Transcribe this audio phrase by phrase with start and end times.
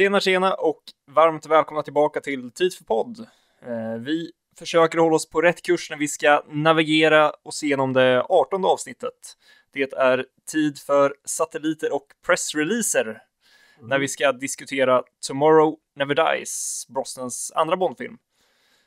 [0.00, 3.18] Tjena tjena och varmt välkomna tillbaka till Tid för podd.
[3.62, 7.92] Eh, vi försöker hålla oss på rätt kurs när vi ska navigera och se igenom
[7.92, 9.36] det 18 avsnittet.
[9.72, 13.88] Det är tid för satelliter och pressreleaser mm.
[13.88, 18.18] när vi ska diskutera Tomorrow Never Dies, Brosnans andra Bondfilm.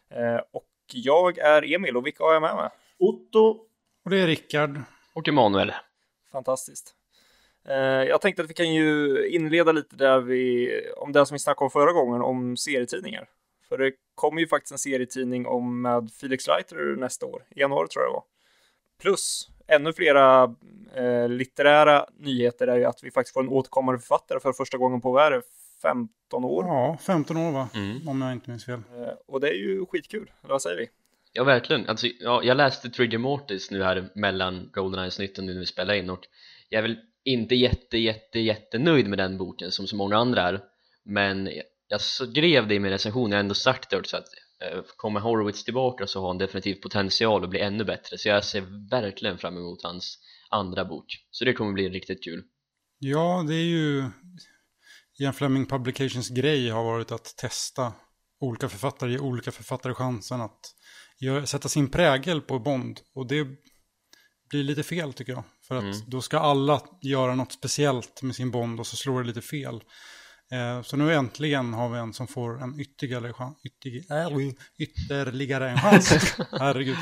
[0.10, 2.70] Eh, och jag är Emil och vilka har jag med mig?
[3.00, 3.66] Otto.
[4.04, 4.82] Och det är Rickard.
[5.14, 5.74] Och Emanuel.
[6.32, 6.96] Fantastiskt.
[7.70, 11.40] Eh, jag tänkte att vi kan ju inleda lite där vi, om det som vi
[11.40, 13.30] snackade om förra gången, om serietidningar.
[13.70, 17.88] För det kommer ju faktiskt en serietidning om med Felix Leiter nästa år, i januari
[17.88, 18.24] tror jag det var.
[19.02, 20.56] Plus ännu flera
[20.96, 25.02] eh, litterära nyheter är ju att vi faktiskt får en återkommande författare för första gången
[25.02, 25.42] på, vad är det,
[25.82, 26.66] 15 år?
[26.66, 28.08] Ja, 15 år va, mm.
[28.08, 28.74] om jag inte minns fel.
[28.74, 30.90] Eh, och det är ju skitkul, eller vad säger vi?
[31.34, 31.90] Ja, verkligen.
[31.90, 36.10] Alltså, ja, jag läste Trigger Mortis nu här mellan Goldeneye-snytten nu när vi spelar in
[36.10, 36.28] och
[36.70, 40.62] jag är väl inte jätte, jätte, jättenöjd med den boken som så många andra är.
[41.06, 41.50] Men
[41.88, 44.28] jag skrev det i min recension, jag har ändå sagt det så att
[44.64, 48.18] eh, kommer Horowitz tillbaka så har han definitivt potential att bli ännu bättre.
[48.18, 51.06] Så jag ser verkligen fram emot hans andra bok.
[51.32, 52.44] Så det kommer bli riktigt kul.
[53.00, 54.10] Ja, det är ju
[55.20, 57.94] Ian Fleming Publications grej har varit att testa
[58.40, 60.60] olika författare, ge olika författare chansen att
[61.46, 63.00] sätta sin prägel på Bond.
[63.14, 63.48] Och det
[64.50, 65.44] blir lite fel tycker jag.
[65.68, 65.98] För att mm.
[66.08, 69.84] då ska alla göra något speciellt med sin Bond och så slår det lite fel.
[70.52, 75.70] Eh, så nu äntligen har vi en som får en ytterligare, chans, ytterligare, äh, ytterligare
[75.70, 76.38] en chans.
[76.52, 76.98] Herregud.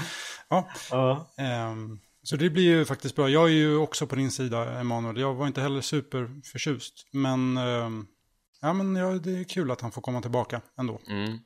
[0.50, 0.68] Ja.
[0.94, 1.46] Uh.
[1.46, 1.76] Eh,
[2.24, 3.30] så det blir ju faktiskt bra.
[3.30, 5.20] Jag är ju också på din sida, Emanuel.
[5.20, 7.08] Jag var inte heller superförtjust.
[7.12, 7.90] Men, eh,
[8.62, 11.00] ja, men ja, det är kul att han får komma tillbaka ändå.
[11.08, 11.40] Mm.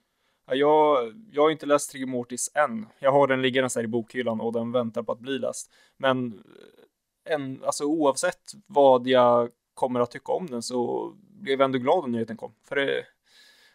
[0.48, 2.88] Ja, jag, jag har inte läst Trigger Mortis än.
[3.00, 5.72] Jag har den liggande i bokhyllan och den väntar på att bli läst.
[5.98, 6.44] Men
[7.26, 12.04] en, alltså, oavsett vad jag kommer att tycka om den så blev jag ändå glad
[12.04, 12.54] när nyheten kom.
[12.68, 13.06] För det,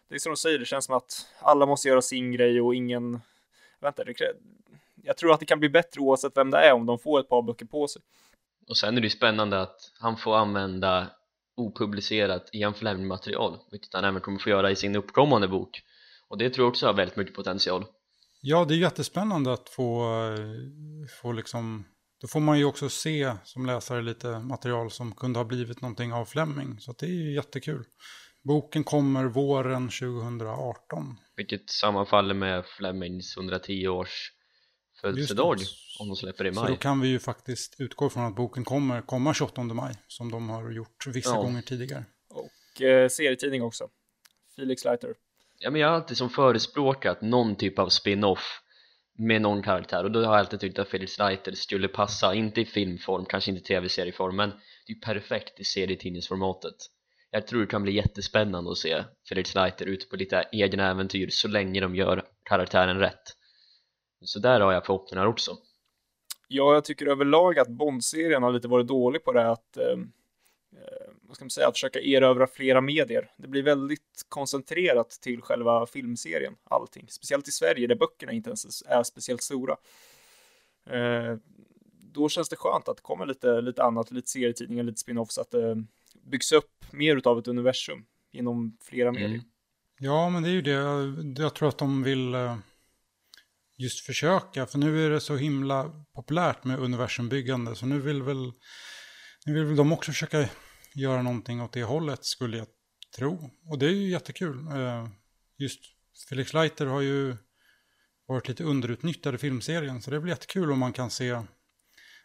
[0.08, 2.74] det är som de säger, det känns som att alla måste göra sin grej och
[2.74, 3.20] ingen...
[3.80, 4.14] Vänta, det,
[5.02, 7.28] jag tror att det kan bli bättre oavsett vem det är om de får ett
[7.28, 8.02] par böcker på sig.
[8.68, 11.06] Och sen är det ju spännande att han får använda
[11.56, 15.82] opublicerat Ian Fleming-material, vilket han även kommer få göra i sin uppkommande bok
[16.30, 17.84] och det tror jag också har väldigt mycket potential.
[18.40, 20.04] Ja, det är jättespännande att få,
[21.22, 21.84] få liksom,
[22.20, 26.12] då får man ju också se som läsare lite material som kunde ha blivit någonting
[26.12, 26.80] av Fleming.
[26.80, 27.84] Så det är ju jättekul.
[28.44, 31.16] Boken kommer våren 2018.
[31.36, 34.32] Vilket sammanfaller med Flemings 110 års
[35.00, 35.56] födelsedag
[36.00, 36.66] om de släpper i maj.
[36.66, 40.30] Så då kan vi ju faktiskt utgå från att boken kommer komma 28 maj som
[40.30, 41.42] de har gjort vissa ja.
[41.42, 42.04] gånger tidigare.
[42.30, 43.88] Och eh, serietidning också.
[44.56, 45.14] Felix Leiter
[45.60, 48.60] ja, men jag har alltid som förespråkat någon typ av spin-off
[49.20, 50.04] med någon karaktär.
[50.04, 53.50] Och då har jag alltid tyckt att Felix Leiter skulle passa, inte i filmform, kanske
[53.50, 54.52] inte i tv-serieform men
[54.86, 56.74] det är perfekt i serietidningsformatet.
[57.30, 61.28] Jag tror det kan bli jättespännande att se Felix Leiter ute på lite egna äventyr
[61.30, 63.22] så länge de gör karaktären rätt.
[64.24, 65.56] Så där har jag förhoppningar också.
[66.48, 69.98] Ja, jag tycker överlag att Bond-serien har lite varit dålig på det att eh, Eh,
[71.22, 73.30] vad ska man säga, att försöka erövra flera medier.
[73.36, 77.06] Det blir väldigt koncentrerat till själva filmserien, allting.
[77.10, 79.76] Speciellt i Sverige där böckerna inte ens är speciellt stora.
[80.86, 81.36] Eh,
[82.12, 85.50] då känns det skönt att det kommer lite, lite annat, lite serietidningar, lite spin-offs, att
[85.50, 85.84] det
[86.22, 89.22] byggs upp mer av ett universum genom flera mm.
[89.22, 89.42] medier.
[89.98, 91.42] Ja, men det är ju det.
[91.42, 92.56] Jag tror att de vill eh,
[93.76, 98.52] just försöka, för nu är det så himla populärt med universumbyggande, så nu vill väl
[99.46, 100.48] nu vill väl de också försöka
[100.94, 102.66] göra någonting åt det hållet skulle jag
[103.16, 103.50] tro.
[103.66, 104.66] Och det är ju jättekul.
[104.66, 105.08] Eh,
[105.56, 105.80] just
[106.28, 107.36] Felix Leiter har ju
[108.26, 110.02] varit lite underutnyttjad i filmserien.
[110.02, 111.32] Så det blir jättekul om man kan se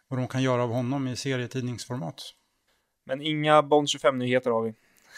[0.08, 2.22] vad de kan göra av honom i serietidningsformat.
[3.06, 4.74] Men inga Bond 25-nyheter har vi.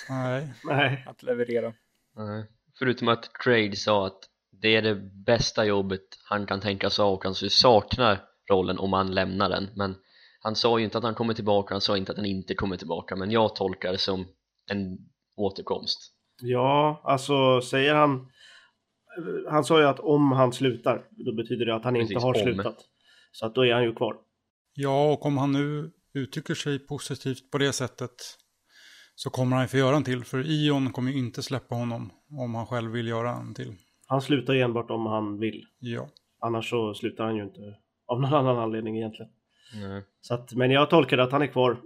[0.09, 0.53] Nej.
[0.63, 1.05] Nej.
[1.07, 1.73] Att leverera.
[2.15, 2.45] Nej.
[2.79, 4.19] Förutom att Craig sa att
[4.51, 4.95] det är det
[5.25, 9.69] bästa jobbet han kan tänka sig och han saknar rollen om han lämnar den.
[9.75, 9.95] Men
[10.47, 12.77] han sa ju inte att han kommer tillbaka, han sa inte att han inte kommer
[12.77, 14.25] tillbaka men jag tolkar det som
[14.71, 14.97] en
[15.35, 15.99] återkomst.
[16.41, 18.31] Ja, alltså säger han
[19.49, 22.33] Han sa ju att om han slutar då betyder det att han Precis, inte har
[22.33, 22.41] om.
[22.41, 22.77] slutat.
[23.31, 24.15] Så att då är han ju kvar.
[24.73, 28.15] Ja, och om han nu uttrycker sig positivt på det sättet
[29.15, 32.55] så kommer han få göra en till för Ion kommer ju inte släppa honom om
[32.55, 33.75] han själv vill göra en till.
[34.07, 35.63] Han slutar ju enbart om han vill.
[35.79, 36.09] Ja.
[36.39, 39.31] Annars så slutar han ju inte av någon annan anledning egentligen
[39.73, 40.03] Nej.
[40.21, 41.77] Så att, men jag tolkar att han är kvar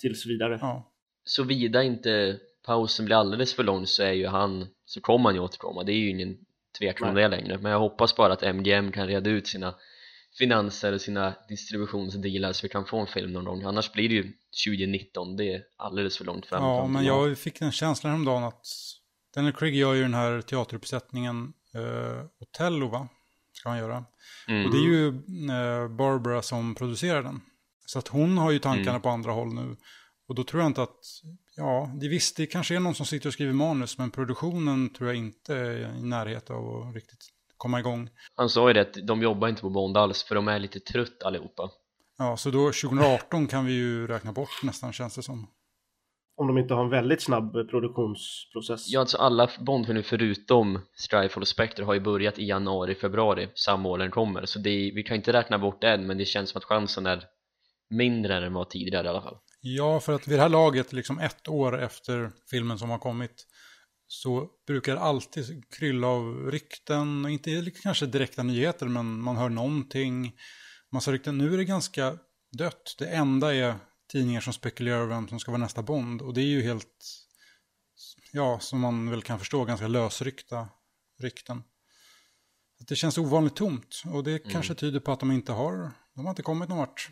[0.00, 0.58] tills vidare.
[0.60, 0.92] Ja.
[1.24, 5.40] Såvida inte pausen blir alldeles för lång så är ju han, så kommer han ju
[5.40, 6.38] återkomma, det är ju ingen
[6.78, 9.74] tvekan om det längre men jag hoppas bara att MGM kan reda ut sina
[10.38, 14.14] finanser och sina distributionsdealar så vi kan få en film någon gång annars blir det
[14.14, 14.32] ju
[14.66, 18.66] 2019, det är alldeles för långt fram Ja, men jag fick en känsla häromdagen att
[19.34, 23.08] Daniel Craig gör ju den här teateruppsättningen uh, Otello, va?
[23.60, 24.04] Ska han göra.
[24.48, 24.64] Mm.
[24.64, 27.40] Och det är ju uh, Barbara som producerar den.
[27.86, 29.02] Så att hon har ju tankarna mm.
[29.02, 29.76] på andra håll nu.
[30.28, 30.98] Och då tror jag inte att,
[31.56, 35.08] ja, det visst, det kanske är någon som sitter och skriver manus, men produktionen tror
[35.08, 37.24] jag inte är i närheten av att riktigt
[37.56, 38.10] komma igång.
[38.34, 40.80] Han sa ju det att de jobbar inte på Bond alls, för de är lite
[40.80, 41.70] trött allihopa.
[42.18, 45.46] Ja, så då 2018 kan vi ju räkna bort nästan, känns det som.
[46.40, 48.88] Om de inte har en väldigt snabb produktionsprocess.
[48.88, 53.88] Ja, alltså alla Bondfilmer förutom Strifle och Spectre har ju börjat i januari, februari, samma
[53.88, 54.46] år den kommer.
[54.46, 56.64] Så det är, vi kan inte räkna bort det än, men det känns som att
[56.64, 57.24] chansen är
[57.90, 59.36] mindre än den var tidigare i alla fall.
[59.60, 63.46] Ja, för att vid det här laget, liksom ett år efter filmen som har kommit,
[64.06, 70.32] så brukar det alltid krylla av rykten, inte kanske direkta nyheter, men man hör någonting.
[70.92, 71.38] Massa rykten.
[71.38, 72.18] Nu är det ganska
[72.58, 72.94] dött.
[72.98, 73.74] Det enda är
[74.10, 76.22] tidningar som spekulerar vem som ska vara nästa Bond.
[76.22, 77.04] Och det är ju helt,
[78.32, 80.68] ja, som man väl kan förstå, ganska lösryckta
[81.18, 81.62] rykten.
[82.88, 84.52] Det känns ovanligt tomt och det mm.
[84.52, 87.10] kanske tyder på att de inte har, de har inte kommit någon vart.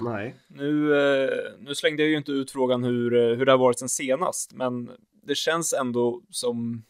[0.00, 0.36] Nej.
[0.48, 3.78] Nu, eh, nu slängde jag ju inte ut frågan hur, eh, hur det har varit
[3.78, 4.90] sen senast, men
[5.22, 6.84] det känns ändå som,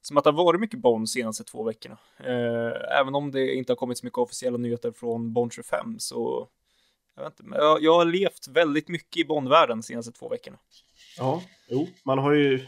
[0.00, 1.98] som att det har varit mycket Bond de senaste två veckorna.
[2.18, 6.48] Eh, även om det inte har kommit så mycket officiella nyheter från Bond 25 så
[7.16, 10.58] jag, vet inte, jag, jag har levt väldigt mycket i Bondvärlden de senaste två veckorna.
[11.18, 12.66] Ja, jo, man har ju,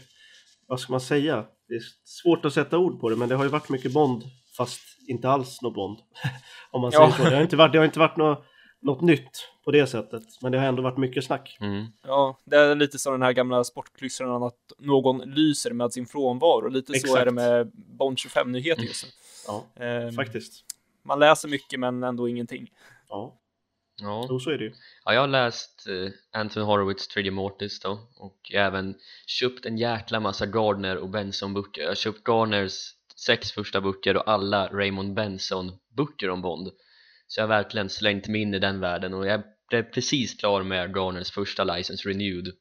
[0.67, 3.43] vad ska man säga, det är svårt att sätta ord på det, men det har
[3.43, 4.23] ju varit mycket Bond,
[4.57, 5.97] fast inte alls något Bond.
[6.71, 7.11] Om man säger ja.
[7.11, 7.23] så.
[7.23, 8.45] Det har inte varit, det har inte varit något
[8.81, 10.23] något nytt på det sättet.
[10.41, 11.57] Men det har ändå varit mycket snack.
[11.61, 11.85] Mm.
[12.03, 16.69] Ja, det är lite som den här gamla sportklyschan att någon lyser med sin frånvaro.
[16.69, 17.11] Lite Exakt.
[17.11, 19.11] så är det med Bond 25-nyheter just nu.
[19.47, 20.65] Ja, um, faktiskt.
[21.03, 22.71] Man läser mycket men ändå ingenting.
[23.09, 23.35] Ja.
[24.01, 24.27] Ja.
[24.29, 24.73] Jo, så är det ju.
[25.05, 28.95] Ja, jag har läst uh, Anthony Horowitz 3D Mortis då och även
[29.27, 31.81] köpt en jäkla massa Gardner och Benson-böcker.
[31.81, 36.71] Jag har köpt Gardners sex första böcker och alla Raymond Benson-böcker om Bond.
[37.27, 40.63] Så jag har verkligen slängt mig in i den världen och jag blev precis klar
[40.63, 42.53] med Garners första license renewed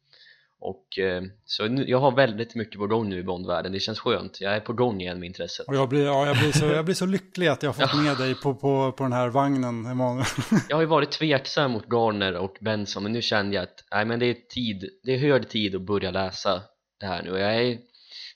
[0.60, 4.00] och eh, så nu, jag har väldigt mycket på gång nu i Bondvärlden, det känns
[4.00, 4.40] skönt.
[4.40, 5.68] Jag är på gång igen med intresset.
[5.68, 8.02] Och jag blir, ja, jag blir, så, jag blir så lycklig att jag har fått
[8.02, 10.26] med dig på, på, på den här vagnen, Emanuel.
[10.68, 14.04] jag har ju varit tveksam mot Garner och Benson, men nu kände jag att nej,
[14.04, 16.62] men det, är tid, det är hög tid att börja läsa
[17.00, 17.30] det här nu.
[17.30, 17.78] Jag är,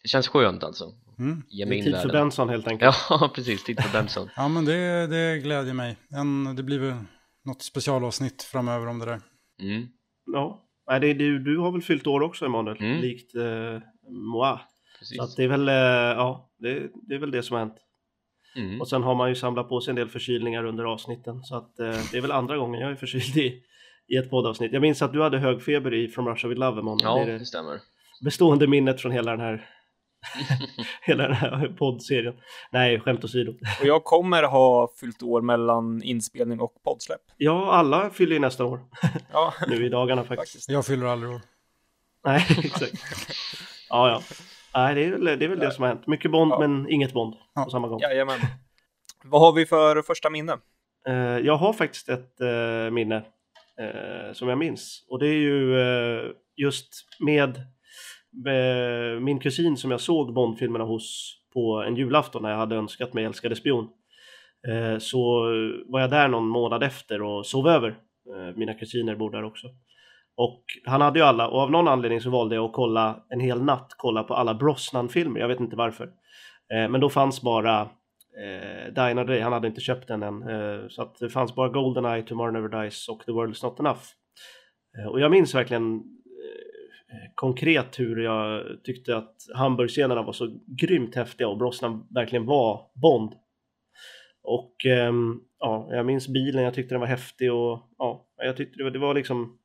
[0.02, 0.84] det känns skönt alltså.
[1.18, 1.42] Mm.
[1.48, 2.96] Ge mig det är tid för Benson helt enkelt.
[3.10, 3.64] Ja, precis.
[3.64, 4.28] Tid för Benson.
[4.36, 5.96] ja, men det, det glädjer mig.
[6.10, 6.94] En, det blir väl
[7.44, 9.20] något specialavsnitt framöver om det där.
[9.60, 9.86] Mm.
[10.26, 13.00] Ja, Nej, det, du, du har väl fyllt år också Emanuel, mm.
[13.00, 13.80] likt eh,
[14.10, 14.58] moi.
[14.98, 15.16] Precis.
[15.16, 17.78] Så att det är väl, eh, ja, det, det, är väl det som har hänt.
[18.56, 18.80] Mm.
[18.80, 21.42] Och sen har man ju samlat på sig en del förkylningar under avsnitten.
[21.44, 23.62] Så att eh, det är väl andra gången jag är förkyld i,
[24.08, 24.72] i ett poddavsnitt.
[24.72, 27.00] Jag minns att du hade hög feber i From Russia With Love Emanuel.
[27.02, 27.80] Ja, det, är det, det stämmer.
[28.24, 29.68] Bestående minnet från hela den här
[31.02, 32.34] Hela den här poddserien.
[32.70, 33.50] Nej, skämt åsido.
[33.80, 37.20] Och jag kommer ha fyllt år mellan inspelning och poddsläpp.
[37.36, 38.80] Ja, alla fyller ju nästa år.
[39.32, 39.54] Ja.
[39.68, 40.68] nu i dagarna faktiskt.
[40.68, 41.40] Jag fyller aldrig år.
[42.24, 42.92] Nej, exakt.
[43.88, 44.22] Ja, ja.
[44.74, 46.06] Nej, det är väl det, är väl det som har hänt.
[46.06, 46.58] Mycket Bond, ja.
[46.58, 47.64] men inget Bond ja.
[47.64, 48.00] på samma gång.
[48.00, 48.40] Jajamän.
[49.24, 50.58] Vad har vi för första minne?
[51.08, 55.06] Uh, jag har faktiskt ett uh, minne uh, som jag minns.
[55.08, 56.88] Och det är ju just
[57.20, 57.60] med
[58.46, 63.14] Eh, min kusin som jag såg Bondfilmerna hos på en julafton när jag hade önskat
[63.14, 63.88] mig Älskade spion
[64.68, 65.42] eh, så
[65.86, 67.88] var jag där någon månad efter och sov över.
[67.88, 69.66] Eh, mina kusiner bor där också.
[70.36, 73.40] Och han hade ju alla och av någon anledning så valde jag att kolla en
[73.40, 75.40] hel natt kolla på alla Brosnan-filmer.
[75.40, 76.10] Jag vet inte varför.
[76.90, 80.44] Men då fanns bara eh, Die Another Day, han hade inte köpt den än.
[80.90, 84.00] så att det fanns bara Goldeneye, Tomorrow Never Dies och The World Is Not Enough.
[85.10, 86.02] och jag minns verkligen
[87.12, 92.90] Eh, konkret hur jag tyckte att Hamburgscenerna var så grymt häftiga och Brosnan verkligen var
[92.94, 93.34] Bond.
[94.42, 98.78] Och ehm, ja, jag minns bilen, jag tyckte den var häftig och ja, jag tyckte
[98.78, 99.58] det var, det var liksom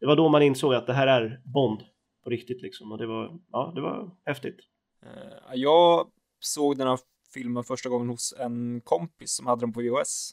[0.00, 1.82] det var då man insåg att det här är Bond
[2.24, 4.60] på riktigt liksom och det var, ja, det var häftigt.
[5.02, 6.98] Eh, jag såg den här
[7.34, 10.30] filmen första gången hos en kompis som hade den på VHS.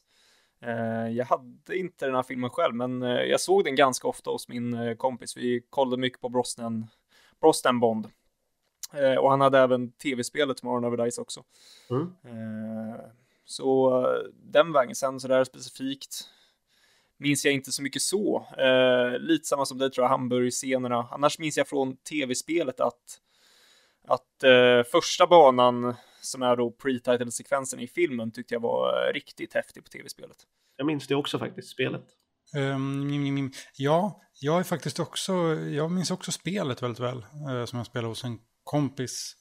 [0.59, 4.29] Eh, jag hade inte den här filmen själv, men eh, jag såg den ganska ofta
[4.29, 5.37] hos min eh, kompis.
[5.37, 6.87] Vi kollade mycket på Brosnan,
[7.41, 8.07] Brosnan Bond.
[9.19, 11.43] Och han hade även tv-spelet Tomorrow Never Dies också.
[11.89, 12.13] Mm.
[13.45, 16.29] Så den vägen, sen så där specifikt
[17.17, 18.47] minns jag inte så mycket så.
[19.19, 21.07] Lite samma som det tror jag, Hamburg-scenerna.
[21.11, 23.21] Annars minns jag från tv-spelet att,
[24.07, 24.43] att
[24.91, 25.95] första banan
[26.27, 30.37] som är då pre-title-sekvensen i filmen, tyckte jag var riktigt häftig på tv-spelet.
[30.77, 32.05] Jag minns det också faktiskt, spelet.
[32.55, 37.85] Um, ja, jag är faktiskt också, jag minns också spelet väldigt väl, uh, som jag
[37.85, 39.35] spelade hos en kompis.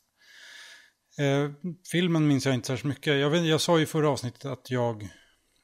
[1.19, 1.51] Eh,
[1.93, 3.21] filmen minns jag inte särskilt mycket.
[3.21, 5.09] Jag, vet, jag sa i förra avsnittet att jag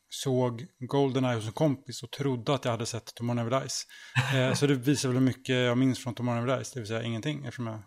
[0.08, 3.86] såg Goldeneye hos en kompis och trodde att jag hade sett Tomorrow Never Dies.
[4.34, 6.88] Eh, så det visar väl hur mycket jag minns från Tomorrow Never Dies, det vill
[6.88, 7.82] säga ingenting eftersom jag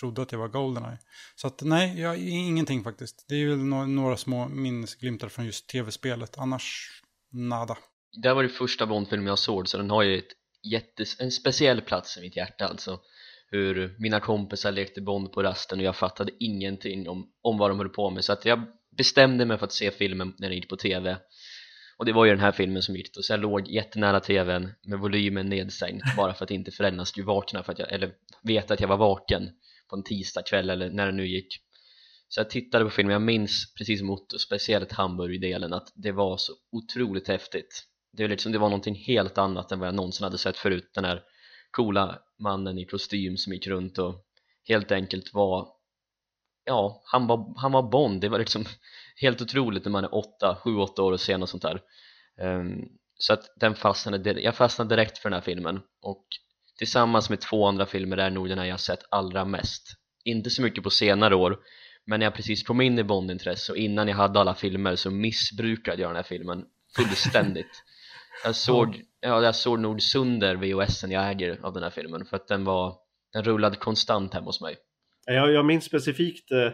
[0.00, 0.98] trodde att jag var Goldeneye.
[1.36, 3.24] Så att nej, jag, ingenting faktiskt.
[3.28, 6.88] Det är väl no några små minnesglimtar från just tv-spelet, annars
[7.32, 7.78] nada.
[8.22, 11.80] Det var det första Bond-filmen jag såg så den har ju ett jättes, en speciell
[11.80, 13.00] plats i mitt hjärta alltså
[13.50, 17.78] hur mina kompisar lekte Bond på rasten och jag fattade ingenting om, om vad de
[17.78, 18.62] höll på med så att jag
[18.96, 21.16] bestämde mig för att se filmen när den gick på tv
[21.96, 24.72] och det var ju den här filmen som gick och så jag låg jättenära tvn
[24.86, 28.74] med volymen nedsänkt bara för att inte föräldrarna skulle vakna för att jag, eller veta
[28.74, 29.50] att jag var vaken
[29.90, 31.48] på en tisdagkväll eller när det nu gick.
[32.28, 36.36] Så jag tittade på filmen, jag minns precis som Otto, speciellt Hamburg-delen att det var
[36.36, 37.84] så otroligt häftigt.
[38.12, 40.90] Det var liksom, det var någonting helt annat än vad jag någonsin hade sett förut.
[40.94, 41.22] Den här
[41.70, 44.14] coola mannen i kostym som gick runt och
[44.68, 45.68] helt enkelt var
[46.64, 48.64] ja, han var, han var Bond, det var liksom
[49.20, 51.80] helt otroligt när man är 8, 7-8 år och ser något sånt där.
[52.40, 56.26] Um, så att den fastnade, jag fastnade direkt för den här filmen och
[56.78, 59.82] tillsammans med två andra filmer är nog den här jag sett allra mest.
[60.24, 61.58] Inte så mycket på senare år
[62.06, 65.10] men när jag precis kom in i Bondintresse och innan jag hade alla filmer så
[65.10, 66.64] missbrukade jag den här filmen
[66.96, 67.66] fullständigt.
[68.44, 72.36] Jag såg, ja, jag såg nog sönder VHSen jag äger av den här filmen för
[72.36, 72.96] att den var
[73.32, 74.76] den rullade konstant hemma hos mig.
[75.26, 76.72] Jag, jag minns specifikt eh,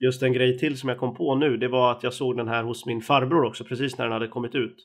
[0.00, 1.56] just en grej till som jag kom på nu.
[1.56, 4.28] Det var att jag såg den här hos min farbror också precis när den hade
[4.28, 4.76] kommit ut.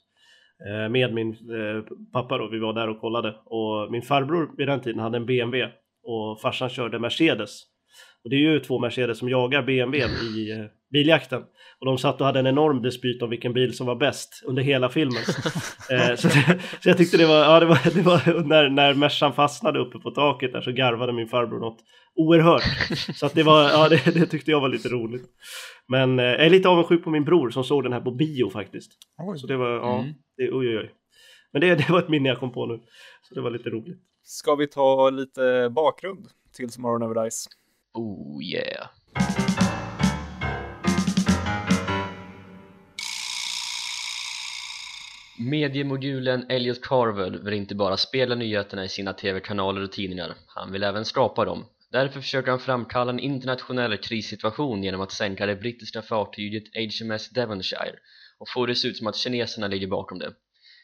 [0.67, 3.35] Eh, med min eh, pappa då, vi var där och kollade.
[3.45, 7.61] Och min farbror vid den tiden hade en BMW och farsan körde Mercedes.
[8.25, 11.43] Och det är ju två Mercedes som jagar BMW i biljakten.
[11.79, 14.63] Och de satt och hade en enorm dispyt om vilken bil som var bäst under
[14.63, 15.23] hela filmen.
[15.91, 16.29] eh, så,
[16.81, 19.99] så, jag tyckte det var, ja det var, det var när, när Mercan fastnade uppe
[19.99, 21.79] på taket där så garvade min farbror något
[22.15, 22.63] oerhört.
[23.15, 25.25] Så att det var, ja det, det tyckte jag var lite roligt.
[25.87, 28.49] Men eh, jag är lite avundsjuk på min bror som såg den här på bio
[28.49, 28.91] faktiskt.
[29.17, 29.39] Oj.
[29.39, 30.13] Så det var, ja, mm.
[30.37, 30.91] det, oj oj oj.
[31.51, 32.79] Men det, det var ett minne jag kom på nu.
[33.21, 33.99] Så det var lite roligt.
[34.23, 37.47] Ska vi ta lite bakgrund till Tomorrow Never Dies?
[37.95, 38.89] Oh yeah.
[45.37, 50.83] Mediemogulen Elliot Carver vill inte bara spela nyheterna i sina tv-kanaler och tidningar, han vill
[50.83, 51.65] även skapa dem.
[51.91, 57.95] Därför försöker han framkalla en internationell krissituation genom att sänka det brittiska fartyget HMS Devonshire
[58.37, 60.33] och få det se ut som att kineserna ligger bakom det.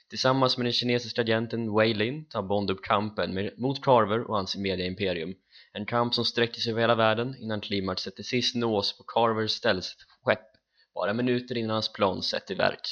[0.09, 4.57] Tillsammans med den kinesiska agenten Wei Lin tar Bond upp kampen mot Carver och hans
[4.57, 5.33] mediaimperium.
[5.73, 9.51] En kamp som sträcker sig över hela världen innan klimaxet till sist nås på Carvers
[9.51, 10.51] ställskepp
[10.95, 12.87] bara minuter innan hans plan sätter i verk.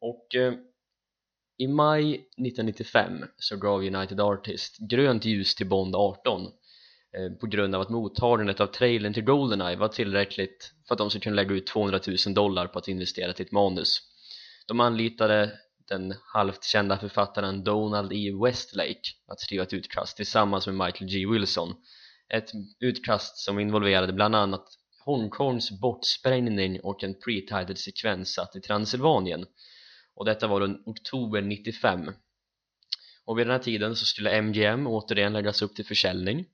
[0.00, 0.54] Och eh,
[1.58, 7.74] i maj 1995 så gav United Artists grönt ljus till Bond 18 eh, på grund
[7.74, 11.54] av att mottagandet av trailern till Goldeneye var tillräckligt för att de skulle kunna lägga
[11.54, 14.02] ut 200 000 dollar på att investera till ett manus.
[14.66, 18.32] De anlitade den halvt kända författaren Donald E.
[18.44, 21.26] Westlake att skriva ett utkast tillsammans med Michael G.
[21.26, 21.74] Wilson.
[22.28, 22.50] Ett
[22.80, 24.66] utkast som involverade bland annat
[25.04, 29.46] Hongkongs bortsprängning och en pre-titled sekvens satt i Transylvanien.
[30.14, 32.10] Och detta var den oktober 95
[33.26, 36.44] och vid den här tiden så skulle MGM återigen läggas upp till försäljning.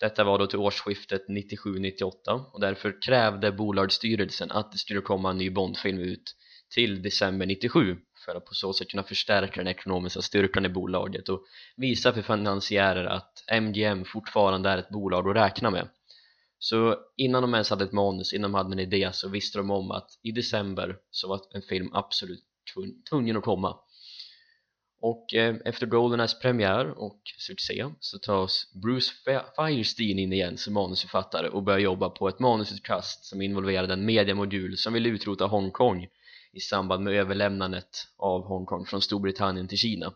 [0.00, 2.12] Detta var då till årsskiftet 97-98
[2.52, 6.34] och därför krävde bolagsstyrelsen att det skulle komma en ny Bondfilm ut
[6.74, 7.96] till december 97
[8.28, 11.44] för att på så sätt kunna förstärka den ekonomiska styrkan i bolaget och
[11.76, 15.88] visa för finansiärer att MGM fortfarande är ett bolag att räkna med.
[16.58, 19.70] Så innan de ens hade ett manus, innan de hade en idé så visste de
[19.70, 22.44] om att i december så var en film absolut
[23.10, 23.76] tvungen att komma.
[25.00, 29.12] Och eh, efter Goldeneyes premiär och succé så tas Bruce
[29.56, 34.76] Firestein in igen som manusförfattare och börjar jobba på ett manusutkast som involverade en mediamodul
[34.76, 36.08] som vill utrota Hongkong
[36.52, 40.12] i samband med överlämnandet av Hongkong från Storbritannien till Kina.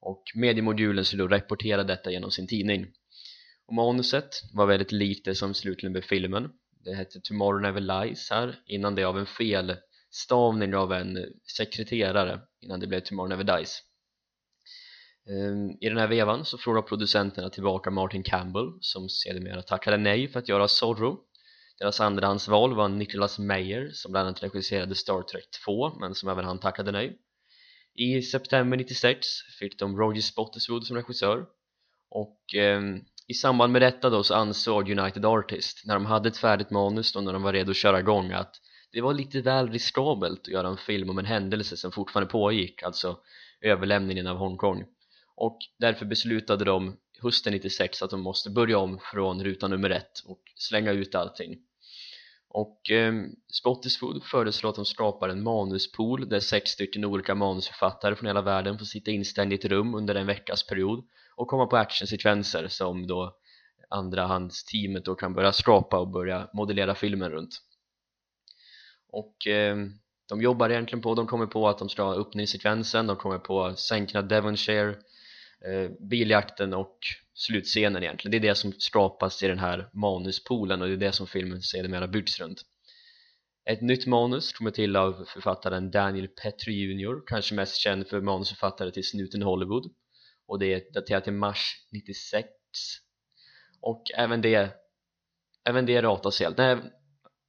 [0.00, 2.86] Och mediemodulen skulle då rapportera detta genom sin tidning.
[3.66, 6.50] Och manuset var väldigt lite som slutligen blev filmen.
[6.84, 9.76] Det hette Tomorrow Never Lies här innan det av en fel
[10.10, 11.18] stavning av en
[11.56, 13.82] sekreterare innan det blev Tomorrow Never Dies.
[15.28, 20.28] Ehm, I den här vevan så frågar producenterna tillbaka Martin Campbell som sedermera tackade nej
[20.28, 21.20] för att göra Zorro
[21.78, 26.44] deras andrahandsval var Nicholas Meyer som bland annat regisserade Star Trek 2 men som även
[26.44, 27.18] han tackade nej.
[27.94, 29.26] I september 96
[29.58, 31.46] fick de Roger Spottiswoode som regissör.
[32.10, 32.80] Och eh,
[33.28, 37.16] i samband med detta då så ansåg United Artists när de hade ett färdigt manus
[37.16, 38.56] och när de var redo att köra igång att
[38.92, 42.82] det var lite väl riskabelt att göra en film om en händelse som fortfarande pågick,
[42.82, 43.18] alltså
[43.60, 44.84] överlämningen av Hongkong.
[45.36, 50.22] Och därför beslutade de hösten 96 att de måste börja om från ruta nummer ett
[50.26, 51.58] och slänga ut allting
[52.56, 53.14] och eh,
[53.52, 58.78] Spottiswood föreslår att de skapar en manuspool där sex stycken olika manusförfattare från hela världen
[58.78, 63.06] får sitta instängda i ett rum under en veckas period och komma på actionsekvenser som
[63.06, 63.36] då
[63.88, 67.60] andrahandsteamet då kan börja skapa och börja modellera filmen runt.
[69.08, 69.76] Och eh,
[70.28, 73.74] de jobbar egentligen på, de kommer på att de ska ha öppningssekvensen, de kommer på
[73.74, 74.94] sänkna Devonshire
[75.64, 76.98] Eh, biljakten och
[77.34, 81.12] slutscenen egentligen, det är det som skapas i den här manuspoolen och det är det
[81.12, 82.62] som filmen sedermera byggs runt.
[83.70, 88.90] Ett nytt manus kommer till av författaren Daniel Petrie Jr kanske mest känd för manusförfattare
[88.90, 89.92] till Snuten Hollywood.
[90.46, 92.48] Och det är daterat till mars 96
[93.80, 94.70] och även det
[95.64, 96.76] även det ratas helt, nej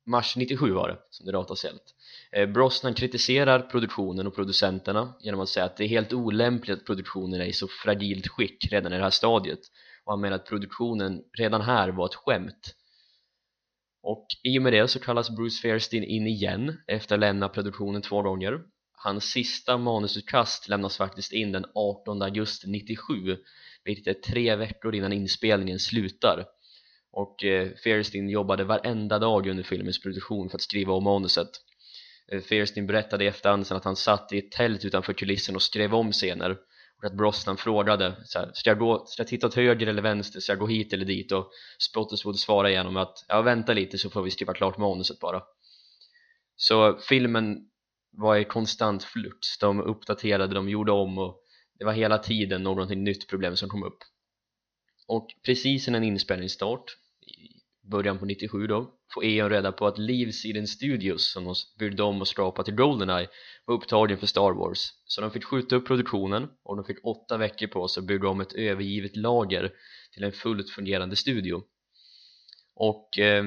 [0.05, 1.95] mars 97 var det som det ratas helt.
[2.31, 6.85] Eh, Brosnan kritiserar produktionen och producenterna genom att säga att det är helt olämpligt att
[6.85, 9.59] produktionen är i så fragilt skick redan i det här stadiet.
[10.03, 12.75] Och han menar att produktionen redan här var ett skämt.
[14.03, 18.01] Och i och med det så kallas Bruce Fairstein in igen efter att lämna produktionen
[18.01, 18.61] två gånger.
[18.91, 23.37] Hans sista manusutkast lämnas faktiskt in den 18 augusti 97
[23.87, 26.45] vilket är tre veckor innan inspelningen slutar.
[27.11, 31.49] Och eh, Fairstein jobbade varenda dag under filmens produktion för att skriva om manuset.
[32.31, 35.61] Eh, Fierstein berättade i efterhand sen att han satt i ett tält utanför kulissen och
[35.61, 36.57] skrev om scener.
[36.97, 40.01] Och att Brosnan frågade så här, ska, jag gå, ska jag titta åt höger eller
[40.01, 41.31] vänster, ska jag gå hit eller dit?
[41.31, 41.51] Och
[41.89, 45.41] Spottiswood svarade igenom att ja vänta lite så får vi skriva klart manuset bara.
[46.55, 47.57] Så filmen
[48.11, 51.43] var i konstant flux, de uppdaterade, de gjorde om och
[51.79, 53.97] det var hela tiden någonting nytt problem som kom upp.
[55.07, 56.97] Och precis innan inspelningsstart
[57.89, 62.03] början på 97 då får Eon reda på att Leaves Eden Studios som de byggde
[62.03, 63.27] om och skapade till Goldeneye
[63.65, 64.93] var upptagen för Star Wars.
[65.05, 68.29] Så de fick skjuta upp produktionen och de fick åtta veckor på sig att bygga
[68.29, 69.71] om ett övergivet lager
[70.13, 71.63] till en fullt fungerande studio.
[72.75, 73.43] Och eh,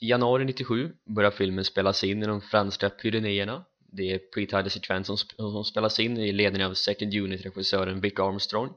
[0.00, 5.06] i januari 97 börjar filmen spelas in i de franska Pyrenéerna det är pre-title sekvens
[5.06, 8.70] som, som spelas in i ledning av second unit-regissören Vic Armstrong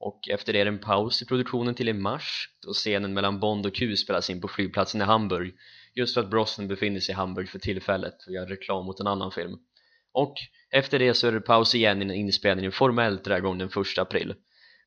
[0.00, 3.40] och efter det är det en paus i produktionen till i mars då scenen mellan
[3.40, 5.54] Bond och Q spelas in på flygplatsen i Hamburg.
[5.94, 9.06] Just för att Brosnan befinner sig i Hamburg för tillfället och gör reklam mot en
[9.06, 9.58] annan film.
[10.12, 10.34] Och
[10.70, 14.34] efter det så är det paus igen innan inspelningen formellt drar igång den 1 april.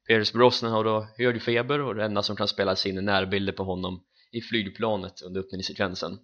[0.07, 3.53] Pierce Brosnan har då hög feber och det enda som kan spelas in är närbilder
[3.53, 6.19] på honom i flygplanet under öppningssekvensen.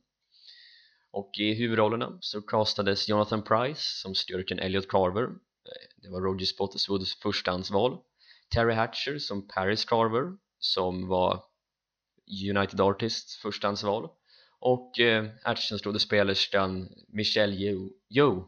[1.11, 5.23] Och i huvudrollerna så castades Jonathan Price som styrken Elliot Carver.
[5.23, 7.97] Eh, det var Roger Spottiswoods förstahandsval.
[8.53, 11.43] Terry Hatcher som Paris Carver som var
[12.49, 14.09] United Artists förstahandsval
[14.59, 18.43] och eh, actionskådespelerskan Michelle Yeoh, Yeoh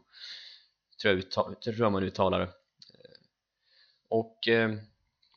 [1.02, 1.22] tror,
[1.64, 2.46] jag tror man uttalar det.
[2.46, 2.50] Eh,
[4.08, 4.74] och eh,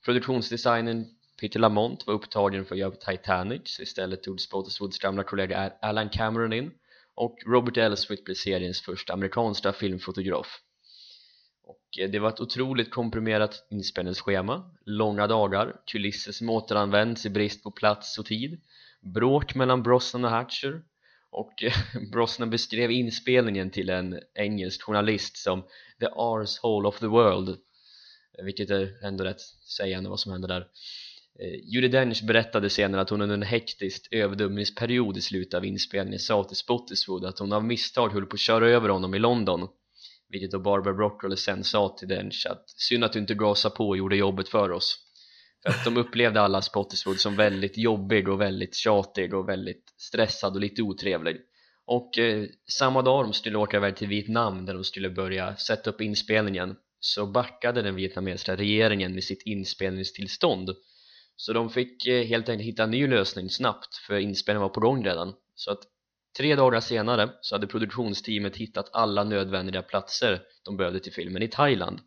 [0.05, 1.05] produktionsdesignen
[1.41, 6.09] Peter Lamont var upptagen för att göra Titanic så istället tog Spottiswoods gamla kollega Alan
[6.09, 6.71] Cameron in
[7.15, 10.61] och Robert Elswit blev seriens första amerikanska filmfotograf.
[11.99, 17.71] Eh, det var ett otroligt komprimerat inspelningsschema långa dagar, kulisser som återanvänds i brist på
[17.71, 18.61] plats och tid
[19.05, 20.81] bråk mellan Brosnan och Hatcher
[21.29, 21.73] och eh,
[22.11, 25.61] Brosnan beskrev inspelningen till en engelsk journalist som
[25.99, 29.41] the arsehole of the world eh, vilket är ändå rätt
[29.77, 30.67] sägande vad som hände där.
[31.39, 36.19] Eh, Judi Dench berättade senare att hon under en hektisk överdömningsperiod i slutet av inspelningen
[36.19, 39.67] sa till Spottiswood att hon av misstag höll på att köra över honom i London
[40.29, 43.87] vilket då Barbara Broccoli sen sa till Dench att synd att du inte gasade på
[43.87, 44.97] och gjorde jobbet för oss.
[45.63, 50.53] För att de upplevde alla Spottiswood som väldigt jobbig och väldigt tjatig och väldigt stressad
[50.53, 51.37] och lite otrevlig.
[51.85, 55.89] Och eh, samma dag de skulle åka iväg till Vietnam där de skulle börja sätta
[55.89, 60.69] upp inspelningen så backade den vietnamesiska regeringen med sitt inspelningstillstånd.
[61.35, 64.79] Så de fick eh, helt enkelt hitta en ny lösning snabbt för inspelningen var på
[64.79, 65.33] gång redan.
[65.55, 65.79] Så att
[66.37, 71.47] Tre dagar senare så hade produktionsteamet hittat alla nödvändiga platser de behövde till filmen i
[71.47, 71.99] Thailand.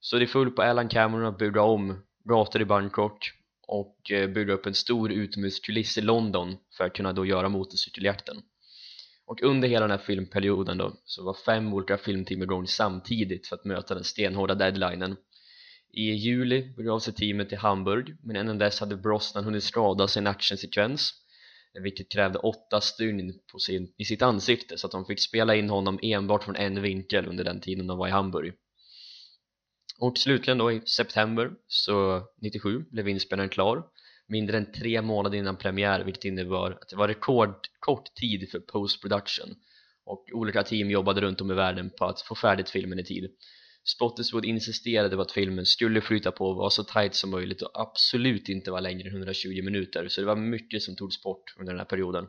[0.00, 3.30] Så det föll på Alan Cameron att bygga om gator i Bangkok
[3.66, 8.42] och eh, bygga upp en stor utomhuskuliss i London för att kunna då göra motorcykeljakten.
[9.26, 13.56] Och under hela den här filmperioden då så var fem olika filmteam igång samtidigt för
[13.56, 15.16] att möta den stenhårda deadlinen.
[15.92, 20.26] I juli begav sig teamet till Hamburg men innan dess hade Brosnan hunnit skada sin
[20.26, 21.12] actionsekvens
[21.82, 25.70] vilket krävde åtta stygn på sin, i sitt ansikte så att de fick spela in
[25.70, 28.54] honom enbart från en vinkel under den tiden de var i Hamburg.
[30.00, 33.84] Och slutligen då i september så 97 blev inspelningen klar.
[34.26, 39.54] Mindre än tre månader innan premiär vilket innebar att det var rekordkort tid för post-production.
[40.04, 43.30] Och olika team jobbade runt om i världen på att få färdigt filmen i tid.
[43.84, 47.80] Spottiswood insisterade på att filmen skulle flyta på och vara så tight som möjligt och
[47.80, 50.08] absolut inte vara längre än 120 minuter.
[50.08, 52.26] Så det var mycket som togs bort under den här perioden.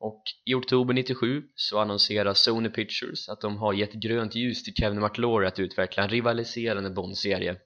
[0.00, 4.74] Och i oktober 97 så annonserar Sony Pictures att de har gett grönt ljus till
[4.74, 7.56] Kevin McClory att utveckla en rivaliserande Bond-serie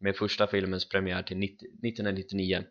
[0.00, 2.64] med första filmens premiär till 90, 1999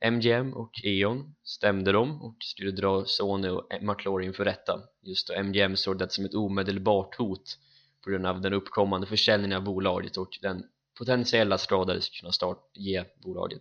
[0.00, 4.80] MGM och E.ON stämde dem och skulle dra Sony och McClory inför rätta.
[5.02, 7.58] Just då MGM såg det som ett omedelbart hot
[8.08, 10.64] på grund av den uppkommande försäljningen av bolaget och den
[10.98, 13.60] potentiella skada det skulle kunna start, ge bolaget.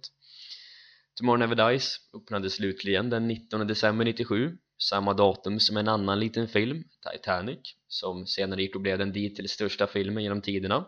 [1.19, 6.47] Tomorrow Never Dies öppnade slutligen den 19 december 97 samma datum som en annan liten
[6.47, 10.85] film, Titanic som senare gick och blev den dittills största filmen genom tiderna.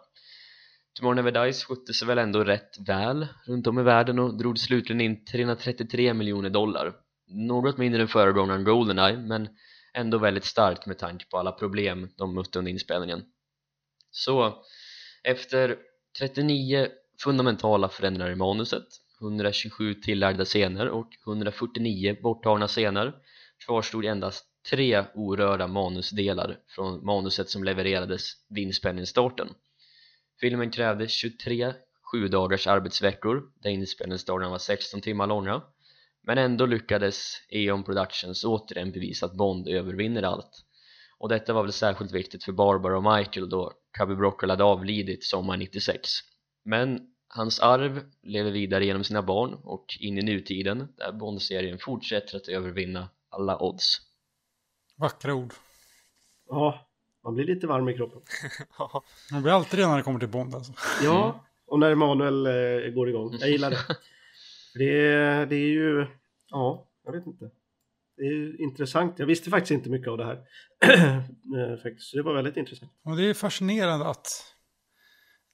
[0.93, 4.59] Tomorrow Never Dies skötte sig väl ändå rätt väl runt om i världen och drog
[4.59, 6.93] slutligen in 333 miljoner dollar.
[7.27, 9.49] Något mindre än föregångaren Goldeneye men
[9.93, 13.23] ändå väldigt starkt med tanke på alla problem de mötte under inspelningen
[14.11, 14.63] så
[15.23, 15.77] efter
[16.19, 16.87] 39
[17.23, 18.87] fundamentala förändringar i manuset
[19.21, 23.13] 127 tillagda scener och 149 borttagna scener
[23.65, 29.49] kvarstod endast tre orörda manusdelar från manuset som levererades vid inspelningsstarten.
[30.41, 31.73] Filmen krävde 23
[32.11, 35.61] sju dagars arbetsveckor där inspelningsdagarna var 16 timmar långa
[36.23, 40.65] men ändå lyckades Eon Productions återigen bevisa att Bond övervinner allt.
[41.17, 45.23] Och detta var väl särskilt viktigt för Barbara och Michael då Cubby Broccoli hade avlidit
[45.23, 46.09] sommaren 96
[46.63, 52.37] men hans arv lever vidare genom sina barn och in i nutiden där Bond-serien fortsätter
[52.37, 53.97] att övervinna alla odds
[54.95, 55.53] Vackra ord.
[56.49, 56.87] Ja,
[57.23, 58.21] man blir lite varm i kroppen.
[59.31, 60.73] Man blir alltid det när det kommer till Bond alltså.
[61.03, 63.37] Ja, och när Emanuel eh, går igång.
[63.39, 63.77] Jag gillar det.
[64.73, 66.07] Det, är- det är ju,
[66.49, 67.49] ja, jag vet inte.
[68.19, 69.19] Det är intressant.
[69.19, 70.39] Jag visste faktiskt inte mycket av det här.
[71.57, 72.09] Eh, faktiskt.
[72.09, 72.91] Så det var väldigt intressant.
[73.05, 74.27] Och det är fascinerande att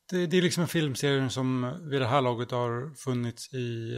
[0.10, 3.98] det, det är liksom en filmserie som vid det här laget har funnits i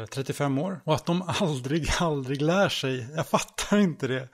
[0.00, 0.80] eh, 35 år.
[0.84, 3.08] Och att de aldrig, aldrig lär sig.
[3.16, 4.28] Jag fattar inte det.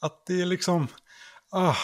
[0.00, 0.88] Att det är liksom,
[1.50, 1.76] ah,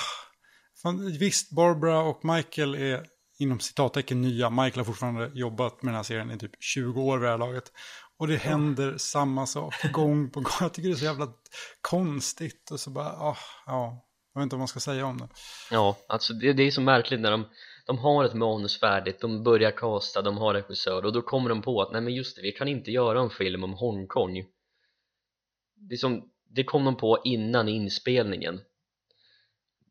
[0.83, 3.07] fan, visst Barbara och Michael är
[3.39, 4.51] inom citattecken nya.
[4.51, 7.39] Michael har fortfarande jobbat med den här serien i typ 20 år vid det här
[7.39, 7.73] laget.
[8.19, 10.53] Och det händer samma sak gång på gång.
[10.61, 11.33] Jag tycker det är så jävla
[11.81, 12.71] konstigt.
[12.71, 15.29] Och så bara, ah, ja, jag vet inte vad man ska säga om det.
[15.71, 17.45] Ja, alltså det, det är så märkligt när de,
[17.87, 21.63] de har ett manus färdigt, de börjar casta, de har regissör och då kommer de
[21.63, 24.45] på att nej men just det, vi kan inte göra en film om Hongkong
[25.81, 28.61] det, är som, det kom de på innan inspelningen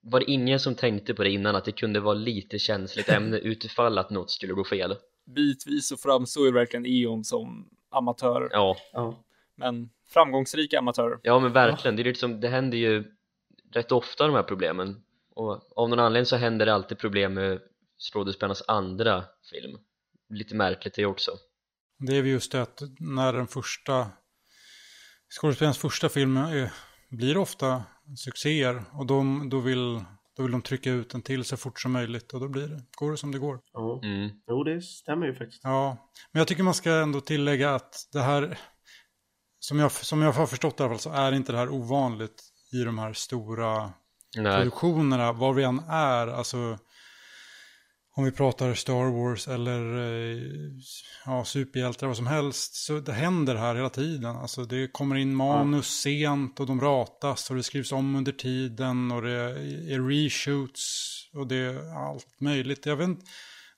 [0.01, 3.37] var det ingen som tänkte på det innan att det kunde vara lite känsligt ämne
[3.43, 4.95] utifall att något skulle gå fel?
[5.35, 9.23] Bitvis så framstår ju verkligen E.ON som amatörer, Ja, Ja,
[9.55, 11.19] men framgångsrika amatörer.
[11.23, 13.13] ja men verkligen, det, är liksom, det händer ju
[13.73, 15.03] rätt ofta de här problemen.
[15.35, 17.59] Och av någon anledning så händer det alltid problem med
[18.11, 19.77] skådespelarnas andra film.
[20.29, 21.31] Lite märkligt det också.
[21.99, 24.07] Det är ju just det att när den första
[25.39, 26.71] skådespelarens första film är,
[27.09, 27.83] blir ofta
[28.17, 30.03] succéer och de, då, vill,
[30.37, 32.83] då vill de trycka ut den till så fort som möjligt och då blir det,
[32.97, 33.59] går det som det går.
[33.73, 34.01] ja.
[34.03, 34.29] mm.
[34.47, 35.61] Jo, det stämmer ju faktiskt.
[35.63, 38.59] Ja, men jag tycker man ska ändå tillägga att det här,
[39.59, 42.43] som jag, som jag har förstått i alla fall, så är inte det här ovanligt
[42.73, 43.93] i de här stora
[44.37, 46.77] Nej, produktionerna, var vi än är, alltså
[48.17, 50.41] om vi pratar Star Wars eller eh,
[51.25, 54.35] ja, superhjältar, vad som helst, så det händer här hela tiden.
[54.35, 59.11] Alltså det kommer in manus sent och de ratas och det skrivs om under tiden
[59.11, 59.31] och det
[59.93, 62.85] är reshoots och det är allt möjligt.
[62.85, 63.25] Jag vet inte,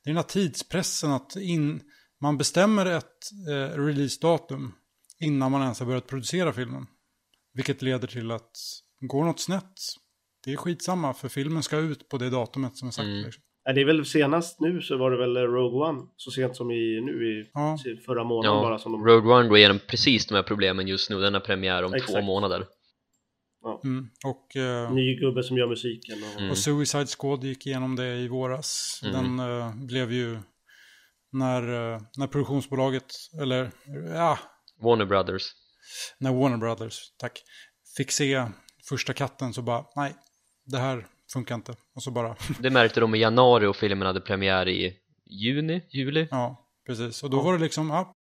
[0.04, 1.82] det är den här tidspressen att in,
[2.22, 4.74] man bestämmer ett eh, releasedatum
[5.20, 6.86] innan man ens har börjat producera filmen.
[7.54, 8.52] Vilket leder till att
[9.00, 9.80] går något snett,
[10.44, 13.06] det är skitsamma för filmen ska ut på det datumet som är sagt.
[13.06, 13.24] Mm.
[13.24, 13.44] Liksom.
[13.70, 16.72] Ja, det är väl senast nu så var det väl Rogue One så sent som
[16.72, 17.78] i nu i Ja.
[18.06, 19.06] förra månaden ja, bara som de...
[19.06, 21.98] Rogue One går igenom precis de här problemen just nu, den har premiär om två
[21.98, 22.26] Exakt.
[22.26, 22.66] månader
[23.84, 24.10] Mm.
[24.26, 26.40] Och, eh, Ny gubbe som gör musiken och...
[26.40, 26.52] Mm.
[26.52, 29.02] och Suicide Squad gick igenom det i våras.
[29.04, 29.38] Mm.
[29.38, 30.40] Den eh, blev ju
[31.32, 33.72] när, eh, när produktionsbolaget, eller
[34.14, 34.40] ja,
[34.82, 35.44] Warner Brothers
[36.18, 37.44] när Warner Brothers, tack,
[37.98, 38.46] fick se
[38.90, 40.16] första katten så bara, nej,
[40.66, 41.74] det här funkar inte.
[41.96, 44.94] Och så bara, Det märkte de i januari och filmen hade premiär i
[45.26, 47.24] juni, juli ja, precis.
[47.24, 48.14] Och då var det liksom, ja,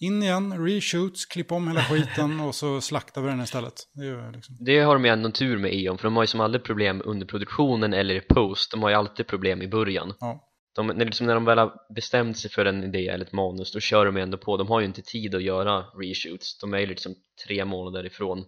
[0.00, 3.74] in igen, reshoots, klipp om hela skiten och så slaktar vi den istället.
[3.92, 6.40] Det liksom, Det har de ju ändå tur med Eon för de har ju som
[6.40, 10.48] aldrig problem under produktionen eller i post de har ju alltid problem i början ja.
[10.74, 13.72] de, när, liksom, när de väl har bestämt sig för en idé eller ett manus
[13.72, 16.74] då kör de ju ändå på, de har ju inte tid att göra reshoots de
[16.74, 17.14] är ju liksom
[17.46, 18.44] tre månader ifrån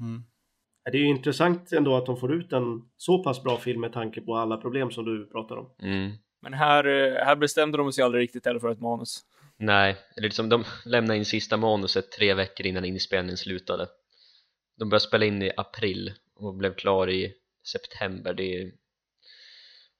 [0.00, 0.24] Mm.
[0.92, 3.92] Det är ju intressant ändå att de får ut en så pass bra film med
[3.92, 5.70] tanke på alla problem som du pratar om.
[5.82, 6.12] mm.
[6.40, 9.20] Men här, eh, här bestämde de sig aldrig riktigt heller för ett manus.
[9.56, 13.86] Nej, eller liksom de lämnade in sista manuset tre veckor innan inspelningen slutade.
[14.78, 17.34] De började spela in i april och blev klar i
[17.72, 18.34] september.
[18.34, 18.72] Det är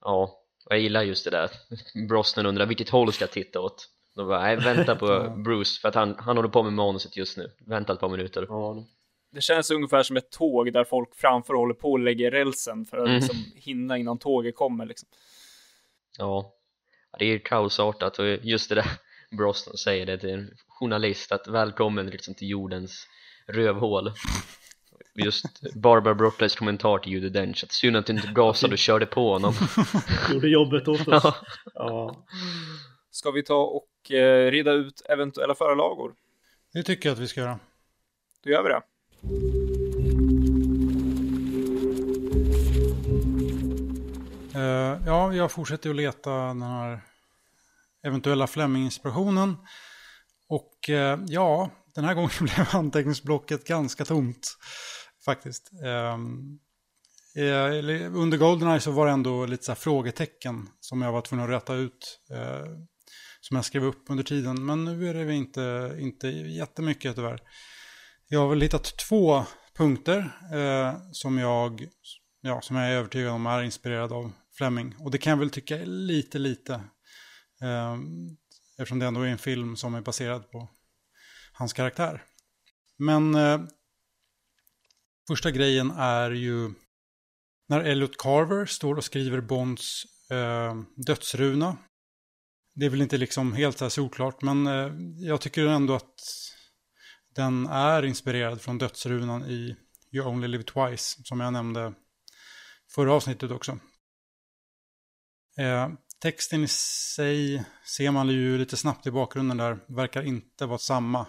[0.00, 0.22] ja,
[0.66, 1.50] och jag gillar just det där.
[2.08, 3.88] Brosnan undrar vilket håll ska jag titta åt.
[4.14, 7.36] De bara, nej vänta på Bruce för att han, han håller på med manuset just
[7.36, 7.50] nu.
[7.58, 8.46] Vänta ett par minuter.
[8.48, 8.84] Ja,
[9.36, 12.96] Det känns ungefär som ett tåg där folk framför håller på och lägger rälsen för
[12.96, 13.16] att Mm.
[13.16, 15.08] liksom hinna innan tåget kommer liksom.
[16.18, 16.52] ja,
[17.18, 18.86] det är kaosartat och just det där
[19.36, 23.06] Brosnan säger det till en journalist att välkommen liksom till jordens
[23.46, 24.12] rövhål
[25.14, 29.06] just Barbara Broccoli's kommentar till Judi Dench att synd att du inte gasade och körde
[29.06, 29.54] på honom
[30.32, 31.24] gjorde jobbet åt oss.
[31.24, 31.34] Ja.
[31.74, 32.26] Ja.
[33.10, 36.14] Ska vi ta och eh, reda ut eventuella förlagor?
[36.72, 37.58] Det tycker jag att vi ska göra.
[38.44, 38.82] Då gör vi det.
[44.54, 47.00] Uh, ja, jag fortsätter att leta den här
[48.06, 49.56] eventuella Fleming-inspirationen.
[50.48, 54.56] Och uh, ja, den här gången blev anteckningsblocket ganska tomt
[55.24, 55.70] faktiskt.
[55.84, 56.58] Ehm,
[57.36, 61.44] eh, under Goldeneye så var det ändå lite så här frågetecken som jag var tvungen
[61.44, 62.20] att rätta ut.
[62.30, 62.66] eh,
[63.40, 64.66] som jag skrev upp under tiden.
[64.66, 67.40] Men nu är det inte, inte jättemycket tyvärr.
[68.28, 69.44] Jag har väl hittat två
[69.76, 70.18] punkter
[70.52, 71.88] eh, som jag
[72.40, 74.94] ja, som jag är övertygad om är inspirerad av Fleming.
[74.98, 76.74] Och det kan jag väl tycka är lite, lite.
[77.62, 77.96] Eh,
[78.78, 80.68] eftersom det ändå är en film som är baserad på
[81.52, 82.22] hans karaktär.
[82.98, 83.60] Men eh,
[85.28, 86.70] första grejen är ju
[87.68, 90.74] när Elliot Carver står och skriver Bonds eh,
[91.06, 91.76] dödsruna.
[92.74, 96.20] Det är väl inte liksom helt så här solklart, men eh, jag tycker ändå att
[97.36, 99.76] den är inspirerad från dödsrunan i
[100.12, 101.94] You Only Live Twice, som jag nämnde
[102.90, 103.78] förra avsnittet också.
[105.58, 105.88] Eh,
[106.22, 107.64] texten i sig
[107.96, 111.26] ser man ju lite snabbt i bakgrunden där, verkar inte vara samma.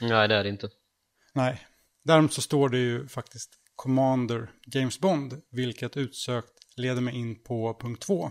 [0.00, 0.70] nej det är det inte
[1.34, 1.66] Nej,
[2.04, 7.78] däremot så står det ju faktiskt Commander James Bond, vilket utsökt leder mig in på
[7.80, 8.30] punkt två.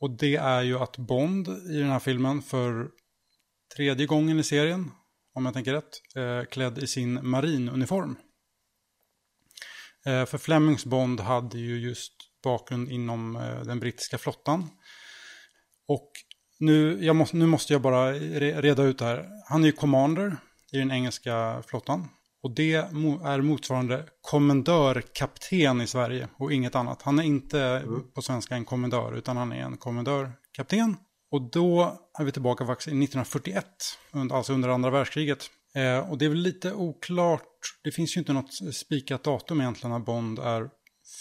[0.00, 2.90] Och det är ju att Bond i den här filmen för
[3.76, 4.90] tredje gången i serien,
[5.34, 8.16] om jag tänker rätt, eh, klädd i sin marinuniform.
[10.06, 12.12] Eh, för Flemings Bond hade ju just
[12.44, 14.70] bakgrund inom eh, den brittiska flottan.
[15.88, 16.10] Och
[16.58, 19.28] nu, måste, nu måste jag bara re, reda ut det här.
[19.48, 20.36] Han är ju commander
[20.72, 22.08] i den engelska flottan.
[22.42, 27.02] Och det är motsvarande kommendörkapten i Sverige och inget annat.
[27.02, 30.96] Han är inte på svenska en kommendör utan han är en kommendörkapten.
[31.32, 33.66] Och då är vi tillbaka faktiskt i 1941,
[34.12, 35.50] under- alltså under andra världskriget.
[35.74, 37.48] Eh, och det är väl lite oklart,
[37.84, 40.68] det finns ju inte något spikat datum egentligen när Bond är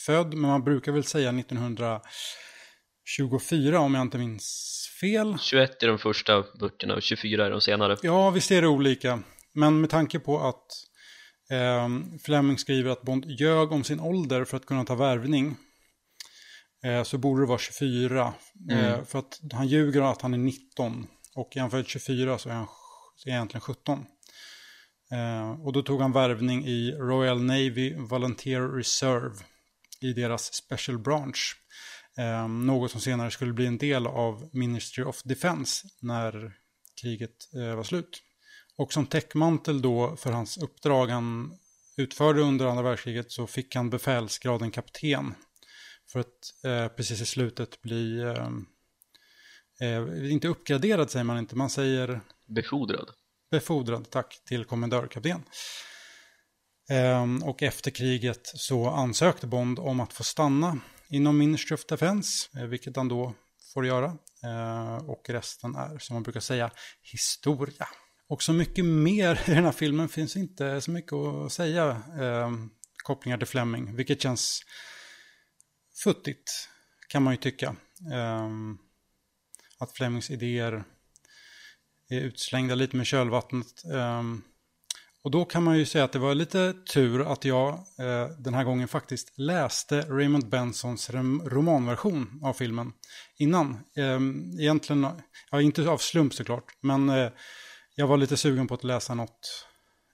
[0.06, 5.38] född, men man brukar väl säga 1924 om jag inte minns fel.
[5.39, 9.19] 21 är de första böckerna och 24 är de senare Ja, visst är det olika.
[9.54, 10.65] Men med tanke på att
[11.52, 11.89] eh,
[12.26, 15.56] Fleming skriver att Bond ljög om sin ålder för att kunna ta värvning.
[16.83, 18.33] Eh, så borde det vara 24.
[18.71, 21.07] Eh, för att han ljuger att han är 19.
[21.35, 22.67] Och född 24 så är han
[23.15, 24.05] så är egentligen 17.
[25.11, 29.35] Eh, och då tog han värvning i Royal Navy Volunteer Reserve.
[30.03, 31.55] I deras Special Branch.
[32.49, 36.53] Något som senare skulle bli en del av Ministry of Defense när
[37.01, 38.21] kriget var slut.
[38.77, 41.57] Och som täckmantel då för hans uppdrag han
[41.97, 45.33] utförde under andra världskriget så fick han befälsgraden kapten.
[46.12, 48.50] För att eh, precis i slutet bli, eh,
[49.89, 53.12] eh, inte uppgraderad säger man inte, man säger befordrad
[53.52, 55.43] befordrad, tack, till kommendörkapten.
[56.89, 62.60] Ehm, och efter kriget så ansökte Bond om att få stanna inom Ministry of Defense,
[62.60, 63.34] eh, vilket han då
[63.74, 64.17] får göra.
[64.43, 66.71] Eh, och resten är, som man brukar säga,
[67.02, 67.88] historia.
[68.28, 72.02] Och så mycket mer i den här filmen finns inte så mycket att säga.
[72.21, 72.52] Eh,
[73.04, 74.62] kopplingar till Fleming, vilket känns
[76.04, 76.69] futtigt,
[77.08, 77.75] kan man ju tycka.
[78.13, 78.49] Eh,
[79.80, 80.84] att Flemings idéer
[82.10, 83.84] är utslängda lite med kölvattnet.
[83.93, 84.41] Ehm,
[85.23, 88.54] och då kan man ju säga att det var lite tur att jag eh, den
[88.54, 91.10] här gången faktiskt läste Raymond Bensons
[91.45, 92.93] romanversion av filmen
[93.38, 93.80] innan.
[93.95, 94.19] Eh,
[94.62, 95.08] egentligen,
[95.51, 97.32] ja inte av slump såklart, men eh,
[97.95, 99.67] jag var lite sugen på att läsa något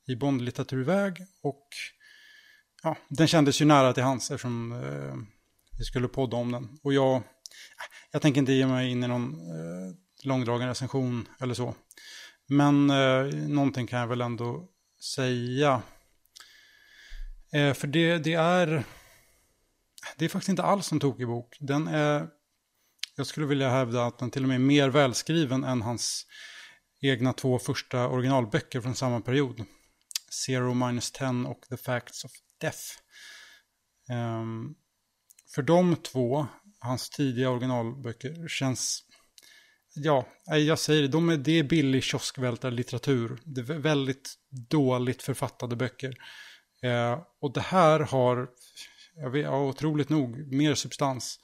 [0.07, 1.67] i Bond-litteraturväg och
[2.83, 5.36] ja, den kändes ju nära till hans eftersom eh,
[5.77, 6.79] vi skulle podda om den.
[6.83, 7.23] Och jag,
[8.11, 11.75] jag tänker inte ge mig in i någon eh, långdragen recension eller så.
[12.47, 14.69] Men eh, någonting kan jag väl ändå
[15.15, 15.81] säga.
[17.53, 18.83] Eh, för det, det är...
[20.17, 21.57] Det är faktiskt inte alls en tokig bok.
[21.59, 22.27] Den är...
[23.15, 26.25] Jag skulle vilja hävda att den till och med är mer välskriven än hans
[27.01, 29.63] egna två första originalböcker från samma period.
[30.45, 32.83] Zero Minus ten och The Facts of Death.
[34.09, 34.75] Um,
[35.55, 36.47] för de två,
[36.79, 39.03] hans tidiga originalböcker, känns...
[39.93, 43.39] Ja, jag säger det, de är, det är billig kioskvältarlitteratur.
[43.43, 44.33] Det är väldigt
[44.69, 46.15] dåligt författade böcker.
[46.83, 48.49] Eh, och det här har,
[49.15, 51.39] jag vet, ja, otroligt nog, mer substans.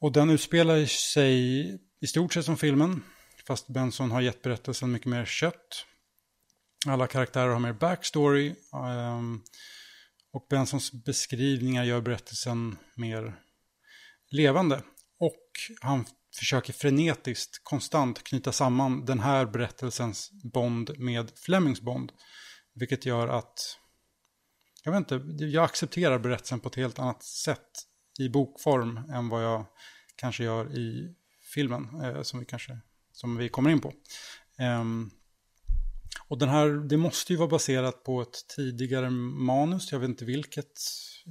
[0.00, 1.60] Och den utspelar sig
[2.00, 3.02] i stort sett som filmen.
[3.46, 5.86] Fast Benson har gett berättelsen mycket mer kött.
[6.86, 8.54] Alla karaktärer har mer backstory.
[8.72, 9.42] Um,
[10.32, 13.40] och Bensons beskrivningar gör berättelsen mer
[14.30, 14.82] levande.
[15.18, 15.48] Och
[15.80, 16.04] han
[16.38, 22.12] försöker frenetiskt, konstant knyta samman den här berättelsens Bond med Flemings Bond.
[22.74, 23.78] Vilket gör att,
[24.84, 27.86] jag vet inte, jag accepterar berättelsen på ett helt annat sätt
[28.18, 29.66] i bokform än vad jag
[30.16, 31.14] kanske gör i
[31.54, 32.78] filmen, eh, som vi kanske
[33.12, 33.92] som vi kommer in på.
[34.80, 35.10] Um,
[36.30, 40.24] och den här, det måste ju vara baserat på ett tidigare manus, jag vet inte
[40.24, 40.72] vilket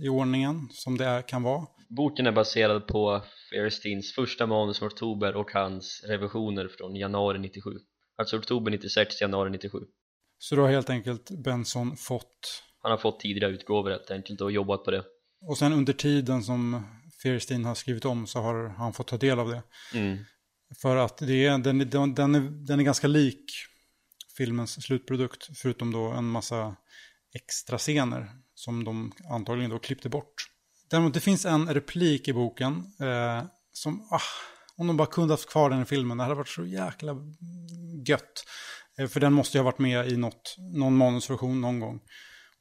[0.04, 1.68] i ordningen som det är, kan vara.
[1.90, 7.70] Boken är baserad på Fairsteins första manus från oktober och hans revisioner från januari 97.
[8.18, 9.78] Alltså oktober 96, januari 97.
[10.38, 12.64] Så då har helt enkelt Benson fått...
[12.82, 15.04] Han har fått tidigare utgåvor helt enkelt och jobbat på det.
[15.42, 16.84] Och sen under tiden som
[17.24, 19.62] Fairstein har skrivit om så har han fått ta del av det.
[19.94, 20.18] Mm.
[20.82, 23.52] För att det är, den, den, den, är, den är ganska lik
[24.40, 25.50] filmens slutprodukt.
[25.56, 26.76] Förutom då en massa
[27.36, 30.34] extra scener som de antagligen då klippte bort.
[30.90, 34.22] Däremot det finns en replik i boken eh, som, ah,
[34.76, 37.16] om de bara kunde haft kvar den i filmen, det hade varit så jäkla
[38.08, 38.46] gött.
[39.00, 42.00] Eh, för den måste ju ha varit med i något, någon manusversion någon gång.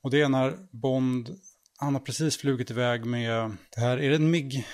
[0.02, 1.30] Och det är när Bond,
[1.78, 4.66] han har precis flugit iväg med, det här, är det en MIG?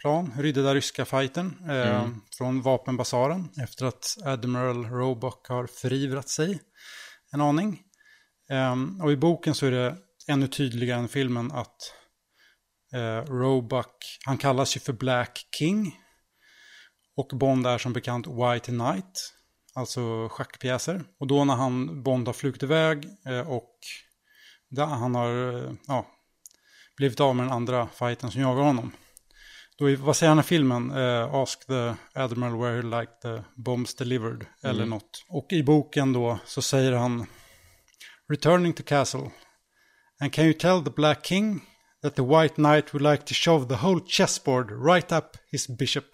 [0.00, 2.20] Plan, ryddade ryska fighten eh, mm.
[2.38, 6.60] från vapenbasaren efter att Admiral Roebuck har förivrat sig
[7.32, 7.82] en aning.
[8.50, 9.96] Eh, och i boken så är det
[10.28, 11.94] ännu tydligare än filmen att
[12.94, 15.96] eh, Roebuck, han kallas ju för Black King.
[17.16, 19.34] Och Bond är som bekant White Knight,
[19.74, 21.04] alltså schackpjäser.
[21.18, 23.78] Och då när han, Bond har flugit iväg eh, och
[24.76, 26.06] han har eh, ja,
[26.96, 28.92] blivit av med den andra fighten som jagar honom
[29.80, 30.90] då, vad säger han i filmen?
[30.90, 34.46] Uh, ask the Admiral where he liked the bombs delivered.
[34.62, 34.76] Mm.
[34.76, 35.24] Eller något.
[35.28, 37.26] Och i boken då så säger han
[38.30, 39.30] Returning to castle.
[40.20, 41.60] And can you tell the Black King
[42.02, 46.04] that the White Knight would like to shove the whole chessboard right up his bishop?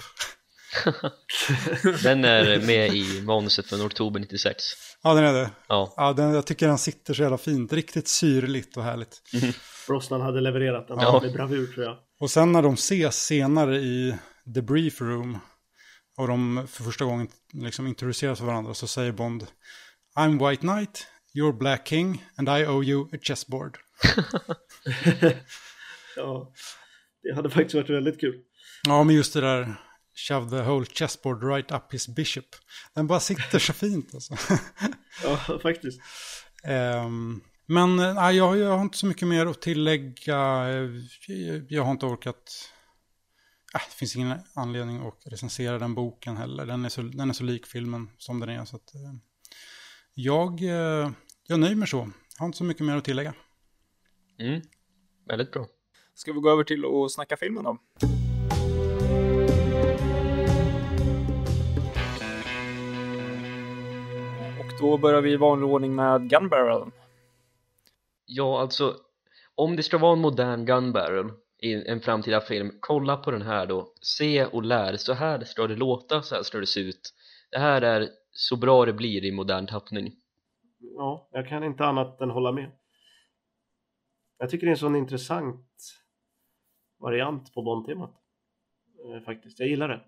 [2.02, 4.64] den är med i manuset från oktober 96.
[5.02, 5.50] Ja, den är det.
[5.68, 5.94] Ja.
[5.96, 7.72] ja den, jag tycker den sitter så jävla fint.
[7.72, 9.22] Riktigt syrligt och härligt.
[9.34, 9.52] Mm.
[9.88, 11.20] Brosnan hade levererat den ja.
[11.22, 11.96] med bravur tror jag.
[12.18, 14.18] Och sen när de ses senare i
[14.54, 15.38] The Brief Room
[16.16, 19.46] och de för första gången liksom introduceras för varandra så säger Bond
[20.18, 23.78] I'm White Knight, you're Black King and I owe you a chessboard.
[26.16, 26.52] ja,
[27.22, 28.42] det hade faktiskt varit väldigt kul.
[28.86, 29.76] Ja, men just det där
[30.14, 32.46] shove the whole chessboard right up his bishop.
[32.94, 34.36] Den bara sitter så fint alltså.
[35.22, 36.00] ja, faktiskt.
[37.04, 40.68] Um, men eh, nej, jag, jag har inte så mycket mer att tillägga.
[41.68, 42.72] Jag har inte orkat.
[43.74, 46.66] Äh, det finns ingen anledning att recensera den boken heller.
[46.66, 48.64] Den är så, den är så lik filmen som den är.
[48.64, 49.00] Så att, eh,
[50.14, 51.10] jag, eh,
[51.46, 51.96] jag nöjer mig så.
[51.96, 53.34] Jag har inte så mycket mer att tillägga.
[54.38, 54.60] Mm,
[55.28, 55.66] väldigt bra.
[56.14, 57.78] Ska vi gå över till att snacka filmen då?
[64.60, 66.90] Och då börjar vi i vanlig ordning med Gun Barrel.
[68.26, 68.96] Ja, alltså
[69.54, 73.42] om det ska vara en modern gun barrel i en framtida film, kolla på den
[73.42, 73.92] här då.
[74.00, 77.14] Se och lär, så här ska det låta, så här ska det se ut.
[77.50, 80.12] Det här är så bra det blir i modern tappning.
[80.78, 82.70] Ja, jag kan inte annat än hålla med.
[84.38, 85.66] Jag tycker det är en sån intressant
[86.98, 88.14] variant på Bond-temat
[89.04, 90.00] eh, faktiskt, jag gillar det.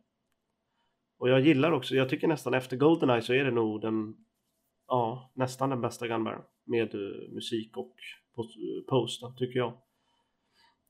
[1.19, 4.17] Och jag gillar också, jag tycker nästan efter Goldeneye så är det nog den
[4.89, 7.95] ja, nästan den bästa Gunbarren med uh, musik och
[8.89, 9.79] post tycker jag.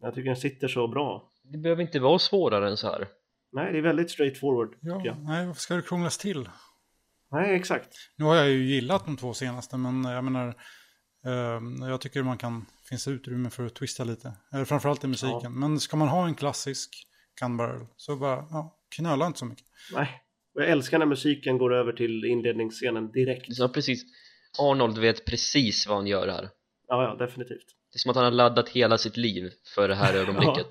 [0.01, 1.33] Jag tycker den sitter så bra.
[1.43, 3.09] Det behöver inte vara svårare än så här.
[3.53, 4.75] Nej, det är väldigt straightforward.
[4.81, 6.49] Ja, nej, varför ska det krånglas till?
[7.31, 7.97] Nej, exakt.
[8.17, 10.49] Nu har jag ju gillat de två senaste, men jag menar,
[11.25, 14.33] eh, jag tycker man kan, finns utrymme för att twista lite.
[14.53, 15.41] Eller framförallt i musiken.
[15.43, 15.49] Ja.
[15.49, 16.91] Men ska man ha en klassisk
[17.41, 19.67] Gunbarrel så bara, ja, knöla inte så mycket.
[19.95, 20.23] Nej,
[20.61, 23.47] jag älskar när musiken går över till inledningsscenen direkt.
[23.49, 24.05] Ja, precis.
[24.61, 26.49] Arnold vet precis vad han gör här.
[26.89, 27.67] Ja, ja, definitivt.
[27.93, 30.67] Det är som att han har laddat hela sitt liv för det här ögonblicket.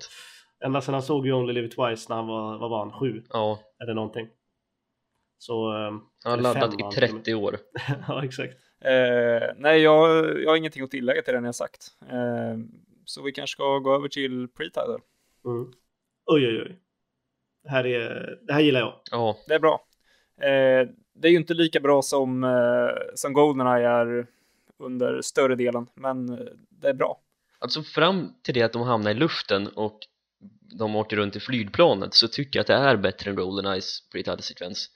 [0.58, 0.66] ja.
[0.66, 3.22] Ända sedan han såg You Only Live Twice när han var, vad var han, sju?
[3.28, 3.60] Ja.
[3.82, 4.28] Eller någonting.
[5.38, 7.58] Så, um, han har laddat i 30 år.
[8.08, 8.54] ja, exakt.
[8.80, 11.86] Eh, nej, jag, jag har ingenting att tillägga till det ni har sagt.
[12.10, 12.58] Eh,
[13.04, 14.98] så vi kanske ska gå över till pre-title.
[15.44, 15.72] Mm.
[16.26, 16.78] Oj, oj, oj.
[17.68, 18.94] Det här, är, det här gillar jag.
[19.10, 19.84] Ja, Det är bra.
[20.40, 24.26] Eh, det är ju inte lika bra som, eh, som Goldeneye är
[24.78, 26.38] under större delen, men eh,
[26.70, 27.20] det är bra.
[27.58, 29.98] alltså fram till det att de hamnar i luften och
[30.78, 34.90] de åker runt i flygplanet så tycker jag att det är bättre än GoldenEyes pre-title-sekvens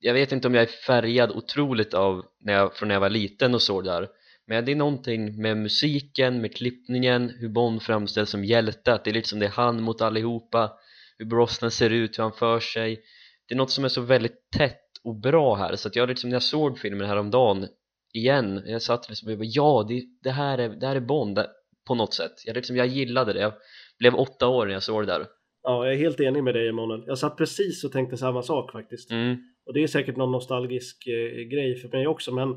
[0.00, 3.10] jag vet inte om jag är färgad otroligt av när jag, från när jag var
[3.10, 4.08] liten och så där
[4.46, 9.10] men det är någonting med musiken, med klippningen, hur Bond framställs som hjälte att det
[9.10, 10.72] är lite som det är han mot allihopa
[11.18, 13.02] hur Brosnan ser ut, hur han för sig
[13.48, 16.30] det är något som är så väldigt tätt och bra här så att jag liksom
[16.30, 17.68] när jag såg filmen häromdagen
[18.14, 21.38] igen, jag satt liksom och bara ja, det, det, här är, det här är Bond
[21.86, 23.52] på något sätt jag, liksom, jag gillade det, jag
[23.98, 25.26] blev åtta år när jag såg det där
[25.62, 27.04] Ja, jag är helt enig med dig Emanuel.
[27.06, 29.10] Jag satt precis och tänkte samma sak faktiskt.
[29.10, 29.36] mm.
[29.66, 32.48] Och det är säkert någon nostalgisk eh, grej för mig också, men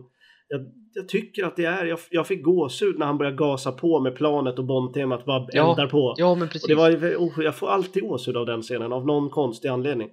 [0.51, 0.61] jag,
[0.93, 4.15] jag tycker att det är, jag, jag fick gåshud när han började gasa på med
[4.15, 6.15] planet och bombtemat bara Ja, eldar på.
[6.17, 9.05] ja men precis och det var, oh, jag får alltid gåshud av den scenen av
[9.05, 10.09] någon konstig anledning.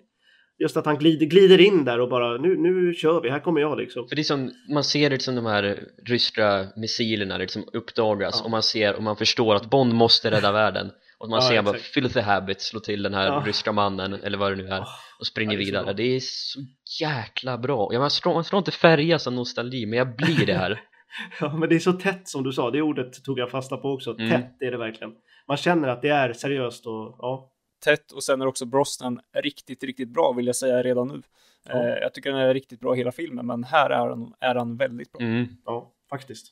[0.61, 3.61] Just att han glider, glider in där och bara nu, nu kör vi, här kommer
[3.61, 4.09] jag liksom.
[4.09, 8.45] För det är som, man ser det som de här ryska missilerna liksom uppdagas Ja.
[8.45, 11.63] och man ser och man förstår att Bond måste rädda världen och man Ja, ser
[11.63, 11.95] bara exakt.
[11.95, 13.43] filthy habit slå till den här Ja.
[13.47, 14.89] ryska mannen eller vad det nu är Ah,
[15.19, 15.93] och springer ja, det är så vidare bra.
[15.93, 16.61] det är så
[17.01, 20.55] jäkla bra ja, man, ska, man ska inte färgas av nostalgi men jag blir det
[20.55, 20.81] här
[21.41, 23.89] Ja, men det är så tätt som du sa, det ordet tog jag fasta på
[23.93, 24.19] också.
[24.19, 24.31] Mm.
[24.31, 25.13] Tätt är det verkligen.
[25.49, 27.51] Man känner att det är seriöst och ja.
[27.85, 31.23] Tätt och sen är också Brosnan riktigt, riktigt bra vill jag säga redan nu.
[31.69, 31.73] Ja.
[31.73, 34.77] Eh, jag tycker den är riktigt bra hela filmen, men här är han, är han
[34.77, 35.21] väldigt bra.
[35.23, 35.47] mm.
[35.65, 36.47] Ja, faktiskt.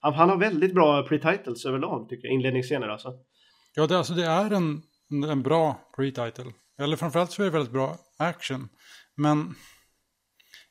[0.00, 3.12] Han, han har väldigt bra pre-titles överlag tycker jag, inledningsscener alltså.
[3.74, 4.82] Ja, det, alltså, det är en,
[5.30, 6.52] en bra pre-title.
[6.78, 8.68] Eller framförallt så är det väldigt bra action.
[9.14, 9.54] Men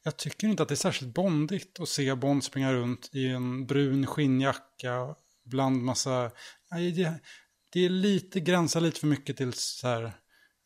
[0.03, 3.65] jag tycker inte att det är särskilt bondigt att se Bond springa runt i en
[3.65, 6.31] brun skinnjacka bland massa...
[6.71, 7.19] Nej, det,
[7.71, 10.13] det är lite, gränsar lite för mycket till så här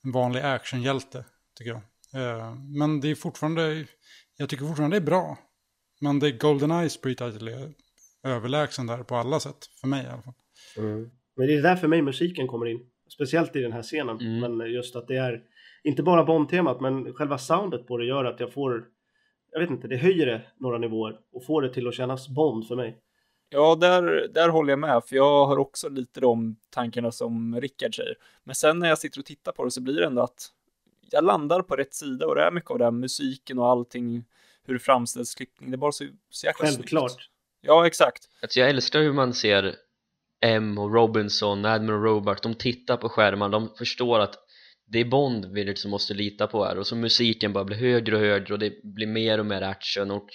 [0.03, 1.25] en vanlig actionhjälte,
[1.55, 1.81] tycker jag.
[2.21, 3.87] Eh, Men det är fortfarande...
[4.37, 5.37] Jag tycker fortfarande det är bra.
[6.01, 7.73] Men det är GoldenEyes pre-title är
[8.23, 9.69] överlägsen där på alla sätt.
[9.81, 10.33] För mig i alla fall.
[10.77, 11.11] Mm.
[11.37, 12.79] Men det är där för mig musiken kommer in.
[13.09, 14.19] Speciellt i den här scenen.
[14.19, 14.57] Mm.
[14.57, 15.43] Men just att det är
[15.83, 18.85] inte bara Bond-temat men själva soundet på det gör att jag får
[19.51, 22.67] jag vet inte, det höjer det några nivåer och får det till att kännas Bond
[22.67, 22.97] för mig.
[23.49, 27.95] Ja, där, där håller jag med, för jag har också lite de tankarna som Rickard
[27.95, 28.15] säger.
[28.43, 30.47] Men sen när jag sitter och tittar på det så blir det ändå att
[31.11, 34.25] jag landar på rätt sida och det är mycket av det här musiken och allting,
[34.65, 37.11] hur det framställs, klippning, det är bara så, så jäkla Självklart.
[37.11, 37.29] snyggt.
[37.61, 38.29] Ja, exakt.
[38.41, 39.75] Alltså jag älskar hur man ser
[40.41, 44.35] M och Robinson, Admiral Robert, de tittar på skärmarna, de förstår att
[44.87, 46.77] det är Bond vi liksom måste lita på här.
[46.77, 50.11] Och så musiken bara blir högre och högre och det blir mer och mer action
[50.11, 50.29] och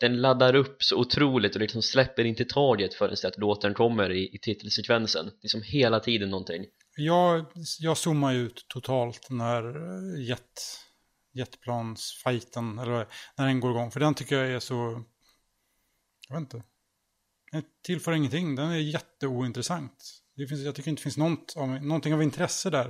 [0.00, 4.34] den laddar upp så otroligt och liksom släpper inte taget förrän att låten kommer i,
[4.34, 5.26] i titelsekvensen.
[5.26, 6.64] Det är som hela tiden någonting.
[6.96, 7.46] Jag,
[7.80, 10.62] jag zoomar ju ut totalt när eh, jet,
[11.32, 13.90] jetplansfajten, eller när den går igång.
[13.90, 15.04] För den tycker jag är så,
[16.28, 16.62] jag vet inte,
[17.52, 18.54] den tillför ingenting.
[18.56, 20.04] Den är jätteointressant.
[20.36, 22.88] Det finns, jag tycker inte det finns något av, någonting av intresse där.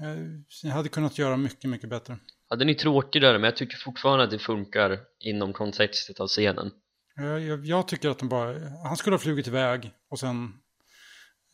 [0.00, 0.16] Eh,
[0.62, 2.18] Jag hade kunnat göra mycket, mycket bättre.
[2.48, 6.70] ja, den är tråkigare men jag tycker fortfarande att det funkar inom kontextet av scenen
[7.16, 10.52] Jag, jag, jag tycker att de bara, han skulle ha flugit iväg och sen,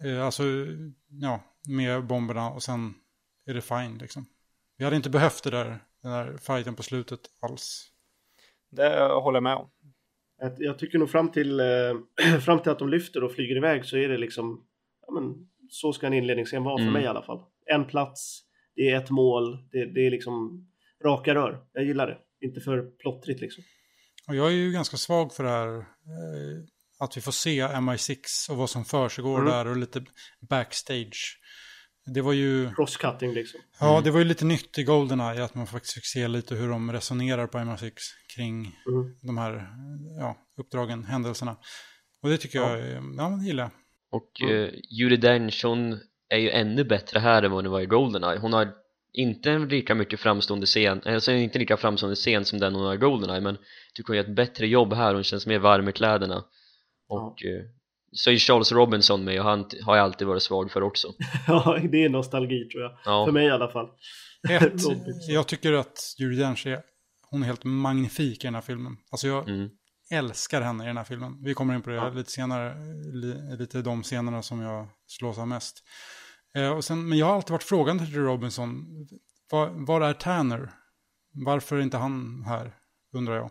[0.05, 0.43] eh, alltså,
[1.09, 2.95] ja, med bomberna och sen
[3.47, 4.27] är det fine liksom.
[4.77, 7.87] Vi hade inte behövt det där, den där fighten på slutet alls.
[8.71, 9.71] Det håller jag med om.
[10.59, 13.97] Jag tycker nog fram till, eh, fram till att de lyfter och flyger iväg så
[13.97, 14.65] är det liksom,
[15.07, 15.35] ja men
[15.71, 16.93] så ska en inledningsscen vara för Mm.
[16.93, 17.41] mig i alla fall.
[17.67, 18.41] En plats,
[18.77, 20.67] det är ett mål, det, det är liksom
[21.05, 21.59] raka rör.
[21.73, 22.19] Jag gillar det.
[22.47, 23.65] Inte för plottrigt liksom.
[24.29, 25.85] Och jag är ju ganska svag för det här, eh,
[26.99, 29.51] att vi får se MI6 och vad som försiggår Mm.
[29.53, 30.05] där och lite
[30.51, 31.40] backstage.
[32.07, 33.61] Det var ju, Crosscutting liksom.
[33.81, 36.69] ja det var ju lite nytt i Goldeneye att man faktiskt fick se lite hur
[36.69, 37.93] de resonerar på MI6
[38.37, 39.17] kring Mm.
[39.23, 39.69] de här
[40.19, 41.57] ja, uppdragen, händelserna.
[42.23, 42.71] Och det tycker Ja.
[42.71, 43.71] jag, är- ja men gillar.
[44.13, 44.65] Och Mm.
[44.65, 45.99] eh, Judi Dench hon
[46.29, 48.73] är ju ännu bättre här än vad hon var i Goldeneye Hon har
[49.13, 52.99] inte lika mycket framstående scen, alltså inte lika framstående scen som den hon har i
[52.99, 53.57] Goldeneye men
[53.95, 56.45] tycker hon gör ett bättre jobb här, hon känns mer varm i kläderna
[57.09, 57.65] och eh,
[58.13, 61.09] så är Charles Robinson med och han har jag alltid varit svag för också
[61.47, 62.99] Ja, det är nostalgi tror jag.
[63.05, 63.89] Ja, För mig i alla fall.
[64.51, 64.73] Ett,
[65.29, 66.83] jag tycker att Judi Dench är,
[67.31, 68.97] hon är helt magnifik i den här filmen.
[69.11, 69.71] Alltså jag mm.
[70.11, 71.39] älskar henne i den här filmen.
[71.45, 72.11] Vi kommer in på det Ja.
[72.11, 72.75] lite senare,
[73.13, 75.85] li, lite de scenerna som jag slås av mest.
[76.57, 78.85] Eh, och sen, men jag har alltid varit frågande till Robinson,
[79.51, 80.71] var, var är Tanner?
[81.33, 82.73] Varför är inte han här,
[83.13, 83.51] undrar jag.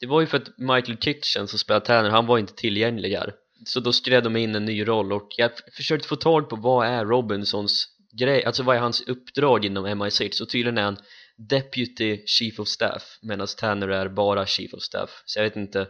[0.00, 3.34] det var ju för att Michael Kitchen som spelar Tanner, han var inte tillgänglig här
[3.64, 6.86] så då skrev de in en ny roll och jag försökte få tag på vad
[6.86, 7.86] är Robinsons
[8.18, 10.96] grej, alltså vad är hans uppdrag inom MI6 och tydligen är han
[11.36, 15.88] Deputy Chief of Staff medan Tanner är bara Chief of Staff så jag vet inte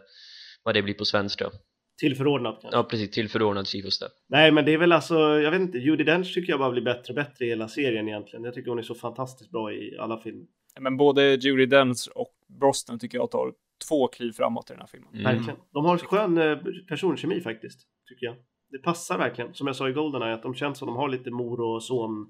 [0.62, 1.50] vad det blir på svenska
[1.98, 2.78] Tillförordnad kanske?
[2.78, 5.78] Ja precis, tillförordnad Chief of Staff Nej men det är väl alltså, jag vet inte,
[5.78, 8.44] Judi Dench tycker jag bara blir bättre och bättre i hela serien egentligen.
[8.44, 10.46] Jag tycker hon är så fantastiskt bra i alla filmer.
[10.80, 13.52] Men både Judy Dench och Brosnan tycker jag tar
[13.88, 15.08] två kliv framåt i den här filmen.
[15.14, 15.24] Mm.
[15.24, 15.60] Verkligen.
[15.72, 16.58] De har skön eh,
[16.88, 18.36] personkemi faktiskt, tycker jag.
[18.70, 21.30] Det passar verkligen, som jag sa i Goldeneye, att de känns som de har lite
[21.30, 22.20] mor och son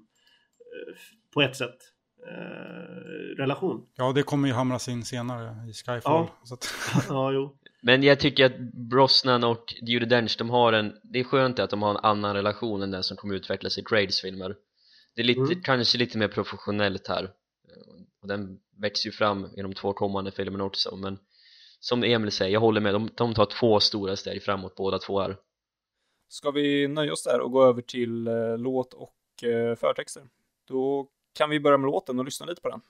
[0.59, 0.95] eh,
[1.33, 1.77] på ett sätt.
[2.27, 3.85] Eh, relation.
[3.95, 6.01] Ja, det kommer ju hamras in senare i Skyfall.
[6.03, 6.29] Ja.
[6.43, 6.73] Så att,
[7.09, 7.57] Ja, jo.
[7.81, 11.69] Men jag tycker att Brosnan och Judi Dench, de har en, det är skönt att
[11.69, 14.55] de har en annan relation än den som kommer utvecklas i Craigs filmer
[15.15, 15.61] Det är lite, Mm.
[15.61, 17.29] kanske lite mer professionellt här
[18.21, 21.19] och den växer ju fram i de två kommande filmerna också men
[21.83, 25.21] som Emil säger, jag håller med, de, de tar två stora steg framåt båda två
[25.21, 25.37] här
[26.27, 30.23] Ska vi nöja oss där och gå över till eh, låt och eh, förtexter?
[30.67, 31.07] Då
[31.37, 32.81] kan vi börja med låten och lyssna lite på den.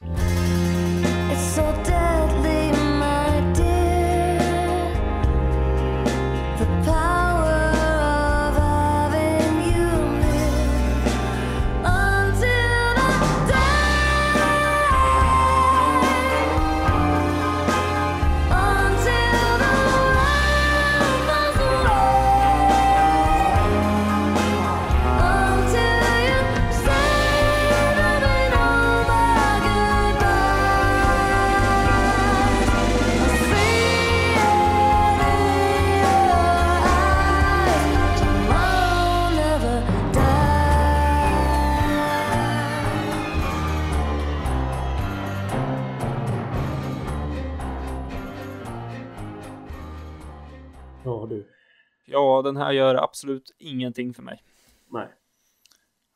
[52.14, 54.44] Ja, den här gör absolut ingenting för mig.
[54.92, 55.08] Nej.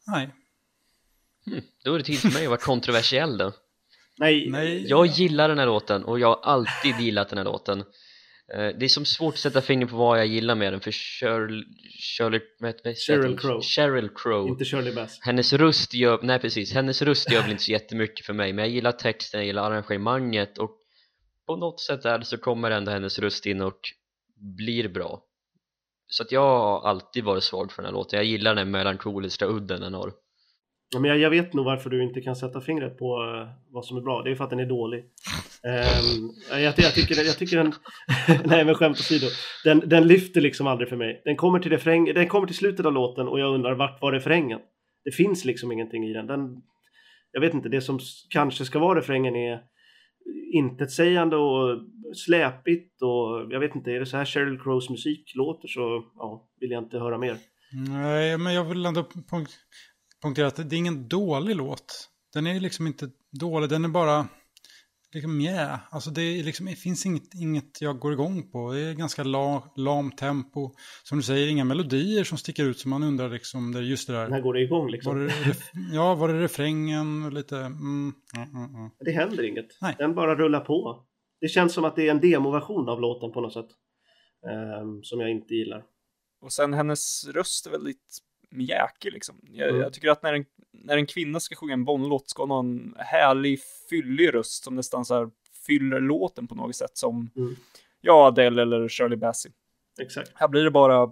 [0.08, 0.30] nej,
[1.84, 3.54] Då är det tid för mig att vara kontroversiell då
[4.20, 4.50] Nej.
[4.50, 4.88] nej.
[4.88, 7.84] Jag gillar den här låten och jag har alltid gillat den här låten
[8.54, 10.92] Eh, Det är som svårt att sätta fingret på vad jag gillar med den för
[10.92, 11.64] Shirley,
[12.18, 12.42] Shirley,
[13.28, 13.38] hon?
[13.38, 13.62] Crow.
[13.62, 15.20] Sheryl Crow Inte Shirley Bass.
[15.22, 18.66] Hennes röst gör, nej precis, hennes röst gör väl inte så jättemycket för mig men
[18.66, 20.72] jag gillar texten, jag gillar arrangemanget och
[21.46, 23.80] på något sätt där så kommer ändå hennes röst in och
[24.36, 25.22] blir bra
[26.08, 29.46] så att jag har alltid varit svag för den här låten, jag gillar den melankoliska
[29.46, 30.12] udden den har
[30.90, 33.86] Ja, men jag, jag vet nog varför du inte kan sätta fingret på uh, vad
[33.86, 34.24] som är bra.
[34.24, 35.00] Det är för att den är dålig.
[35.00, 37.74] Um, jag, jag, tycker, jag tycker den...
[38.46, 39.28] nej men skämt åsido.
[39.64, 41.22] Den, den lyfter liksom aldrig för mig.
[41.26, 44.12] Den kommer, till refräng, den kommer till slutet av låten och jag undrar vart var
[44.12, 44.60] refrängen?
[45.04, 46.28] Det finns liksom ingenting i den.
[46.28, 46.62] den
[47.32, 48.00] jag vet inte, det som
[48.30, 49.60] kanske ska vara refrängen är
[50.52, 51.80] intetsägande och
[52.16, 56.50] släpigt och jag vet inte, är det så här Sheryl Crows musik låter så ja,
[56.60, 57.38] vill jag inte höra mer.
[57.90, 59.52] Nej, men jag vill ändå punkt,
[60.24, 62.10] punktera att det är ingen dålig låt.
[62.34, 63.10] Den är liksom inte
[63.40, 64.28] dålig, den är bara
[65.14, 65.80] liksom yeah.
[65.90, 68.72] Alltså det, är liksom, det finns inget, inget jag går igång på.
[68.72, 70.72] Det är ganska la, lam tempo.
[71.04, 74.08] Som du säger, inga melodier som sticker ut som man undrar liksom, det är just
[74.08, 74.30] det där.
[74.30, 75.18] När går det igång liksom?
[75.18, 75.34] Var det,
[75.94, 77.58] ja, var det refrängen och lite...
[77.58, 78.92] Mm, mm, mm, mm.
[79.00, 79.68] Det händer inget.
[79.82, 79.96] Nej.
[79.98, 81.06] Den bara rullar på.
[81.42, 83.70] Det känns som att det är en demoversion av låten på något sätt.
[84.46, 85.84] Ehm, som jag inte gillar.
[86.42, 88.18] Och sen hennes röst är väldigt
[88.52, 89.40] mjäkig liksom.
[89.44, 89.82] Jag, Mm.
[89.82, 92.60] jag tycker att när en, när en kvinna ska sjunga en Bond-låt ska hon ha
[92.60, 95.30] en härlig, fyllig röst som nästan så här
[95.68, 97.56] fyller låten på något sätt som, Mm.
[98.02, 99.52] ja, Adele eller Shirley Bassey.
[100.02, 100.32] Exakt.
[100.36, 101.10] Här blir det bara,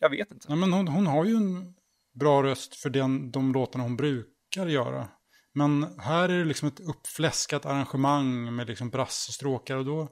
[0.00, 0.46] jag vet inte.
[0.48, 1.74] Ja, men hon, hon har ju en
[2.14, 5.08] bra röst för den, de låtarna hon brukar göra.
[5.52, 10.08] Men här är det liksom ett uppfläskat arrangemang med liksom brassstråkar och då,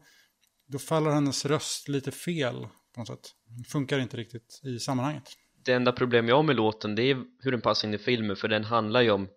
[0.69, 3.31] då faller hennes röst lite fel på något sätt.
[3.69, 5.29] Funkar inte riktigt i sammanhanget.
[5.67, 8.37] Det enda problem jag har med låten det är hur den passar in i filmen
[8.37, 9.29] för den handlar ju om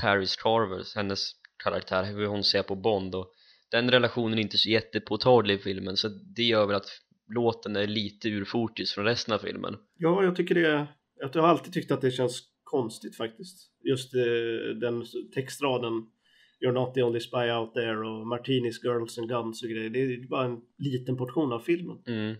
[0.00, 1.30] Paris Carver, hennes
[1.64, 3.32] karaktär, hur hon ser på Bond och
[3.70, 6.88] den relationen är inte så jättepåtaglig i filmen så det gör väl att
[7.34, 10.86] låten är lite ur fokus från resten av filmen Ja, jag tycker det.
[11.14, 13.70] Jag har alltid tyckt att det känns konstigt faktiskt.
[13.84, 15.04] Just eh, den
[15.34, 15.92] textraden.
[16.64, 19.90] You're not the only spy out there och Martinis Girls and Guns och grejer.
[19.90, 22.02] Det är bara en liten portion av filmen.
[22.06, 22.36] mm.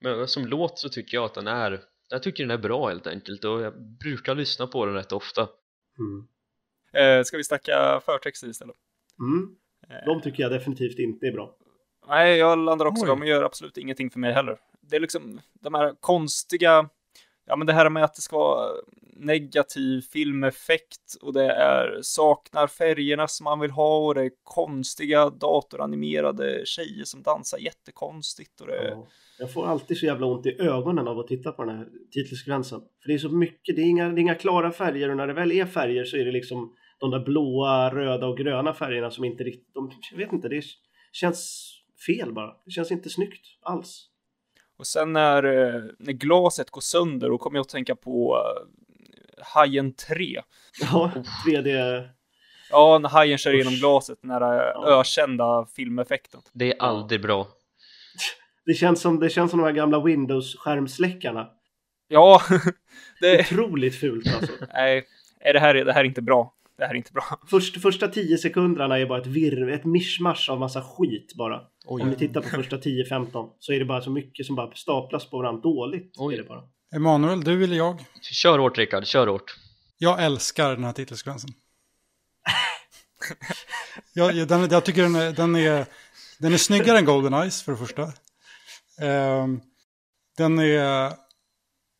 [0.00, 1.80] men som låt så tycker jag att den är
[2.10, 5.48] jag tycker den är bra helt enkelt och jag brukar lyssna på den rätt ofta
[5.98, 6.26] Mm.
[6.92, 8.76] Eh, ska vi snacka förtexter istället?
[9.20, 9.56] Mm.
[10.06, 11.56] De tycker jag definitivt inte är bra.
[12.08, 13.08] Nej, jag landar också, Oj.
[13.08, 14.58] de gör absolut ingenting för mig heller.
[14.80, 16.88] Det är liksom de här konstiga,
[17.46, 18.72] ja men det här med att det ska vara
[19.16, 25.30] negativ filmeffekt och det är saknar färgerna som man vill ha och det är konstiga
[25.30, 29.06] datoranimerade tjejer som dansar jättekonstigt och det Ja.
[29.40, 32.80] Jag får alltid så jävla ont i ögonen av att titta på den här titelsekvensen.
[32.80, 35.26] För det är så mycket, det är inga, det är inga klara färger och när
[35.26, 39.10] det väl är färger så är det liksom de där blåa, röda och gröna färgerna
[39.10, 40.64] som inte riktigt, de, jag vet inte, det
[41.12, 41.70] känns
[42.06, 42.54] fel bara.
[42.64, 44.06] Det känns inte snyggt alls.
[44.78, 48.72] Och sen när, eh, när glaset går sönder, då kommer jag att tänka på uh,
[49.42, 50.40] Hajen 3.
[50.80, 51.12] Ja,
[51.46, 52.08] 3D,
[52.70, 55.00] Ja, när hajen kör igenom glaset, den här eh, Ja.
[55.00, 56.40] ökända filmeffekten.
[56.52, 57.46] Det är aldrig bra
[58.70, 61.50] det känns som, det känns som de här gamla Windows-skärmsläckarna.
[62.08, 62.42] Ja,
[63.20, 63.40] det...
[63.40, 64.52] Otroligt fult alltså.
[64.72, 65.04] Nej,
[65.44, 66.54] nej, det här, är, det här är inte bra.
[66.78, 67.24] Det här är inte bra.
[67.50, 71.60] Först, första tio sekunderna är bara ett virr, ett mischmasch av massa skit bara.
[71.84, 72.02] Oj.
[72.02, 75.30] Om ni tittar på första 10-15 så är det bara så mycket som bara staplas
[75.30, 75.60] på varandra.
[75.60, 76.34] Dåligt Oj.
[76.34, 76.62] är det bara.
[76.94, 78.04] Emanuel, du eller jag?
[78.22, 79.56] Kör hårt Rickard, kör hårt
[79.98, 81.50] Jag älskar den här titelsekvensen.
[84.14, 85.86] jag, jag, den, jag tycker den är, den, är,
[86.38, 88.12] den är snyggare än Golden Eyes för det första.
[89.00, 89.46] Eh,
[90.36, 91.12] den, är,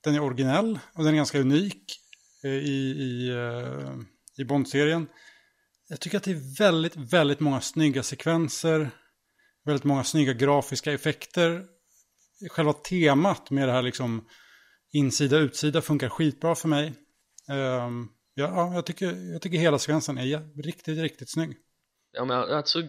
[0.05, 2.01] den är originell och den är ganska unik
[2.45, 3.95] eh, i, i, eh,
[4.39, 5.07] i Bond-serien.
[5.89, 8.91] Jag tycker att det är väldigt, väldigt många snygga sekvenser.
[9.65, 11.65] Väldigt många snygga grafiska effekter.
[12.51, 14.29] Själva temat med det här liksom
[14.93, 16.87] insida-utsida funkar skitbra för mig.
[17.49, 21.57] Ehm, ja, ja, jag, tycker, jag tycker hela sekvensen är riktigt, riktigt snygg.
[22.13, 22.83] Ja men alltså,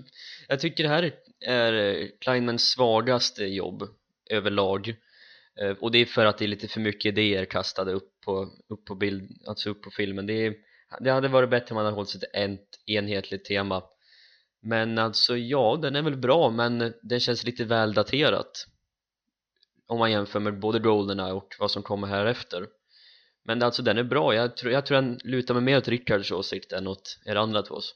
[0.47, 1.14] jag tycker det här
[1.47, 3.84] är Kleinmans svagaste jobb
[4.32, 4.95] överlag.
[5.59, 8.49] Eh, och det är för att det är lite för mycket idéer kastade upp på,
[8.69, 10.25] upp på bild, alltså upp på filmen.
[10.25, 10.55] Det, är,
[10.99, 13.84] det hade varit bättre om man hade hållit sig till ett enhetligt tema.
[14.61, 18.67] Men alltså ja, den är väl bra men den känns lite väl daterat
[19.88, 22.67] om man jämför med både Goldeneye och vad som kommer här efter.
[23.43, 26.32] Men alltså den är bra, jag tror, jag tror den lutar mig mer åt Rickards
[26.32, 27.95] åsikt än åt er andra tvås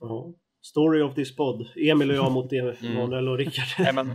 [0.00, 0.34] Ja.
[0.64, 1.66] Story of this pod.
[1.76, 2.96] Emil och jag mot Mm.
[2.96, 3.64] Emanuel och Rickard.
[3.78, 4.12] Nej, men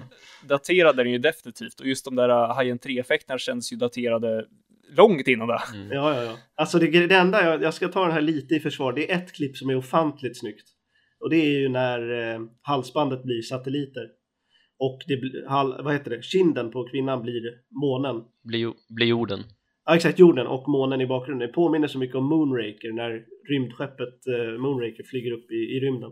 [0.48, 4.46] daterad är den ju definitivt och just de där Hajen 3-effekterna känns ju daterade
[4.98, 5.60] långt innan det.
[5.74, 5.92] mm.
[5.92, 6.38] Ja, ja, ja.
[6.56, 9.18] Alltså det, det enda, jag, jag ska ta den här lite i försvar, det är
[9.18, 10.68] ett klipp som är ofantligt snyggt.
[11.20, 14.08] Och det är ju när eh, halsbandet blir satelliter.
[14.80, 17.42] Och det hal, vad heter det, kinden på kvinnan blir
[17.82, 18.24] månen.
[18.44, 19.44] blir, blir jorden
[19.90, 21.48] Ja exakt, jorden och månen i bakgrunden.
[21.48, 26.12] Det påminner så mycket om Moonraker när rymdskeppet eh, Moonraker flyger upp i, i rymden.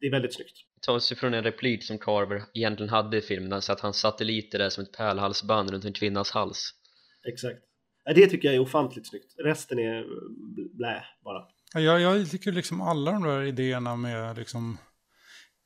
[0.00, 0.56] Det är väldigt snyggt.
[0.86, 4.70] tas ifrån en replik som Carver egentligen hade i filmen så att hans satelliter är
[4.70, 6.74] som ett pärlhalsband runt en kvinnas hals
[7.28, 7.58] Exakt.
[8.14, 9.34] Det tycker jag är ofantligt snyggt.
[9.44, 10.04] Resten är eh,
[10.74, 11.42] blä bara.
[11.74, 14.78] Ja, Jag, jag tycker liksom alla de där idéerna med liksom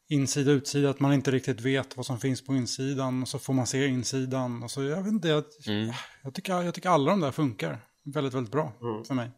[0.08, 3.54] insida utsida, att man inte riktigt vet vad som finns på insidan och så får
[3.54, 4.62] man se insidan.
[4.62, 5.92] Och så, jag, vet inte, jag, mm.
[6.22, 7.78] jag, tycker, jag tycker alla de där funkar
[8.14, 9.04] väldigt, väldigt bra Mm.
[9.04, 9.30] för mig.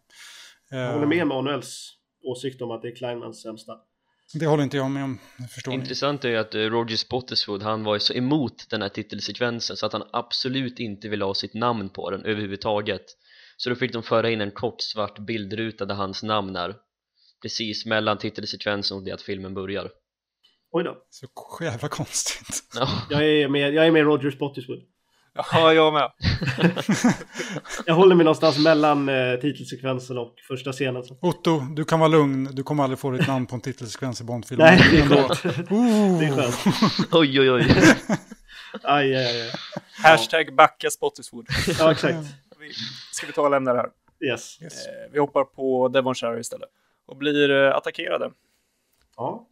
[0.75, 1.93] Jag Eh, håller med Manuels
[2.25, 3.73] åsikt om att det är Kleinmans sämsta.
[4.35, 5.19] Det håller inte jag med om,
[5.55, 5.79] förstår ni.
[5.79, 9.77] Intressant är ju att eh, Roger Spottiswoode han var ju så emot den här titelsekvensen
[9.77, 13.05] så att han absolut inte ville ha sitt namn på den överhuvudtaget
[13.57, 16.77] så då fick de föra in en kort svart bildruta där hans namn är
[17.43, 19.91] precis mellan titelsekvensen och det att filmen börjar
[20.71, 21.07] Oj då.
[21.11, 21.29] Så
[21.65, 22.65] jävla konstigt.
[22.75, 24.83] ja, Jag är med, jag är med Roger Spottiswoode.
[25.35, 26.11] Ja, jag med.
[27.87, 31.05] Jag håller mig någonstans mellan eh, titelsekvensen och första scenen.
[31.05, 31.17] Så.
[31.21, 32.49] Otto, du kan vara lugn.
[32.53, 34.67] Du kommer aldrig få ditt namn på en titelsekvens i Bondfilmen.
[34.67, 35.71] Nej, det är skönt.
[35.71, 36.19] Oh.
[36.19, 36.57] Det är skönt.
[37.13, 37.67] oj oj oj
[38.83, 39.51] Aj, aj, aj.
[40.03, 41.47] Hashtag backa Spottiswood.
[41.79, 42.19] Ja, exakt.
[43.13, 43.91] Ska vi ta och lämna det här?
[44.31, 44.63] Yes.
[44.63, 44.87] Yes.
[44.87, 46.69] Eh, Vi hoppar på Devonshire istället.
[47.07, 48.31] Och blir eh, attackerade.
[49.17, 49.47] Ja.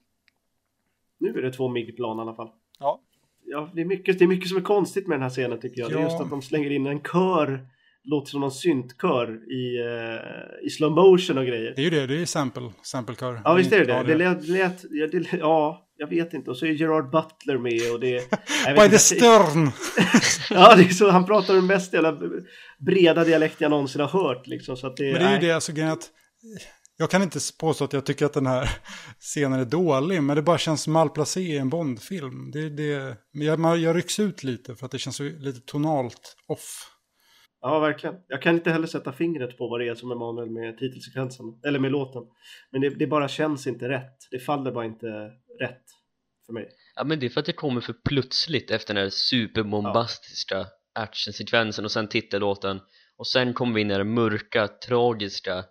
[1.19, 2.49] Nu är det två MIG-plan i alla fall.
[2.79, 3.01] Ja.
[3.53, 5.81] Ja, det är, mycket, det är mycket som är konstigt med den här scenen tycker
[5.81, 5.91] jag.
[5.91, 6.05] Det är Ja.
[6.05, 7.67] just att de slänger in en kör,
[8.05, 11.73] låter som någon syntkör i, eh, i slow motion och grejer.
[11.77, 13.41] Det är ju det, det är sample, samplekör.
[13.45, 13.93] Ja, visst är det det.
[13.93, 16.51] Ja, Det lät, lät, ja, det, ja, jag vet inte.
[16.51, 18.31] Och så är Gerard Butler med och det...
[18.83, 19.71] By the stern!
[20.51, 22.19] Ja, det är så, han pratar den mest jävla
[22.79, 24.77] breda dialekt jag någonsin har hört liksom.
[24.77, 26.11] Så att det, Men det är ju det, alltså att
[26.97, 28.71] jag kan inte påstå att jag tycker att den här
[29.19, 32.51] scenen är dålig, men det bara känns malplacé i en Bondfilm.
[32.51, 36.89] Det, det, jag, jag rycks ut lite för att det känns lite tonalt off.
[37.61, 38.17] Ja, verkligen.
[38.29, 41.45] Jag kan inte heller sätta fingret på vad det är som är Emanuel med titelsekvensen,
[41.67, 42.23] eller med låten.
[42.71, 44.17] Men det, det bara känns inte rätt.
[44.31, 45.07] Det faller bara inte
[45.61, 45.85] rätt
[46.47, 46.69] för mig.
[46.97, 51.85] Ja men det är för att det kommer för plötsligt efter den här superbombastiska actionsekvensen
[51.85, 52.81] och sen titellåten
[53.17, 55.65] och sen kommer vi in i den mörka, tragiska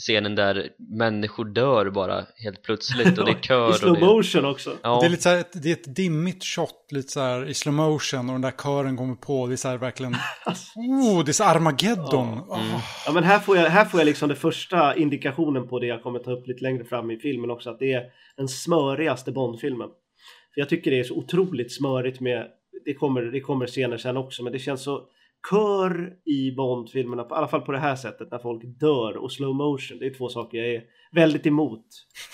[0.00, 4.00] scenen där människor dör bara helt plötsligt och det är kör I och slow det,
[4.00, 4.72] motion också.
[4.82, 7.48] ja, Det är lite så här, ett- det är ett dimmigt shot, lite så här
[7.48, 9.46] i slow motion och den där kören kommer på.
[9.46, 10.14] Det är så här verkligen,
[10.76, 12.28] oh, det är så Armageddon.
[12.50, 12.58] Ah.
[13.06, 16.02] Ja, men här får, jag, här får jag liksom det första indikationen på det jag
[16.02, 18.02] kommer ta upp lite längre fram i filmen också, att det är
[18.36, 19.88] den smörigaste Bondfilmen.
[20.54, 22.46] För jag tycker det är så otroligt smörigt med,
[22.84, 25.02] det kommer, det kommer scener sen också, men det känns så
[25.50, 29.54] kör i Bondfilmerna, i alla fall på det här sättet, när folk dör och slow
[29.54, 29.98] motion.
[29.98, 30.82] Det är två saker jag är
[31.12, 31.84] väldigt emot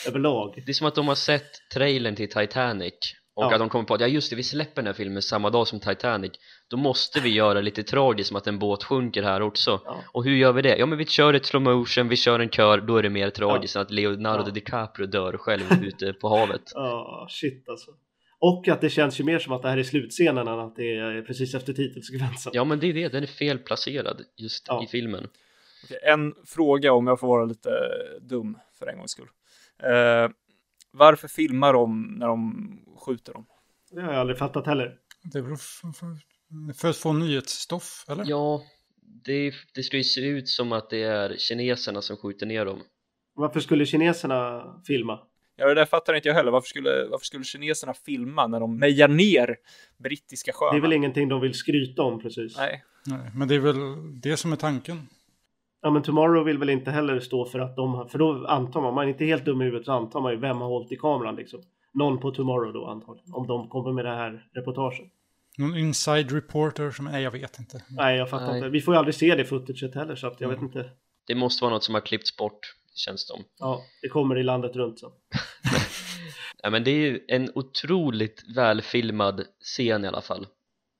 [0.09, 0.63] överlag.
[0.67, 2.95] det är som att de har sett trailern till Titanic
[3.35, 3.53] och Ja.
[3.53, 5.69] att de kommer på att ja just det, vi släpper den här filmen samma dag
[5.69, 6.33] som Titanic
[6.71, 9.97] då måste vi göra lite tragiskt som att en båt sjunker här också Ja.
[10.13, 10.77] och hur gör vi det?
[10.77, 13.31] Ja men vi kör ett slow motion, vi kör en kör, då är det mer
[13.31, 14.51] tragiskt än att Leonardo Ja.
[14.51, 17.91] DiCaprio dör själv ute på havet Ja, shit alltså.
[18.39, 20.97] Och att det känns ju mer som att det här är slutscenen än att det
[20.97, 22.53] är precis efter titelsekvensen.
[22.55, 24.85] Ja men det är det, den är felplacerad just Ja.
[24.85, 25.29] i filmen
[25.85, 27.71] Okej, en fråga om jag får vara lite
[28.21, 29.29] dum för en gångs skull.
[29.83, 30.31] Eh,
[30.93, 33.47] varför filmar de när de skjuter dem?
[33.91, 34.95] Det har jag aldrig fattat heller.
[35.33, 36.17] Det är väl för, för,
[36.81, 38.25] för att få nyhetsstoff, eller?
[38.27, 38.63] Ja,
[39.25, 42.83] det, det skulle ju se ut som att det är kineserna som skjuter ner dem
[43.35, 45.19] Varför skulle kineserna filma?
[45.57, 46.51] Ja, det där fattar inte jag heller.
[46.51, 49.57] Varför skulle, varför skulle kineserna filma när de mejar ner
[49.97, 50.75] brittiska sjömän?
[50.75, 52.57] Det är väl ingenting de vill skryta om precis.
[52.57, 52.85] Nej.
[53.07, 53.77] Nej, men det är väl
[54.21, 55.09] det som är tanken.
[55.83, 58.95] Ja men Tomorrow vill väl inte heller stå för att de för då antar man,
[58.95, 60.97] man är inte helt dum i huvudet så antar man ju vem har hållit i
[60.97, 61.63] kameran liksom.
[61.95, 65.07] Någon på Tomorrow då antagligen, om de kommer med det här reportaget.
[65.59, 67.83] Någon inside reporter som, nej jag vet inte.
[67.89, 68.57] Nej jag fattar Nej.
[68.57, 70.91] inte, vi får ju aldrig se det footaget heller så att jag vet inte.
[71.27, 72.59] Det måste vara något som har klippts bort,
[72.99, 75.11] känns det som Ja, det kommer i landet runt sen.
[76.63, 80.47] Ja, men det är ju en otroligt välfilmad scen i alla fall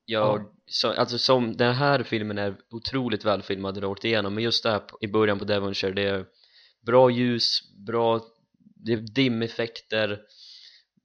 [0.05, 0.53] jag, Ja.
[0.67, 4.83] så, alltså som den här filmen är otroligt välfilmad rakt igenom men just det här
[5.01, 6.27] i början på Devonshire det är
[6.87, 8.21] bra ljus, bra
[8.59, 10.21] det är dimeffekter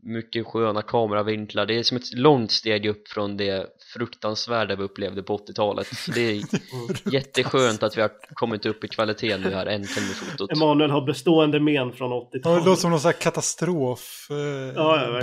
[0.04, 5.24] mycket sköna kameravinklar det är som ett långt steg upp från det fruktansvärda vi upplevde
[5.24, 6.41] på 80-talet så det är
[7.14, 11.02] jätteskönt att vi har kommit upp i kvalitet nu här äntligen med fotot Emanuel har
[11.02, 12.66] bestående men från Ja, det 80-talet.
[12.66, 15.20] låter som någon sån här katastrof, eh, Ja, ja,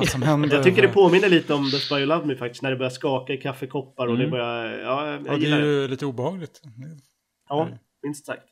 [0.00, 0.54] det som händer?
[0.54, 2.90] Jag tycker det påminner lite om The Spy You Love Me faktiskt, när det börjar
[2.90, 4.24] skaka i kaffekoppar och Mm.
[4.24, 5.66] det börjar, ja jag Ja, det är det.
[5.66, 6.60] ju lite obehagligt.
[7.48, 7.68] Ja,
[8.02, 8.42] minst sagt.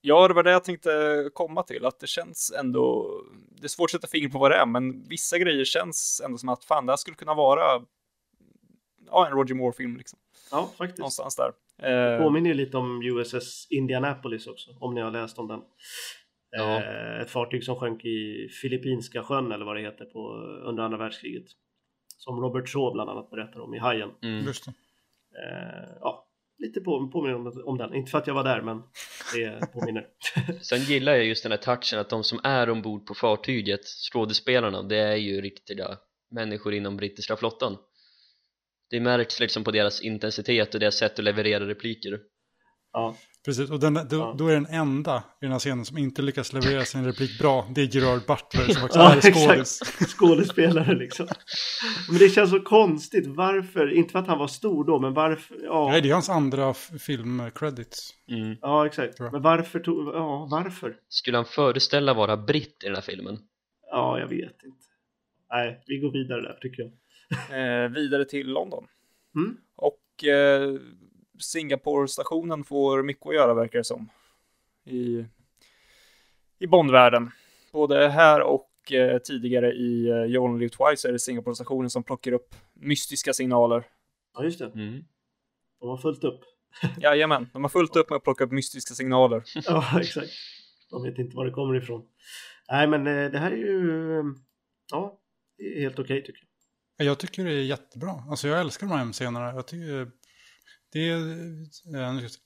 [0.00, 0.90] Ja, det var det jag tänkte
[1.34, 3.10] komma till, att det känns ändå,
[3.50, 6.38] det är svårt att sätta fingret på vad det är, men vissa grejer känns ändå
[6.38, 7.82] som att fan, det här skulle kunna vara
[9.10, 10.18] ja, en Roger Moore-film liksom,
[10.50, 10.98] Ja, faktiskt.
[10.98, 11.52] någonstans där.
[11.82, 15.60] Eh, Påminner ju lite om USS Indianapolis också, om ni har läst om den.
[16.50, 16.82] Ja.
[16.82, 20.32] Eh, ett fartyg som sjönk i Filippinska sjön eller vad det heter på,
[20.64, 21.46] under andra världskriget.
[22.16, 24.10] Som Robert Shaw bland annat berättar om i Hajen.
[24.22, 24.44] mm.
[24.44, 24.70] Just det.
[25.42, 26.27] Eh, ja,
[26.58, 27.94] lite på, påminner om, om den.
[27.94, 28.82] Inte för att jag var där, men
[29.34, 30.06] det påminner.
[30.60, 34.82] Sen gillar jag just den här touchen att de som är ombord på fartyget, skådespelarna,
[34.82, 35.98] det är ju riktiga
[36.30, 37.76] människor inom brittiska flottan.
[38.90, 42.20] Det märks liksom på deras intensitet och deras sätt att leverera repliker
[42.98, 44.34] ja, Precis, och den, då, Ja.
[44.38, 47.66] då är den enda i den här scenen som inte lyckas leverera sin replik bra,
[47.74, 49.20] det är Gerard Butler som faktiskt ja är
[49.54, 49.80] skådis.
[50.18, 51.26] Skådespelare liksom.
[52.10, 53.26] Men det känns så konstigt.
[53.26, 53.92] Varför?
[53.94, 55.56] Inte för att han var stor då, men varför?
[55.64, 58.10] Ja, Nej, det är hans andra film-credits.
[58.30, 58.56] Mm.
[58.60, 59.20] ja exakt.
[59.20, 59.80] Men varför?
[59.80, 60.96] Tog, ja, varför?
[61.08, 63.38] Skulle han föreställa vara britt i den här filmen?
[63.90, 64.84] Ja, jag vet inte.
[65.50, 67.84] Nej, vi går vidare där tycker jag.
[67.84, 68.86] eh, vidare till London.
[69.36, 69.56] Mm.
[69.76, 70.74] Och eh,
[71.40, 74.08] Singapore-stationen får mycket att göra verkar det som.
[74.84, 75.24] I,
[76.58, 77.30] i Bondvärlden.
[77.72, 82.02] Både här och eh, tidigare i eh, You Only Live Twice är det Singapore-stationen som
[82.02, 83.84] plockar upp mystiska signaler.
[84.34, 84.64] Ja, just det.
[84.66, 85.04] Mm.
[85.80, 86.40] De har fullt upp.
[87.00, 89.42] Jajamän, de har fullt upp med att plocka upp mystiska signaler.
[89.66, 90.30] Ja, exakt.
[90.90, 92.06] De vet inte var det kommer ifrån.
[92.70, 94.18] Nej, men eh, det här är ju...
[94.18, 94.24] eh,
[94.92, 95.18] Ja,
[95.80, 96.40] helt okej tycker
[96.96, 97.06] jag.
[97.06, 98.24] Jag tycker det är jättebra.
[98.30, 99.52] Alltså jag älskar de här scenerna.
[99.52, 100.10] Jag tycker
[100.92, 102.28] det är...
[102.28, 102.38] Se.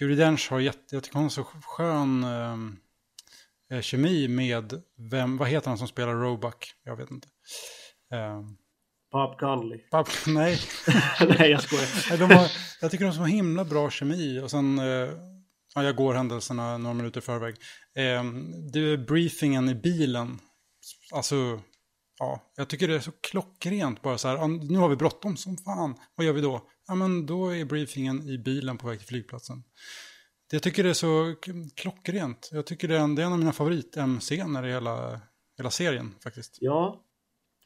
[0.00, 0.94] Judi Dench har jätte...
[0.94, 2.24] Jag tycker hon har så skön
[3.72, 5.36] eh, kemi med vem...
[5.36, 6.72] Vad heter han som spelar Roebuck?
[6.84, 7.28] Jag vet inte.
[8.12, 8.42] Eh,
[9.12, 9.80] Bob Conley.
[9.90, 10.58] Bob, nej.
[11.38, 12.18] Nej, jag skojar.
[12.28, 14.40] De har, jag tycker de har så himla bra kemi.
[14.40, 15.10] Och sen, eh,
[15.74, 17.54] ja, jag går händelserna några minuter i förväg.
[17.94, 18.24] Eh,
[18.72, 20.38] det är briefingen i bilen.
[21.12, 21.60] Alltså,
[22.18, 24.36] ja, jag tycker det är så klockrent bara så här.
[24.36, 25.94] "Ja, Nu har vi bråttom som fan.
[26.14, 26.68] Vad gör vi då?
[26.88, 29.56] Ja, men då är briefingen i bilen på väg till flygplatsen.
[30.50, 31.34] Det- Jag tycker det är så
[31.76, 32.48] klockrent.
[32.52, 35.20] Jag tycker det är en, det är en av mina favorit-M-scener i hela,
[35.58, 36.58] hela serien faktiskt.
[36.60, 37.04] Ja,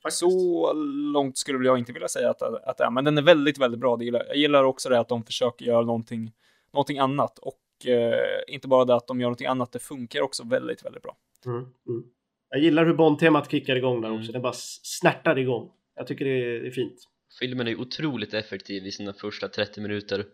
[0.02, 0.18] faktiskt.
[0.20, 0.72] Så
[1.12, 3.80] långt skulle jag inte vilja säga att, att det är, men den är väldigt, väldigt
[3.80, 4.02] bra.
[4.02, 6.32] Jag gillar också det att de försöker göra någonting,
[6.72, 10.44] någonting annat och eh, inte bara det att de gör någonting annat, det funkar också
[10.44, 11.16] väldigt, väldigt bra.
[11.46, 12.04] Mm, mm.
[12.50, 14.20] Jag gillar hur Bond-temat kickar igång där Mm.
[14.20, 14.32] också.
[14.32, 15.70] Det bara s- snärtar igång.
[15.96, 16.98] Jag tycker det är, det är fint.
[17.38, 20.26] Filmen är otroligt effektiv i sina första 30 minuter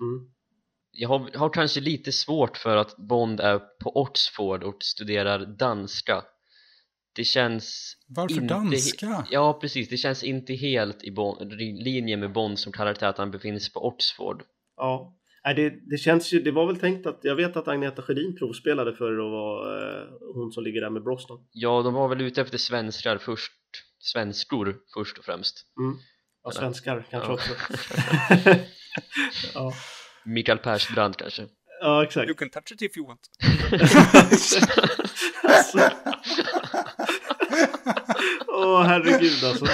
[0.00, 0.30] Mm.
[0.92, 6.24] Jag har, har kanske lite svårt för att Bond är på Oxford och studerar danska
[7.12, 9.26] Det känns Varför inte danska?
[9.30, 13.18] Ja precis, det känns inte helt i Bond, i linje med Bond som karaktär att
[13.18, 14.42] han befinner sig på Oxford
[14.76, 15.16] Ja.
[15.44, 18.36] Nej, det, det känns ju, det var väl tänkt att, jag vet att Agneta Sjödin
[18.36, 21.46] provspelade för att vara eh, hon som ligger där med Brosnan.
[21.52, 23.52] Ja, de var väl ute efter svenskar först
[23.98, 25.98] Svenskor först och främst Mm.
[26.44, 27.34] Ja, svenskar kanske Ja.
[27.34, 27.50] också.
[29.54, 29.72] ja.
[30.24, 31.46] Mikael Persbrandt kanske
[31.82, 32.26] ja, exakt.
[32.28, 33.20] You can touch it if you want.
[35.42, 35.78] alltså.
[38.48, 39.64] Åh herregud alltså.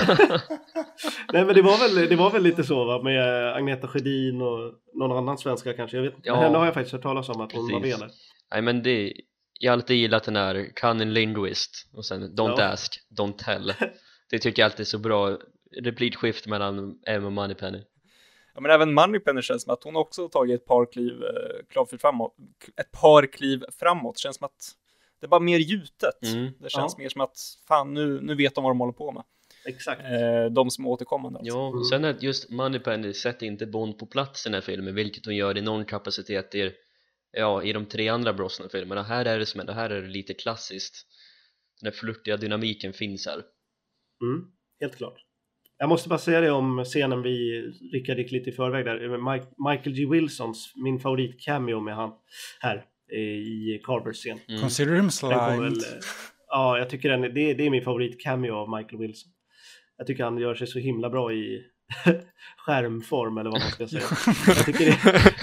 [1.33, 4.75] Nej men det var väl, det var väl lite så va med Agneta Sjödin och
[4.95, 5.97] någon annan svenska kanske.
[5.97, 6.29] Jag vet inte.
[6.29, 6.41] Ja.
[6.41, 7.99] Henne har jag faktiskt hört talas om att hon var Precis.
[8.01, 8.15] med där.
[8.53, 9.13] Nej men det,
[9.61, 12.65] jag har alltid gillat den här Cunning Linguist och sen Don't Ja.
[12.65, 13.75] ask, don't tell
[14.31, 15.39] Det tycker jag alltid är så bra
[15.83, 17.83] replikskift mellan M och Moneypenny
[18.55, 21.99] Ja, men även Moneypenny känns som att hon också har tagit ett par kliv, eh,
[21.99, 22.37] framåt.
[22.81, 24.19] Ett par kliv framåt.
[24.19, 24.71] Känns som att
[25.21, 26.23] det är bara mer gjutet.
[26.35, 26.53] Mm.
[26.61, 27.03] Det känns Ja.
[27.03, 27.37] mer som att
[27.69, 29.23] fan nu, nu vet de vad de håller på med.
[29.65, 30.01] Exakt.
[30.01, 31.57] Eh, de som är återkommande alltså.
[31.57, 31.85] Ja, Mm.
[31.85, 35.37] sen att just Moneypenny sätter inte Bond på plats i den här filmen vilket hon
[35.37, 36.73] gör i någon kapacitet i,
[37.33, 40.35] ja, i de tre andra Brosnan-filmerna här är det som det här är det lite
[40.35, 41.07] klassiskt
[41.81, 43.43] den här flörtiga dynamiken finns här
[44.23, 44.47] Mm,
[44.81, 45.26] helt klart.
[45.79, 47.63] Jag måste bara säga det om scenen vi
[47.93, 49.09] Rickard gick lite i förväg där.
[49.19, 50.07] med Mike, Michael G.
[50.11, 52.11] Wilsons, min favorit cameo med han
[52.61, 54.39] här eh, i Carvers scen.
[54.49, 54.61] mm.
[54.61, 55.73] Consider him slimed.
[55.73, 55.99] eh,
[56.49, 59.33] ja, jag tycker den, är- det, det är min favorit cameo av Michael Wilson.
[59.99, 61.63] Jag tycker han gör sig så himla bra i
[62.67, 64.03] skärmform eller vad man ska säga.
[64.47, 64.85] Jag tycker,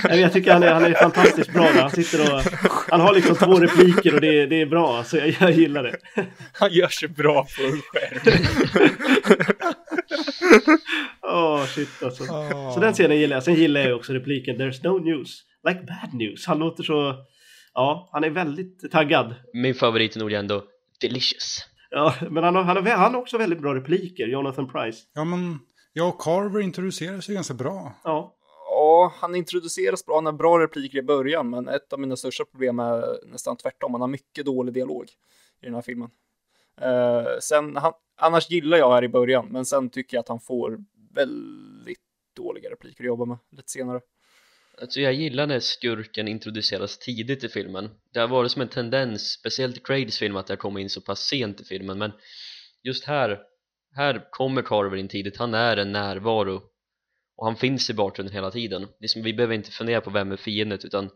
[0.10, 1.82] det, jag tycker han, är, han är fantastiskt bra där.
[1.82, 2.42] Han sitter och
[2.90, 4.98] han har liksom två repliker och det, det är bra.
[4.98, 5.96] Alltså, jag, jag gillar det.
[6.54, 8.46] Han gör sig bra på en skärm.
[11.22, 12.24] Åh shit alltså.
[12.24, 12.72] Ah.
[12.74, 13.44] Så den scenen gillar jag.
[13.44, 16.46] Sen gillar jag också repliken There's no news like bad news.
[16.48, 17.16] Han låter så...
[17.74, 19.36] Ja, han är väldigt taggad.
[19.54, 20.64] min favorit är nog ändå
[21.02, 25.04] Delicious Ja, men han har, han, har, han har också väldigt bra repliker, Jonathan Price.
[25.14, 25.60] Ja, men
[25.94, 27.94] jag och Carver introduceras ju ganska bra.
[28.04, 28.36] Ja,
[28.74, 32.46] Ja, han introduceras bra, han har bra repliker i början, men ett av mina största
[32.46, 33.94] problem är nästan tvärtom.
[33.94, 35.04] Han har mycket dålig dialog
[35.62, 36.10] i den här filmen.
[36.82, 40.40] Eh, sen, han, annars gillar jag här i början, men sen tycker jag att han
[40.40, 40.80] får
[41.16, 42.00] väldigt
[42.36, 44.02] dåliga repliker att jobba med lite senare.
[44.82, 49.32] Alltså jag gillar när skurken introduceras tidigt i filmen Det har varit som en tendens,
[49.32, 52.12] speciellt i Craigs film att det har kommit in så pass sent i filmen men
[52.84, 53.42] just här,
[53.96, 56.62] här kommer Carver in tidigt, han är en närvaro
[57.36, 60.10] och han finns i bakgrunden hela tiden det är som, vi behöver inte fundera på
[60.10, 61.10] vem är fiendet utan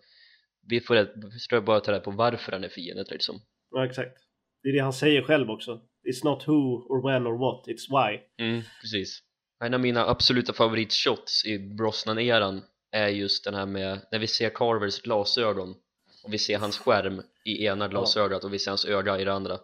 [0.67, 3.41] vi får bara ta reda på varför han är fiendet liksom
[3.71, 4.26] ja, exakt.
[4.67, 5.81] Det är det han säger själv också.
[6.07, 6.53] It's not who
[6.89, 8.19] or when or what, it's why.
[8.45, 9.23] mm, precis
[9.63, 12.61] en av mina absoluta favoritshots i Brosnan-eran
[12.91, 15.75] är just den här med när vi ser Carvers glasögon
[16.23, 19.33] och vi ser hans skärm i ena glasögat och vi ser hans öga i det
[19.33, 19.57] andra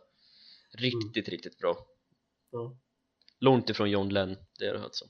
[0.78, 1.78] riktigt, riktigt bra
[2.51, 2.78] Ja.
[3.39, 5.06] långt ifrån John Lenn, det är det alltså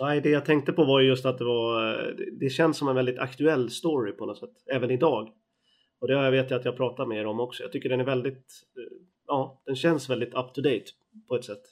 [0.00, 1.92] Nej, det jag tänkte på var ju just att det var...
[2.18, 5.32] det- Det känns som en väldigt aktuell story på något sätt, även idag.
[6.00, 7.62] Och det har jag vet jag att jag pratar med er om också.
[7.62, 8.36] Jag tycker den är väldigt...
[8.76, 8.96] eh,
[9.26, 10.84] Ja, den känns väldigt up to date
[11.28, 11.62] på ett sätt.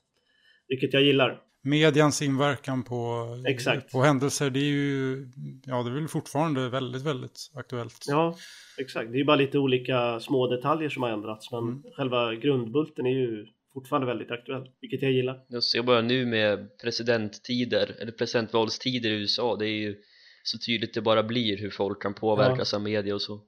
[0.68, 1.42] Vilket jag gillar.
[1.62, 3.92] Medians inverkan på, Exakt.
[3.92, 5.28] på händelser, det är ju
[5.66, 8.04] ja, det är väl fortfarande väldigt, väldigt aktuellt.
[8.08, 8.36] Ja,
[8.78, 9.10] exakt.
[9.10, 11.82] Det är ju bara lite olika små detaljer som har ändrats, men Mm.
[11.96, 15.40] själva grundbulten är ju fortfarande väldigt aktuell, vilket jag gillar.
[15.48, 19.96] Jag ser bara nu med presidenttider, eller presidentvalstider i USA, det är ju
[20.42, 23.40] så tydligt det bara blir hur folk kan påverkas av media och så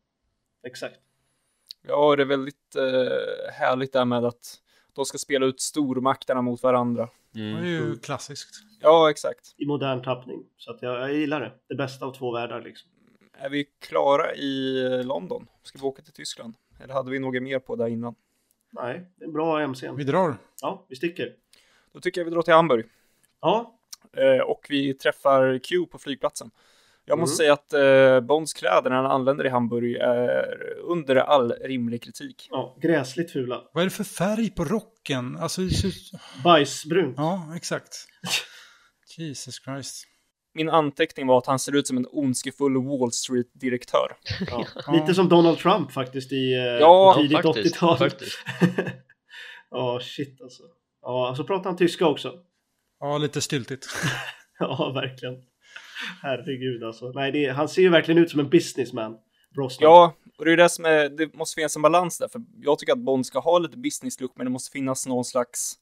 [0.63, 1.01] Exakt.
[1.83, 4.61] Ja, det är väldigt eh, härligt där med att
[4.93, 7.09] de ska spela ut stormakterna mot varandra.
[7.31, 7.67] Det är mm.
[7.67, 7.99] ju Mm.
[7.99, 8.57] klassiskt.
[8.81, 9.55] Ja, exakt.
[9.57, 10.45] I modern tappning.
[10.57, 11.53] Så att jag, jag gillar det.
[11.69, 12.91] Det bästa av två världar liksom.
[13.33, 15.47] Är vi klara i London?
[15.63, 16.55] Ska vi åka till Tyskland?
[16.81, 18.15] Eller hade vi något mer på där innan?
[18.71, 19.91] Nej, det är en bra MC.
[19.91, 20.37] Vi drar.
[20.63, 21.35] Ja, vi sticker.
[21.93, 22.87] Då tycker jag vi drar till Hamburg.
[23.41, 23.81] Ja,
[24.13, 26.51] Eh, och vi träffar Q på flygplatsen.
[27.11, 27.57] Jag måste Mm.
[27.57, 32.49] säga att eh, Bonds kläder när han anländer i Hamburg är under all rimlig kritik.
[32.51, 33.63] ja, gräsligt fula.
[33.73, 35.37] Vad är det för färg på rocken?
[35.37, 36.11] Alltså, det ser ut-
[36.45, 37.15] Bajsbrunt.
[37.17, 37.97] ja, exakt.
[39.19, 40.05] Jesus Christ.
[40.55, 44.17] Min anteckning var att han ser ut som en ondskefull Wall Street-direktör.
[44.51, 44.67] Ja.
[44.87, 44.93] Ja.
[44.93, 47.99] Lite som Donald Trump faktiskt i eh, Ja, tidigt faktiskt, 80-tal.
[47.99, 48.39] faktiskt.
[49.71, 50.63] Ja, shit alltså.
[51.03, 52.33] Ja, så pratar han tyska också.
[53.01, 53.87] Ja, lite styltigt.
[54.59, 55.35] Ja, verkligen.
[56.23, 57.13] Herregud alltså.
[57.13, 59.17] Nej, det, han ser ju verkligen ut som en businessman.
[59.55, 59.91] Brosnan.
[59.91, 62.79] Ja, och det är det som är, det måste finnas en balans där, för jag
[62.79, 65.75] tycker att Bond ska ha lite business look, men det måste finnas någon slags,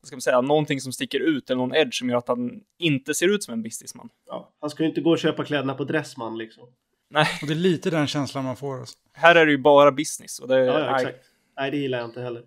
[0.00, 2.60] vad ska man säga, någonting som sticker ut, eller någon edge som gör att han
[2.78, 4.08] inte ser ut som en businessman.
[4.26, 6.68] Ja, han ska ju inte gå och köpa kläderna på Dressman liksom.
[7.10, 8.80] Nej, Och det är lite den känslan man får.
[8.80, 8.98] Alltså.
[9.12, 10.38] här är det ju bara business.
[10.38, 11.02] Och det, Ja, ja nej.
[11.04, 11.24] exakt.
[11.56, 12.42] Nej, det gillar jag inte heller.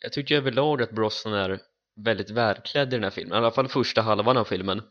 [0.00, 1.58] Jag tycker överlag att Brosnan är
[1.96, 4.82] väldigt välklädd i den här filmen, i alla fall första halvan av filmen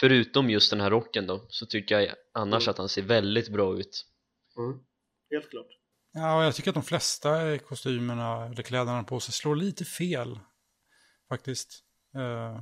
[0.00, 2.70] Förutom just den här rocken då, så tycker jag annars Mm.
[2.70, 4.06] att han ser väldigt bra ut
[4.58, 4.78] Mm.
[5.30, 5.66] Helt klart.
[6.12, 10.38] Ja, och jag tycker att de flesta kostymerna eller kläderna på sig slår lite fel.
[11.28, 11.84] Faktiskt.
[12.16, 12.60] Eh,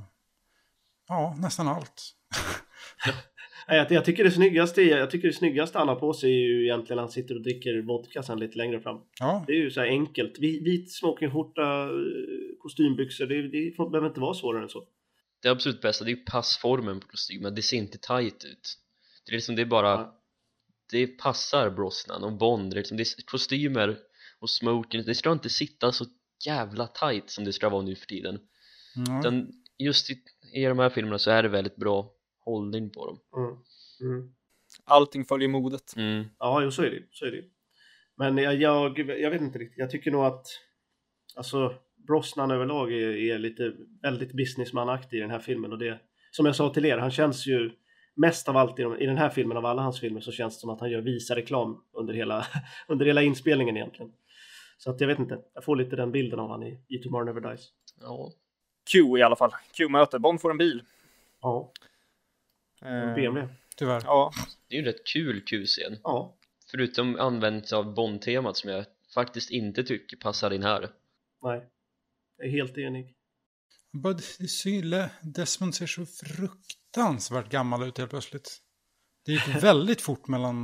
[1.07, 2.01] ja, nästan allt.
[3.67, 6.63] Jag, jag tycker det snyggaste, jag tycker det snyggaste han har på sig är ju
[6.63, 9.01] egentligen när han sitter och dricker vodka sen lite längre fram.
[9.19, 10.33] Ja, Det är ju så här enkelt.
[10.39, 11.89] Vi- Vit smokingskjorta, eh,
[12.59, 14.87] kostymbyxor, det, det behöver inte vara svårare än så.
[15.45, 18.77] Det absolut bästa det är ju passformen på kostymen, det ser inte tight ut
[19.25, 20.21] Det är liksom, det är bara Ja.
[20.91, 23.97] Det passar Brosnan och Bond, det är liksom, det är kostymer
[24.39, 26.05] och smoking, det ska inte sitta så
[26.45, 28.39] jävla tight som det ska vara nu för tiden
[29.07, 29.19] ja.
[29.19, 30.23] Utan just i,
[30.53, 33.57] i de här filmerna så är det väldigt bra hållning på dem Mm.
[34.01, 34.33] Mm.
[34.85, 35.95] Allting följer modet.
[35.95, 36.25] mm.
[36.39, 37.03] Ja, jo, så är det.
[37.11, 37.43] Så är det.
[38.15, 39.77] Men jag, jag, jag vet inte riktigt.
[39.77, 40.47] Jag tycker nog att
[41.35, 41.75] alltså,
[42.07, 45.71] Brosnan överlag är, är lite väldigt businessmanaktig i den här filmen.
[45.71, 45.99] Och det,
[46.31, 47.71] som jag sa till er, han känns ju
[48.15, 50.55] mest av allt i, de, i den här filmen, av alla hans filmer, så känns
[50.55, 52.45] det som att han gör visa-reklam under hela,
[52.87, 54.11] under hela inspelningen egentligen.
[54.77, 57.25] Så att jag vet inte, jag får lite den bilden av han i, i Tomorrow
[57.25, 57.67] Never Dies.
[58.01, 58.31] Ja,
[58.91, 59.51] Q i alla fall.
[59.77, 60.19] Q-möte.
[60.19, 60.83] Bond får en bil.
[61.41, 61.71] Ja,
[62.81, 63.47] Eh, BMW.
[63.75, 64.01] tyvärr.
[64.05, 64.31] Ja,
[64.69, 66.35] det är ju en rätt kul Q-scen Ja,
[66.71, 70.89] Förutom använt av Bond-temat som jag faktiskt inte tycker passar in här
[71.43, 71.65] nej.
[72.37, 73.13] Jag är helt enig.
[74.39, 78.57] Är så- Desmond ser så fruktansvärt gammal ut helt plötsligt.
[79.25, 80.55] Det gick väldigt fort mellan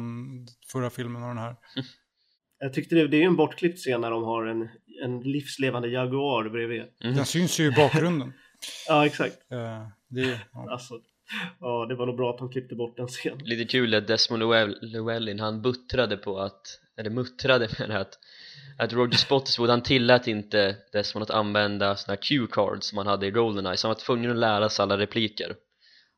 [0.72, 1.56] förra filmen och den här.
[2.64, 4.70] Jag tyckte det, det är ju en bortklippt scen när de har en,
[5.04, 6.82] en livslevande Jaguar bredvid.
[7.04, 7.16] mm.
[7.16, 8.34] Den syns ju i bakgrunden.
[8.88, 9.52] Ja, exakt.
[9.52, 10.72] Eh, det, ja.
[10.72, 10.94] Alltså,
[11.60, 13.40] ja, det var nog bra att de klippte bort den scenen.
[13.46, 16.62] Lite kul att Desmond Llewell- Llewellyn han buttrade på att,
[16.98, 18.20] eller muttrade med att
[18.84, 23.28] att Roger Spottiswoode han tillät inte Desmond att använda såna här cue-cards som han hade
[23.28, 25.56] i Goldeneye så han var tvungen att lära sig alla repliker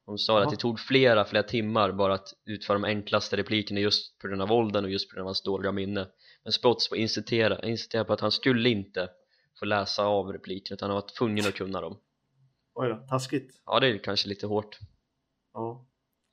[0.05, 0.43] de sa Jaha.
[0.43, 4.41] att det tog flera, flera timmar bara att utföra de enklaste replikerna just på grund
[4.41, 6.07] av åldern och just på grund av hans dåliga minne
[6.43, 9.09] men Spottiswoode insisterade, insisterade på att han skulle inte
[9.59, 11.97] få läsa av replikerna utan han var tvungen att kunna dem
[12.76, 13.61] Oj då, taskigt.
[13.66, 14.80] ja det är kanske lite hårt
[15.53, 15.86] Ja.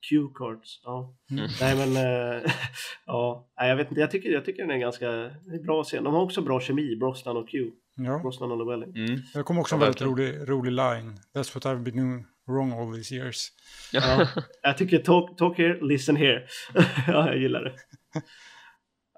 [0.09, 1.15] Q-cards, ja.
[1.31, 1.49] Mm.
[1.61, 2.51] Nej men, eh,
[3.07, 6.05] ja, nej, jag vet inte, jag tycker, jag tycker den är ganska är bra scen.
[6.05, 7.71] De har också bra kemi, Brosnan och Q.
[7.97, 8.19] ja.
[8.19, 8.97] Brosnan och Llewellyn.
[9.09, 9.21] mm.
[9.35, 11.19] Det kom också en Ja, väldigt rolig, rolig line.
[11.35, 13.49] That's what I've been doing wrong all these years.
[13.93, 14.29] Ja.
[14.63, 16.43] Jag tycker talk, talk here, listen here.
[17.07, 17.73] ja, jag gillar det.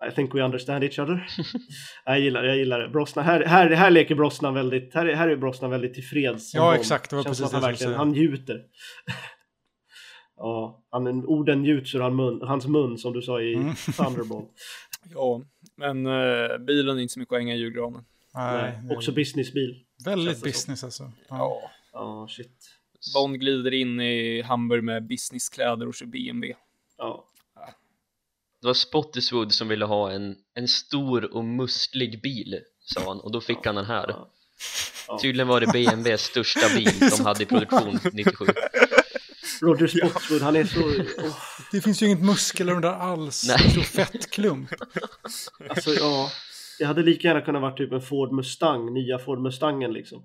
[0.09, 1.27] I think we understand each other.
[2.05, 2.89] jag gillar det, jag gillar det.
[2.89, 6.55] Brosnan, här, här, här leker Brosnan väldigt, här, är- här är Brosnan väldigt tillfreds.
[6.55, 8.61] Ja, exakt, det var Känns precis han det skulle verkligen, han njuter.
[10.37, 13.75] Ja, han, orden njuts ur han mun, hans mun som du sa i Mm.
[13.97, 14.45] Thunderball.
[15.15, 15.41] ja.
[15.77, 18.05] Men eh, bilen är inte så mycket att hänga i julgranen.
[18.35, 19.85] Nej, Nej, också businessbil.
[20.05, 21.03] väldigt business alltså.
[21.29, 21.37] Ja.
[21.39, 21.71] Ja.
[21.93, 22.71] Ja, shit.
[23.15, 26.55] Bond glider in i Hamburg med businesskläder och kör BMW.
[26.99, 27.25] Ja,
[28.61, 33.33] Det var Spottiswoode som ville ha en, en stor och musklig bil, sa han, och
[33.33, 34.07] då fick han den här.
[34.09, 34.29] Ja.
[35.09, 35.19] Ja.
[35.23, 38.45] Tydligen var det BMWs största bil de hade i produktion 97.
[39.63, 40.81] Roger Spottswood, han är så...
[40.81, 41.35] Oh,
[41.73, 43.45] Det finns ju inget muskel under alls.
[43.49, 43.71] Nej.
[43.71, 44.71] Så fettklump.
[45.69, 46.31] alltså, ja.
[46.79, 50.25] Det hade lika gärna kunnat vara typ en Ford Mustang, nya Ford Mustangen liksom.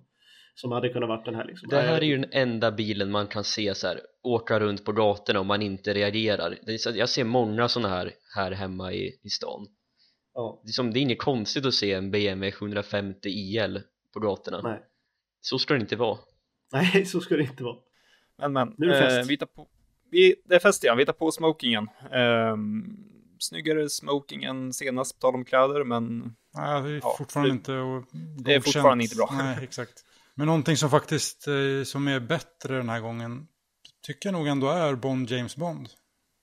[0.56, 1.70] Som hade kunnat varit den här liksom.
[1.70, 4.92] Det här är ju den enda bilen man kan se så här, åka runt på
[4.92, 6.58] gatorna om man inte reagerar.
[6.96, 9.68] Jag ser många sådana här här hemma i, i stan.
[10.34, 13.82] Ja, Det är, som, det är inget konstigt att se en BMW 750 IL
[14.14, 14.62] på gatorna.
[14.64, 14.80] nej.
[15.42, 16.18] Så ska det inte vara.
[16.74, 17.78] Nej, så ska det inte vara.
[18.38, 19.18] Men men, Nu är det fest.
[19.18, 19.68] eh, vi tar på,
[20.12, 21.88] vi, det är fest igen, vi tar på smokingen.
[22.54, 23.04] Um,
[23.40, 27.54] snyggare smoking än senast, på tal om kläder, men Nej, det är Ja, fortfarande det-
[27.56, 27.72] inte
[28.44, 29.30] det är fortfarande inte bra.
[29.38, 30.04] Nej, exakt.
[30.36, 33.48] Men någonting som faktiskt eh, som är bättre den här gången
[34.02, 35.90] tycker jag nog ändå är Bond James Bond.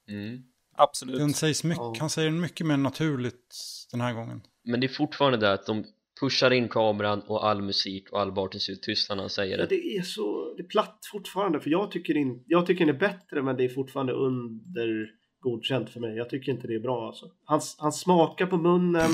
[0.09, 0.43] Mm.
[0.77, 1.19] absolut.
[1.19, 1.95] Den sägs mycket, Ja.
[2.01, 3.57] Han säger mycket mer naturligt
[3.91, 4.43] den här gången.
[4.65, 5.85] Men det är fortfarande det att de
[6.21, 9.67] pushar in kameran och all musik och all bartens ut tyst när han säger Ja,
[9.67, 9.77] det.
[9.77, 10.55] det är så...
[10.57, 13.65] Det är platt fortfarande, för jag tycker, in, jag tycker den är bättre, men det
[13.65, 15.11] är fortfarande under
[15.41, 16.17] godkänt för mig.
[16.17, 17.31] Jag tycker inte det är bra alltså.
[17.45, 19.11] Han, han smakar på munnen,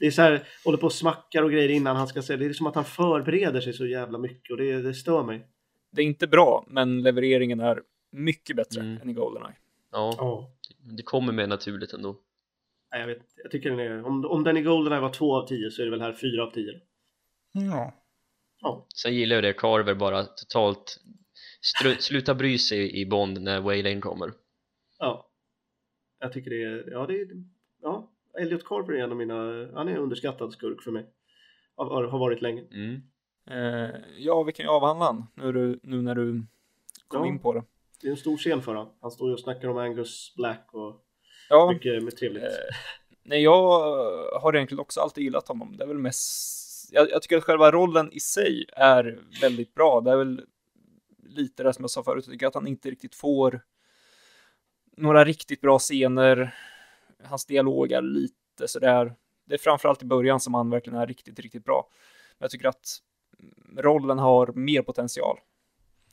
[0.00, 2.36] det är så här, håller på och smackar och grejer innan han ska säga.
[2.36, 5.46] Det är som att han förbereder sig så jävla mycket och det, det stör mig.
[5.92, 7.82] Det är inte bra, men levereringen är
[8.12, 8.98] mycket bättre Mm.
[9.02, 9.54] än i Goldeneye.
[9.92, 10.50] Ja, Ja.
[10.96, 12.16] det kommer mer naturligt ändå.
[12.92, 13.28] Nej, jag vet inte.
[13.42, 15.84] Jag tycker den är, om, om den i Goldeneye var 2 av 10 så är
[15.86, 16.80] det väl här 4 av 10.
[17.52, 17.94] Ja.
[18.60, 21.00] Ja, Sen gillar jag det Carver bara totalt
[21.82, 24.32] stru- sluta bry sig i Bond när Waylane kommer
[24.98, 25.26] ja.
[26.18, 27.26] Jag tycker det är, ja det är,
[27.82, 28.10] ja.
[28.40, 29.34] Elliot Carver är en av mina,
[29.74, 31.06] han är en underskattad skurk för mig.
[31.76, 32.62] Har, har varit länge.
[32.70, 33.00] mm.
[33.50, 36.42] Eh, ja, vi kan ju avhandla han nu, du, nu när du
[37.08, 37.26] kom Ja.
[37.26, 37.62] in på det.
[38.00, 38.94] Det är en stor scen för honom.
[39.00, 41.04] Han står ju och snackar om Angus Black och
[41.50, 42.42] Ja, mycket med trevligt.
[42.42, 42.48] Eh,
[43.22, 43.68] nej, jag
[44.40, 45.76] har egentligen också alltid gillat honom.
[45.76, 46.92] Det är väl mest...
[46.92, 50.00] Jag, jag tycker att själva rollen i sig är väldigt bra.
[50.00, 50.46] Det är väl
[51.22, 52.24] lite det som jag sa förut.
[52.26, 53.60] Jag tycker att han inte riktigt får
[54.96, 56.54] några riktigt bra scener.
[57.24, 59.14] Hans dialog är lite sådär.
[59.44, 61.88] Det är framförallt i början som han verkligen är riktigt, riktigt bra.
[62.38, 62.98] Men jag tycker att
[63.76, 65.38] rollen har mer potential.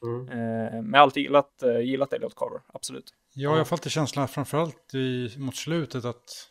[0.03, 0.29] Mm.
[0.29, 3.13] Eh, men jag har alltid gillat, eh, gillat Elliot Carver, absolut.
[3.33, 6.49] Ja, jag har fått känslan framförallt i, mot slutet att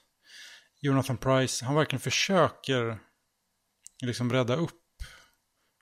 [0.80, 2.98] Jonathan Price, han verkligen försöker
[4.02, 4.72] liksom rädda upp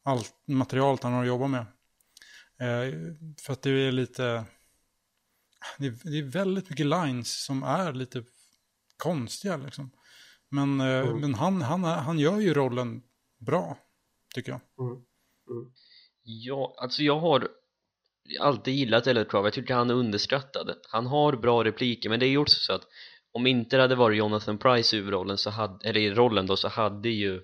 [0.02, 1.66] allt materialet han har att jobba med.
[2.60, 2.94] Eh,
[3.42, 4.44] för att det är lite,
[5.78, 8.24] det är, det är väldigt mycket lines som är lite
[8.96, 9.90] konstiga liksom.
[10.48, 11.20] Men, eh, Mm.
[11.20, 13.02] men han, han, han gör ju rollen
[13.38, 13.78] bra,
[14.34, 14.60] tycker jag.
[14.86, 15.04] Mm.
[16.24, 17.48] Ja, alltså jag har
[18.40, 20.76] alltid gillat Elliot Carver, jag tycker han är underskattad.
[20.90, 22.82] Han har bra repliker, men det är ju också så att
[23.32, 26.56] om inte det hade varit Jonathan Price i huvudrollen så hade, eller i rollen då
[26.56, 27.42] så hade ju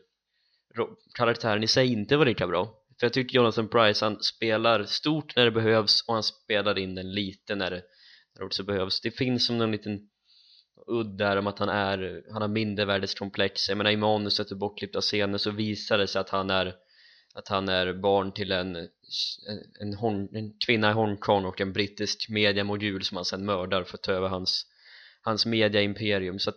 [1.15, 2.65] karaktären i sig inte varit lika bra.
[3.01, 6.95] För jag tycker Jonathan Price han spelar stort när det behövs och han spelar in
[6.95, 7.83] den lite när det,
[8.35, 9.01] när det också behövs.
[9.01, 10.09] Det finns som någon liten
[10.87, 15.01] udd där om att han är han har mindervärdeskomplex jag menar i manuset och bortklippta
[15.01, 16.75] scener så visar det sig att han är
[17.41, 18.77] att han är barn till en,
[19.81, 23.95] en, Hong, en kvinna i Hongkong och en brittisk mediamogul som han sedan mördar för
[23.95, 24.67] att ta över hans,
[25.23, 26.39] hans mediaimperium.
[26.39, 26.57] Så att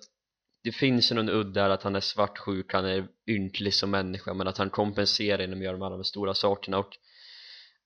[0.63, 4.34] det finns ju någon udd där att han är svartsjuk, han är ynklig som människa
[4.34, 6.77] men att han kompenserar genom att göra de de stora sakerna.
[6.77, 6.97] Och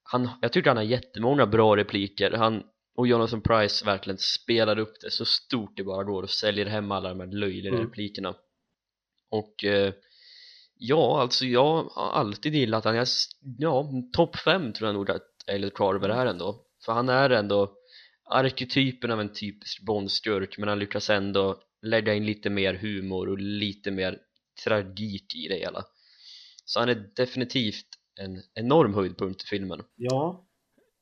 [0.03, 2.31] han, jag tycker han har jättemånga bra repliker.
[2.31, 2.63] Han
[2.95, 6.91] och Jonathan Price verkligen spelar upp det så stort det bara går och säljer hem
[6.91, 7.85] alla de här löjliga Mm.
[7.85, 8.35] replikerna.
[9.29, 9.93] Och eh,
[10.79, 13.07] ja, alltså jag har alltid gillat han, jag,
[13.57, 17.71] ja, topp fem tror jag nog att Elliot Carver är ändå för han är ändå
[18.29, 23.37] arketypen av en typisk Bondskurk men han lyckas ändå lägga in lite mer humor och
[23.37, 24.17] lite mer
[24.63, 25.83] tragik i det hela
[26.65, 27.85] så han är definitivt
[28.19, 30.43] en enorm höjdpunkt i filmen Ja,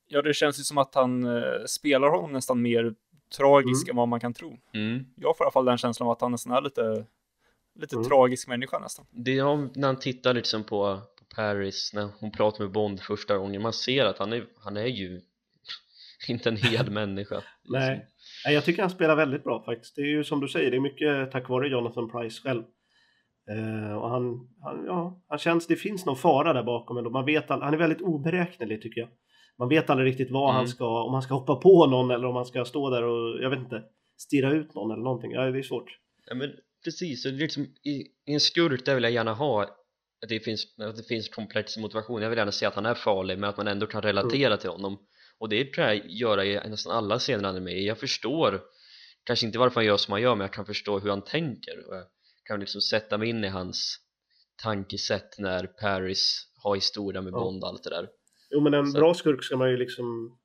[0.08, 2.96] Ja, det känns ju som att han eh, spelar honom nästan mer
[3.38, 3.94] tragisk Mm.
[3.94, 4.58] än vad man kan tro.
[4.74, 5.06] mm.
[5.16, 7.06] Jag får i alla fall den känslan av att han nästan är lite,
[7.76, 8.08] lite Mm.
[8.08, 9.06] tragisk människa nästan.
[9.12, 13.38] Det är när han tittar liksom på, på Paris när hon pratar med Bond första
[13.38, 15.22] gången man ser att han är, han är ju
[16.28, 18.08] inte en hel människa nej.
[18.46, 18.54] nej.
[18.54, 19.96] Jag tycker han spelar väldigt bra faktiskt.
[19.96, 22.64] Det är ju som du säger, det är mycket tack vare Jonathan Price själv.
[23.50, 27.10] Eh, och han, han, ja, han känns, det finns någon fara där bakom ändå.
[27.10, 29.10] Man vet all, han är väldigt oberäknelig tycker jag.
[29.60, 30.56] Man vet aldrig riktigt vad Mm.
[30.56, 33.42] han ska, om han ska hoppa på någon eller om han ska stå där och,
[33.44, 33.84] jag vet inte,
[34.18, 35.32] stirra ut någon eller någonting.
[35.32, 35.98] Ja, det är svårt.
[36.28, 36.52] Ja men
[36.86, 37.90] precis, och liksom, i,
[38.26, 41.78] i en skurk där vill jag gärna ha att det finns, att det finns komplex
[41.78, 42.22] motivation.
[42.22, 44.70] Jag vill gärna se att han är farlig men att man ändå kan relatera till
[44.70, 44.98] honom.
[45.40, 47.88] Och det tror jag göra i nästan alla scener han är med i.
[47.88, 48.62] Jag förstår
[49.24, 51.88] kanske inte varför han gör som han gör men jag kan förstå hur han tänker.
[51.90, 52.04] Och jag
[52.44, 53.98] kan liksom sätta mig in i hans
[54.64, 57.34] tankesätt när Paris har historia med.
[57.34, 58.08] Bond och allt det där.
[58.52, 60.38] Jo men en Så- bra skurk ska man ju liksom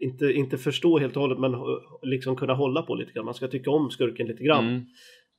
[0.00, 3.24] inte, inte förstå helt och hållet men ho- liksom kunna hålla på lite grann.
[3.24, 4.68] Man ska tycka om skurken lite grann.
[4.68, 4.86] Mm.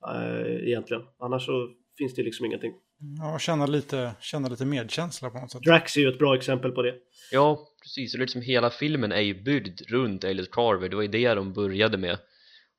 [0.07, 1.03] Eh, egentligen.
[1.19, 2.73] Annars så finns det liksom ingenting.
[3.19, 5.61] Ja, känna lite, känna lite medkänsla på något sätt.
[5.61, 6.95] Drax är ju ett bra exempel på det.
[7.32, 8.14] Ja, precis.
[8.14, 10.90] Och liksom hela filmen är ju byggd runt Elliot Carver.
[10.90, 12.18] Det var ju det de började med.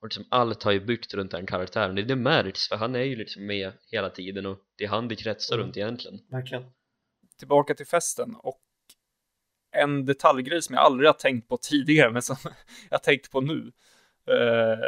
[0.00, 1.94] Och liksom allt har ju byggt runt den karaktären.
[1.94, 5.08] Det, det märks, för han är ju liksom med hela tiden och det är han
[5.08, 5.66] det kretsar Mm.
[5.66, 6.18] runt egentligen.
[6.30, 6.64] Verkligen.
[7.38, 8.60] Tillbaka till festen och
[9.76, 12.36] en detaljgrej som jag aldrig har tänkt på tidigare men som
[12.90, 13.72] jag tänkt på nu.
[14.30, 14.78] Eh,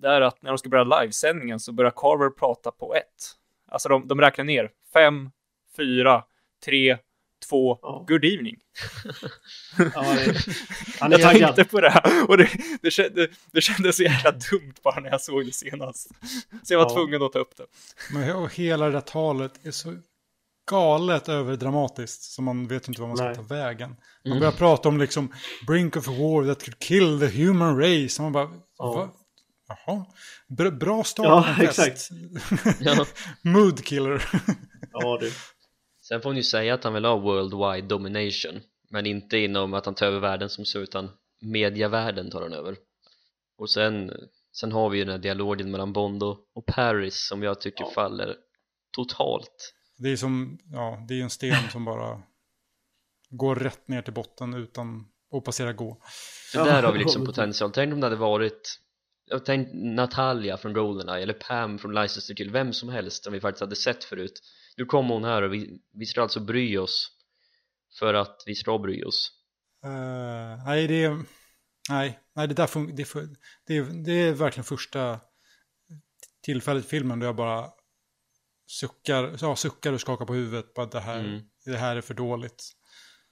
[0.00, 3.32] det är att när de ska börja livesändningen så börjar Carver prata på ett.
[3.70, 4.70] Alltså de, de räknar ner.
[4.92, 5.30] Fem,
[5.76, 6.24] fyra,
[6.64, 6.98] tre,
[7.48, 8.04] två, Ja.
[8.08, 8.56] good evening.
[9.78, 10.36] Ja, det,
[11.00, 11.54] han är jag taggad.
[11.56, 12.50] tänkte på det här och det,
[12.82, 16.08] det, kände, det kändes så jäkla dumt bara när jag såg det senast.
[16.62, 16.94] Så jag var Ja.
[16.94, 17.64] tvungen att ta upp det.
[18.14, 19.96] Men och hela det där talet är så
[20.66, 23.34] galet överdramatiskt så man vet inte vad man ska Nej.
[23.36, 23.90] ta vägen.
[23.90, 23.98] Man
[24.32, 24.38] Mm.
[24.38, 25.32] börjar prata om liksom
[25.66, 28.22] brink of war that could kill the human race.
[28.22, 28.92] Och man bara, Ja.
[28.92, 29.10] va?
[29.68, 30.04] Jaha,
[30.48, 32.08] bra, bra start Ja, exakt.
[32.80, 33.06] Ja.
[33.42, 34.24] Mood killer.
[34.92, 35.32] Ja, du.
[36.08, 38.60] Sen får hon ju säga att han vill ha worldwide domination.
[38.90, 41.10] Men inte inom att han tar över världen som så, utan
[41.40, 42.76] mediavärlden tar han över.
[43.58, 44.10] Och sen
[44.52, 47.84] Sen har vi ju den här dialogen mellan Bond och, och Paris som jag tycker
[47.84, 47.90] Ja.
[47.94, 48.36] faller
[48.96, 49.72] totalt.
[49.98, 52.22] Det är som, ja, det är en sten som bara
[53.30, 55.06] går rätt ner till botten utan
[55.36, 56.02] att passera gå.
[56.54, 57.72] Ja, där har vi liksom potential.
[57.72, 58.80] Tänk om det hade varit
[59.28, 63.32] jag tänk Natalia från Goldeneye eller Pam från License to Kill, vem som helst som
[63.32, 64.40] vi faktiskt hade sett förut.
[64.76, 67.10] Nu kommer hon här och vi, vi ska alltså bry oss
[67.98, 69.30] för att vi ska bry oss.
[69.84, 71.22] Eh, nej, det är,
[71.90, 73.14] nej, nej, det där fun- det,
[73.66, 75.20] det, är, det är verkligen första
[76.42, 77.70] tillfället i filmen då jag bara
[78.66, 81.40] suckar, ja, suckar och skakar på huvudet på att det här, Mm.
[81.64, 82.72] det här är för dåligt.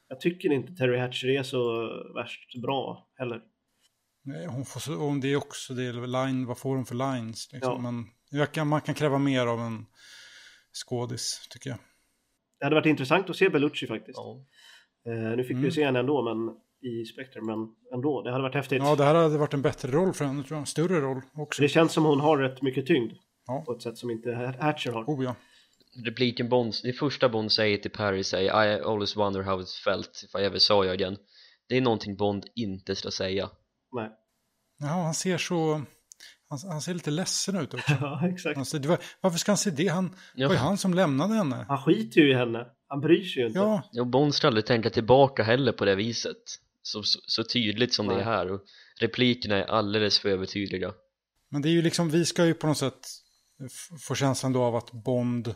[0.09, 3.40] Jag tycker inte Terry Hatcher är så värst bra heller.
[4.24, 5.93] Nej, Hon får och det är också det, är
[6.27, 7.52] line, vad får hon för lines?
[7.52, 7.73] Liksom.
[7.73, 7.78] Ja.
[7.78, 9.86] Men jag kan, man kan kräva mer av en
[10.86, 11.78] skådis, tycker jag.
[12.59, 14.16] Det hade varit intressant att se Bellucci faktiskt.
[14.19, 14.47] Ja.
[15.06, 15.65] Eh, nu fick vi Mm.
[15.65, 16.55] ju se henne ändå, men
[16.90, 17.59] i Spectre, men
[17.94, 18.23] ändå.
[18.23, 18.82] Det hade varit häftigt.
[18.82, 20.61] Ja, det här hade varit en bättre roll för henne, tror jag.
[20.61, 21.62] En större roll också.
[21.62, 23.12] Det känns som hon har rätt mycket tyngd.
[23.46, 23.62] Ja.
[23.66, 25.04] På ett sätt som inte Hatcher har.
[25.04, 25.34] Oh ja.
[26.04, 30.22] Repliken Bond, det första Bond säger till Paris säger I always wonder how it felt
[30.24, 31.16] if I ever saw you again.
[31.68, 33.50] Det är någonting Bond inte ska säga.
[33.92, 34.10] Nej.
[34.78, 35.82] Ja, han ser så...
[36.48, 37.92] Han, han ser lite ledsen ut också.
[38.00, 38.58] Ja, exakt.
[38.58, 39.88] Alltså, var, varför ska han se det?
[39.88, 40.42] Han, Ja.
[40.42, 41.64] Det var ju han som lämnade henne.
[41.68, 42.66] Han skiter ju i henne.
[42.88, 43.58] Han bryr sig ju inte.
[43.58, 46.36] Ja, Och Bond ska aldrig tänka tillbaka heller på det viset.
[46.82, 48.24] Så, så, så tydligt som det är Nej.
[48.24, 48.52] här.
[48.52, 48.60] Och
[49.00, 50.92] replikerna är alldeles för övertydliga.
[51.48, 53.08] men det är ju liksom, vi ska ju på något sätt
[53.66, 55.54] f- få känslan då av att Bond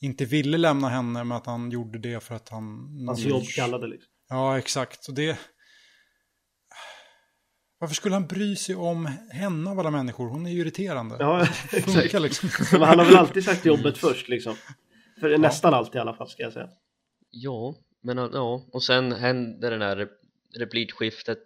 [0.00, 2.64] inte ville lämna henne, men att han gjorde det för att han...
[3.06, 4.10] Hans jobb kallade liksom.
[4.28, 5.08] Ja, exakt.
[5.08, 5.38] Och det...
[7.80, 10.28] Varför skulle han bry sig om henne av alla människor?
[10.28, 11.16] Hon är ju irriterande.
[11.18, 11.40] Ja,
[11.72, 11.84] exakt.
[11.84, 12.48] Funkar liksom.
[12.72, 14.54] Men han har väl alltid sagt jobbet först liksom.
[15.20, 16.68] För nästan alltid i alla fall ska jag säga.
[17.30, 21.38] Ja, men ja, och sen händer den här rep- replikskiftet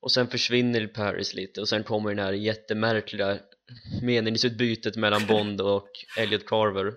[0.00, 3.38] och sen försvinner Paris lite och sen kommer den här jättemärkliga
[4.02, 5.88] meningsutbytet mellan Bond och
[6.18, 6.94] Elliot Carver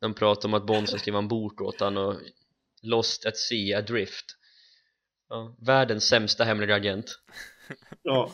[0.00, 2.16] de pratar om att Bond ska skriva en bok åt han och
[2.82, 4.24] Lost at Sea Adrift
[5.28, 7.18] ja, världens sämsta hemliga agent
[8.02, 8.32] Ja.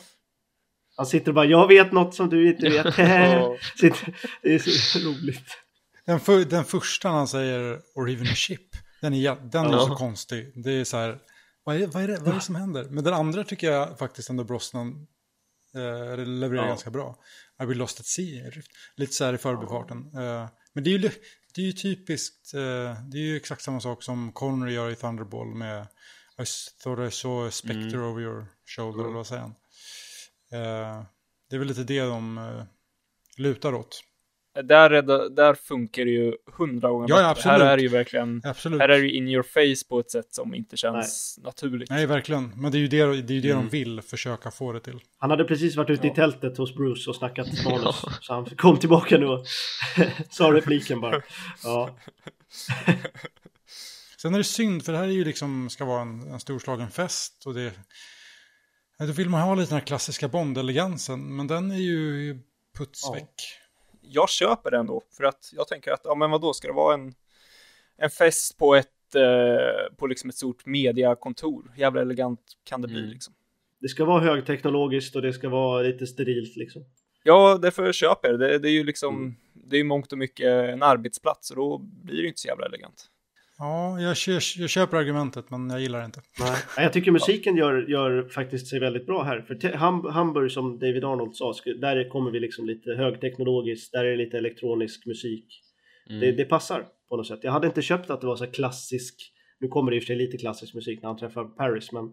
[0.95, 2.83] Han sitter och bara, jag vet något som du inte vet.
[4.41, 5.57] Det är så roligt.
[6.05, 9.87] Den, för, den första han säger or even a ship, den är, den är Ja.
[9.87, 10.51] så konstig.
[10.63, 11.19] Det är så här,
[11.63, 12.83] vad är, vad, är det, vad är det som händer?
[12.83, 15.07] Men den andra tycker jag faktiskt ändå Brosnan
[15.75, 16.67] eh, levererar Ja.
[16.67, 17.15] ganska bra.
[17.63, 18.51] I will lost at sea,
[18.95, 19.97] lite så här i förbifarten.
[19.97, 21.09] Eh, men det är ju,
[21.55, 24.95] det är ju typiskt, eh, det är ju exakt samma sak som Connery gör i
[24.95, 25.87] Thunderball med
[26.41, 26.45] I
[26.83, 29.55] thought I saw a spectre over your shoulder, eller vad säger han?
[30.51, 31.05] Eh,
[31.49, 32.65] det är väl lite det de
[33.37, 34.03] lutar åt.
[34.63, 37.49] Där, är det- där funkar det ju hundra gånger Ja, ja, bättre.
[37.49, 38.79] Här är det ju verkligen, Absolut.
[38.81, 41.89] här är det in your face på ett sätt som inte känns naturligt.
[41.89, 42.51] Nej, verkligen.
[42.55, 43.63] Men det är ju det, det, är ju det Mm.
[43.63, 44.99] de vill försöka få det till.
[45.17, 46.15] Han hade precis varit ute i Ja.
[46.15, 47.95] tältet hos Bruce och snackat manus.
[48.21, 49.45] Så han kom tillbaka nu och
[50.29, 51.21] sa repliken bara.
[51.63, 51.97] Ja,
[54.21, 56.89] Sen är det synd, för det här är ju liksom, ska vara en, en storslagen
[56.91, 57.43] fest.
[57.45, 57.71] Och det,
[58.97, 62.37] ja, då vill man ha lite den här klassiska Bond-elegansen, men den är ju
[62.77, 63.13] puts Ja.
[64.09, 66.93] Jag köper det ändå, för att jag tänker att, ja men vadå, ska det vara
[66.93, 67.13] en,
[67.97, 71.71] en fest på ett, eh, på liksom ett stort mediakontor?
[71.77, 73.09] Jävla elegant kan det bli Mm.
[73.11, 73.33] liksom.
[73.79, 76.85] det ska vara högteknologiskt och det ska vara lite sterilt liksom.
[77.23, 78.47] Ja, därför köper jag det.
[78.47, 78.59] det.
[78.59, 79.35] Det är ju liksom, Mm.
[79.53, 82.47] det är ju mångt och mycket en arbetsplats och då blir det ju inte så
[82.47, 83.05] jävla elegant.
[83.59, 86.21] Ja, jag, jag, jag köper argumentet, men jag gillar det inte.
[86.39, 86.57] Nej.
[86.77, 89.41] Jag tycker musiken gör, gör faktiskt sig väldigt bra här.
[89.41, 89.77] För
[90.11, 94.37] Hamburg, som David Arnold sa, där kommer vi liksom lite högteknologiskt, där är det lite
[94.37, 95.45] elektronisk musik.
[96.09, 96.21] mm.
[96.21, 97.39] Det, det passar på något sätt.
[97.41, 99.15] Jag hade inte köpt att det var så klassisk,
[99.59, 102.11] nu kommer det i och för sig lite klassisk musik när han träffar Paris, men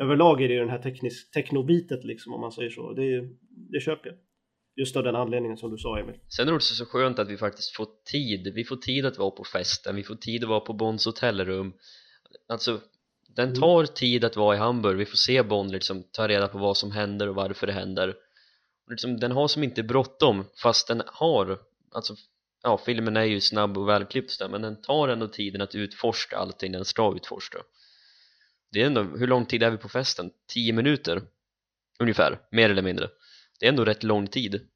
[0.00, 2.92] överlag är det ju den här teknisk, technobitet liksom, om man säger så.
[2.92, 3.28] Det,
[3.72, 4.16] det köper jag.
[4.80, 6.14] Just av den anledningen som du sa Emil.
[6.28, 9.18] Sen är det också så skönt att vi faktiskt får tid, vi får tid att
[9.18, 11.72] vara på festen, vi får tid att vara på Bonds hotellrum
[12.48, 12.80] Alltså,
[13.36, 13.60] den Mm.
[13.60, 16.76] tar tid att vara i Hamburg, vi får se Bond liksom ta reda på vad
[16.76, 18.14] som händer och varför det händer
[18.90, 21.58] liksom, Den har som inte bråttom, fast den har,
[21.92, 22.14] alltså
[22.62, 26.36] Ja, filmen är ju snabb och välklippt där, men den tar ändå tiden att utforska
[26.36, 27.58] allting den ska utforska
[28.72, 30.30] Det är ändå, hur lång tid är vi på festen?
[30.54, 31.22] 10 minuter?
[31.98, 33.08] Ungefär, mer eller mindre
[33.60, 34.69] Det är ändå rätt lång tid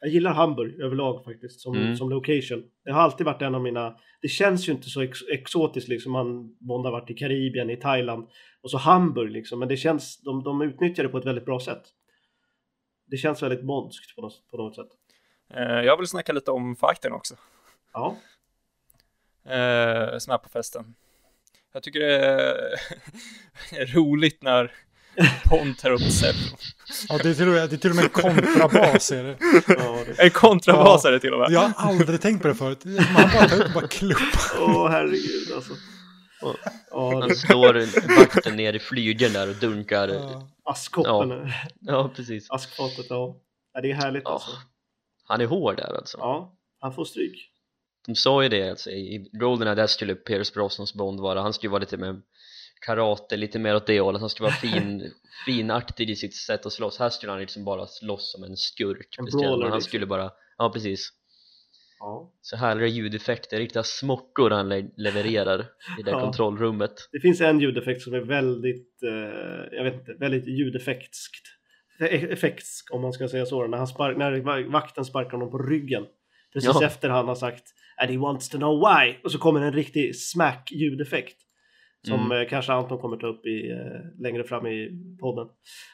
[0.00, 1.96] Jag gillar Hamburg överlag faktiskt som, Mm.
[1.96, 2.64] som location.
[2.84, 6.12] Det har alltid varit en av mina, det känns ju inte så ex, exotiskt liksom.
[6.12, 8.28] Man, Bond har varit i Karibien, i Thailand
[8.60, 9.58] och så Hamburg liksom.
[9.58, 11.82] Men det känns, de, de utnyttjar det på ett väldigt bra sätt.
[13.06, 14.88] Det känns väldigt bondskt på något, på något sätt.
[15.54, 17.34] Eh, jag vill snacka lite om fighten också.
[17.92, 18.16] Ja,
[19.44, 20.94] eh, som är på festen.
[21.72, 22.76] Jag tycker det är
[23.94, 24.72] roligt när,
[25.50, 26.00] Bond tar upp.
[27.08, 29.36] Ja, det är till och med, det är till och med en kontrabas är det.
[29.68, 30.22] Ja, det...
[30.22, 31.08] En kontrabas Ja.
[31.08, 31.50] är det till och med.
[31.50, 32.84] Jag har aldrig tänkt på det förut.
[32.84, 34.40] Man bara tar upp och bara kluppar.
[34.60, 35.72] Åh herregud alltså.
[36.90, 37.34] Ja, Han det...
[37.34, 40.48] står vakten ner i flygeln där och dunkar Ja.
[40.64, 43.36] Askkoppen, Ja, precis askfatet, ja.
[43.74, 43.80] ja.
[43.80, 44.50] Det är härligt Ja, alltså.
[45.24, 47.50] Han är hård där alltså Ja, han får stryk.
[48.06, 51.70] De sa ju det alltså, i Goldeneye där skulle Pierce Brosnans Bond vara Han skulle
[51.70, 52.16] vara lite mer
[52.86, 55.12] karate, lite mer åt det hållet Han skulle vara fin,
[55.46, 59.16] finaktig i sitt sätt att slåss Här skulle han liksom bara slåss som en skurk
[59.18, 59.48] En brawler.
[59.66, 59.80] Han liksom.
[59.88, 61.12] skulle bara, ja precis
[61.98, 62.32] Ja.
[62.40, 65.60] Så härliga ljudeffekter, riktiga smockorr han le- levererar
[65.98, 66.20] i det Ja.
[66.20, 71.46] kontrollrummet Det finns en ljudeffekt som är väldigt, eh, jag vet inte, väldigt ljudeffektskt.
[72.10, 73.66] Effektsk om man ska säga så.
[73.66, 76.04] När, han spark, när va- vakten sparkar honom på ryggen.
[76.52, 76.86] Precis Ja.
[76.86, 77.64] efter han har sagt
[77.96, 79.14] And he wants to know why.
[79.24, 81.36] Och så kommer en riktig smack ljudeffekt.
[82.06, 82.42] Som Mm.
[82.42, 85.48] eh, kanske Anton kommer ta upp i, eh, längre fram i podden.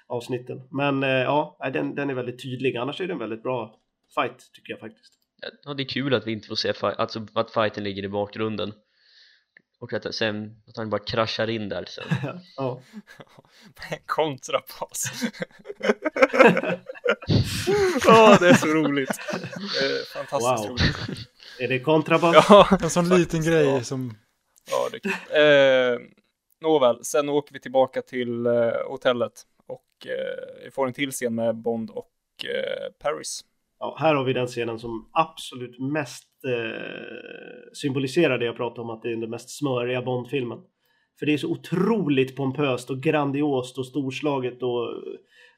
[0.06, 0.62] Avsnitten.
[0.70, 2.76] Men eh, ja, den, den är väldigt tydlig.
[2.76, 3.76] Annars är det en väldigt bra
[4.14, 5.12] fight tycker jag faktiskt.
[5.64, 8.08] Ja, det är kul att vi inte får se fi- alltså, att fighten ligger i
[8.08, 8.72] bakgrunden
[9.80, 12.04] och att, sen, att han bara kraschar in där sen
[12.56, 12.80] ja.
[13.90, 15.12] En kontrabas.
[18.08, 19.20] Åh, det är så roligt.
[19.80, 20.70] Det är fantastiskt Wow.
[20.70, 21.28] roligt.
[21.58, 22.46] Är det kontrabas?
[22.48, 24.16] Ja, En sån liten grej som
[24.70, 25.12] ja, det är kul.
[25.32, 26.08] Eh,
[26.60, 29.32] nåväl, sen åker vi tillbaka till eh, hotellet
[29.66, 32.10] och eh, vi får en till scen med Bond och
[32.44, 33.44] eh, Paris.
[33.78, 38.90] Ja, här har vi den scenen som absolut mest eh, symboliserar det jag pratade om
[38.90, 40.58] att det är den mest smöriga Bond-filmen.
[41.18, 44.88] För det är så otroligt pompöst och grandiost och storslaget och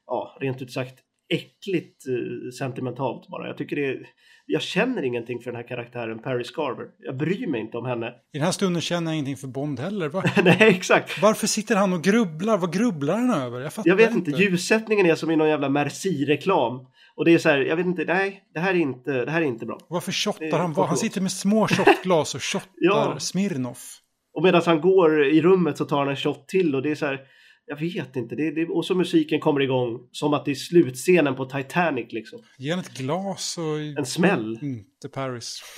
[0.07, 0.99] ja, rent ut sagt
[1.35, 3.47] äckligt eh, sentimentalt bara.
[3.47, 4.07] Jag tycker det är,
[4.47, 6.87] jag känner ingenting för den här karaktären Paris Carver.
[6.99, 8.07] Jag bryr mig inte om henne.
[8.09, 10.09] I den här stunden känner jag ingenting för Bond heller.
[10.09, 10.23] Va?
[10.45, 11.23] Nej, exakt.
[11.23, 12.59] Varför sitter han och grubblar?
[12.59, 13.61] Vad grubblar han över?
[13.61, 16.87] Jag fattar Jag vet inte, ljussättningen är som i någon jävla Merci-reklam.
[17.17, 19.43] Och det är så här, jag vet inte, nej, det här är inte, det här
[19.43, 19.79] är inte bra.
[19.89, 20.73] Varför shottar han?
[20.73, 20.89] Vad?
[20.89, 23.17] Han sitter med små shotglas och shottar Ja.
[23.19, 24.01] Smirnoff.
[24.35, 26.95] Och medan han går i rummet så tar han en shot till och det är
[26.95, 27.21] så här,
[27.67, 31.35] jag vet inte, det, det, och så musiken kommer igång som att det är slutscenen
[31.35, 32.41] på Titanic liksom.
[32.59, 33.81] Ge han ett glas och...
[33.99, 34.59] En smäll.
[34.63, 35.63] Inte Paris.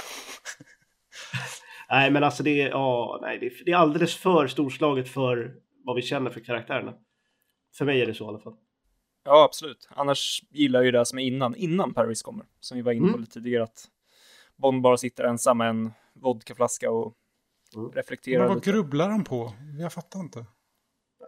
[1.91, 5.55] Nej men alltså det är, ja, nej, det, är- det är alldeles för storslaget för
[5.85, 6.95] vad vi känner för karaktärerna.
[7.79, 8.57] För mig är det så i alla fall.
[9.25, 9.89] Ja, absolut.
[9.91, 12.47] Annars gillar jag ju det som är innan, innan Paris kommer.
[12.61, 13.21] Som vi var inne på Mm.
[13.21, 13.85] lite tidigare, att
[14.57, 17.15] Bond bara sitter ensam med en vodkaflaska och
[17.77, 17.93] Mm.
[17.93, 18.71] reflekterar Men vad lite.
[18.71, 19.53] grubblar han på?
[19.81, 20.47] Jag fattar inte.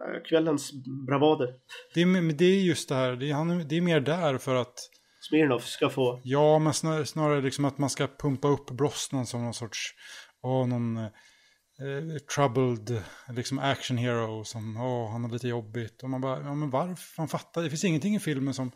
[0.05, 0.71] Eh, Kvällens
[1.07, 1.53] bravader.
[1.93, 4.55] Det är, men det är just det här, det är, det är mer där för
[4.55, 4.89] att,
[5.21, 9.43] Smirnoff ska få, ja men snarare, snarare liksom att man ska pumpa upp Brosnan som
[9.43, 9.95] någon sorts,
[10.41, 13.03] åh någon eh, troubled
[13.35, 16.03] liksom action hero som, åh han har lite jobbigt.
[16.03, 17.21] Och man bara, ja men varför?
[17.21, 18.71] Man fattar, det finns ingenting i filmen som,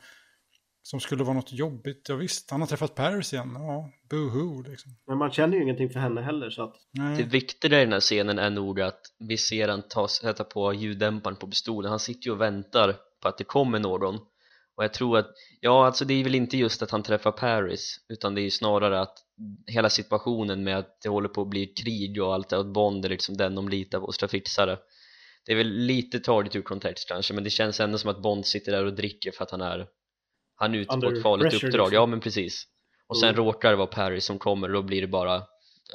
[0.83, 2.05] som skulle vara något jobbigt.
[2.09, 4.91] Ja visst, han har träffat Paris igen, ja, boohoo liksom.
[5.07, 7.17] men man känner ju ingenting för henne heller så att, Nej.
[7.17, 10.73] Det viktiga i den här scenen är nog att vi ser han ta, sätta på
[10.73, 14.15] ljuddämparen på pistolen Han sitter ju och väntar på att det kommer någon
[14.77, 15.27] Och jag tror att,
[15.59, 18.51] ja alltså det är väl inte just att han träffar Paris Utan det är ju
[18.51, 19.17] snarare att
[19.67, 23.05] hela situationen med att det håller på att bli krig och allt det och Bond
[23.05, 24.79] är liksom den de litar på och ska fixa det
[25.45, 28.45] Det är väl lite taget ur kontext kanske men det känns ändå som att Bond
[28.45, 29.87] sitter där och dricker för att han är
[30.55, 31.95] Han är ute på ett farligt pressure, uppdrag, liksom.
[31.95, 32.63] ja men precis
[33.07, 33.45] Och sen Mm.
[33.45, 35.41] råkar det vara Paris som kommer och då blir det bara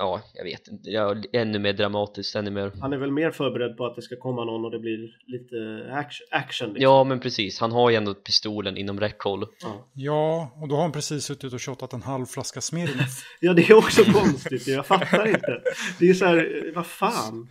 [0.00, 3.76] Ja, jag vet inte, ja, ännu mer dramatiskt, ännu mer han är väl mer förberedd
[3.76, 5.56] på att det ska komma någon och det blir lite
[5.92, 6.82] action, action liksom.
[6.82, 9.88] Ja men precis, han har ju ändå pistolen inom räckhåll Ja.
[9.94, 13.24] Ja, och då har han precis suttit och shottat en halv flaska Smirnoff.
[13.40, 14.66] Ja, det är också konstigt.
[14.68, 15.60] Jag fattar inte.
[15.98, 17.48] Det är så här, vad fan?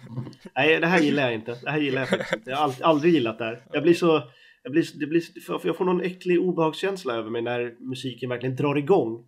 [0.55, 1.57] Nej, det här gillar jag inte.
[1.63, 2.49] Det här gillar jag faktiskt inte.
[2.49, 3.63] Jag har ald- aldrig gillat det här.
[3.73, 4.23] Jag blir så...
[4.67, 5.23] Jag, blir, det blir,
[5.63, 9.25] jag får någon äcklig obehagskänsla över mig när musiken verkligen drar igång.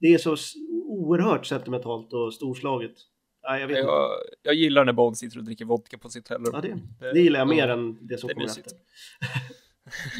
[0.00, 0.36] Det är så
[0.88, 2.92] oerhört sentimentalt och storslaget.
[3.48, 3.70] Nej, jag.
[3.70, 4.10] Jag,
[4.42, 6.50] jag gillar när Bond sitter och dricker vodka på sitt hotellrum.
[6.54, 8.66] Ja, det, det gillar jag mer än det som det kommer mysigt.
[8.66, 8.78] efter.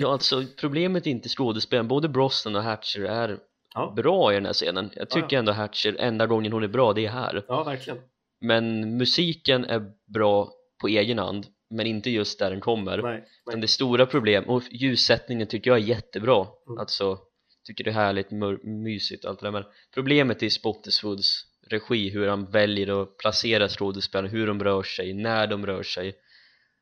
[0.01, 3.39] Ja alltså problemet är inte skådespelaren, både Brosnan och Hatcher är
[3.75, 6.69] Ja, bra i den här scenen Jag Ja, tycker ändå Hatcher, enda gången hon är
[6.69, 7.99] bra det är här ja verkligen.
[8.41, 13.61] Men musiken är bra på egen hand Men inte just där den kommer Nej, nej.
[13.61, 16.79] det stora problem, och ljussättningen tycker jag är jättebra Mm.
[16.79, 17.19] Alltså,
[17.67, 18.31] tycker det är härligt,
[18.63, 19.65] mysigt och allt det där Men
[19.95, 25.47] problemet är Spottiswoods regi, hur han väljer att placera skådespelarna Hur de rör sig, när
[25.47, 26.15] de rör sig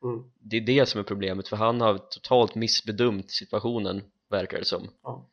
[0.05, 0.25] Mm.
[0.41, 4.89] Det är det som är problemet, för han har totalt missbedömt situationen, verkar det som
[5.03, 5.31] ja.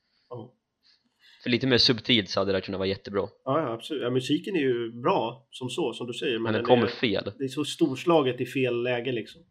[1.43, 4.03] För lite mer subtilt så hade det här kunnat vara jättebra Ja, ja, absolut.
[4.03, 6.39] Ja, musiken är ju bra som så, som du säger.
[6.39, 9.41] Men den den kommer är, fel det är så storslaget i fel läge liksom.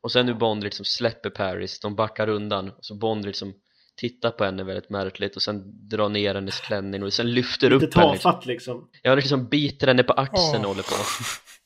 [0.00, 3.54] och sen hur Bond liksom släpper Paris, de backar undan och så Bond liksom
[3.96, 7.86] tittar på henne väldigt märkligt och sen drar ner hennes klänning och sen lyfter Lite
[7.86, 8.32] upp henne liksom.
[8.32, 8.88] tafatt liksom.
[9.02, 10.76] Ja, liksom biter henne på axeln och Åh.
[10.76, 10.94] håller på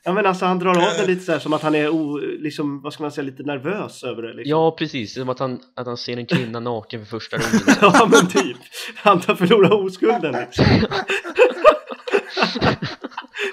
[0.04, 2.16] Ja men alltså han drar av det lite så här som att han är o,
[2.18, 4.50] liksom, vad ska man säga, lite nervös över det liksom.
[4.50, 8.08] Ja, precis, som att han, att han ser en kvinna naken för första gången ja
[8.10, 8.56] men typ.
[8.96, 10.64] Han tar förlora oskulden liksom.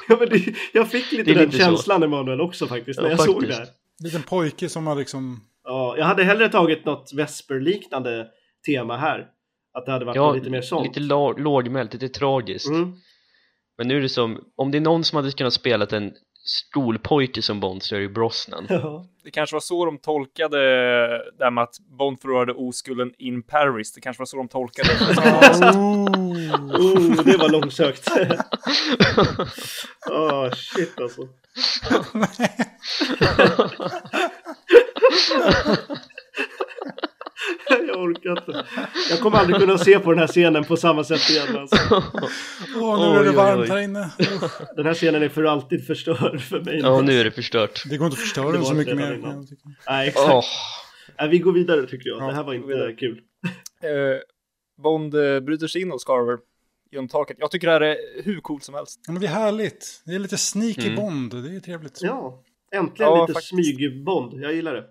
[0.08, 1.64] ja, men det, jag fick lite den lite så.
[1.64, 3.60] känslan Emanuel också faktiskt när Ja, jag såg det faktiskt.
[3.60, 4.04] här.
[4.04, 5.40] Liten pojke som har liksom...
[5.64, 8.28] Ja, jag hade hellre tagit något Vesper-liknande
[8.66, 9.28] tema här.
[9.74, 10.88] Att det hade varit Ja, lite mer sånt.
[10.88, 11.00] lite
[11.42, 12.94] lågmält, lite tragiskt Mm.
[13.78, 16.12] Men nu är det som, om det är någon som hade kunnat spela en
[16.48, 19.06] skolpojke som Bond så är det ju Brosnan Ja.
[19.24, 20.58] Det kanske var så de tolkade
[21.38, 23.94] det här med att Bond förlorade oskulden in Paris.
[23.94, 24.98] Det kanske var så de tolkade det.
[25.78, 26.82] Oh.
[26.82, 28.08] Oh, det var långsökt.
[30.10, 31.28] Åh, shit alltså.
[37.88, 38.66] jag orkar inte.
[39.10, 41.58] Jag kommer aldrig kunna se på den här scenen på samma sätt igen.
[41.58, 41.78] Alltså.
[42.82, 43.68] Åh, nu är det Oj, oj, varmt oj.
[43.70, 44.10] här inne.
[44.76, 46.80] Den här scenen är för alltid förstörd för mig.
[46.84, 49.44] Ja, nu är det förstört Det går inte att förstöra Det den så mycket mer.
[49.90, 50.30] Nej, exakt.
[50.34, 50.44] Åh,
[51.20, 52.22] Nej, vi går vidare tycker jag.
[52.22, 52.94] Ja, det här var inte vidare.
[52.94, 53.22] kul.
[53.84, 53.90] Eh,
[54.84, 56.38] Bond eh, bryter sig in hos Carver
[56.92, 57.38] genom taket.
[57.40, 59.00] Jag tycker det här är hur coolt som helst.
[59.08, 60.02] Ja, men det är härligt.
[60.06, 60.96] Det är lite sneaky Mm.
[60.96, 61.44] Bond.
[61.44, 62.00] Det är trevligt.
[62.02, 62.44] Ja,
[62.76, 64.34] äntligen Ja, lite smygbond.
[64.44, 64.84] Jag gillar det.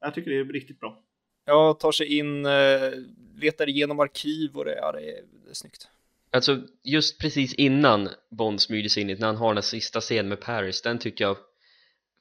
[0.00, 0.98] Jag tycker det är riktigt bra.
[1.44, 2.90] Jag tar sig in, eh,
[3.36, 5.88] letar igenom arkiv och det, ja, det, är, det är snyggt.
[6.32, 10.00] Alltså just precis innan Bond smyger sig in i när han har den här sista
[10.00, 11.36] scenen med Paris den tycker jag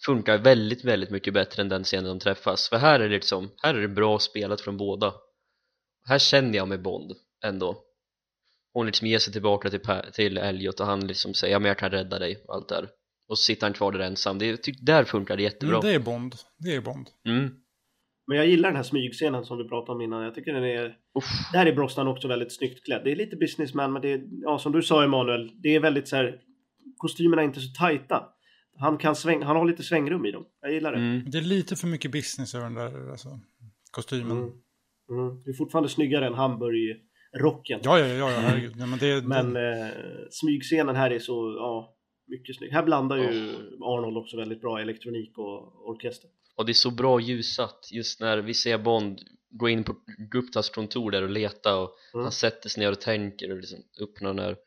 [0.06, 3.52] funkar väldigt, väldigt mycket bättre än den scenen de träffas för här är det liksom,
[3.64, 5.14] här är det bra spelat från båda
[6.06, 7.12] här känner jag med Bond
[7.44, 7.84] ändå
[8.74, 11.68] hon liksom ger sig tillbaka till, Pa- till Elliot och han liksom säger ja men
[11.68, 12.90] jag kan rädda dig allt där
[13.28, 15.88] och så sitter han kvar där ensam, det, jag tycker där funkar det jättebra Mm,
[15.88, 16.36] det är Bond.
[16.58, 17.10] Det är Bond.
[17.26, 17.56] mm.
[18.28, 20.24] Men jag gillar den här smygscenen som vi pratade om innan.
[20.24, 20.86] Jag tycker den är...
[21.18, 21.26] Uff.
[21.54, 23.02] Där är Brosnan också väldigt snyggt klädd.
[23.04, 26.08] Det är lite businessman men det är, ja som du sa Emanuel, det är väldigt
[26.08, 26.40] så här,
[26.98, 28.24] kostymerna är inte så tajta.
[28.78, 30.46] Han kan sväng, han har lite svängrum i dem.
[30.62, 30.98] Jag gillar det.
[30.98, 31.24] Mm.
[31.30, 33.30] Det är lite för mycket business över den där alltså,
[33.92, 34.38] kostymen.
[34.38, 34.52] Mm.
[35.10, 35.44] Mm.
[35.44, 37.80] Det är fortfarande snyggare än Hamburg-rocken.
[37.84, 38.76] Ja, ja, ja, ja, herregud.
[38.76, 39.90] Nej, men det, Men det, eh,
[40.32, 41.96] smygscenen här är så, ja,
[42.28, 42.72] mycket snygg.
[42.72, 46.30] Här blandar ju Arnold också väldigt bra elektronik och orkester.
[46.56, 49.20] Och det är så bra ljussatt just när vi ser Bond
[49.50, 49.96] gå in på
[50.32, 52.24] Guptas kontor där och leta och Mm.
[52.24, 54.58] han sätter sig ner och tänker och liksom öppnar den här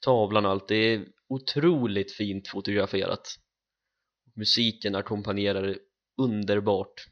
[0.00, 0.68] tavlan och allt.
[0.68, 3.28] Det är otroligt fint fotograferat.
[4.34, 5.78] Musiken ackompanjerar
[6.22, 7.06] underbart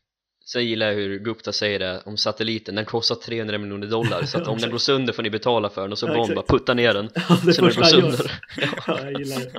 [0.44, 4.38] sen gillar jag hur Gupta säger det om satelliten, den kostar 300 miljoner dollar så
[4.38, 6.44] att om den går sönder får ni betala för den och så Ja, Bond bara
[6.46, 7.10] puttar ner den.
[7.28, 8.40] Ja, det så den går sönder.
[8.86, 9.52] Ja, jag gillar det.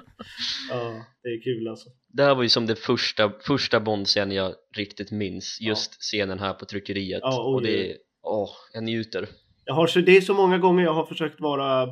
[0.69, 1.89] Ja, det är kul alltså.
[2.13, 5.57] Det här var ju som det första, första Bond-scenen jag riktigt minns.
[5.61, 7.19] Just scenen här på tryckeriet.
[7.23, 9.27] Ja, och det är, åh, jag njuter.
[9.65, 11.87] Jag har, så det är så många gånger jag har försökt vara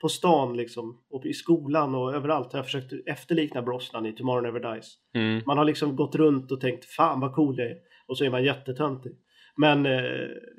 [0.00, 4.42] på stan liksom och i skolan och överallt har jag försökt efterlikna Brosnan i Tomorrow
[4.42, 4.94] Never Dies.
[5.14, 5.42] mm.
[5.46, 7.76] Man har liksom gått runt och tänkt fan vad cool det är
[8.12, 9.12] och så är man jättetöntig.
[9.56, 9.92] Men eh,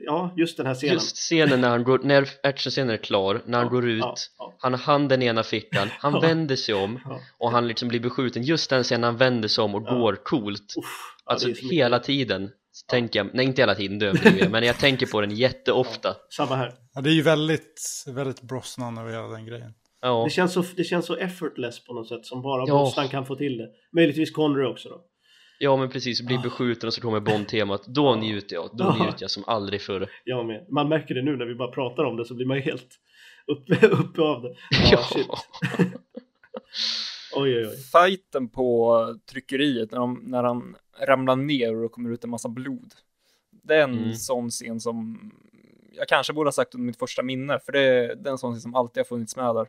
[0.05, 0.93] ja, just den här scenen.
[0.93, 4.15] Just scenen när han går, när actionscenen är klar, när han Ja, går ut ja,
[4.37, 4.53] ja.
[4.59, 6.19] Han har handen i ena fickan, han Ja.
[6.19, 7.19] vänder sig om Ja.
[7.37, 9.93] och han liksom blir beskjuten Just den scenen han vänder sig om och Ja.
[9.97, 10.85] går coolt Uff,
[11.25, 11.71] Alltså så mycket.
[11.71, 12.49] hela tiden
[12.89, 16.55] tänker jag, nej inte hela tiden det överdriver men jag tänker på den jätteofta Samma
[16.55, 16.73] här.
[16.93, 19.73] ja, det är ju väldigt, väldigt Brosnan över hela den grejen.
[20.01, 22.73] Ja, Det känns, så, det känns så effortless på något sätt som bara Ja.
[22.77, 23.67] Brosnan kan få till det.
[23.95, 25.01] Möjligtvis Connery också då.
[25.63, 28.15] Ja men precis, blir beskjuten och så kommer Bond-temat Då Ja.
[28.15, 29.03] njuter jag, då Ja.
[29.03, 30.65] njuter jag som aldrig förr Jag med.
[30.69, 32.89] Man märker det nu när vi bara pratar om det så blir man ju helt
[33.47, 34.55] uppe, uppe av det.
[34.91, 35.27] Ja, shit.
[37.35, 37.77] Oj, oj, oj.
[37.77, 38.99] Fighten på
[39.31, 40.75] tryckeriet när, de, när han
[41.07, 42.93] ramlar ner och kommer ut en massa blod.
[43.51, 44.13] Det är en Mm.
[44.15, 45.31] sån scen som
[45.91, 48.53] jag kanske borde ha sagt under mitt första minne, för det, det är en sån
[48.53, 49.67] scen som alltid har funnits med där.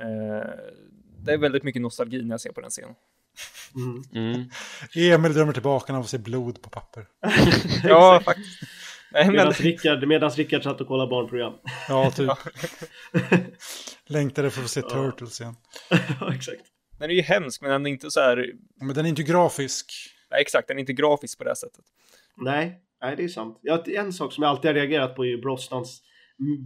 [0.00, 0.48] Eh,
[1.24, 2.94] det är väldigt mycket nostalgi när jag ser på den scenen.
[3.74, 4.02] Mm.
[4.14, 4.50] mm.
[4.94, 7.06] Emil drömmer tillbaka när han får se blod på papper.
[7.84, 8.62] Ja, faktiskt.
[9.12, 11.52] Nej, men, Rickard, medans Rickard satt och kollade barnprogram.
[11.88, 12.30] Ja, typ.
[14.06, 15.56] Längtade för att se Turtles igen.
[16.20, 16.62] ja, exakt.
[16.98, 19.92] den är ju hemsk, men den är inte så här, Men den är inte grafisk.
[20.30, 21.84] nej, exakt, den är inte grafisk på det här sättet.
[22.36, 23.60] Nej, nej, det är sant.
[23.86, 26.02] En sak som jag alltid har reagerat på är ju Brosnans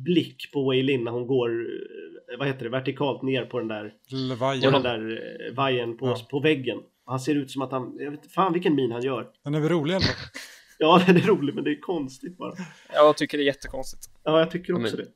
[0.05, 3.69] blick på Wei Lin när hon går, eh, vad heter det, vertikalt ner på den
[3.69, 4.73] där, på Lvajen.
[4.73, 6.27] den där eh, vajern på, Ja.
[6.31, 6.79] på väggen.
[7.07, 9.29] Han ser ut som att han, jag vet fan vilken min han gör.
[9.45, 10.15] Den är väl rolig fall.
[10.81, 12.55] Ja, den är rolig men det är konstigt bara.
[12.93, 14.05] Jag tycker det är jättekonstigt.
[14.25, 15.11] Ja, jag tycker också men- det.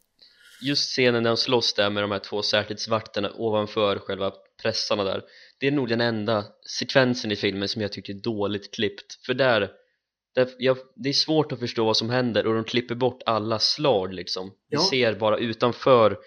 [0.69, 5.23] Just scenen när de slåss där med de här två säkerhetsvakterna ovanför själva pressarna där
[5.61, 6.45] Det är nog den enda
[6.79, 9.71] sekvensen i filmen som jag tycker är dåligt klippt För där
[10.35, 14.49] det är svårt att förstå vad som händer och de klipper bort alla slag liksom
[14.49, 14.81] Vi Ja.
[14.91, 16.19] ser bara utanför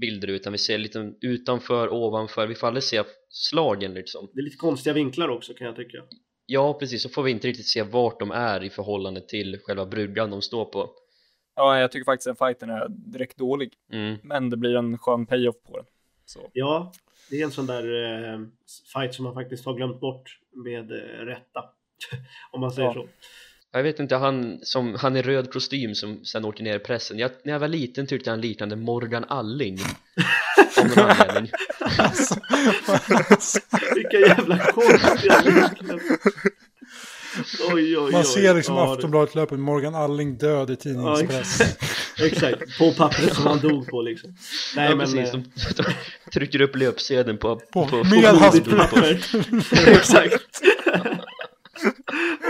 [0.00, 4.44] bilder utan vi ser lite utanför, ovanför, vi får aldrig se slagen liksom Det är
[4.44, 5.98] lite konstiga vinklar också kan jag tycka.
[6.46, 9.86] Ja precis, så får vi inte riktigt se vart de är i förhållande till själva
[9.86, 10.90] bryggan de står på
[11.54, 13.72] Ja, jag tycker faktiskt den fighten är direkt dålig.
[13.92, 14.16] mm.
[14.22, 15.86] Men det blir en skön payoff på den.
[16.24, 16.50] Så.
[16.52, 16.92] Ja,
[17.30, 17.84] det är en sån där
[18.34, 18.40] eh,
[18.94, 21.64] fight som man faktiskt har glömt bort med eh, rätta.
[22.52, 22.94] Om man säger Ja.
[22.94, 23.08] så.
[23.74, 27.18] Jag vet inte, han, som, han i röd kostym som sen åker ner i pressen
[27.18, 29.78] jag, När jag var liten tyckte jag han liknande Morgan Alling
[30.78, 31.50] Av någon anledning
[31.98, 32.34] Alltså,
[33.94, 36.16] Vilka jävla konstiga liknelser.
[37.72, 38.12] Oj, oj, oj.
[38.12, 41.60] man ser liksom Ja, det- Aftonbladet löper Morgan Alling död i tidningspress.
[42.20, 44.34] Exakt, på pappret som han dog på liksom.
[44.76, 45.06] Nej ja, men...
[45.12, 45.40] precis, eh,
[45.76, 49.06] de, de trycker upp löpsedeln på, På- på, med på på-.
[49.90, 50.60] Exakt.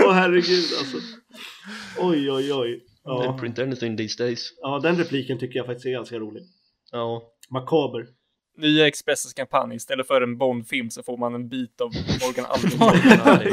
[0.07, 0.97] Åh herregud alltså.
[1.99, 2.69] Oj, oj, oj.
[3.05, 3.37] They Ja.
[3.41, 6.43] print anything these days ja, den repliken tycker jag faktiskt är ganska rolig.
[6.91, 8.07] Ja, Makaber.
[8.59, 11.91] Nya Expressens kampanj, istället för en Bond-film så får man en bit av
[12.21, 12.47] Morgan
[13.25, 13.53] Alling.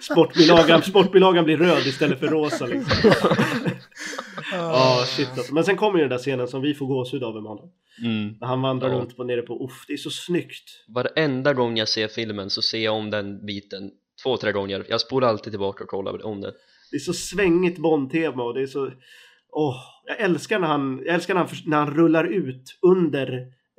[0.00, 3.10] Sportbilagan, sportbilagan blir röd istället för rosa liksom.
[4.52, 5.54] Ja, shit alltså.
[5.54, 7.68] Men sen kommer ju den där scenen som vi får gåshud av Emanuel.
[8.04, 8.34] mm.
[8.40, 8.94] När han vandrar Ja.
[8.94, 10.68] runt på nere på Uff, det är så snyggt.
[10.88, 13.90] Varenda gång jag ser filmen så ser jag om den biten
[14.22, 16.52] två, tre gånger Jag spolar alltid tillbaka och kollar om det
[16.90, 18.90] Det är så svängigt Bond-tema och det är så...
[19.52, 19.76] Åh,
[20.06, 23.32] jag älskar när han, jag älskar när han, när han rullar ut under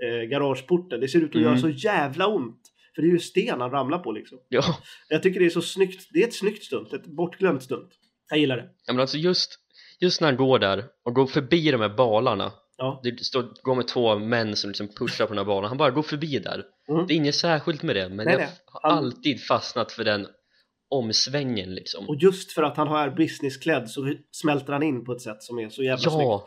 [0.04, 1.00] eh, garageporten.
[1.00, 1.48] Det ser ut att Mm.
[1.48, 2.59] göra så jävla ont.
[3.00, 4.38] För det är ju sten han ramlar på liksom.
[4.50, 4.64] Ja,
[5.10, 6.08] Jag tycker det är så snyggt.
[6.14, 7.90] Det är ett snyggt stunt, ett bortglömt stunt.
[8.30, 8.70] Jag gillar det.
[8.86, 9.56] ja men alltså just,
[10.00, 13.76] just när han går där och går förbi de här balarna Ja, Det står, går
[13.76, 16.64] med två män som liksom pushar på den här banan Han bara går förbi där
[16.90, 17.08] Mm.
[17.08, 18.50] Det är inget särskilt med det Men Nej, jag nej.
[18.66, 20.28] har Han- alltid fastnat för den
[20.90, 25.22] omsvängen liksom och just för att han är businessklädd så smälter han in på ett
[25.22, 26.44] sätt som är så jävla snyggt.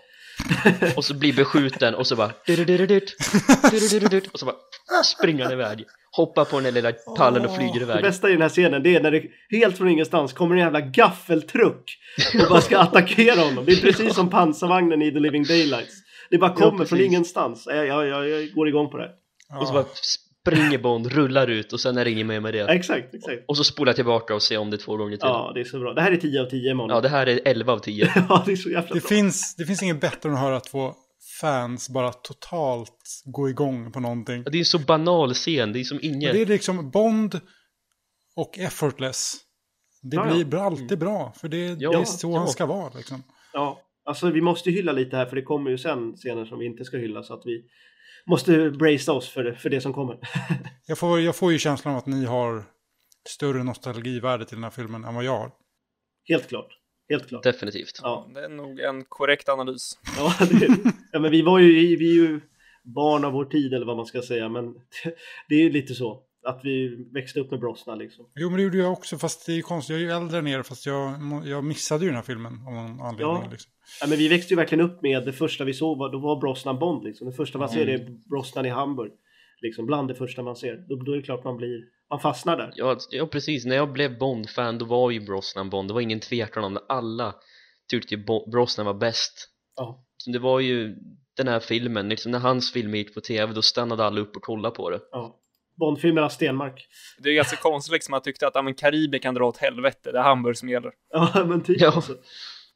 [0.64, 0.72] Ja!
[0.96, 2.32] och så blir beskjuten och så bara
[4.32, 4.56] Och så bara
[5.04, 5.84] springer han iväg
[6.16, 8.82] Hoppar på den där lilla pallen och flyger Det iväg bästa i den här scenen
[8.82, 11.98] det är när det helt från ingenstans kommer en jävla gaffeltruck
[12.42, 13.64] och bara ska attackera honom.
[13.64, 15.94] Det är precis som pansarvagnen i The Living Daylights.
[16.30, 17.06] Det bara Ja, kommer från precis.
[17.06, 17.64] ingenstans.
[17.66, 19.10] Jag, jag, jag, jag går igång på det.
[19.60, 19.84] Och så bara
[20.47, 23.44] springer Bond, rullar ut och sen är det inget mer med Ja, det exakt, exakt.
[23.48, 25.64] Och så spolar jag tillbaka och ser om det två gånger till Ja, det är
[25.64, 25.94] så bra.
[25.94, 26.90] Det här är 10 av 10 imorgon.
[26.94, 29.09] Ja, det här är 11 av 10 Ja, det är så jävla Det bra.
[29.09, 30.94] finns, det finns inget bättre än att höra två
[31.40, 34.43] fans bara totalt gå igång på någonting.
[34.44, 37.40] Ja, Det är en så banal scen, det är som inget Det är liksom Bond
[38.36, 39.36] och Effortless.
[40.02, 40.35] Det Ja, ja.
[40.35, 42.39] blir bra- alltid bra, för det, Ja, det är så ja.
[42.39, 42.93] han ska vara.
[42.97, 43.23] Liksom.
[43.52, 46.66] Ja, alltså vi måste hylla lite här för det kommer ju sen scener som vi
[46.66, 47.62] inte ska hylla så att vi
[48.27, 50.19] måste bracea oss för det, för det som kommer.
[50.86, 52.65] Jag, får, jag får ju känslan av att ni har
[53.28, 55.51] större nostalgivärde till den här filmen än vad jag har.
[56.28, 56.78] Helt klart.
[57.09, 57.43] Helt klart.
[57.43, 59.99] Definitivt Ja, Det är nog en korrekt analys.
[60.16, 60.69] ja, det,
[61.12, 62.40] ja men vi var ju, vi är ju
[62.85, 64.81] barn av vår tid eller vad man ska säga men det,
[65.49, 66.23] det är ju lite så.
[66.44, 68.27] Att vi växte upp med Brosnan liksom.
[68.35, 69.90] Jo, men det gjorde jag också, fast det är ju konstigt.
[69.94, 71.14] Jag är ju äldre än er, fast jag,
[71.44, 73.36] jag missade ju den här filmen av någon anledning.
[73.44, 73.48] Ja.
[73.51, 73.70] Liksom.
[74.01, 76.36] Ja, men vi växte ju verkligen upp med det första vi såg, var- då var
[76.40, 77.27] Brosnan Bond liksom.
[77.27, 79.12] Det första man ser är Brosnan i Hamburg.
[79.60, 80.77] Liksom bland det första man ser.
[80.89, 82.73] Då, då är det klart man blir, man fastnar där.
[82.77, 86.20] Ja, ja precis, när jag blev Bond-fan då var ju Brosnan Bond, det var ingen
[86.20, 87.35] tvekan om det Alla
[87.90, 90.97] tyckte ju Brosnan var bäst Ja, Så Det var ju
[91.36, 94.43] den här filmen, liksom när hans film gick på tv då stannade alla upp och
[94.43, 95.39] kollade på det ja.
[95.82, 96.86] Bondfilmerna Stenmark.
[97.18, 100.18] Det är ganska konstigt liksom, man tyckte att men Karibien kan dra åt helvete, det
[100.18, 100.92] är Hamburg som gäller.
[101.10, 101.92] Ja, men typ Ja.
[101.94, 102.14] alltså.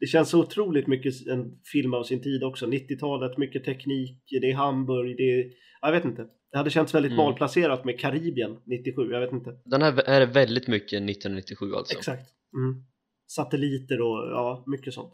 [0.00, 2.66] Det känns så otroligt mycket en film av sin tid också.
[2.66, 5.44] 90-talet, mycket teknik, det är Hamburg, det är...
[5.80, 6.26] Jag vet inte.
[6.52, 7.24] Det hade känts väldigt Mm.
[7.24, 9.50] malplacerat med Karibien 97, jag vet inte.
[9.64, 12.30] Den här är väldigt mycket 1997 alltså Exakt.
[12.56, 12.84] Mm.
[13.26, 15.12] Satelliter och ja, mycket sånt.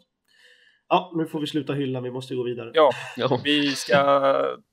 [0.89, 2.71] Ja, nu får vi sluta hylla, vi måste gå vidare.
[2.73, 2.91] Ja,
[3.43, 3.95] vi ska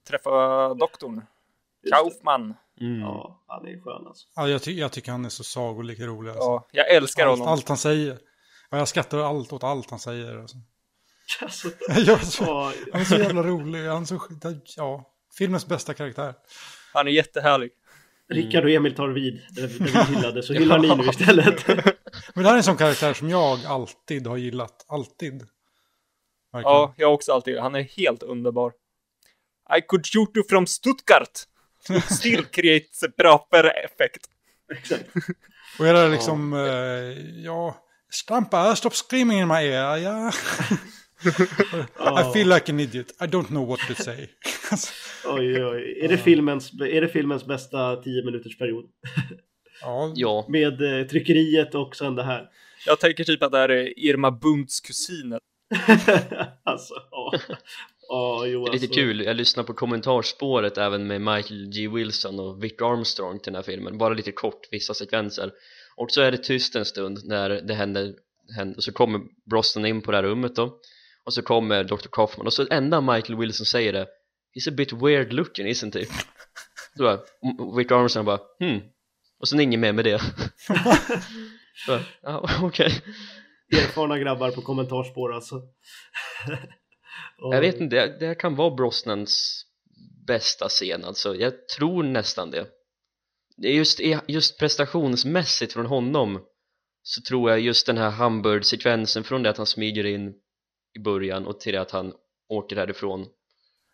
[0.08, 1.22] träffa doktorn.
[1.90, 2.54] Kaufman.
[2.80, 3.00] Mm.
[3.00, 4.26] Ja, han är skön alltså.
[4.36, 6.30] Ja, jag, ty jag tycker han är så sagolikt rolig.
[6.30, 6.44] Alltså.
[6.44, 7.52] Ja, jag älskar allt, honom.
[7.52, 8.18] allt han säger.
[8.70, 10.38] Ja, jag skrattar allt åt allt han säger.
[10.38, 10.56] Alltså.
[11.40, 11.68] alltså
[12.22, 13.86] så, ja, han är så jävla rolig.
[13.86, 14.20] Han är så,
[14.76, 15.04] ja,
[15.38, 16.34] filmens bästa karaktär.
[16.92, 17.70] Han är jättehärlig.
[18.28, 21.68] Rickard och Emil tar vid där vi hyllade, så hyllar ni nu istället.
[22.34, 24.84] Men det här är en sån karaktär som jag alltid har gillat.
[24.88, 25.32] Alltid.
[26.52, 26.72] Verkligen.
[26.74, 27.58] Ja, jag också alltid.
[27.58, 28.72] Han är helt underbar.
[29.78, 31.38] I could shoot you from Stuttgart.
[32.10, 34.26] Still creates proper effect.
[34.72, 35.04] Exakt.
[35.78, 40.32] Och är det liksom, eh, ja, Stampa, stop screaming in my ear, ja.
[42.20, 44.28] I feel like an idiot, I don't know what to say.
[45.24, 46.00] Oj, oj.
[46.02, 48.84] Är det filmens, är det filmens bästa 10 minuters period?
[49.82, 52.48] Ja, Ja, Med eh, tryckeriet och sen det här.
[52.86, 55.40] Jag tänker typ att det här är Irma Bunts kusiner.
[56.64, 57.32] alltså, ja.
[58.12, 59.00] Ja, jo, det är lite alltså.
[59.00, 59.20] kul.
[59.20, 61.88] Jag lyssnar på kommentarspåret även med Michael G.
[61.88, 63.98] Wilson och Vic Armstrong till den här filmen.
[63.98, 65.52] Bara lite kort, vissa sekvenser.
[65.96, 68.14] Och så är det tyst en stund när det händer,
[68.56, 69.20] händer och så kommer
[69.50, 70.78] Brosnan in på det här rummet då.
[71.24, 72.08] Och så kommer Dr.
[72.12, 74.06] Kaufman och så enda Michael Wilson säger det
[74.54, 76.04] He's a bit weird looking, isn't he?
[76.96, 77.18] Så bara,
[77.76, 78.80] Vic Armstrong bara, hmm.
[79.40, 80.20] Och sen inget mer med det.
[82.22, 83.02] Ja, okej.
[83.72, 85.54] Erfarna grabbar på kommentarspår alltså.
[87.38, 89.64] Och- Jag vet inte, det, det här kan vara Brosnans
[90.26, 92.66] bästa scen alltså, jag tror nästan det.
[93.56, 96.40] Just, just prestationsmässigt från honom
[97.02, 100.34] så tror jag just den här Hamburg-sekvensen från det att han smyger in
[100.98, 102.12] i början och till det att han
[102.48, 103.26] åker härifrån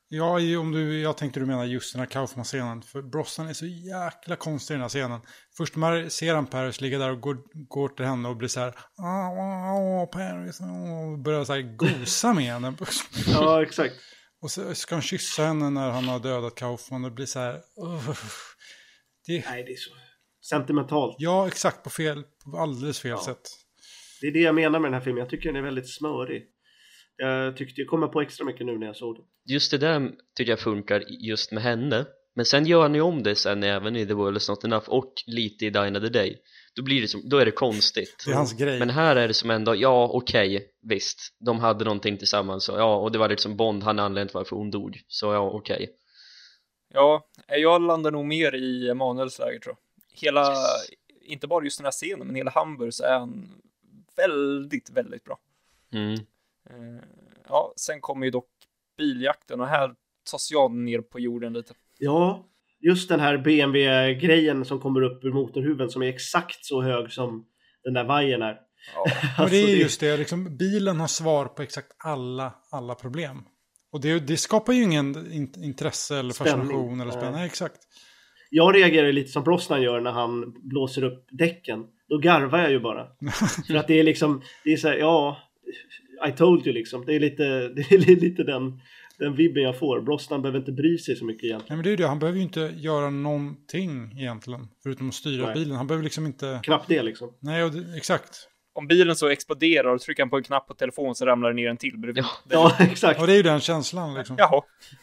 [0.08, 2.82] Ja, om du, jag tänkte du menar just den här Kaufman-scenen.
[2.82, 5.20] För Brosnan är så jäkla konstig i den här scenen.
[5.56, 7.36] Först man ser han Paris ligga där och går,
[7.68, 8.74] går till henne och blir så här.
[8.98, 10.58] Åh, åh, Paris.
[10.60, 12.74] åh", Och börjar så här gosa med henne.
[13.26, 13.94] Ja, exakt.
[14.42, 17.04] Och så ska han kyssa henne när han har dödat Kaufman.
[17.04, 17.60] Och det blir så här.
[19.26, 19.90] Det, Nej, det är så
[20.48, 21.16] sentimentalt.
[21.18, 23.24] ja, exakt på fel, på alldeles fel Ja.
[23.24, 23.40] sätt.
[24.20, 25.18] Det är det jag menar med den här filmen.
[25.20, 26.42] Jag tycker den är väldigt smörig.
[27.16, 29.24] Jag tyckte jag kommer på extra mycket nu när jag såg den.
[29.44, 33.22] Just det där tycker jag funkar just med henne Men sen gör han ju om
[33.22, 36.38] det sen även i The World Is Not Enough och lite i Die Another Day
[36.76, 38.78] Då blir det som, då är det konstigt Det är hans grej.
[38.78, 42.96] Men här är det som ändå, ja okej, visst De hade någonting tillsammans så ja,
[42.96, 45.90] och det var liksom Bond, han anledningen till varför hon dog Så ja, okej
[46.94, 50.18] Ja, jag landar nog mer i Emanuels läger tror jag.
[50.20, 50.90] Hela, Yes.
[51.22, 53.48] inte bara just den här scenen, men hela Hamburg så är han
[54.16, 55.38] väldigt, väldigt bra.
[55.92, 56.18] mm.
[56.70, 57.02] Eh,
[57.48, 58.48] Ja, sen kommer ju dock
[58.98, 59.94] biljakten och här
[60.30, 61.74] tas jag ner på jorden lite.
[61.98, 62.46] Ja,
[62.80, 67.46] just den här BMW-grejen som kommer upp ur motorhuven som är exakt så hög som
[67.84, 68.56] den där vajern är.
[68.94, 69.02] Ja,
[69.44, 73.42] Och det är Alltså, just det, liksom, bilen har svar på exakt alla, alla problem.
[73.92, 76.52] Och det, det skapar ju ingen in, intresse eller Spänning.
[76.54, 77.32] fascination eller spänning.
[77.32, 77.78] Nej, exakt.
[78.50, 81.84] Jag reagerar lite som Brosnan gör när han blåser upp däcken.
[82.08, 83.06] Då garvar jag ju bara.
[83.66, 85.36] För att det är liksom, det är så här, ja,
[86.28, 87.04] I told you liksom.
[87.06, 88.80] Det är lite, det är lite den,
[89.18, 90.00] den vibben jag får.
[90.00, 91.68] Brosnan behöver inte bry sig så mycket egentligen.
[91.68, 94.68] Nej, men det är ju det, han behöver ju inte göra någonting egentligen.
[94.82, 95.54] Förutom att styra Nej.
[95.54, 95.76] bilen.
[95.76, 96.60] Han behöver liksom inte...
[96.62, 97.32] Knappt det liksom.
[97.40, 98.48] Nej, och det, exakt.
[98.74, 101.54] om bilen så exploderar och trycker han på en knapp på telefon så ramlar det
[101.54, 102.24] ner en till bredvid.
[102.24, 102.72] Ja.
[102.78, 103.20] Ja, exakt.
[103.20, 104.36] Och det är ju den känslan liksom.
[104.38, 104.62] Jaha,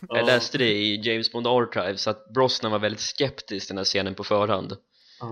[0.09, 0.17] Ja.
[0.17, 3.85] Jag läste det i James Bond Archives att Brosnan var väldigt skeptisk till den här
[3.85, 4.73] scenen på förhand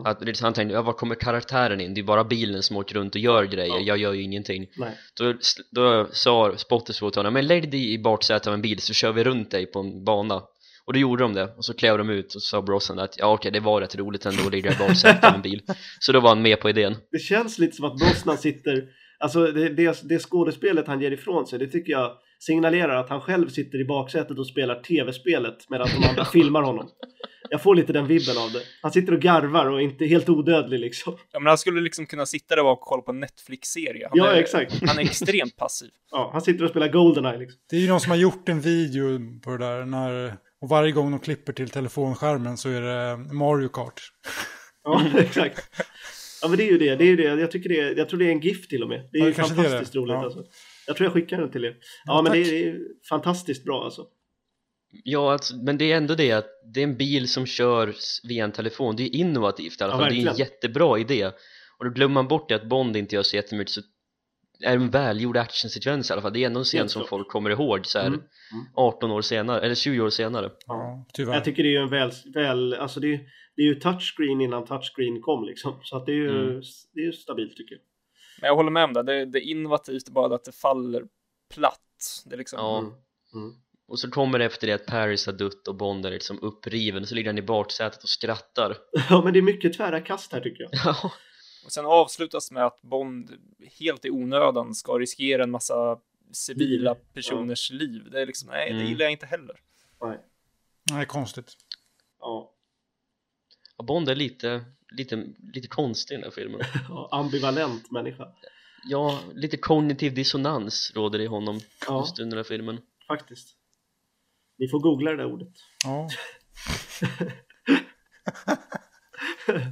[0.03, 0.09] Ja.
[0.11, 1.93] att Han tänkte, ja, var kommer karaktären in?
[1.93, 3.79] Det är bara bilen som åker runt och gör grejer, Ja.
[3.79, 4.97] jag gör ju ingenting Nej.
[5.17, 5.33] Då,
[5.71, 9.11] då sa Spottiswoode till honom, men lägg dig i baksätet av en bil så kör
[9.11, 10.41] vi runt dig på en bana
[10.85, 13.33] och då gjorde de det och så klev de ut och sa Brosnan att ja
[13.33, 15.61] okej det var rätt roligt ändå att ligga i baksätet av en bil
[15.99, 18.83] så då var han med på idén Det känns lite som att Brosnan sitter,
[19.19, 22.11] alltså det, det, det skådespelet han ger ifrån sig, det tycker jag
[22.45, 26.89] signalerar att han själv sitter i baksätet och spelar tv-spelet medan de andra filmar honom.
[27.49, 28.61] Jag får lite den vibben av det.
[28.81, 31.17] Han sitter och garvar och är inte helt odödlig liksom.
[31.31, 34.07] ja, men han skulle liksom kunna sitta där och kolla på en Netflix-serie.
[34.09, 34.87] Han Ja, är, exakt.
[34.87, 35.89] Han är extremt passiv.
[36.11, 37.59] Ja, han sitter och spelar Goldeneye liksom.
[37.69, 39.85] Det är ju någon som har gjort en video på det där.
[39.85, 44.01] När, och varje gång de klipper till telefonskärmen så är det Mario Kart.
[44.83, 45.61] Ja, exakt.
[46.41, 46.95] Ja, men det är ju det.
[46.95, 47.23] Det är ju det.
[47.23, 49.09] Jag, tycker det är, jag tror det är en GIF till och med.
[49.11, 49.99] Det är Ja, ju fantastiskt det.
[49.99, 50.23] roligt Ja.
[50.23, 50.43] alltså.
[50.91, 51.69] Jag tror jag skickar den till er.
[52.05, 52.47] Ja, Ja, men det tack.
[52.53, 54.05] är, det är fantastiskt bra alltså.
[55.03, 58.43] Ja, alltså, men det är ändå det att det är en bil som körs via
[58.43, 61.25] en telefon, det är innovativt i alla Ja, fall, det är en jättebra idé
[61.77, 63.81] och då glömmer man bort det att Bond inte gör så jättemycket så
[64.63, 67.49] är en välgjord actionsekvens i alla fall, det är ändå en scen som folk kommer
[67.49, 68.21] ihåg så här Mm.
[68.75, 71.33] 18 år senare, eller 20 år senare Ja, tyvärr.
[71.33, 73.19] Jag tycker det är ju en väl, väl alltså det är,
[73.55, 75.79] det är ju touchscreen innan touchscreen kom liksom.
[75.83, 76.61] Så att det är ju, Mm.
[76.93, 77.81] det är ju stabilt tycker jag.
[78.41, 79.03] Men jag håller med om det.
[79.03, 81.03] Det, det är innovativt bara att det faller
[81.53, 82.23] platt.
[82.25, 82.59] Det är liksom...
[82.59, 82.93] Ja, Mm.
[83.33, 83.55] Mm.
[83.87, 87.05] och så kommer det efter det att Paris har dött och Bond är liksom uppriven,
[87.07, 88.77] så ligger han i baksätet och skrattar
[89.09, 90.71] Ja, men det är mycket tvära kast här tycker jag.
[90.85, 91.11] Ja,
[91.65, 93.31] Och sen avslutas med att Bond
[93.79, 95.99] helt i onödan ska riskera en massa
[96.31, 98.09] civila personers liv.
[98.11, 98.87] Det är liksom, nej, det Mm.
[98.87, 99.59] gillar jag inte heller.
[100.01, 100.17] Nej.
[100.91, 101.53] Nej, konstigt.
[102.19, 102.53] Ja.
[103.77, 108.27] och Bond är lite, lite, lite konstig i den här filmen ja, ambivalent människa.
[108.89, 111.99] Ja, lite kognitiv dissonans råder i honom Ja.
[111.99, 113.57] just under den här filmen Faktiskt.
[114.57, 115.53] Ni får googla det där ordet.
[115.83, 116.09] Ja.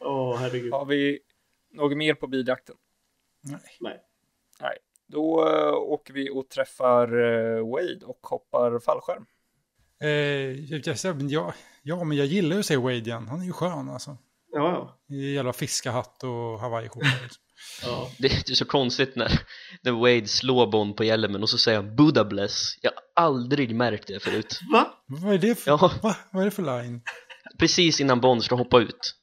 [0.00, 0.72] Åh, herregud.
[0.72, 1.18] Har vi
[1.72, 2.76] något mer på biljakten?
[3.42, 3.60] Nej.
[3.80, 4.00] Nej.
[4.60, 4.76] Nej.
[5.06, 9.26] Då uh, åker vi och träffar eh, Wade och hoppar fallskärm.
[10.00, 13.28] Eh, jag, jag, jag, ja, ja, men jag gillar ju att se Wade igen.
[13.28, 14.16] Han är ju skön alltså.
[14.52, 17.06] Ja, I jävla fiskahatt och hawaiiskjorta.
[17.22, 17.42] Liksom.
[17.82, 18.10] ja.
[18.18, 19.40] Det är så konstigt när,
[19.82, 23.74] när Wade slår Bond på hjälmen och så säger han Buddha bless Jag har aldrig
[23.74, 24.86] märkt det förut Va?
[25.06, 25.90] Vad är det för, Ja.
[26.02, 26.16] va?
[26.32, 27.00] Vad är det för line?
[27.58, 29.14] Precis innan Bond ska hoppa ut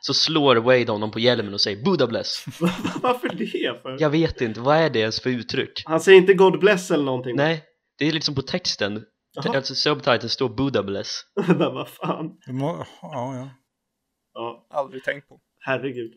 [0.00, 2.44] Så slår Wade honom på hjälmen och säger Buddha bless
[3.02, 3.82] Varför det?
[3.82, 3.96] För?
[4.00, 5.82] Jag vet inte, vad är det ens för uttryck?
[5.84, 7.36] Han säger inte God bless eller någonting?
[7.36, 7.64] Nej,
[7.98, 9.04] det är liksom på texten
[9.34, 9.56] Jaha.
[9.56, 12.30] Alltså subtiteln står Buddha bless Men vad fan?
[12.46, 13.50] Ja, ja.
[14.38, 15.40] Ja, Aldrig tänkt på.
[15.58, 16.12] herregud.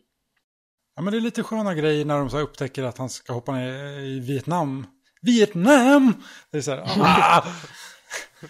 [0.96, 3.52] ja, men det är lite sköna grejer när de så upptäcker att han ska hoppa
[3.52, 4.86] ner i Vietnam.
[5.22, 6.12] Vietnam!
[6.50, 7.44] Det är så här, ah!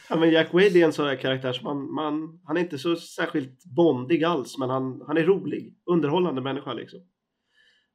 [0.09, 2.79] Ja, men Jack Wade är en sån här karaktär som man, man, han är inte
[2.79, 7.01] så särskilt bondig alls, men han, han är rolig, underhållande människa liksom.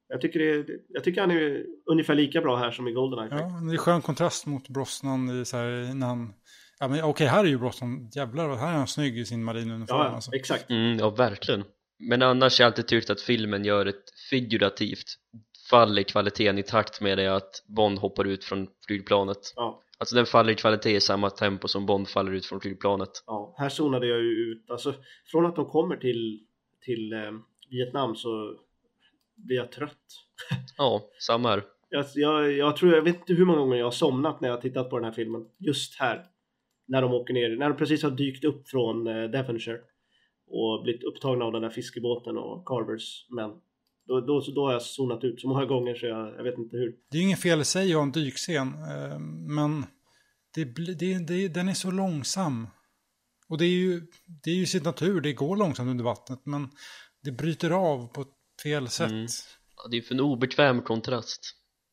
[0.07, 3.29] Jag tycker, det, jag tycker han är ungefär lika bra här som i Goldeneye.
[3.39, 6.33] Ja, det är skön kontrast mot Brosnan i så här, när han...
[6.79, 9.97] Ja, men okej, här är ju Brosnan, jävlar, här är han snygg i sin marinuniform.
[9.97, 10.35] Ja, alltså.
[10.35, 10.69] exakt.
[10.69, 11.63] mm, Ja, verkligen
[11.99, 15.05] Men annars har jag alltid tyckt att filmen gör ett figurativt
[15.69, 20.15] fall i kvaliteten i takt med det att Bond hoppar ut från flygplanet Ja, Alltså
[20.15, 23.55] den faller i kvalitet i samma tempo som Bond faller ut från flygplanet ja.
[23.57, 24.93] Här zonade jag ju ut, alltså
[25.31, 26.39] från att de kommer till,
[26.81, 27.31] till eh,
[27.69, 28.57] Vietnam så
[29.35, 29.91] blir jag trött.
[30.77, 33.91] Ja, samma här Jag, jag, jag tror, jag vet inte hur många gånger jag har
[33.91, 35.45] somnat när jag har tittat på den här filmen.
[35.57, 36.25] Just här.
[36.87, 39.79] När de åker ner, när de precis har dykt upp från eh, Devonshire.
[40.47, 43.51] Och blivit upptagna av den där fiskebåten och Carvers män.
[44.07, 46.77] Då, då, då har jag zonat ut så många gånger så jag, jag vet inte
[46.77, 46.95] hur.
[47.11, 49.85] Det är ju ingen fel i sig att ha en dykscen, eh, men
[50.55, 50.63] det,
[50.99, 52.67] det, det, den är så långsam.
[53.49, 54.01] Och det är, ju,
[54.43, 56.69] det är ju sitt natur, det går långsamt under vattnet, men
[57.23, 58.27] det bryter av på ett
[58.63, 59.11] fel sätt.
[59.11, 59.27] Mm.
[59.77, 61.41] Ja, Det är för en obekväm kontrast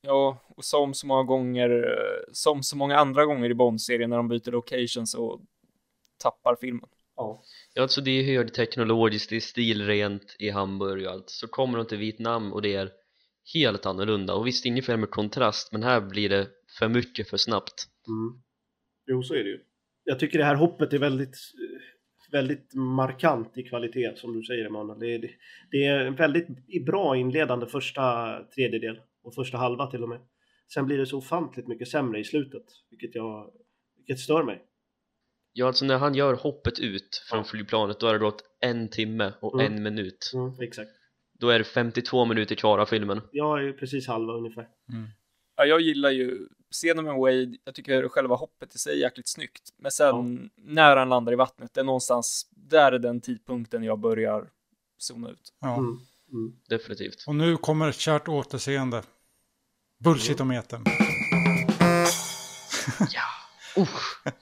[0.03, 4.17] Ja, och som så många gånger, eh, som så många andra gånger i Bond-serien när
[4.17, 5.41] de byter location så
[6.23, 6.89] tappar filmen.
[7.17, 7.43] Ja.
[7.75, 11.87] Ja, alltså det är högteknologiskt, det är stilrent i Hamburg och allt Så kommer de
[11.87, 12.91] till Vietnam och det är
[13.55, 16.49] helt annorlunda Och visst, inget fel med kontrast Men här blir det
[16.79, 18.43] för mycket för snabbt Mm.
[19.07, 19.61] Jo, så är det ju.
[20.05, 21.37] Jag tycker det här hoppet är väldigt,
[22.33, 25.01] väldigt markant i kvalitet som du säger Emanuel.
[25.01, 25.31] Det är, det,
[25.71, 26.47] det är en väldigt
[26.87, 30.21] bra inledande första tredjedel och första halva till och med.
[30.75, 33.51] Sen blir det så ofantligt mycket sämre i slutet, vilket, jag,
[33.97, 34.65] vilket stör mig.
[35.53, 37.45] Ja, alltså när han gör hoppet ut från Ja.
[37.45, 39.73] flygplanet Då har det gått en timme och Mm.
[39.77, 40.91] en minut Mm, exakt.
[41.39, 44.69] Då är det 52 minuter kvar av filmen Jag är precis halva ungefär.
[44.93, 45.09] Mm.
[45.57, 49.29] Ja, jag gillar ju scenen med Wade, jag tycker själva hoppet i sig är jäkligt
[49.29, 49.63] snyggt.
[49.77, 53.99] Men sen när han landar i vattnet, det är någonstans, där är den tidpunkten jag
[53.99, 54.51] börjar
[54.99, 55.55] zona ut.
[55.61, 55.77] Ja.
[55.79, 55.99] Mm.
[56.33, 56.53] Mm.
[56.69, 59.03] Definitivt Och nu kommer ett kärt återseende.
[60.05, 60.85] Bullshitometern.
[63.77, 64.23] Usch.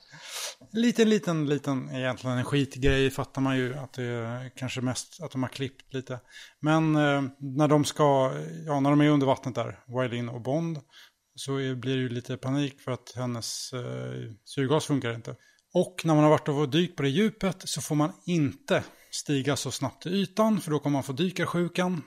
[0.73, 5.31] Liten, liten, liten, egentligen en skitgrej fattar man ju att det är kanske mest att
[5.31, 6.21] de har klippt lite.
[6.61, 8.33] Men eh, när de ska,
[8.67, 10.81] ja när de är under vattnet där, Wylin och Bond,
[11.35, 13.81] så är, blir det ju lite panik för att hennes eh,
[14.45, 15.37] syrgas funkar inte.
[15.73, 19.57] Och när man har varit och dykt på det djupet så får man inte stiga
[19.57, 22.03] så snabbt till ytan för då kommer man få dykarsjukan.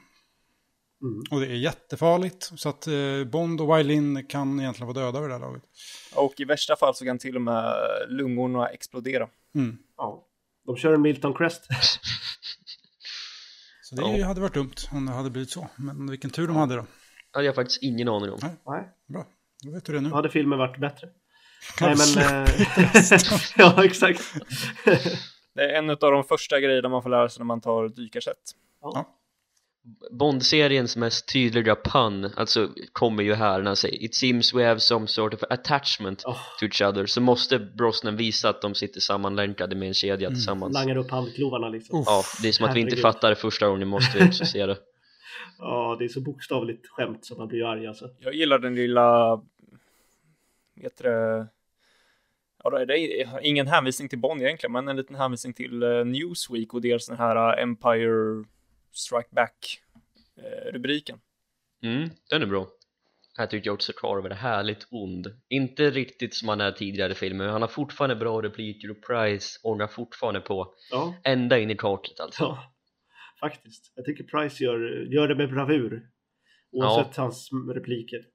[1.01, 1.23] Mm.
[1.31, 2.51] Och det är jättefarligt.
[2.59, 5.63] Så att eh, Bond och Wylin kan egentligen vara döda vid det här laget.
[6.15, 7.73] Och i värsta fall så kan till och med
[8.09, 9.27] lungorna explodera.
[9.55, 9.77] Mm.
[9.97, 10.27] Ja.
[10.65, 11.61] De kör en Milton Crest.
[13.81, 14.25] Så det Ja.
[14.25, 15.67] hade varit dumt om det hade blivit så.
[15.75, 16.85] Men vilken tur de hade då.
[17.31, 19.25] hade jag faktiskt ingen aning om Nej, Bra,
[19.63, 20.09] då vet du det nu.
[20.09, 21.07] då hade filmen varit bättre.
[21.81, 22.07] Nej Kan men...
[22.15, 22.21] du
[23.15, 23.19] Eh,
[23.57, 24.21] ja, exakt.
[25.55, 28.37] Det är en av de första grejerna man får lära sig när man tar dykarsätt.
[30.11, 34.79] Bond-seriens mest tydliga pun alltså kommer ju här när han säger It seems we have
[34.79, 38.99] some sort of attachment Oh, to each other så måste Brosnan visa att de sitter
[38.99, 40.35] sammanlänkade med en kedja Mm.
[40.35, 41.99] tillsammans langar upp handklovarna liksom.
[41.99, 42.05] Uff.
[42.07, 44.65] Ja, det är som att vi inte fattar det första gången, måste vi också se
[44.65, 44.77] det
[45.57, 48.09] Ja, det är så bokstavligt skämt så man blir arg alltså.
[48.19, 49.35] Jag gillar den lilla,
[50.75, 51.47] vet du det,
[52.63, 56.05] ja då är det ingen hänvisning till Bond egentligen, men en liten hänvisning till eh,
[56.05, 58.45] Newsweek och deras den här eh, Empire
[58.91, 59.81] Strike Back
[60.37, 61.19] eh, rubriken.
[61.83, 62.67] Mm, den är bra
[63.37, 67.15] Här tycker jag också Carver är härligt ond Inte riktigt som han är tidigare i
[67.15, 71.71] filmen, men han har fortfarande bra repliker och Price ångar fortfarande på Ja, Ända in
[71.71, 72.69] i kaklet alltså ja.
[73.39, 73.93] Faktiskt.
[73.95, 74.79] Jag tycker Price gör,
[75.13, 76.09] gör det med bravur.
[76.71, 78.25] Oavsett hans repliker.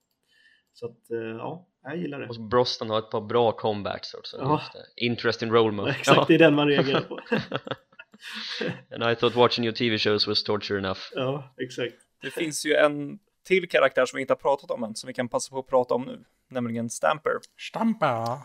[0.72, 0.98] Så att,
[1.38, 2.26] ja, jag gillar det.
[2.28, 4.60] Och Brosnan har ett par bra comebacks också Ja.
[4.60, 5.04] just det.
[5.06, 7.20] Interesting role mode Exakt, det är den man reagerar på.
[8.94, 11.94] And I thought watching your TV shows was torture enough ja, exakt.
[12.22, 15.14] Det finns ju en till karaktär som vi inte har pratat om än, som vi
[15.14, 17.32] kan passa på att prata om nu, nämligen Stamper.
[17.70, 18.42] Stampa!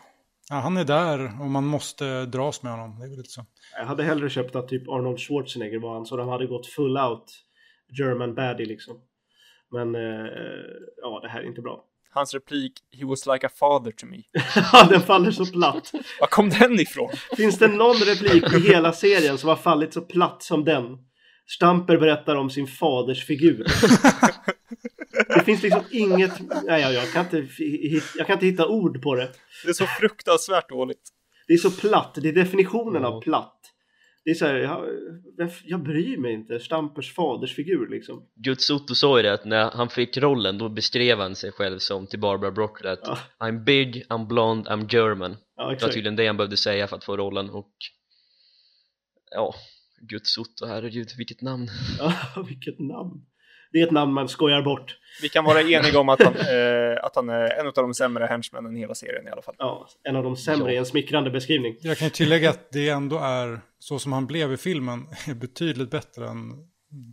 [0.49, 2.99] Ja, han är där och man måste dras med honom.
[2.99, 3.45] Det är väl lite så.
[3.77, 6.97] Jag hade hellre köpt att typ Arnold Schwarzenegger var han så de hade gått full
[6.97, 7.25] out
[7.99, 9.01] German baddie liksom.
[9.71, 10.27] Men eh,
[11.01, 11.85] ja, det här är inte bra.
[12.13, 14.17] Hans replik, he was like a father to me.
[14.73, 15.91] Ja, den faller så platt.
[16.19, 17.11] Var kom den ifrån?
[17.37, 20.83] Finns det någon replik i hela serien som har fallit så platt som den?
[21.47, 23.65] Stamper berättar om sin faders figur.
[25.27, 26.31] Det finns liksom inget,
[26.63, 27.47] nej jag, jag, kan inte,
[28.17, 29.31] jag kan inte hitta ord på det.
[29.63, 31.09] Det är så fruktansvärt dåligt.
[31.47, 33.21] Det är så platt, det är definitionen av Ja.
[33.21, 33.59] platt.
[34.25, 38.27] Det är så här, jag, jag bryr mig inte, Stampers faders figur liksom.
[38.45, 42.07] Jutsuto sa ju det att när han fick rollen då beskrev han sig själv som
[42.07, 43.17] till Barbara Broccoli att Ja.
[43.39, 45.93] I'm big, I'm blond, I'm German Ja, Det var exakt.
[45.93, 47.71] tydligen det han behövde säga för att få rollen och
[49.31, 49.55] ja,
[50.11, 51.67] Jutsuto, herregud vilket namn
[51.99, 52.13] Ja,
[52.47, 53.25] vilket namn.
[53.73, 54.97] Det är ett namn man skojar bort.
[55.21, 58.25] Vi kan vara eniga om att han, eh, att han är en av de sämre
[58.25, 59.55] henchmännen i hela serien i alla fall.
[59.57, 61.75] Ja, en av de sämre i en smickrande beskrivning.
[61.81, 65.33] Jag kan ju tillägga att det ändå är så som han blev i filmen är
[65.33, 66.37] betydligt bättre än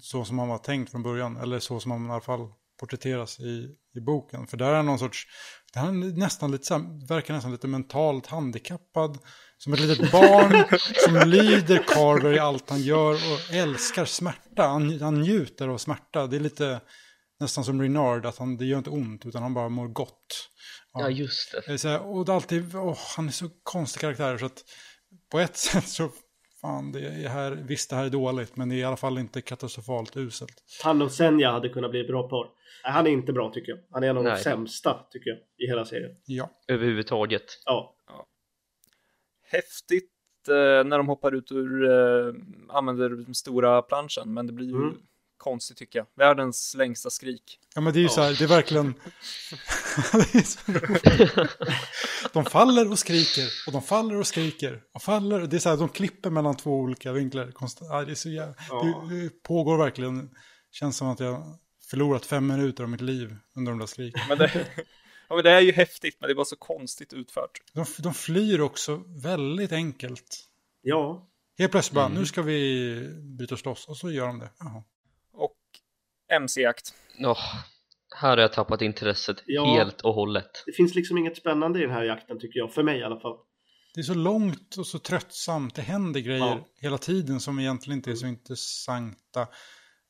[0.02, 1.36] så som han var tänkt från början.
[1.36, 2.48] Eller så som han i alla fall
[2.80, 4.46] porträtteras i, i boken.
[4.46, 5.26] För där är någon sorts,
[5.74, 9.18] där är han nästan lite så här, verkar nästan lite mentalt handikappad.
[9.58, 14.62] Som ett litet barn som lyder Carver i allt han gör och älskar smärta.
[14.62, 16.26] Han, han njuter av smärta.
[16.26, 16.80] Det är lite
[17.40, 20.48] nästan som Renard, att han, det gör inte ont utan han bara mår gott.
[20.92, 24.00] Ja just det Det så här, och det är alltid, åh, han är så konstig
[24.00, 24.64] karaktär så att
[25.30, 26.10] på ett sätt så,
[26.60, 29.18] fan, det är här, visst det här är dåligt, men det är i alla fall
[29.18, 30.54] inte katastrofalt uselt.
[30.82, 32.46] Han och Senja hade kunnat bli bra par.
[32.82, 33.78] Han är inte bra tycker jag.
[33.90, 34.42] Han är en av de Nej.
[34.42, 36.16] sämsta tycker jag i hela serien.
[36.26, 37.96] Ja, överhuvudtaget Ja,
[39.42, 40.10] Häftigt
[40.48, 40.54] eh,
[40.88, 42.34] när de hoppar ut ur, eh,
[42.68, 44.94] använder den stora planschen, men det blir ju Mm.
[45.36, 46.06] konstigt tycker jag.
[46.16, 47.58] Världens längsta skrik.
[47.74, 48.10] ja men det är ju Ja.
[48.10, 48.94] så här, det är verkligen...
[50.12, 52.32] det är så roligt.
[52.32, 55.40] de faller och skriker, och de faller och skriker, och faller.
[55.40, 57.50] Det är så här, de klipper mellan två olika vinklar.
[57.50, 58.54] Konstant, ja, det är så jävla...
[58.68, 59.06] Ja.
[59.10, 60.30] Det, det pågår verkligen,
[60.70, 61.58] känns som att jag
[61.90, 64.20] förlorat fem minuter av mitt liv under de där skriken.
[64.28, 64.66] Men det,
[65.28, 67.50] ja, men det är ju häftigt, men det är bara så konstigt utfört.
[67.72, 70.48] De, de flyr också väldigt enkelt.
[70.82, 71.26] ja.
[71.58, 72.18] Helt plötsligt bara, Mm.
[72.18, 73.88] nu ska vi bryta oss loss.
[73.88, 74.50] Och så gör de det.
[74.58, 74.82] Jaha.
[75.32, 75.56] Och
[76.32, 76.94] MC-jakt.
[77.18, 77.38] Åh,
[78.16, 79.74] Här har jag tappat intresset Ja.
[79.74, 82.72] helt och hållet Det finns liksom inget spännande i den här jakten tycker jag.
[82.72, 83.36] För mig i alla fall.
[83.94, 85.74] Det är så långt och så tröttsamt.
[85.74, 86.66] Det händer grejer Ja.
[86.76, 89.48] hela tiden som egentligen inte är så intressanta.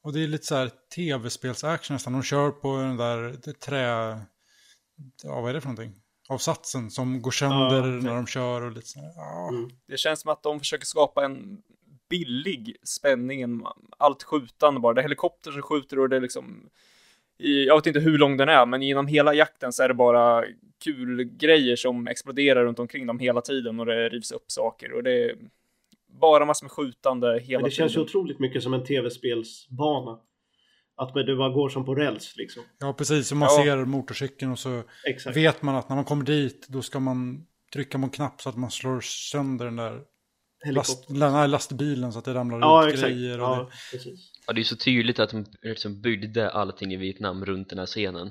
[0.03, 2.13] Och det är lite så här tv-spels-action nästan.
[2.13, 4.19] De kör på den där trä...
[5.23, 6.01] Ja, vad är det för någonting?
[6.29, 8.03] Avsatsen som går sönder Ja, okej.
[8.03, 9.13] när de kör och lite så här.
[9.17, 9.49] Ja.
[9.49, 9.71] Mm.
[9.87, 11.63] Det känns som att de försöker skapa en
[12.09, 13.63] billig spänning,
[13.99, 14.95] allt skjutande bara.
[14.95, 16.69] Det är helikopter som skjuter och det är liksom,
[17.39, 19.95] i, jag vet inte hur lång den är, men genom hela jakten så är det
[19.95, 20.45] bara
[20.85, 25.03] kul grejer som exploderar runt omkring dem hela tiden och det rivs upp saker och
[25.03, 25.35] det
[26.21, 28.05] bara massor med skjutande hela Men det känns ju tiden.
[28.05, 30.19] otroligt mycket som en tv-spelsbana.
[30.97, 32.63] Att du bara går som på räls liksom.
[32.79, 33.31] ja, precis.
[33.31, 33.63] Och man Ja.
[33.65, 35.37] ser motorcykeln och så Exakt.
[35.37, 38.49] vet man att när man kommer dit då ska man trycka på en knapp så
[38.49, 41.31] att man slår sönder den där last, Helikopter.
[41.33, 43.13] nej, lastbilen så att det ramlar Ja, ut exakt.
[43.13, 43.39] grejer.
[43.41, 43.57] Och Ja,
[43.93, 44.33] det, precis.
[44.47, 47.87] Ja, det är så tydligt att de liksom byggde allting i Vietnam runt den här
[47.87, 48.31] scenen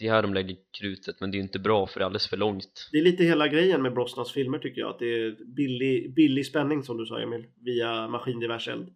[0.00, 2.28] Det är här de lägger krutet, men det är inte bra för det är alldeles
[2.28, 4.90] för långt Det är lite hela grejen med Brosnans filmer tycker jag.
[4.90, 7.46] Att det är billig, billig spänning som du sa Emil.
[7.64, 8.88] Via maskingevärseld.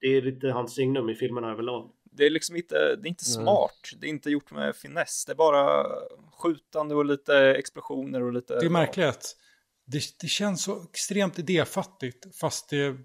[0.00, 1.90] Det är lite hans signum i filmerna överlag.
[2.12, 5.32] Det är liksom inte, det är inte smart, det är inte gjort med finess, det
[5.32, 5.86] är bara
[6.32, 8.58] skjutande och lite explosioner och lite...
[8.60, 9.36] det är märkligt att
[9.86, 12.96] det, det känns så extremt idéfattigt fast det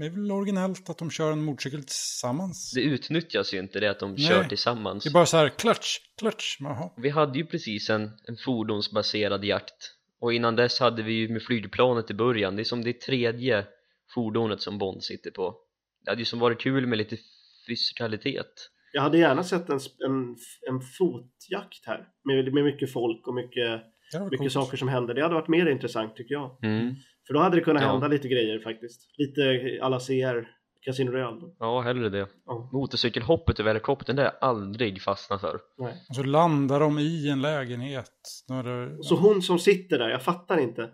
[0.00, 2.72] är väl originellt att de kör en motorcykel tillsammans.
[2.74, 4.28] Det utnyttjas ju inte det att de Nej.
[4.28, 6.56] kör tillsammans Det är bara så här, clutch, clutch.
[6.60, 6.90] Jaha.
[6.96, 11.42] Vi hade ju precis en, en fordonsbaserad jakt och innan dess hade vi ju med
[11.42, 13.66] flygplanet i början det är som det tredje
[14.14, 15.56] fordonet som Bond sitter på
[16.04, 17.16] Det hade ju som varit kul med lite
[17.68, 20.36] fysikalitet Jag hade gärna sett en, en,
[20.70, 22.08] en fotjakt här.
[22.24, 23.80] Med, med mycket folk och mycket,
[24.12, 24.52] Det mycket coolt.
[24.52, 25.14] saker som händer.
[25.14, 26.58] Det hade varit mer intressant tycker jag.
[26.64, 26.94] mm.
[27.26, 27.88] För då hade det kunnat Ja.
[27.88, 29.00] hända lite grejer faktiskt.
[29.18, 29.42] Lite
[29.82, 30.48] alla CR,
[30.80, 31.40] Casino Royale.
[31.58, 35.94] Ja, hellre det Ja, Motorcykelhoppet över helikoptern det har jag aldrig fastnat för nej.
[36.08, 38.12] Och så landar de i en lägenhet.
[38.48, 40.90] Det, Så hon som sitter där, jag fattar inte.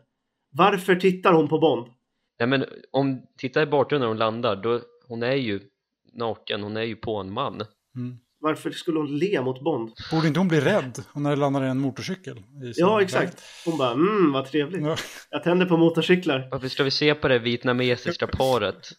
[0.50, 1.86] Varför tittar hon på Bond?
[2.38, 5.60] Nej men om, titta i bakgrunden när hon landar då, hon är ju
[6.12, 7.54] naken, hon är ju på en man
[7.96, 8.18] mm.
[8.40, 9.92] Varför skulle hon le mot Bond?
[10.10, 12.42] Borde inte hon bli rädd när det landar i en motorcykel?
[12.76, 13.42] Ja, exakt.
[13.64, 14.82] Hon bara, mm, vad trevligt.
[14.82, 14.96] Ja.
[15.30, 16.48] Jag tänder på motorcyklar.
[16.50, 18.90] Varför ska vi se på det vietnamesiska paret?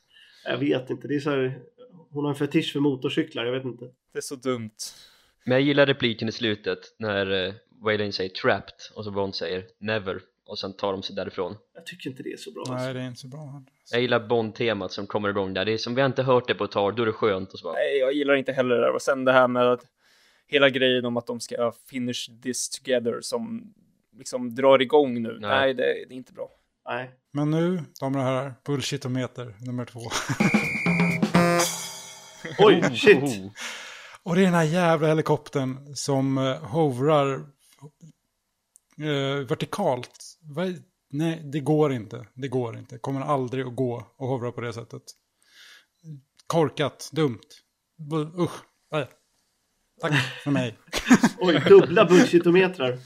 [0.45, 1.59] Jag vet inte, det är så här,
[2.11, 3.85] hon har en fetisch för motorcyklar, jag vet inte.
[4.13, 4.75] Det är så dumt.
[5.45, 7.53] Men jag gillar repliken i slutet när uh,
[7.83, 11.55] Waylon säger trapped och så Bond säger never och sen tar de sig därifrån.
[11.75, 12.63] Jag tycker inte det är så bra.
[12.67, 12.93] Nej, Alltså.
[12.93, 13.39] det är inte så bra.
[13.45, 13.63] heller.
[13.91, 16.55] Jag gillar Bond-temat som kommer igång där, det är som vi har inte hört det
[16.55, 18.75] på ett tag, då är det skönt och så bara, Nej, jag gillar inte heller
[18.75, 18.93] det där.
[18.95, 19.81] Och sen det här med att
[20.47, 23.73] hela grejen om att de ska finish this together som
[24.17, 25.37] liksom drar igång nu.
[25.41, 25.49] Nej.
[25.49, 26.49] Nej, det, det är inte bra.
[26.89, 27.11] Nej.
[27.31, 29.99] Men nu, damer och herrar, bullshitometer nummer två.
[32.59, 33.51] Oj, shit!
[34.23, 37.45] Och det är den här jävla helikoptern som uh, hovrar
[38.99, 40.37] eh, vertikalt.
[40.41, 42.27] Vad- Nej, det går inte.
[42.33, 42.97] Det går inte.
[42.97, 45.01] Kommer aldrig att gå och hovra på det sättet.
[46.47, 47.39] Korkat, dumt.
[48.11, 48.51] Bu- Usch.
[48.91, 49.07] Nej.
[50.01, 50.13] Tack
[50.43, 50.77] för mig.
[51.39, 52.97] Oj, dubbla bullshitometrar.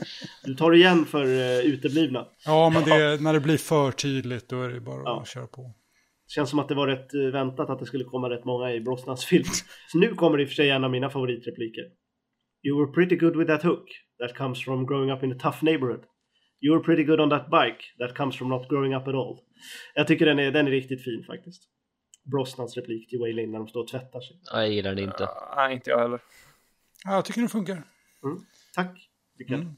[0.44, 2.28] Du tar igen för uh, uteblivna.
[2.46, 5.22] Ja, men det, när det blir för tydligt då är det bara Ja.
[5.22, 5.74] att köra på.
[6.28, 8.80] Känns som att det var rätt eh, väntat att det skulle komma rätt många i
[8.82, 9.46] Brosnans film.
[9.92, 11.84] Så nu kommer i och för sig en av mina favoritrepliker.
[12.68, 13.86] You were pretty good with that hook.
[14.28, 16.04] That comes from growing up in a tough neighborhood.
[16.62, 17.84] You were pretty good on that bike.
[18.00, 19.40] That comes from not growing up at all.
[19.96, 21.64] Jag tycker den är, den är riktigt fin faktiskt.
[22.32, 24.36] Brosnans replik till Waylin när de står och tvättar sig.
[24.54, 25.28] Nej, jag gillar det inte.
[25.28, 26.20] Ah, nej, inte jag heller.
[27.06, 27.74] Ja, jag tycker det funkar.
[28.24, 28.40] Mm.
[28.76, 29.10] Tack,
[29.40, 29.60] Rickard.
[29.60, 29.74] Mm.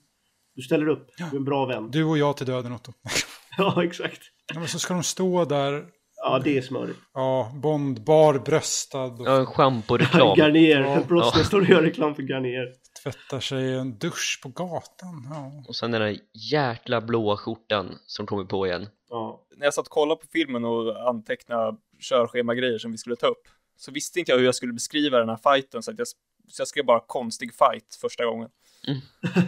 [0.55, 1.07] Du ställer upp.
[1.17, 1.25] Ja.
[1.31, 1.91] Du är en bra vän.
[1.91, 2.91] Du och jag till döden Otto.
[3.57, 4.21] Ja, exakt.
[4.53, 5.85] Ja, men så ska de stå där,
[6.23, 6.99] Ja, det är smörigt.
[7.13, 10.35] ja, Bond, barbröstad och Ja, en schamporeklam.
[10.37, 10.81] Garnier.
[10.81, 11.01] Ja.
[11.07, 11.43] Brosnan Ja.
[11.43, 12.73] står och gör reklam för Garnier.
[13.05, 15.27] Tvättar sig i en dusch på gatan.
[15.29, 15.63] Ja.
[15.67, 18.87] Och sen den där jäkla blåa skjortan som kommer på igen.
[19.09, 19.45] Ja.
[19.55, 23.47] När jag satt och kollade på filmen och antecknade körschema-grejer som vi skulle ta upp,
[23.77, 26.61] så visste inte jag hur jag skulle beskriva den här fighten, så, att jag, så
[26.61, 28.49] jag skrev bara konstig fight första gången.
[28.87, 28.99] Mm.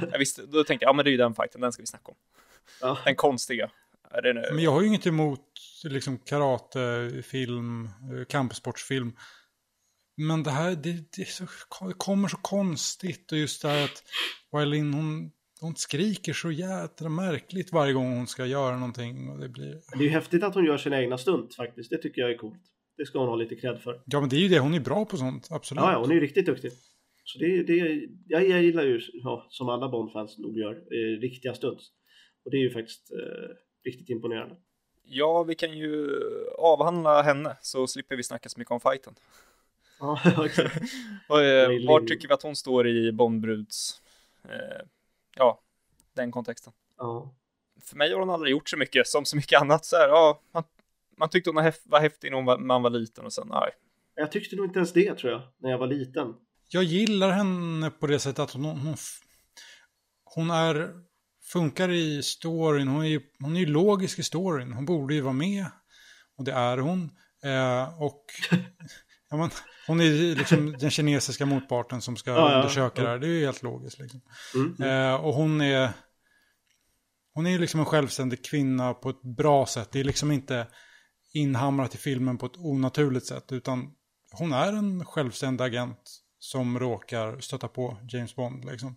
[0.11, 1.87] Jag visste, då tänkte jag, ja men det är ju den fighten, den ska vi
[1.87, 2.15] snacka om.
[2.81, 2.97] Ja.
[3.05, 3.71] Den konstiga.
[4.23, 5.41] Men jag har ju inget emot
[5.83, 9.13] liksom karatefilm, eh, kampsportsfilm.
[10.17, 11.43] Men det här, det, det, så,
[11.87, 14.03] det kommer så konstigt och just det här att
[14.51, 15.31] Wailin, hon,
[15.61, 19.29] hon skriker så jädra märkligt varje gång hon ska göra någonting.
[19.29, 19.81] Och det blir...
[19.91, 21.89] Det är ju häftigt att hon gör sina egna stunt faktiskt.
[21.89, 22.61] Det tycker jag är coolt.
[22.97, 24.01] Det ska hon ha lite cred för.
[24.05, 25.81] Ja, men det är ju det, hon är bra på sånt, absolut.
[25.81, 26.71] Ja, ja, hon är ju riktigt duktig.
[27.23, 31.53] Så det, det, jag, jag gillar ju, ja, som alla Bond-fans nog gör, eh, riktiga
[31.53, 31.85] stunts.
[32.45, 34.55] Och det är ju faktiskt eh, riktigt imponerande.
[35.03, 36.09] Ja, vi kan ju
[36.57, 39.13] avhandla henne, så slipper vi snacka så mycket om fighten.
[39.99, 40.19] Ja.
[41.27, 44.01] Och, eh, var tycker vi att hon står i Bondbruds,
[44.49, 44.81] eh,
[45.35, 45.61] ja,
[46.15, 46.73] den kontexten?
[46.97, 47.33] Ja.
[47.83, 50.41] För mig har hon aldrig gjort så mycket, som så mycket annat så här, ja,
[50.53, 50.63] man,
[51.17, 53.69] man tyckte hon var häf- var häftig när var, man var liten och sen, nej.
[54.15, 56.33] Jag tyckte nog inte ens det tror jag, när jag var liten.
[56.69, 58.95] Jag gillar henne på det sättet att hon, hon,
[60.23, 60.93] hon är,
[61.43, 65.21] funkar i storyn, hon är, ju- hon är ju logisk i storyn, hon borde ju
[65.21, 65.65] vara med.
[66.37, 67.09] Och det är hon.
[67.43, 68.25] Eh, och
[69.29, 69.49] ja, men,
[69.87, 73.31] hon är liksom den kinesiska motparten som ska Ja, ja, undersöka det här, det är
[73.31, 73.99] ju helt logiskt.
[73.99, 74.21] Liksom.
[74.55, 74.81] Mm.
[74.81, 75.89] Eh, och hon är,
[77.33, 79.91] hon är ju liksom en självständig kvinna på ett bra sätt.
[79.91, 80.67] Det är liksom inte
[81.33, 83.93] inhamrat i filmen på ett onaturligt sätt, utan
[84.31, 88.65] hon är en självständig agent som råkar stöta på James Bond.
[88.65, 88.95] Liksom.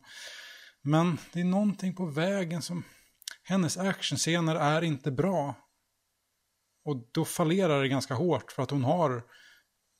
[0.82, 2.84] Men det är någonting på vägen som...
[3.42, 5.54] Hennes actionscener är inte bra.
[6.84, 9.22] Och då fallerar det ganska hårt för att hon har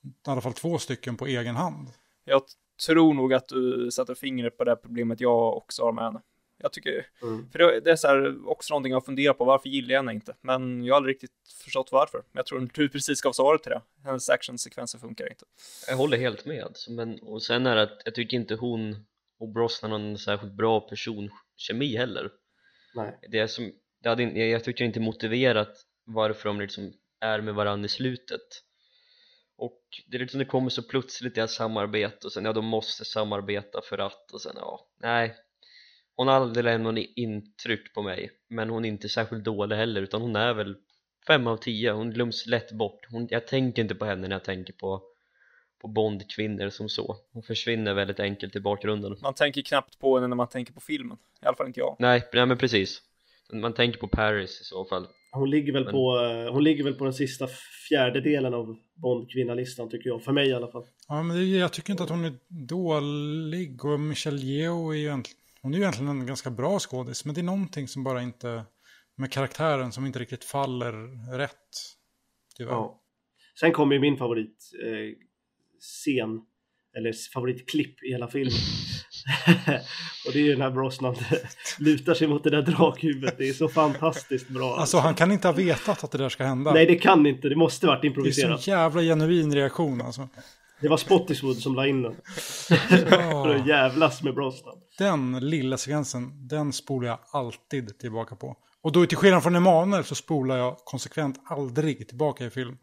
[0.05, 1.89] i alla fall två stycken på egen hand.
[2.25, 2.43] Jag
[2.87, 6.21] tror nog att du sätter fingret på det här problemet jag också har med henne.
[6.63, 7.51] Jag tycker, Mm.
[7.51, 10.13] för det, det är så här, också någonting jag funderar på, varför gillar jag henne
[10.13, 10.35] inte?
[10.41, 11.31] Men jag har aldrig riktigt
[11.65, 12.19] förstått varför.
[12.19, 13.83] Men jag tror du precis gav svaret till det.
[14.05, 15.45] Hennes actionsekvenser funkar inte.
[15.89, 16.77] Jag håller helt med.
[16.89, 18.97] Men, och sen är det att jag tycker inte hon
[19.39, 22.31] och Brosnan har en särskilt bra personkemi heller.
[22.95, 23.19] Nej.
[23.31, 23.73] Det är som,
[24.03, 28.41] det hade, jag tycker inte motiverat varför de liksom är med varandra i slutet.
[29.61, 33.05] Och det är liksom det kommer så plötsligt deras samarbete och sen ja de måste
[33.05, 35.35] samarbeta för att och sen ja, nej.
[36.17, 40.03] Hon har aldrig lämnat något intryck på mig men hon är inte särskilt dålig heller
[40.03, 40.77] utan hon är väl
[41.27, 43.07] fem av tio, hon glöms lätt bort.
[43.11, 45.03] Hon, jag tänker inte på henne när jag tänker på
[45.81, 47.17] på Bondkvinnor som så.
[47.33, 49.17] Hon försvinner väldigt enkelt i bakgrunden.
[49.23, 51.19] Man tänker knappt på henne när man tänker på filmen.
[51.43, 51.97] I alla fall inte jag.
[51.99, 53.03] Nej, nej men precis.
[53.53, 55.09] Man tänker på Paris i så fall.
[55.33, 57.47] Hon ligger väl Men- på, eh, hon ligger väl på den sista
[57.89, 60.23] fjärdedelen av Bond-kvinnalistan tycker jag.
[60.23, 60.85] För mig i alla fall.
[61.09, 65.05] Ja, men det, jag tycker inte att hon är dålig och Michelle Yeoh är ju
[65.05, 68.23] egentligen, hon är ju egentligen en ganska bra skådis, men det är någonting som bara
[68.23, 68.63] inte,
[69.17, 70.93] med karaktären som inte riktigt faller
[71.39, 71.57] rätt.
[72.57, 72.73] Tyvärr.
[72.73, 73.01] Ja.
[73.61, 75.17] Sen kommer ju min favorit eh,
[75.81, 76.41] scen
[76.97, 78.53] eller favoritklipp i hela filmen.
[80.27, 81.17] och det är ju den här Brosnan
[81.79, 83.35] lutar sig mot det där drakhuvudet.
[83.39, 84.77] Det är så fantastiskt bra.
[84.77, 86.73] Alltså han kan inte ha vetat att det där ska hända.
[86.73, 87.49] Nej, det kan inte.
[87.49, 88.63] Det måste varit det är improviserat.
[88.63, 90.29] så jävla genuin reaktion alltså.
[90.81, 92.15] Det var Spottiswood som la in den.
[92.69, 94.75] För att Ja, jävlas med Brosnan.
[94.99, 98.57] den lilla sekvensen, den spolar jag alltid tillbaka på.
[98.83, 102.77] Och då till skillnad från Emanuel så spolar jag konsekvent aldrig tillbaka i film.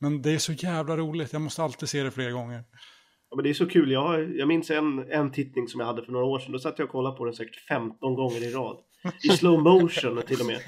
[0.00, 2.64] Men det är så jävla roligt, jag måste alltid se det flera gånger.
[3.34, 3.90] Ja, men det är så kul.
[3.90, 6.52] Jag, har- jag minns en, en tittning som jag hade för några år sedan.
[6.52, 8.76] Då satt jag och kollade på den säkert 15 gånger i rad.
[9.24, 10.58] I slow motion till och med.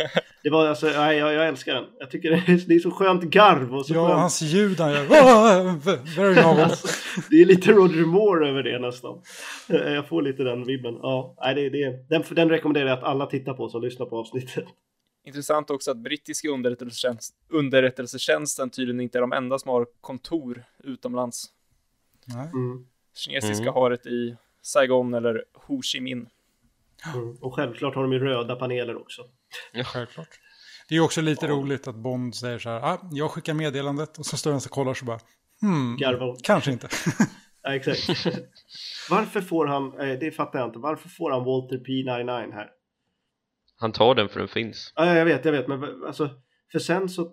[0.43, 1.85] Det var alltså, nej, jag, jag älskar den.
[1.99, 4.21] Jag tycker det är, det är så skönt garv och så Ja, skönt.
[4.21, 5.07] hans ljud han gör.
[5.11, 5.79] "Ah,
[6.17, 6.71] Very novel.
[7.31, 9.19] Det är lite Roger Moore över det nästan.
[9.69, 10.95] Eh, Jag får lite den vibben.
[11.03, 14.19] Ja, nej, det, det, den, den rekommenderar jag att alla tittar på som lyssnar på
[14.19, 14.65] avsnittet.
[15.27, 21.45] Intressant också att brittiska underrättelsetjänst, underrättelsetjänsten tydligen inte är de enda som har kontor utomlands.
[22.35, 22.87] Mm.
[23.15, 23.75] Kinesiska Mm.
[23.75, 26.27] har ett i Saigon eller Ho Chi Minh.
[27.15, 27.37] Mm.
[27.41, 29.23] Och självklart har de ju röda paneler också.
[29.85, 30.29] Självklart.
[30.89, 34.19] Det är ju också lite roligt att Bond säger så här, ah, jag skickar meddelandet
[34.19, 35.21] och så står han och kollar så bara,
[35.61, 36.37] hmm, Garvar.
[36.43, 36.89] kanske inte.
[37.63, 38.09] Ja, exakt.
[39.11, 42.71] Varför får han, eh, det fattar jag inte, varför får han Walter P99 här?
[43.79, 44.93] Han tar den för den finns.
[44.97, 46.31] Ja, jag vet, jag vet, men alltså,
[46.73, 47.33] för sen så,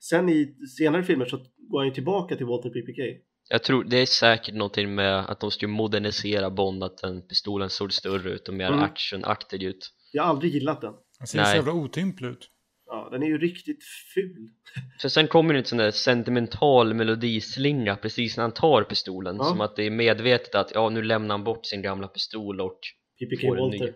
[0.00, 3.24] sen i senare filmer så går han ju tillbaka till Walter PPK.
[3.48, 7.70] Jag tror det är säkert någonting med att de skulle modernisera Bond, att den pistolen
[7.70, 8.80] såg större ut och mer Mm.
[8.82, 9.90] actionaktig ut.
[10.12, 10.94] Jag har aldrig gillat den.
[11.18, 11.56] Han ser så Nej.
[11.56, 12.48] jävla otymplig ut.
[12.86, 13.84] Ja, den är ju riktigt
[14.14, 14.48] ful.
[15.00, 19.44] För sen kommer det en sån där sentimental melodislinga precis när han tar pistolen, Ja.
[19.44, 22.78] som att det är medvetet att ja, nu lämnar han bort sin gamla pistol och
[23.18, 23.78] PPK Får en ny.
[23.78, 23.94] Walter.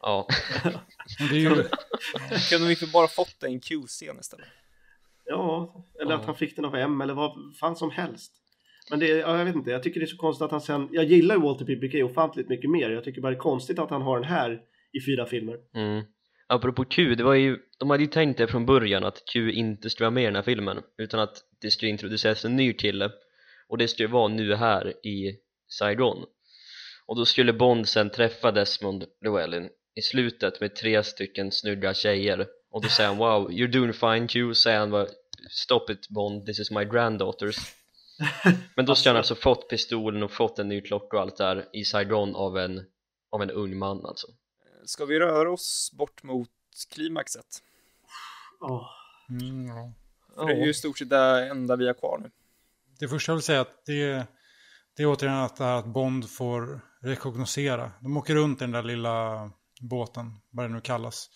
[0.00, 0.28] ja,
[1.20, 1.64] Men det är ju,
[2.50, 4.46] Kunde vi inte bara fått en Q-scen istället?
[5.24, 6.18] Ja, eller Ja.
[6.18, 8.32] att han fick den av M eller vad fan som helst.
[8.90, 10.88] Men det, ja, jag vet inte, jag tycker det är så konstigt att han sen,
[10.92, 12.90] jag gillar ju Walter PPK ofantligt mycket mer.
[12.90, 14.60] Jag tycker bara det är konstigt att han har den här
[14.92, 15.56] i fyra filmer.
[15.74, 16.04] mm.
[16.46, 19.90] Apropå Q, det var ju, de hade ju tänkt det från början att Q inte
[19.90, 23.10] skulle vara med i den här filmen utan att det skulle introduceras en ny kille
[23.68, 25.36] och det skulle vara nu här i
[25.68, 26.24] Saigon
[27.06, 32.46] och då skulle Bond sen träffa Desmond Llewellyn i slutet med tre stycken snygga tjejer
[32.70, 35.06] och då säger han wow, you're doing fine Q, säger han bara
[35.50, 37.56] stop it Bond, this is my granddaughters
[38.76, 41.68] men då skulle han alltså fått pistolen och fått en ny klocka och allt där
[41.72, 42.84] i Saigon av en,
[43.30, 44.26] av en ung man alltså
[44.84, 46.50] Ska vi röra oss bort mot
[46.94, 47.62] klimaxet?
[48.60, 48.90] Ja,
[49.30, 49.92] mm, ja.
[50.34, 52.30] För det är ju i stort sett det enda vi har kvar nu.
[52.98, 54.26] Det första jag vill säga att det,
[54.96, 57.92] det är återigen att, det här att Bond får rekognosera.
[58.00, 59.50] De åker runt i den där lilla
[59.80, 61.30] båten, vad det nu kallas.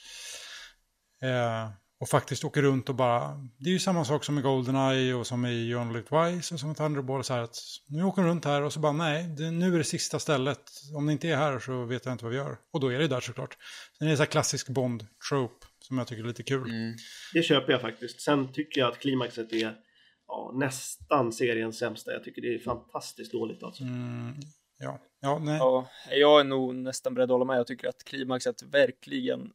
[1.23, 5.15] Eh, och faktiskt åker runt och bara, det är ju samma sak som i Goldeneye
[5.15, 7.25] och som i Live Twice och som i Thunderball.
[7.25, 7.59] Så här att
[7.89, 10.61] nu åker de runt här och så bara nej, det, nu är det sista stället.
[10.97, 12.57] Om det inte är här så vet jag inte vad vi gör.
[12.73, 13.57] Och då är det där såklart.
[13.99, 16.71] Sen är det så här klassisk Bond-trope som jag tycker är lite kul.
[16.71, 16.97] mm.
[17.35, 18.21] det köper jag faktiskt.
[18.21, 19.75] Sen tycker jag att klimaxet är
[20.27, 22.13] ja, nästan seriens sämsta.
[22.13, 23.83] Jag tycker det är fantastiskt dåligt alltså.
[23.83, 24.35] Mm,
[24.79, 25.57] ja, ja, nej.
[25.57, 27.59] Ja, jag är nog nästan beredd att hålla med.
[27.59, 29.51] Jag tycker att klimaxet verkligen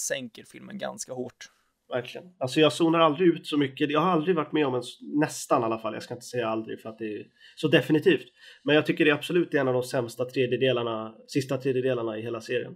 [0.00, 1.48] sänker filmen ganska hårt.
[1.92, 2.26] Verkligen.
[2.38, 3.90] Alltså jag zonar aldrig ut så mycket.
[3.90, 6.48] Jag har aldrig varit med om en, nästan i alla fall, jag ska inte säga
[6.48, 8.26] aldrig för att det är så definitivt.
[8.64, 12.40] Men jag tycker det är absolut en av de sämsta tredjedelarna, sista tredjedelarna i hela
[12.40, 12.72] serien.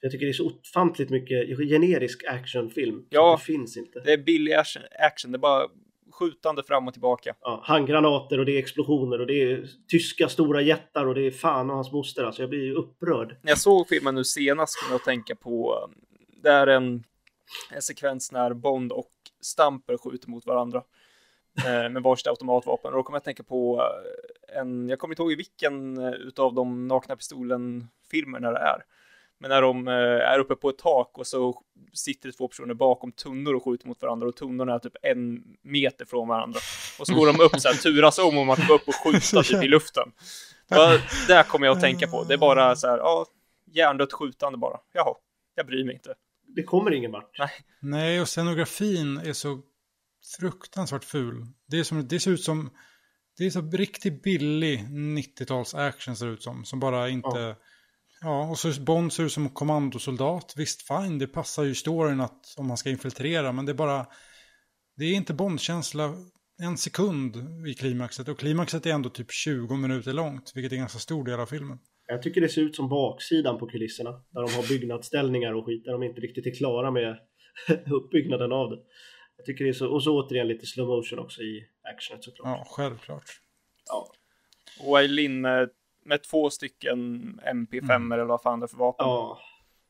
[0.00, 3.06] Jag tycker det är så ofantligt mycket generisk actionfilm.
[3.10, 3.38] Ja.
[3.38, 4.00] Det finns inte.
[4.04, 5.68] Det är billig action, det är bara
[6.12, 7.34] skjutande fram och tillbaka.
[7.40, 11.30] Ja, handgranater och det är explosioner och det är tyska stora jättar och det är
[11.30, 12.24] fan och hans moster.
[12.24, 13.36] Alltså jag blir ju upprörd.
[13.42, 15.94] När jag såg filmen nu senast kom jag att tänka på, um,
[16.42, 17.04] det är en,
[17.70, 20.82] en sekvens när Bond och Stamper skjuter mot varandra
[21.58, 22.90] eh, med varsitt automatvapen.
[22.92, 23.82] Och då kom jag att tänka på
[24.50, 28.84] eh, en, jag kommer inte ihåg i vilken eh, utav de Nakna Pistolen-filmerna det är.
[29.38, 31.62] Men när de är uppe på ett tak och så
[31.92, 35.42] sitter det två personer bakom tunnor och skjuter mot varandra och tunnorna är typ en
[35.62, 36.60] meter från varandra.
[36.98, 39.42] Och så går de upp så här, turas om om att gå upp och skjuta
[39.42, 40.12] typ i luften.
[41.28, 42.24] Där kommer jag att tänka på.
[42.24, 43.26] Det är bara så här, ja,
[43.72, 44.80] hjärndött skjutande bara.
[44.92, 45.14] Jaha,
[45.54, 46.14] jag bryr mig inte.
[46.54, 47.38] Det kommer ingen vart.
[47.80, 49.62] Nej, och scenografin är så
[50.38, 51.46] fruktansvärt ful.
[51.66, 52.70] Det, är som, det ser ut som...
[53.38, 56.64] Det är så riktigt billig 90-tals action ser ut som.
[56.64, 57.56] Som bara inte...
[58.20, 58.50] Ja.
[58.50, 60.54] och så Bond ser ut som kommandosoldat.
[60.56, 63.52] Visst, fine, det passar ju storyn att om man ska infiltrera.
[63.52, 64.06] Men det är bara...
[64.96, 66.14] Det är inte Bond-känsla
[66.62, 67.36] en sekund
[67.68, 68.28] i klimaxet.
[68.28, 70.52] Och klimaxet är ändå typ 20 minuter långt.
[70.54, 71.78] Vilket är en ganska stor del av filmen.
[72.06, 74.10] Jag tycker det ser ut som baksidan på kulisserna.
[74.10, 75.84] Där de har byggnadsställningar och skit.
[75.84, 77.16] Där de inte riktigt är klara med
[77.92, 78.78] uppbyggnaden av det.
[79.36, 82.46] Jag tycker det är så, och så återigen lite slow motion också i actionet såklart.
[82.58, 83.24] Ja, självklart.
[83.86, 84.06] Ja.
[84.86, 85.70] Och Eileen med,
[86.04, 86.98] med två stycken
[87.46, 88.12] MP5 Mm.
[88.12, 89.06] eller vad fan det är för vapen.
[89.06, 89.38] Ja,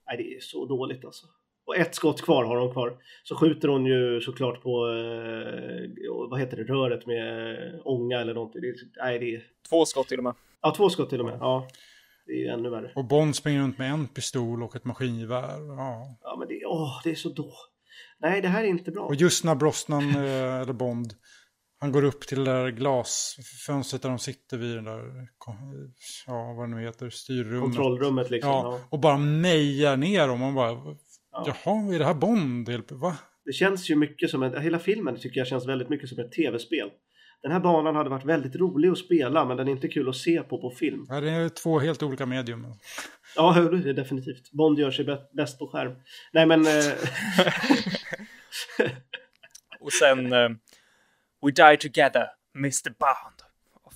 [0.07, 1.27] nej, det är så dåligt alltså.
[1.67, 2.97] Och ett skott kvar har hon kvar.
[3.23, 8.61] Så skjuter hon ju såklart på, eh, vad heter det, röret med ånga eller någonting.
[8.61, 10.35] Det är, nej, det är, Två skott till och med.
[10.63, 11.39] ja, två skott till och med.
[11.41, 11.69] Ja.
[12.27, 12.93] Det är ju ännu värre.
[12.95, 15.77] Och Bond springer runt med en pistol och ett maskingevär.
[15.77, 16.19] Ja.
[16.21, 17.53] Ja, men det, åh, det är så då.
[18.21, 19.05] Nej, det här är inte bra.
[19.07, 21.15] Och just när Brosnan, eh, eller Bond,
[21.81, 25.29] han går upp till det där glasfönstret där de sitter vid den där,
[26.27, 27.63] ja vad det nu heter, styrrummet.
[27.63, 28.51] Kontrollrummet liksom.
[28.51, 30.41] Ja, och bara mejar ner dem.
[30.41, 30.97] Man bara,
[31.33, 31.45] Ja.
[31.47, 32.69] jaha, är det här Bond?
[32.91, 33.17] Va?
[33.45, 36.33] Det känns ju mycket som en, hela filmen tycker jag känns väldigt mycket som ett
[36.33, 36.91] tv-spel.
[37.45, 40.17] Den här banan hade varit väldigt rolig att spela men den är inte kul att
[40.17, 41.07] se på på film.
[41.09, 42.67] Ja, det är två helt olika medium.
[43.37, 44.51] Ja, det är definitivt.
[44.53, 45.93] Bond gör sig bä- bäst på skärm.
[46.33, 46.67] Nej men...
[46.67, 46.93] Eh,
[49.81, 50.49] Och sen eh,
[51.43, 52.27] We Die Together,
[52.57, 52.91] Mr.
[52.99, 53.43] Bond.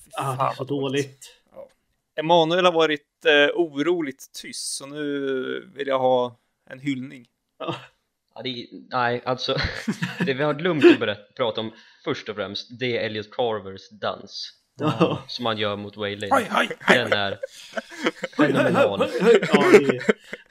[0.04, 1.06] Fy ah, det är så vad dåligt.
[1.54, 1.70] dåligt.
[2.16, 6.38] Emanuel har varit eh, oroligt tyst, så nu vill jag ha
[6.70, 7.26] en hyllning.
[7.58, 7.74] Ja,
[8.39, 9.56] Ja, det, nej, alltså
[10.27, 11.73] det vi har glömt att berätta, prata om
[12.05, 15.23] först och främst det är Elliot Carvers dans Ja.
[15.28, 16.28] som han gör mot Waylon
[16.89, 17.39] den är
[18.36, 19.01] fenomenal
[19.52, 20.01] Ja, det,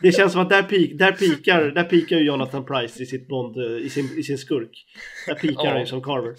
[0.01, 3.27] det känns som att där, peak, där, pikar, där pikar ju Jonathan Price i sitt
[3.27, 4.85] Bond, eh, i sin, i sin skurk.
[5.27, 5.69] Där pikar Ja.
[5.71, 6.35] han ju som Carver.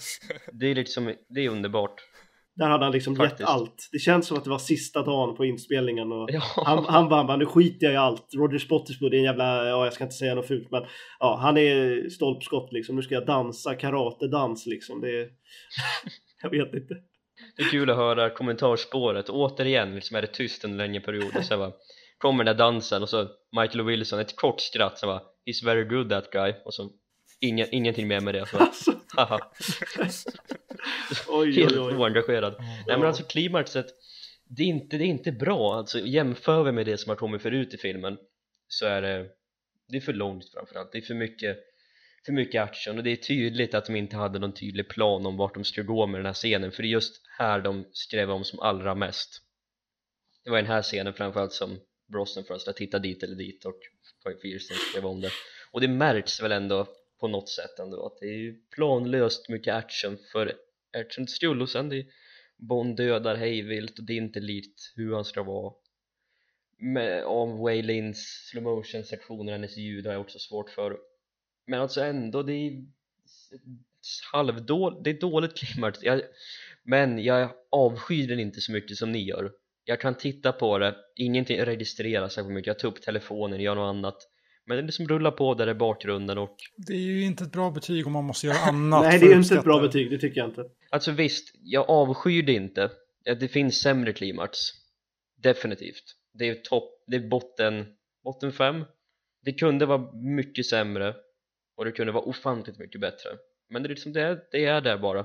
[0.53, 2.01] det är liksom, det är underbart
[2.59, 3.41] Där hade han liksom Faktiskt.
[3.41, 3.89] gett allt.
[3.93, 6.43] Det känns som att det var sista dagen på inspelningen och Ja.
[6.67, 8.27] han, han bara, nu skiter jag i allt.
[8.37, 10.83] Roger Spottiswoode är en jävla, ja jag ska inte säga något fult men
[11.21, 12.97] ja, han är stolpskott liksom.
[12.97, 15.01] Nu ska jag dansa karatedans liksom.
[15.01, 15.29] Det är,
[16.43, 16.95] jag vet inte.
[17.57, 21.45] Det är kul att höra kommentarspåret återigen liksom är det tyst en längre period och
[21.45, 21.73] så bara
[22.19, 23.27] kommer den där dansen och så
[23.61, 26.91] Michael Wilson ett kort skratt så bara He's very good that guy och så
[27.41, 28.93] ingen, ingenting mer med det så, Alltså,
[31.29, 31.95] oj, helt oj, oj.
[31.95, 33.87] oengagerad Nej men alltså klimaxet
[34.49, 35.75] det är, inte, det är inte bra.
[35.75, 38.19] Alltså jämför vi med det som har kommit förut i filmen
[38.69, 39.27] så är det
[39.89, 40.93] det är för långt framförallt.
[40.93, 41.59] Det är för mycket
[42.27, 42.99] för mycket action.
[42.99, 45.87] Och det är tydligt att de inte hade någon tydlig plan om vart de skulle
[45.87, 46.73] gå med den här scenen.
[46.73, 49.43] För det är just här de skrev om som allra mest.
[50.45, 51.79] Det var den här scenen framförallt som
[52.13, 53.81] Brosnan först att titta dit eller dit och
[54.43, 55.31] Fierstein skrev om det.
[55.71, 56.87] Och det märks väl ändå
[57.21, 58.07] på något sätt ändå.
[58.07, 60.53] Att det är ju planlöst mycket action för
[60.99, 62.07] actions skull och sen det är
[62.59, 65.73] Bond dödar hejvilt och det är inte likt hur han ska vara.
[66.79, 70.99] Med, av Waylins slow motion sektioner hennes ljud har jag också svårt för.
[71.67, 72.85] Men alltså ändå det är
[74.33, 76.03] halvdåligt, det är dåligt klimat.
[76.03, 76.23] Jag,
[76.83, 79.53] men jag avskyr den inte så mycket som ni gör.
[79.85, 83.89] Jag kan titta på det, ingenting registreras särskilt mycket, jag tar upp telefonen, gör något
[83.89, 84.29] annat
[84.69, 87.71] men det liksom rullar på där i bakgrunden och Det är ju inte ett bra
[87.71, 89.03] betyg om man måste göra annat.
[89.03, 90.65] Nej, det är inte ett bra betyg, det tycker jag inte.
[90.91, 92.91] Alltså visst, jag avskyr det inte
[93.41, 94.59] Det finns sämre klimax
[95.43, 97.87] Definitivt Det är topp, det är botten,
[98.25, 98.85] botten fem
[99.45, 101.15] Det kunde vara mycket sämre
[101.77, 103.31] och det kunde vara ofantligt mycket bättre
[103.71, 105.25] Men det är liksom, det är, det är där bara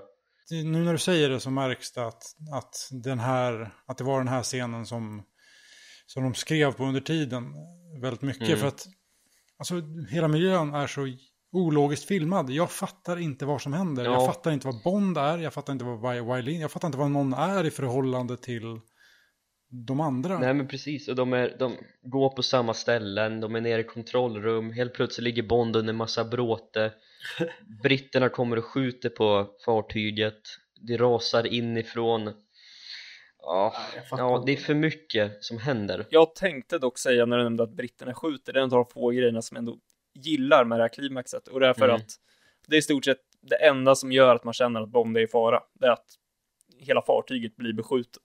[0.51, 4.17] Nu när du säger det så märks det att, att, den här, att det var
[4.17, 5.23] den här scenen som,
[6.05, 7.43] som de skrev på under tiden
[8.01, 8.47] väldigt mycket.
[8.47, 8.59] Mm.
[8.59, 8.87] För att
[9.71, 11.07] alltså, hela miljön är så
[11.51, 12.49] ologiskt filmad.
[12.49, 14.05] Jag fattar inte vad som händer.
[14.05, 14.11] Ja.
[14.11, 15.37] Jag fattar inte vad Bond är.
[15.37, 18.79] Jag fattar inte vad Wylin Jag fattar inte vad någon är i förhållande till
[19.87, 20.39] de andra.
[20.39, 23.83] Nej men precis, och de, är, de går på samma ställen, de är nere i
[23.83, 26.93] kontrollrum Helt plötsligt ligger Bond under massa bråte
[27.83, 30.41] Britterna kommer och skjuter på fartyget
[30.81, 32.33] Det rasar inifrån
[33.45, 33.73] Ja,
[34.11, 37.71] ja det är för mycket som händer Jag tänkte dock säga när du nämnde att
[37.73, 39.77] britterna skjuter, det är en av de få grejerna som jag ändå
[40.13, 41.47] gillar med det här klimaxet.
[41.47, 41.95] Och det är för Mm.
[41.95, 42.19] att
[42.67, 45.21] det är i stort sett det enda som gör att man känner att Bond är
[45.21, 45.63] i fara.
[45.73, 46.05] Det är att
[46.77, 48.23] hela fartyget blir beskjutet.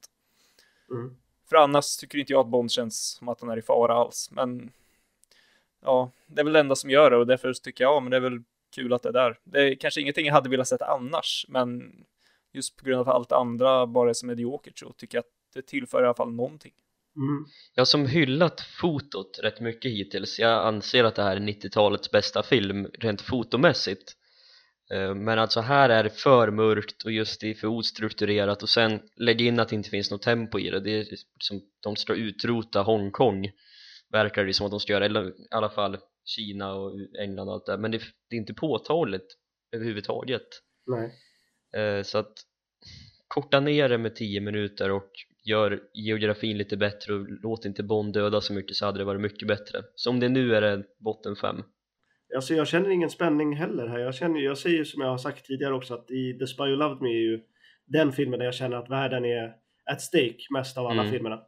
[0.90, 1.16] Mm.
[1.48, 4.28] För annars tycker inte jag att Bond känns som att han är i fara alls.
[4.32, 4.72] Men
[5.84, 8.10] ja, det är väl det enda som gör det och därför tycker jag, ja, men
[8.10, 8.42] det är väl
[8.74, 9.38] kul att det är där.
[9.44, 11.94] Det är kanske ingenting jag hade velat sett annars, men
[12.52, 15.62] just på grund av allt andra bara är så mediokert så tycker jag att det
[15.62, 16.72] tillför i alla fall någonting.
[17.16, 17.46] Mm.
[17.74, 22.10] Jag har som hyllat fotot rätt mycket hittills Jag anser att det här är 90-talets
[22.10, 24.14] bästa film rent fotomässigt
[24.90, 28.68] Eh, Men alltså här är det för mörkt och just det är för ostrukturerat och
[28.68, 31.06] sen lägg in att det inte finns något tempo i det Det är
[31.40, 33.50] som de ska utrota Hongkong
[34.10, 37.54] Verkar det som att de ska göra, eller i alla fall Kina och England och
[37.54, 37.78] allt det där.
[37.78, 37.98] Men det,
[38.30, 39.36] det är inte påtagligt
[39.72, 40.46] överhuvudtaget
[40.86, 41.14] Nej.
[41.78, 42.32] Eh, Så att
[43.28, 45.10] korta ner det med 10 minuter och
[45.44, 49.20] gör geografin lite bättre och låt inte Bond döda så mycket så hade det varit
[49.20, 51.62] mycket bättre Som det nu är det botten 5
[52.36, 53.98] Alltså jag känner ingen spänning heller här.
[53.98, 56.76] Jag, känner, jag säger som jag har sagt tidigare också att i The Spy Who
[56.76, 57.40] Loved Me är ju
[57.86, 59.54] den filmen där jag känner att världen är
[59.90, 61.12] at stake mest av alla Mm.
[61.12, 61.42] filmerna.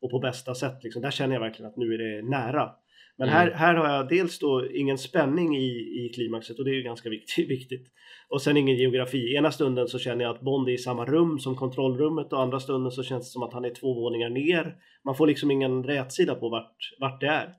[0.00, 1.02] Och på bästa sätt liksom.
[1.02, 2.70] Där känner jag verkligen att nu är det nära.
[3.18, 3.38] Men Mm.
[3.40, 5.68] här, här har jag dels då ingen spänning i,
[6.04, 7.86] i klimaxet och det är ju ganska viktigt, viktigt.
[8.28, 9.34] Och sen ingen geografi.
[9.36, 12.60] Ena stunden så känner jag att Bond är i samma rum som kontrollrummet och andra
[12.60, 14.76] stunden så känns det som att han är två våningar ner.
[15.04, 17.54] Man får liksom ingen rätsida på vart, vart det är.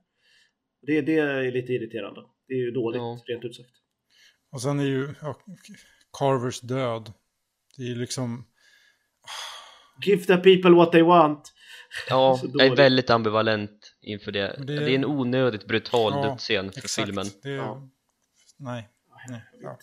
[0.81, 2.21] Det, det är lite irriterande.
[2.47, 3.19] Det är ju dåligt, Ja.
[3.27, 3.69] rent ut sagt.
[4.51, 5.35] Och sen är ju ja,
[6.19, 7.13] Carvers död.
[7.77, 8.45] Det är ju liksom...
[10.05, 11.53] Give the people what they want.
[12.09, 14.55] Ja, jag är väldigt ambivalent inför det.
[14.57, 17.05] Det det- är, en onödigt brutal Ja, dödsscen för Exakt.
[17.07, 17.25] filmen.
[17.43, 17.89] Det är, Ja.
[18.57, 18.89] Nej.
[19.29, 19.41] nej.
[19.61, 19.77] Ja.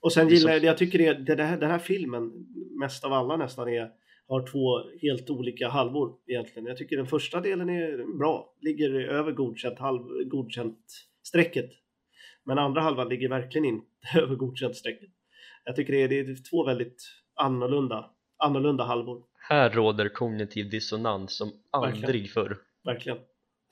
[0.00, 2.32] Och sen gillar jag, jag tycker det, det, det här, den här filmen,
[2.80, 3.90] mest av alla nästan, är,
[4.28, 6.66] har två helt olika halvor egentligen.
[6.66, 10.78] Jag tycker den första delen är bra, ligger över godkänt, halv, godkänt
[11.22, 11.70] strecket.
[12.44, 13.86] Men andra halvan ligger verkligen inte
[14.18, 15.10] över godkänt strecket.
[15.64, 17.02] Jag tycker det är, det är två väldigt
[17.34, 22.04] annorlunda, annorlunda halvor, Här råder kognitiv dissonans som Verkligen.
[22.04, 22.58] aldrig förr.
[22.84, 23.18] verkligen.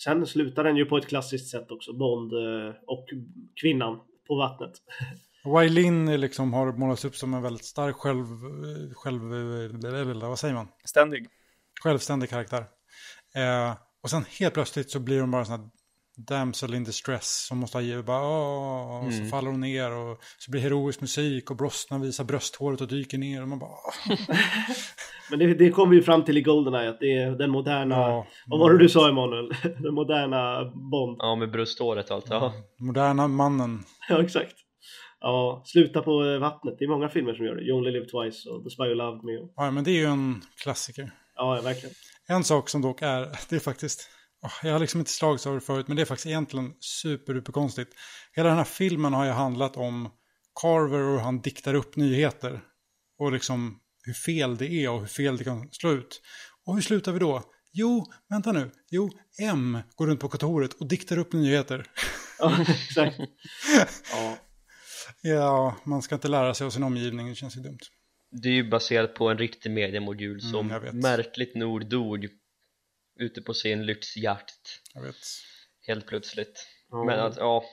[0.05, 3.07] Sen slutar den ju på ett klassiskt sätt också, Bond eh, och
[3.61, 4.73] kvinnan på vattnet.
[5.45, 8.27] Wailin liksom har målats upp som en väldigt stark själv...
[8.95, 9.23] själv
[10.23, 10.69] vad säger man?
[10.85, 11.27] Ständig.
[11.83, 12.65] Självständig karaktär.
[13.35, 15.69] Eh, och sen helt plötsligt så blir hon bara en sån här
[16.17, 19.31] damsel in distress som måste ha ge- bara åh, och så Mm.
[19.31, 23.43] faller hon ner och så blir heroisk musik och Brosnan visar brösthåret och dyker ner
[23.43, 23.77] och man bara.
[25.31, 28.27] Men det, det kommer vi fram till i Goldeneye, att det är den moderna ja,
[28.47, 29.51] Vad var det du sa Emanuel?
[29.79, 31.17] Den moderna Bond.
[31.19, 32.27] Ja, med brösthåret och allt.
[32.31, 32.53] Ja.
[32.79, 33.85] Moderna mannen.
[34.09, 34.55] Ja, exakt.
[35.21, 36.75] Ja, sluta på eh, vattnet.
[36.79, 37.63] Det är många filmer som gör det.
[37.63, 39.37] You Only Live Twice och The Spy Who Loved Me.
[39.39, 41.11] Och, Ja, men det är ju en klassiker.
[41.37, 41.95] ja, ja, verkligen.
[42.29, 43.21] En sak som dock är,
[43.51, 44.09] det är faktiskt,
[44.63, 47.53] jag har liksom inte slagits av det förut, men det är faktiskt egentligen super, super
[47.53, 47.89] konstigt.
[48.37, 50.09] Hela den här filmen har ju handlat om
[50.63, 52.61] Carver och hur han diktar upp nyheter.
[53.19, 56.21] Och liksom hur fel det är och hur fel det kan slå ut.
[56.67, 57.43] Och hur slutar vi då?
[57.73, 58.71] Jo, vänta nu.
[58.91, 59.11] Jo,
[59.43, 61.87] M går runt på kontoret och diktar upp nyheter.
[62.39, 63.17] Ja, exakt.
[64.13, 64.37] Ja,
[65.23, 67.79] Ja, man ska inte lära sig av sin omgivning, det känns ju dumt.
[68.43, 70.95] Det är ju baserat på en riktig mediamodul som Mm, jag vet.
[70.95, 72.29] märkligt nog dog
[73.21, 75.15] ute på sin lyxjakt Jag vet.
[75.87, 76.67] helt plötsligt.
[76.91, 77.05] Ja.
[77.05, 77.65] Men att, ja,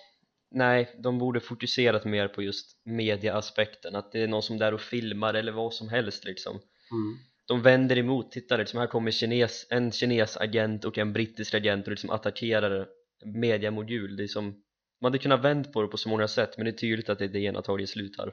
[0.51, 4.73] nej, de borde fokuserat mer på just mediaaspekten, att det är någon som är där
[4.73, 6.55] och filmar eller vad som helst liksom.
[6.91, 7.17] mm.
[7.47, 11.85] De vänder emot, titta liksom, här kommer kines, en kines agent och en brittisk agent
[11.85, 12.87] och liksom attackerar
[13.25, 14.17] mediamodul.
[14.17, 14.45] Det är som,
[15.01, 17.19] man hade kunnat vänt på det på så många sätt men det är tydligt att
[17.19, 18.27] det är det ena tagit slut här.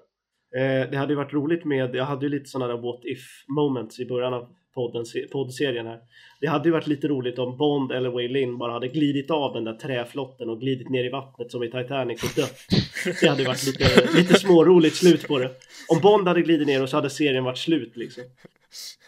[0.56, 3.44] Eh, det hade ju varit roligt med, jag hade ju lite sådana där what if
[3.48, 5.98] moments i början av podden, poddserien här.
[6.40, 9.55] Det hade ju varit lite roligt om Bond eller Wei Lin bara hade glidit av
[9.55, 12.59] den där träflotten och glidit ner i vattnet som i Titanic och dött.
[13.20, 15.51] Det hade varit lite, lite småroligt slut på det.
[15.88, 18.24] Om Bond hade glidit ner och så hade serien varit slut liksom.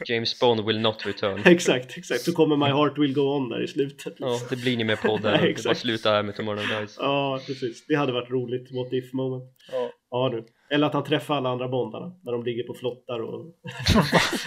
[0.08, 1.42] James Bond will not return.
[1.44, 2.20] Exakt, exakt.
[2.20, 4.14] Så kommer My Heart Will Go On där i slutet.
[4.18, 5.32] Ja, det blir ingen mer podd där.
[5.32, 5.80] Det bara exakt.
[5.80, 6.96] sluta här med Tomorrow Dies.
[6.98, 7.86] Ja, precis.
[7.86, 8.72] Det hade varit roligt.
[8.72, 9.44] What if moment.
[9.72, 9.90] Ja.
[10.10, 10.46] Ja du.
[10.70, 13.46] Eller att han träffar alla andra bondarna när de ligger på flottar och...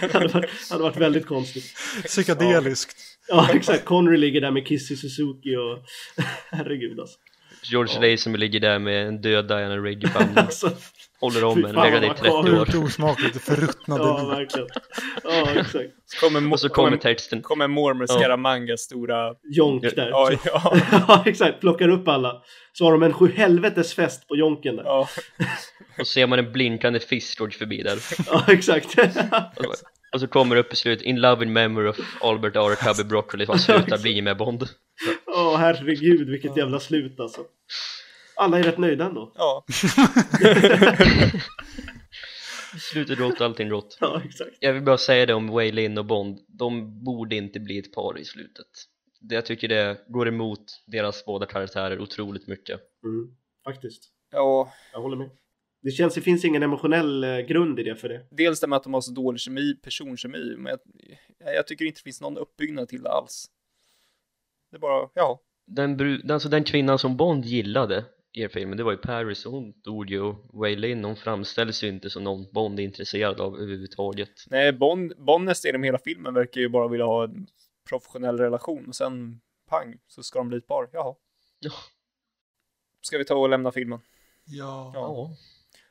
[0.00, 1.64] det hade varit, hade varit väldigt konstigt.
[2.04, 2.96] Psykedeliskt.
[3.28, 3.84] Ja, exakt.
[3.84, 5.78] Connery ligger där med Kissy Suzuki och...
[6.50, 7.18] Herregud alltså.
[7.70, 10.06] George Lazenby ligger där med en död Diana Rigg
[10.36, 10.70] alltså
[11.20, 12.54] Håller om en, legat i vad 30 makabert.
[12.60, 12.64] år.
[12.66, 14.68] Sjukt osmakligt, förruttnade ja, verkligen.
[15.24, 15.90] Ja, exakt.
[16.04, 17.42] Så kommer, Och så kommer texten.
[17.42, 18.14] kommer mor med Ja.
[18.18, 19.34] Scaramangas stora...
[19.42, 20.08] Jonk Ja, där.
[20.10, 20.76] Ja, ja,
[21.08, 21.60] ja, exakt.
[21.60, 22.42] Plockar upp alla.
[22.72, 24.84] Så har de en sjuhelvetes fest på Jonken där.
[24.84, 25.08] ja.
[25.98, 27.98] Och så ser man en blinkande Fiskgeorge förbi där.
[28.26, 28.98] Ja, exakt.
[30.12, 32.74] Och- så kommer det upp i slutet, In love in memory of Albert R.
[32.74, 33.44] Cubby Broccoli.
[33.44, 34.68] Vad slutar bli med Bond.
[35.26, 37.40] Åh, herregud vilket jävla slut alltså.
[38.40, 39.32] Alla är rätt nöjda ändå.
[39.36, 39.64] ja.
[42.92, 43.96] Slutet rått, allting rått.
[44.00, 44.56] Ja, exakt.
[44.60, 46.38] Jag vill bara säga det om Wei Lin och Bond.
[46.48, 48.66] De borde inte bli ett par i slutet.
[49.20, 52.80] Det- Jag tycker det går emot deras båda karaktärer otroligt mycket.
[53.04, 54.02] Mm, faktiskt.
[54.32, 54.72] ja.
[54.92, 55.30] Jag håller med.
[55.82, 58.26] Det känns, det finns ingen emotionell eh, grund i det för det.
[58.30, 60.76] Dels det med att de har så dålig kemi, personkemi, men
[61.44, 63.46] jag, jag tycker inte det finns någon uppbyggnad till det alls.
[64.70, 65.40] Det är bara, ja.
[65.66, 69.72] Den, bru- alltså den kvinnan som Bond gillade i filmen, det var ju Paris hon
[69.84, 73.54] dog ju och Wei Lin hon framställs ju inte som någon Bond är intresserad av
[73.56, 74.44] överhuvudtaget.
[74.50, 77.46] Nej, Bond, Bond nästan genom hela filmen verkar ju bara vilja ha en
[77.88, 80.88] professionell relation och sen pang så ska de bli ett par.
[80.92, 81.14] Jaha.
[81.60, 81.72] Ja.
[83.00, 84.00] Ska vi ta och lämna filmen?
[84.44, 84.92] Ja.
[84.94, 85.30] Ja.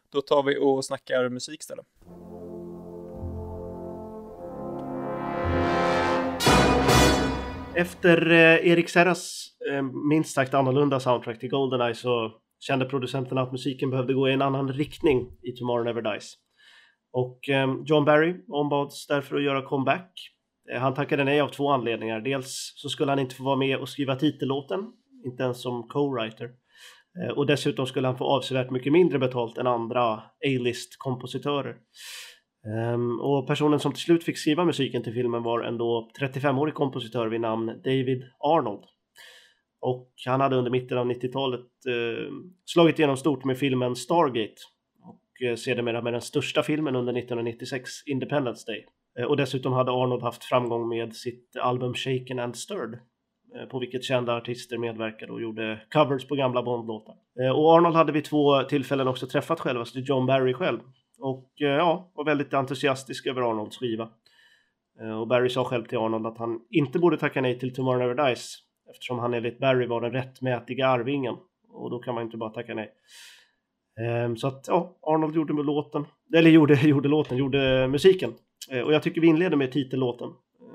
[0.10, 1.86] Då tar vi och snackar musik istället.
[7.76, 13.52] Efter eh, Erik Serras Eh, minst sagt annorlunda soundtrack till Goldeneye så kände producenterna att
[13.52, 16.34] musiken behövde gå i en annan riktning i Tomorrow Never Dies.
[17.12, 20.12] Och eh, John Barry ombads därför att göra comeback.
[20.74, 22.22] Eh, han tackade nej av två anledningar.
[22.22, 24.80] Dels så skulle han inte få vara med och skriva titellåten
[25.26, 26.50] inte ens som co-writer.
[27.36, 30.14] Och dessutom skulle han få avsevärt mycket mindre betalt än andra
[30.46, 31.76] A-list kompositörer.
[32.66, 36.74] Ehm, och personen som till slut fick skriva musiken till filmen var en då 35-årig
[36.74, 38.84] kompositör vid namn David Arnold.
[39.82, 42.34] Och han hade under mitten av 90-talet eh,
[42.66, 44.62] slagit igenom stort med filmen Stargate
[45.04, 48.86] och eh, sedermera med den största filmen under 1996, Independence Day.
[49.20, 53.00] Eh, och dessutom hade Arnold haft framgång med sitt album Shaken and Stirred
[53.56, 57.96] eh, på vilket kända artister medverkade och gjorde covers på gamla Bondlåtar eh, Och Arnold
[57.96, 60.80] hade vid två tillfällen också träffat självaste alltså John Barry själv
[61.20, 64.10] och eh, ja, var väldigt entusiastisk över Arnolds skiva.
[65.20, 68.28] Och Barry sa själv till Arnold att han inte borde tacka nej till Tomorrow Never
[68.28, 68.58] Dies
[68.90, 71.36] eftersom han enligt Barry var den rättmätiga arvingen
[71.70, 72.92] och då kan man inte bara tacka nej.
[74.00, 76.06] Ehm, Så att ja, Arnold gjorde med låten,
[76.36, 78.34] eller gjorde, gjorde låten, gjorde musiken.
[78.72, 80.30] Eh, och jag tycker vi inleder med titellåten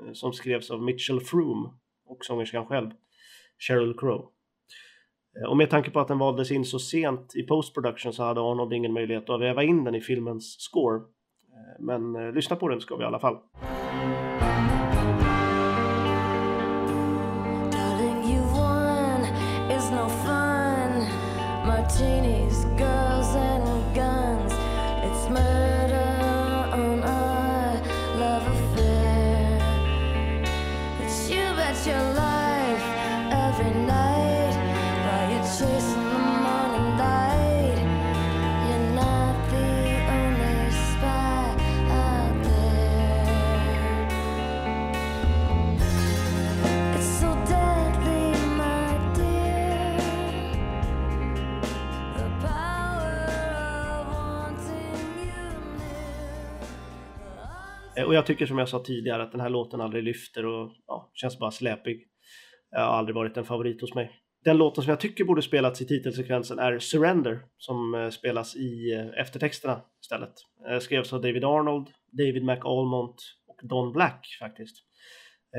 [0.05, 1.69] eh, som skrevs av Mitchell Froome
[2.05, 2.91] och sångerskan själv,
[3.67, 4.25] Sheryl Crow.
[5.39, 8.41] Eh, och med tanke på att den valdes in så sent i post-production så hade
[8.41, 11.01] Arnold ingen möjlighet att väva in den i filmens score.
[11.79, 13.37] Men eh, lyssna på den ska vi i alla fall.
[21.85, 22.94] Martinis, girls,
[58.05, 61.11] Och jag tycker som jag sa tidigare att den här låten aldrig lyfter och ja,
[61.13, 62.07] känns bara släpig.
[62.71, 64.11] Jag har aldrig varit en favorit hos mig.
[64.45, 68.93] Den låten som jag tycker borde spelats i titelsekvensen är Surrender som eh, spelas i
[68.93, 70.33] eh, eftertexterna istället.
[70.69, 73.15] Eh, skrevs av David Arnold, David McAlmont
[73.47, 74.75] och Don Black faktiskt.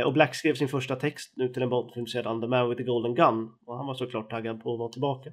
[0.05, 2.85] Och Black skrev sin första text nu till en Bondfilm sedan The Man with the
[2.85, 5.33] Golden Gun och han var såklart taggad på att vara tillbaka.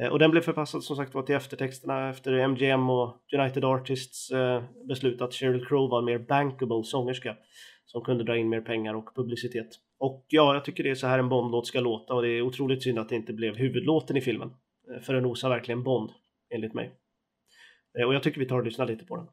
[0.00, 4.30] Eh, och den blev förpassad som sagt var till eftertexterna efter MGM och United Artists
[4.30, 7.36] eh, beslut att Sheryl Crow var en mer bankable sångerska
[7.86, 9.68] som kunde dra in mer pengar och publicitet.
[9.98, 12.42] Och ja, jag tycker det är så här en Bond-låt ska låta och det är
[12.42, 14.50] otroligt synd att det inte blev huvudlåten i filmen.
[14.94, 16.10] Eh, för den osar verkligen Bond,
[16.54, 16.92] enligt mig.
[17.98, 19.26] Eh, och jag tycker vi tar och lyssnar lite på den.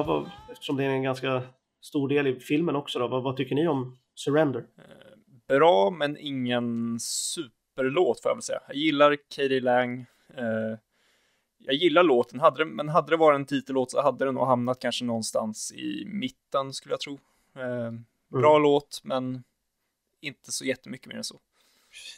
[0.00, 1.42] Eh, ja, vad, eftersom det är en ganska
[1.80, 4.66] stor del i filmen också då, vad, vad tycker ni om Surrender?
[5.48, 8.60] Bra, men ingen superlåt får jag väl säga.
[8.68, 10.00] Jag gillar Katie Lang.
[10.36, 10.78] Eh,
[11.58, 14.46] jag gillar låten, hade det, men hade det varit en titellåt så hade den nog
[14.46, 17.18] hamnat kanske någonstans i mitten skulle jag tro.
[17.56, 17.92] Eh,
[18.28, 19.42] bra låt, men
[20.20, 21.40] inte så jättemycket mer än så.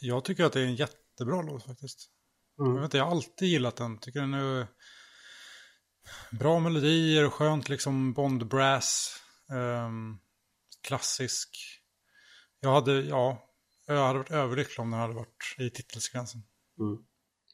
[0.01, 2.09] Jag tycker att det är en jättebra låt faktiskt.
[2.59, 2.71] Mm.
[2.71, 3.97] Jag, vet inte, jag har alltid gillat den.
[3.97, 4.67] Tycker den är
[6.31, 9.19] bra melodier och skönt liksom Bond Brass.
[9.49, 10.17] ehm,
[10.87, 11.49] klassisk.
[12.59, 13.49] Jag hade, ja,
[13.87, 16.41] jag hade varit överlycklig om den hade varit i titelsekvensen.
[16.79, 17.05] Mm.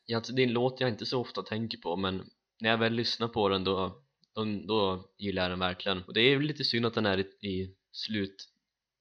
[0.05, 2.93] Ja, det är en låt jag inte så ofta tänker på men när jag väl
[2.93, 4.03] lyssnar på den då,
[4.35, 7.47] då, då gillar jag den verkligen och det är lite synd att den är i,
[7.47, 8.49] i slut,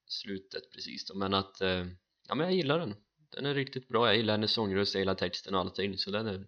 [0.06, 1.86] slutet precis då men att eh,
[2.28, 2.94] ja men jag gillar den
[3.30, 6.26] den är riktigt bra, jag gillar hennes sångröst, jag gillar texten och allting så den
[6.26, 6.46] är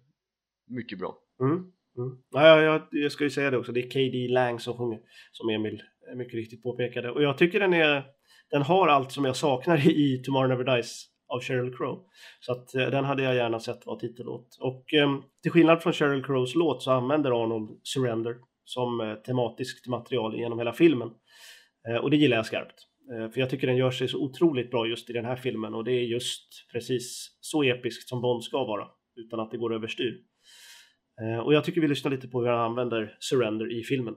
[0.67, 1.71] mycket bra Mm.
[1.97, 2.17] Mm.
[2.31, 4.99] Ja, jag, jag, ska ju säga det också, det är KD Lang som sjunger,
[5.31, 5.81] som Emil
[6.15, 7.11] mycket riktigt påpekade.
[7.11, 8.03] Och jag tycker den är,
[8.51, 11.99] den har allt som jag saknar i, Tomorrow Never Dies av Sheryl Crow.
[12.39, 14.57] Så att eh, den hade jag gärna sett vara titellåt.
[14.59, 18.35] Och eh, till skillnad från Sheryl Crows låt så använder Arnold Surrender
[18.65, 21.11] som eh, tematiskt material genom hela filmen.
[21.89, 22.87] Eh, och det gillar jag skarpt.
[23.13, 25.73] Eh, för jag tycker den gör sig så otroligt bra just i den här filmen
[25.73, 29.73] och det är just precis så episkt som Bond ska vara utan att det går
[29.73, 30.30] överstyr.
[31.21, 34.15] Eh, och jag tycker vi lyssnar lite på hur han använder Surrender i filmen.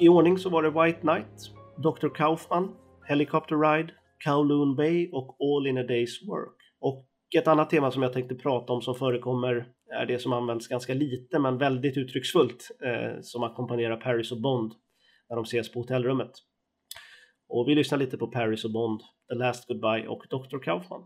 [0.00, 2.08] Och i ordning så var det White Knight, Dr.
[2.08, 2.74] Kaufman,
[3.08, 3.92] Helicopter Ride,
[4.24, 6.56] Kowloon Bay och All in a Day's Work.
[6.80, 7.06] Och
[7.36, 9.66] ett annat tema som jag tänkte prata om som förekommer
[10.00, 14.72] är det som används ganska lite men väldigt uttrycksfullt eh, som ackompanjerar Paris och Bond
[15.28, 16.32] när de ses på hotellrummet.
[17.48, 19.00] Och vi lyssnar lite på Paris och Bond,
[19.32, 20.58] The Last Goodbye och Dr.
[20.58, 21.02] Kaufman.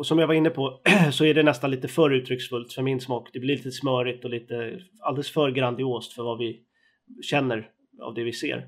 [0.00, 0.80] Och som jag var inne på
[1.12, 3.28] så är det nästan lite för uttrycksfullt för min smak.
[3.32, 6.60] Det blir lite smörigt och lite alldeles för grandiost för vad vi
[7.22, 7.70] känner
[8.02, 8.66] av det vi ser.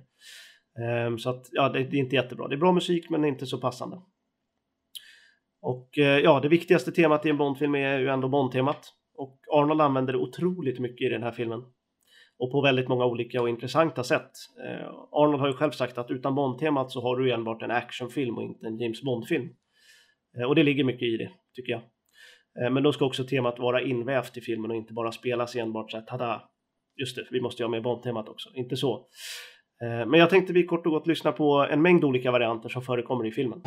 [0.78, 2.48] Ehm, så att ja, det är inte jättebra.
[2.48, 4.00] Det är bra musik men inte så passande.
[5.62, 8.92] Och eh, ja, det viktigaste temat i en Bondfilm är ju ändå Bondtemat.
[9.16, 11.62] Och Arnold använder det otroligt mycket i den här filmen.
[12.38, 14.30] Och på väldigt många olika och intressanta sätt.
[14.66, 18.36] Eh, Arnold har ju själv sagt att utan Bondtemat så har du enbart en actionfilm
[18.36, 19.48] och inte en James Bond-film.
[20.38, 21.82] Eh, och det ligger mycket i det, tycker jag.
[22.60, 25.90] Eh, men då ska också temat vara invävt i filmen och inte bara spelas enbart
[25.90, 26.42] så här, tada!
[27.00, 29.06] Just det, vi måste ju ha med Bond-temat också, inte så.
[29.82, 32.82] Eh, men jag tänkte vi kort och gott lyssna på en mängd olika varianter som
[32.82, 33.62] förekommer i filmen.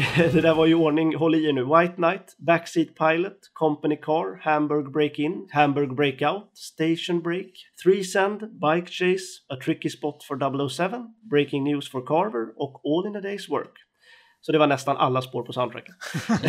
[0.32, 1.64] det där var i ordning, håll i er nu.
[1.64, 7.52] White Knight, Backseat Pilot, Company Car, Hamburg Break-In, Hamburg Breakout, Station Break,
[7.84, 10.86] Three Send, Bike Chase, A Tricky Spot for 007,
[11.30, 13.78] Breaking News for Carver och All in a Day's Work.
[14.40, 15.94] Så det var nästan alla spår på soundtracken.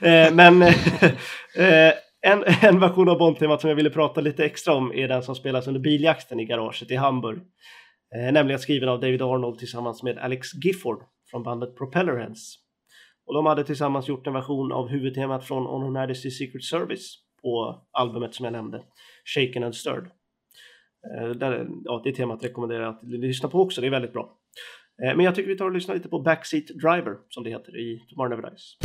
[0.02, 1.92] Eh, Men eh,
[2.22, 5.34] en, en version av Bond-temat som jag ville prata lite extra om är den som
[5.34, 7.38] spelas under biljakten i garaget i Hamburg.
[8.16, 12.56] Eh, nämligen skriven av David Arnold tillsammans med Alex Gifford från bandet Propellerheads.
[13.30, 17.14] Och de hade tillsammans gjort en version av huvudtemat från On Her Majesty's Secret Service
[17.42, 18.82] på albumet som jag nämnde,
[19.24, 20.10] Shaken and Stirred.
[21.10, 24.38] Eh, där, ja, det temat rekommenderar jag att lyssna på också, det är väldigt bra.
[25.04, 27.76] Eh, men jag tycker vi tar och lyssnar lite på Backseat Driver, som det heter
[27.76, 28.76] i Tomorrow Never Dies.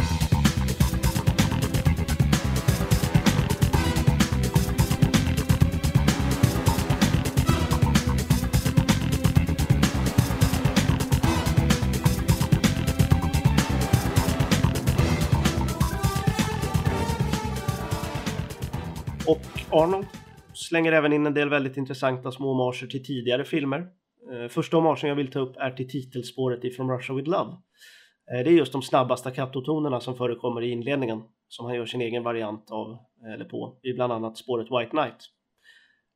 [19.75, 20.05] Arnold
[20.53, 23.87] slänger även in en del väldigt intressanta små homager till tidigare filmer.
[24.31, 27.51] Eh, första homagen jag vill ta upp är till titelspåret i From Russia With Love.
[28.31, 32.01] Eh, det är just de snabba staccato-tonerna som förekommer i inledningen som han gör sin
[32.01, 32.97] egen variant av,
[33.33, 35.17] eller på, i bland annat spåret White Knight.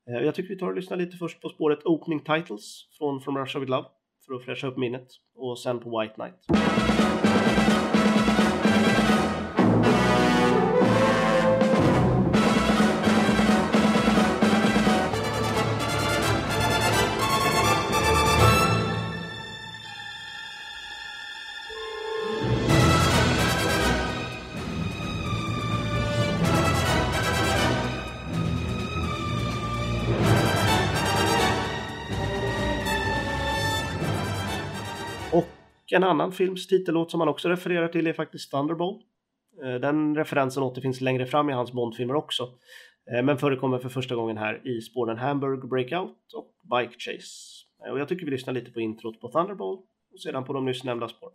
[0.09, 3.37] Eh, jag tycker vi tar och lyssnar lite först på spåret Opening Titles från From
[3.37, 3.87] Russia With Love
[4.25, 6.35] för att fräscha upp minnet och sen på White Knight.
[35.89, 39.01] Och en annan films titellåt som han också refererar till är faktiskt Thunderball.
[39.63, 42.43] Eh, den referensen återfinns längre fram i hans Bondfilmer också,
[43.11, 47.65] eh, men förekommer för första gången här i spåren Hamburg Breakout och Bike Chase.
[47.85, 49.77] Eh, och jag tycker vi lyssnar lite på introt på Thunderball
[50.13, 51.33] och sedan på de nyss nämnda spåren.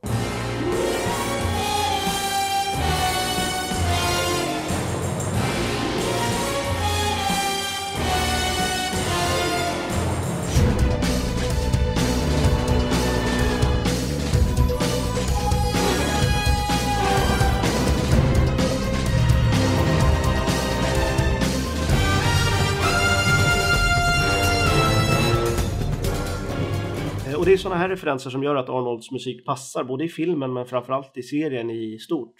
[27.45, 30.53] Och det är sådana här referenser som gör att Arnolds musik passar både i filmen
[30.53, 32.35] men framförallt i serien i stort.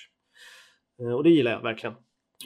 [1.01, 1.95] Eh, och det gillar jag verkligen.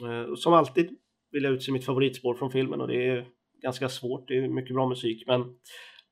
[0.03, 0.89] Eh, som alltid
[1.31, 3.25] vill jag utse mitt favoritspår från filmen och det är
[3.61, 5.39] ganska svårt, det är mycket bra musik men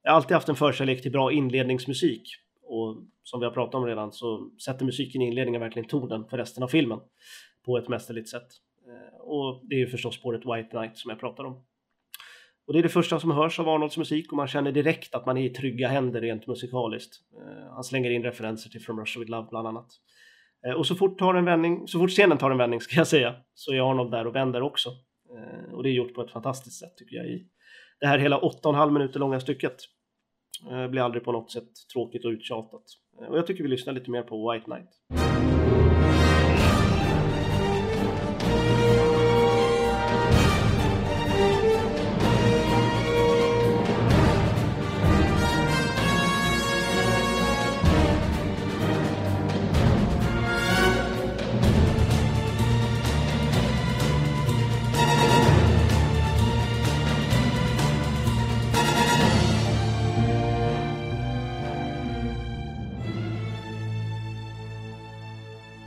[0.04, 2.22] jag har alltid haft en förkärlek till bra inledningsmusik
[2.64, 6.38] och som vi har pratat om redan så sätter musiken i inledningen verkligen tonen för
[6.38, 7.00] resten av filmen
[7.66, 8.48] på ett mästerligt sätt.
[8.88, 11.64] Eh, och det är ju förstås spåret White Knight som jag pratar om.
[12.68, 15.26] Och det är det första som hörs av Arnolds musik och man känner direkt att
[15.26, 17.16] man är i trygga händer rent musikaliskt.
[17.38, 19.88] Eh, han slänger in referenser till From Russia With Love bland annat.
[20.68, 23.08] Eh, och så fort, tar en vändning, så fort scenen tar en vändning ska jag
[23.08, 24.90] säga, så är Arnold där och vänder också.
[25.36, 27.48] Eh, och det är gjort på ett fantastiskt sätt tycker jag i
[28.00, 29.76] det här hela 8,5 minuter långa stycket.
[30.72, 32.84] Eh, blir aldrig på något sätt tråkigt och uttjatat.
[33.22, 34.90] Eh, och jag tycker vi lyssnar lite mer på White Knight.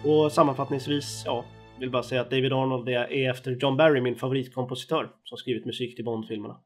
[0.05, 1.45] Och sammanfattningsvis, ja,
[1.81, 5.97] vill bara säga att David Arnold är efter John Barry min favoritkompositör som skrivit musik
[5.97, 6.57] till Bond-filmerna.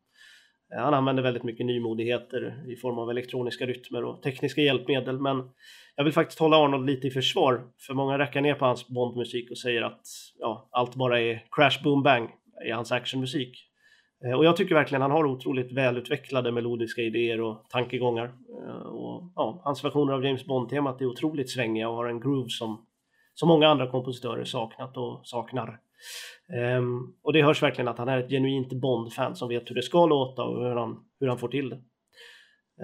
[0.75, 5.51] Eh, han använder väldigt mycket nymodigheter i form av elektroniska rytmer och tekniska hjälpmedel, men
[5.97, 9.51] jag vill faktiskt hålla Arnold lite i försvar, för många räcker ner på hans Bond-musik
[9.51, 10.07] och säger att
[10.39, 12.31] ja, allt bara är crash boom bang
[12.67, 13.59] i hans actionmusik.
[14.25, 18.33] Eh, och jag tycker verkligen han har otroligt välutvecklade melodiska idéer och tankegångar.
[18.67, 22.49] Eh, och, ja, hans versioner av James Bond-temat är otroligt svängiga och har en groove
[22.49, 22.87] som,
[23.35, 25.81] som många andra kompositörer saknat och saknar.
[26.79, 29.83] Um, och det hörs verkligen att han är ett genuint Bond-fan som vet hur det
[29.83, 31.81] ska låta och hur han, hur han får till det.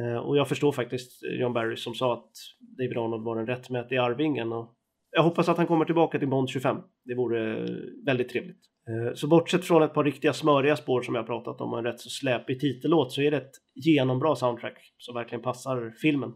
[0.00, 2.30] Uh, och jag förstår faktiskt John Barry som sa att
[2.78, 4.52] David Arnold var den rättmätige arvingen.
[4.52, 4.74] Och
[5.10, 6.76] jag hoppas att han kommer tillbaka till Bond 25.
[7.04, 7.66] Det vore
[8.06, 8.60] väldigt trevligt.
[8.90, 11.84] Uh, Så bortsett från ett par riktiga smöriga spår som jag pratat om och en
[11.84, 16.32] rätt så släpig titellåt så är det ett genombra soundtrack som verkligen passar filmen.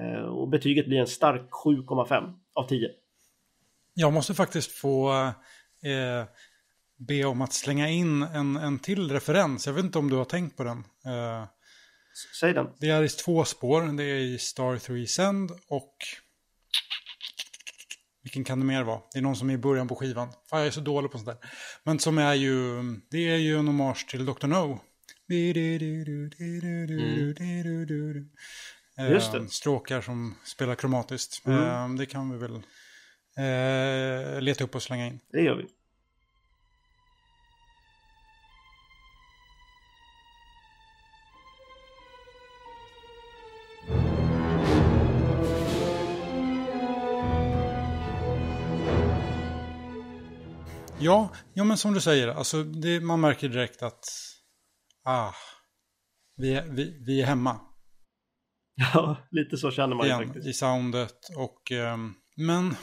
[0.00, 2.90] Uh, Och betyget blir en stark 7,5 av 10.
[4.00, 5.12] Jag måste faktiskt få
[5.82, 6.24] eh,
[6.98, 9.66] be om att slänga in en, en till referens.
[9.66, 10.78] Jag vet inte om du har tänkt på den.
[10.78, 11.44] Eh,
[12.40, 12.66] Säg den.
[12.78, 13.96] det är i två spår.
[13.96, 15.94] Det är i Star 3 Send och...
[18.22, 19.00] Vilken kan det mer vara?
[19.12, 20.28] Det är någon som är i början på skivan.
[20.50, 21.50] Fan, jag är så dålig på sånt där.
[21.84, 22.82] Men som är ju...
[23.10, 24.46] Det är ju en hommage till Dr.
[24.46, 24.80] No.
[28.98, 29.48] Eh, Just det.
[29.48, 31.46] Stråkar som spelar kromatiskt.
[31.46, 31.64] Mm.
[31.64, 32.62] Eh, det kan vi väl
[33.36, 35.20] eh, leta upp och slänga in.
[35.32, 35.66] Det gör vi.
[51.02, 54.04] Ja, ja men som du säger, alltså det, man märker direkt att
[55.04, 55.32] ah,
[56.36, 57.60] vi, är, vi, vi är hemma.
[58.74, 60.46] Ja, lite så känner man Igen, ju faktiskt.
[60.48, 62.76] I soundet och, um, men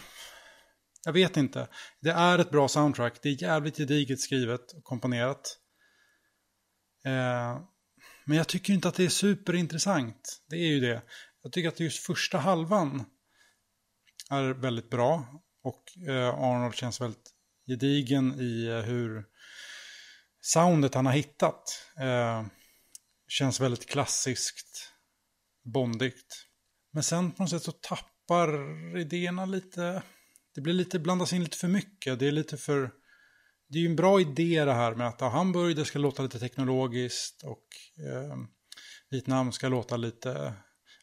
[1.08, 1.68] jag vet inte.
[2.02, 3.22] Det är ett bra soundtrack.
[3.22, 5.58] Det är jävligt gediget skrivet och komponerat.
[7.06, 7.62] Eh,
[8.26, 10.44] men jag tycker inte att det är superintressant.
[10.50, 11.02] Det är ju det.
[11.44, 13.06] Jag tycker att just första halvan
[14.30, 15.42] är väldigt bra.
[15.64, 17.30] Och eh, Arnold känns väldigt
[17.68, 19.26] gedigen i eh, hur
[20.42, 21.64] soundet han har hittat.
[22.00, 22.46] Eh,
[23.28, 24.92] känns väldigt klassiskt,
[25.74, 26.46] bondigt.
[26.94, 28.50] Men sen på något sätt så tappar
[28.98, 30.04] idéerna lite.
[30.58, 32.20] Det blir lite, blandas in lite för mycket.
[32.20, 32.92] Det är lite för...
[33.70, 36.40] Det är ju en bra idé det här med att Hamburg det ska låta lite
[36.40, 37.66] teknologiskt och
[38.06, 38.38] eh,
[39.10, 40.54] Vietnam ska låta lite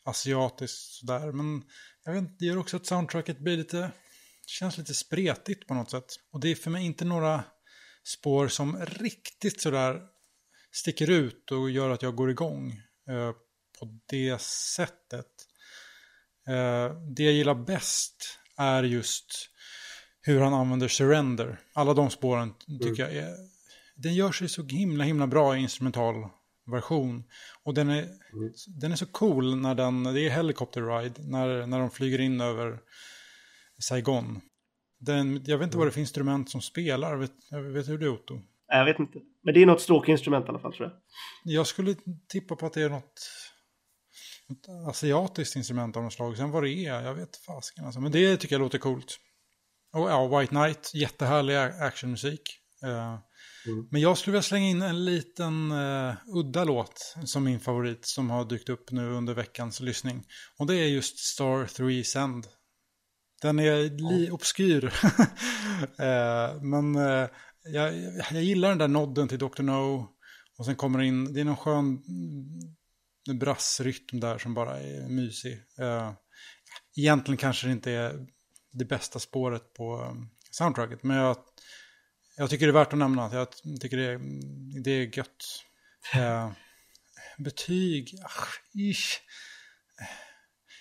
[0.04, 1.32] asiatiskt sådär.
[1.32, 1.62] Men
[2.04, 3.90] jag vet inte, det gör också att soundtracket blir lite,
[4.46, 6.14] känns lite spretigt på något sätt.
[6.32, 7.44] Och det är för mig inte några
[8.04, 10.02] spår som riktigt sådär
[10.72, 12.72] sticker ut och gör att jag går igång
[13.08, 13.32] eh,
[13.78, 15.30] på det sättet.
[16.48, 19.50] Eh, det jag gillar bäst är just
[20.20, 21.60] hur han använder surrender.
[21.72, 23.34] Alla de spåren tycker jag är...
[23.96, 26.14] Den gör sig så himla himla bra i instrumental
[26.66, 27.24] version.
[27.62, 28.08] Och den är,
[28.80, 32.40] den är så cool när den, det är helicopter ride, när, när de flyger in
[32.40, 32.78] över
[33.78, 34.40] Saigon.
[34.98, 37.32] Den, jag vet inte vad det för instrument som spelar, vet,
[37.74, 38.40] vet du hur det är Otto?
[38.68, 39.18] Jag vet inte.
[39.42, 41.00] Men det är något stråkinstrument i alla fall tror jag.
[41.54, 41.96] Jag skulle
[42.28, 43.30] tippa på att det är något
[44.88, 46.36] asiatiskt instrument av något slag.
[46.36, 48.00] Sen vad det är, jag vet fasken alltså.
[48.00, 49.18] Men det tycker jag låter coolt.
[49.92, 52.42] Och ja, White Knight, jättehärlig actionmusik.
[52.84, 53.18] Eh,
[53.66, 53.88] Mm.
[53.90, 58.30] Men jag skulle vilja slänga in en liten uh, udda låt som min favorit som
[58.30, 60.24] har dykt upp nu under veckans lyssning.
[60.58, 62.46] Och det är just Star 3 Send.
[63.42, 63.76] Den är
[64.12, 64.94] li- obskyr.
[65.98, 67.28] Eh, men eh,
[67.64, 67.94] jag,
[68.32, 69.62] jag gillar den där nodden till Dr.
[69.62, 70.08] No.
[70.58, 72.02] Och sen kommer det in, det är någon skön mm,
[73.32, 75.62] brassrytm där som bara är mysig.
[75.78, 76.12] Eh,
[76.96, 78.26] egentligen kanske det inte är
[78.72, 80.14] det bästa spåret på eh,
[80.50, 81.02] soundtracket.
[81.02, 81.36] Men jag,
[82.36, 83.34] jag tycker det är värt att nämna.
[83.34, 83.48] Jag
[83.80, 84.20] tycker det är,
[84.82, 85.44] det är gött.
[86.14, 86.52] Eh,
[87.38, 89.20] betyg, ach, ish.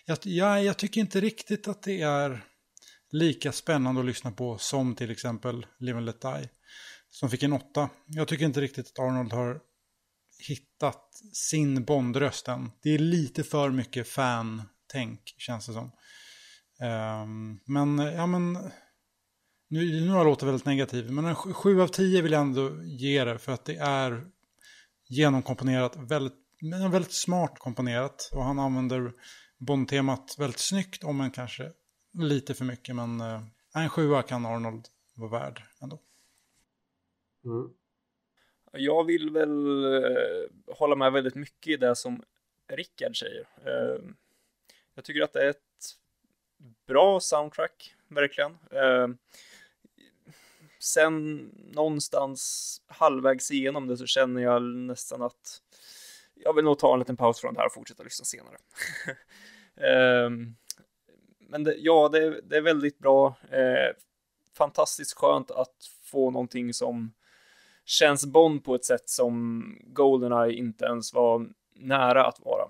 [0.05, 2.43] Jag, jag, jag tycker inte riktigt att det är
[3.11, 6.49] lika spännande att lyssna på som till exempel Live and Let Die.
[7.09, 7.89] Som fick en åtta.
[8.05, 9.59] Jag tycker inte riktigt att Arnold har
[10.49, 12.71] hittat sin Bondröst än.
[12.81, 15.91] Det är lite för mycket fan-tänk känns det som.
[16.81, 18.53] Ehm, men, ja men,
[19.67, 22.83] nu, nu har jag låtit väldigt negativ, men en 7 av 10 vill jag ändå
[22.83, 24.25] ge det för att det är
[25.07, 29.13] genomkomponerat, väldigt, men väldigt smart komponerat och han använder
[29.57, 31.71] Bond-temat väldigt snyggt, om än kanske
[32.13, 33.43] lite för mycket, men eh,
[33.75, 36.01] en 7 kan Arnold vara värd ändå.
[37.45, 37.69] Mm.
[38.77, 42.23] Jag vill väl eh, hålla med väldigt mycket i det som
[42.67, 43.47] Rickard säger.
[43.65, 44.01] Eh,
[44.95, 45.95] jag tycker att det är ett
[46.87, 48.57] bra soundtrack, verkligen.
[48.71, 49.07] Eh,
[50.79, 51.35] sen
[51.73, 55.61] någonstans halvvägs igenom det så känner jag nästan att
[56.33, 58.57] jag vill nog ta en liten paus från det här och fortsätta lyssna senare.
[59.75, 60.29] eh,
[61.39, 63.35] men det, ja, det, det är väldigt bra.
[63.49, 63.95] Eh,
[64.57, 67.13] fantastiskt skönt att få någonting som
[67.85, 72.67] känns Bond på ett sätt som Goldeneye inte ens var nära att vara.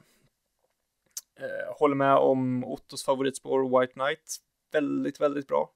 [1.40, 4.38] Eh, håller med om Ottos favoritspår White Knight.
[4.72, 5.72] Väldigt, väldigt bra.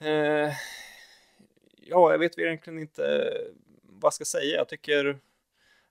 [0.00, 0.52] Eh,
[1.76, 3.32] ja, jag vet egentligen inte
[3.82, 4.56] vad jag ska säga.
[4.56, 5.18] Jag tycker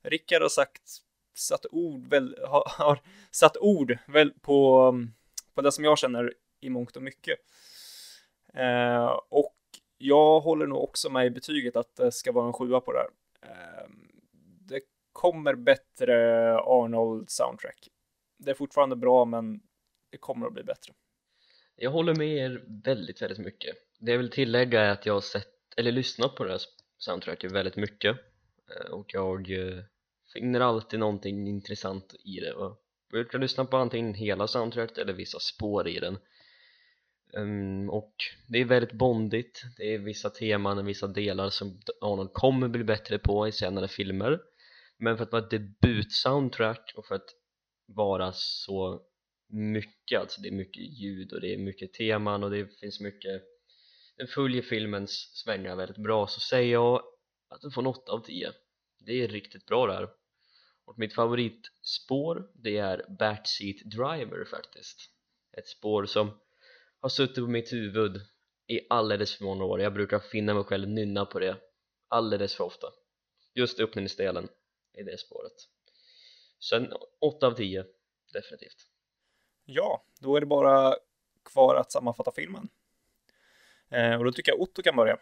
[0.01, 0.82] Rickard har sagt,
[1.35, 2.99] satt ord, väl, har, har
[3.32, 4.93] satt ord väl på,
[5.53, 7.40] på det som jag känner i mångt och mycket.
[8.53, 9.56] Eh, och
[10.02, 13.00] jag håller nog också med i betyget att det ska vara en sjua på det
[13.00, 13.10] här.
[13.42, 14.10] Ehm,
[14.68, 16.16] det kommer bättre
[16.60, 17.88] Arnold soundtrack.
[18.38, 19.61] Det är fortfarande bra, men
[20.10, 20.94] det kommer att bli bättre.
[21.76, 23.76] Jag håller med er väldigt, väldigt mycket.
[24.00, 26.61] Det jag vill tillägga är att jag har sett, eller lyssnat på det här
[26.98, 28.18] soundtracket väldigt mycket
[28.76, 29.84] eh, och jag eh,
[30.34, 32.76] finner alltid någonting intressant i det jag
[33.11, 36.18] brukar lyssna på antingen hela soundtracket eller vissa spår i den
[37.33, 38.14] Um, och
[38.48, 42.83] det är väldigt bondigt, det är vissa teman och vissa delar som Arnold kommer bli
[42.83, 44.41] bättre på i senare filmer.
[44.98, 47.30] Men för att vara ett debut-soundtrack och för att
[47.88, 49.01] vara så
[49.49, 53.43] mycket, alltså det är mycket ljud och det är mycket teman och det finns mycket
[54.17, 57.03] den följer filmens svängar väldigt bra så säger jag
[57.49, 58.51] att den får en 8 av 10
[58.99, 60.09] det är riktigt bra det här.
[60.85, 65.09] Och mitt favoritspår det är Backseat Driver faktiskt.
[65.58, 66.40] Ett spår som
[67.02, 68.22] har suttit på mitt huvud
[68.68, 71.58] i alldeles för många år jag brukar finna mig själv nynna på det
[72.08, 72.88] alldeles för ofta
[73.56, 74.48] just öppningsdelen
[75.00, 75.53] i det spåret
[76.69, 77.86] sen 8 av 10
[78.34, 78.90] definitivt
[79.72, 80.95] Ja, då är det bara
[81.53, 82.69] kvar att sammanfatta filmen.
[83.90, 85.18] Eh, och då tycker jag Otto kan börja.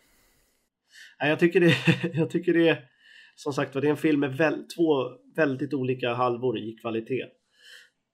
[1.19, 1.75] Nej, jag, tycker det,
[2.13, 2.89] jag tycker det är
[3.35, 7.21] som sagt var, det är en film med väl, två väldigt olika halvor i kvalitet.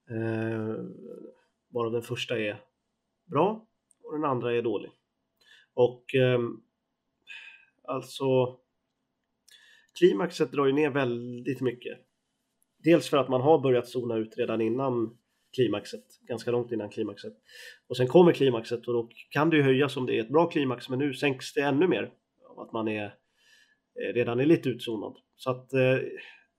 [0.09, 0.75] Eh,
[1.73, 2.61] varav den första är
[3.25, 3.67] bra
[4.03, 4.91] och den andra är dålig.
[5.73, 6.39] Och eh,
[7.87, 8.59] alltså
[9.97, 11.99] klimaxet drar ju ner väldigt mycket.
[12.83, 15.17] Dels för att man har börjat zona ut redan innan
[15.55, 17.33] klimaxet, ganska långt innan klimaxet.
[17.87, 20.49] Och sen kommer klimaxet och då kan det ju höjas om det är ett bra
[20.49, 22.11] klimax men nu sänks det ännu mer
[22.49, 25.17] av att man är eh, redan är lite utzonad.
[25.35, 25.99] Så att eh,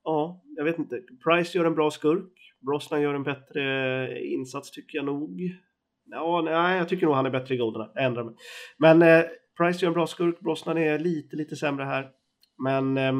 [0.03, 1.01] ja, jag vet inte.
[1.23, 2.31] Price gör en bra skurk.
[2.59, 5.41] Brosnan gör en bättre insats tycker jag nog.
[6.11, 7.89] Ja, nej, jag tycker nog han är bättre i Golden.
[7.93, 8.35] Jag ändrar mig.
[8.77, 9.23] Men eh,
[9.57, 10.39] Price gör en bra skurk.
[10.39, 12.11] Brosnan är lite, lite sämre här.
[12.63, 13.13] Men eh,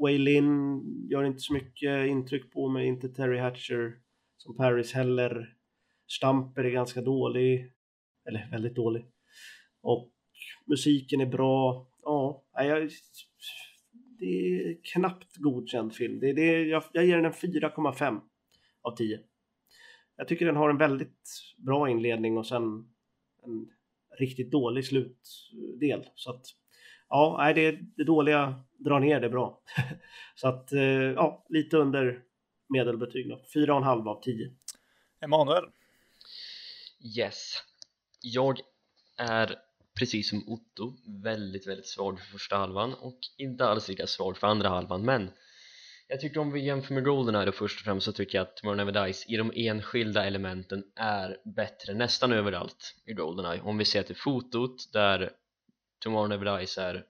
[0.00, 2.86] Waylin gör inte så mycket intryck på mig.
[2.86, 3.94] Inte Terry Hatcher
[4.36, 5.54] som Paris heller.
[6.08, 7.72] Stamper är ganska dålig.
[8.28, 9.04] Eller väldigt dålig.
[9.82, 10.10] Och
[10.66, 11.86] musiken är bra.
[12.02, 12.90] Ja, nej, jag,
[14.18, 16.20] det är knappt godkänd film.
[16.20, 18.20] Det, är det, jag, jag ger den en 4,5
[18.82, 19.20] av 10.
[20.20, 22.62] Jag tycker den har en väldigt bra inledning och sen
[23.44, 23.68] en
[24.18, 26.08] riktigt dålig slutdel.
[26.14, 26.46] Så att
[27.08, 29.62] ja, nej, det, det dåliga drar ner det bra.
[30.34, 32.22] Så att eh, ja, lite under
[32.68, 33.42] medelbetyg då.
[33.54, 34.50] 4,5 av 10.
[35.20, 35.64] Emanuel.
[37.18, 37.54] Yes
[38.22, 38.60] Jag
[39.18, 39.56] är
[39.98, 44.46] precis som Otto väldigt väldigt svag för första halvan och inte alls lika svag för
[44.46, 45.30] andra halvan men
[46.10, 48.56] jag tycker om vi jämför med Goldeneye då först och främst så tycker jag att
[48.56, 53.84] Tomorrow Never Dies i de enskilda elementen är bättre nästan överallt i Goldeneye om vi
[53.84, 55.30] ser till fotot där
[55.98, 57.04] Tomorrow Never Dies är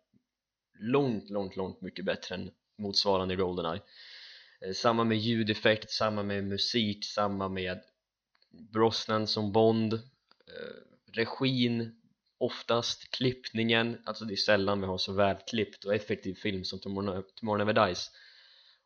[0.79, 3.83] långt, långt, långt mycket bättre än motsvarande i Goldeneye
[4.61, 7.81] eh, samma med ljudeffekt, samma med musik, samma med
[8.73, 9.93] Brosnan som Bond.
[9.95, 10.01] Eh,
[11.13, 12.01] regin
[12.39, 17.59] oftast, klippningen, alltså det är sällan vi har så välklippt och effektiv film som Tomorrow
[17.59, 18.11] Never Dies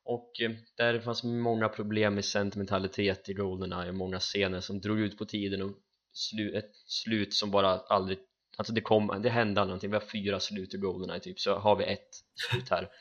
[0.05, 5.01] och eh, där fanns många problem med sentimentalitet i Goldeneye och många scener som drog
[5.01, 5.73] ut på tiden och
[6.13, 8.19] slu, ett slut som bara aldrig
[8.57, 11.55] alltså det kom, det hände aldrig någonting, vi har fyra slut i Goldeneye typ så
[11.55, 12.89] har vi ett slut här.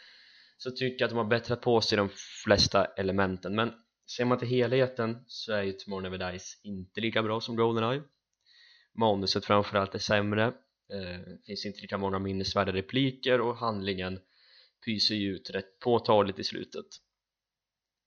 [0.58, 2.10] Så tycker jag att de har bättrat på sig de
[2.44, 3.56] flesta elementen.
[3.56, 3.74] Men
[4.18, 8.02] ser man till helheten så är ju Tomorrow Never Dies inte lika bra som Goldeneye.
[8.94, 10.44] Manuset framförallt är sämre.
[10.94, 14.20] Eh, finns inte lika många minnesvärda repliker och handlingen
[14.86, 16.86] pyser ju ut rätt påtagligt i slutet.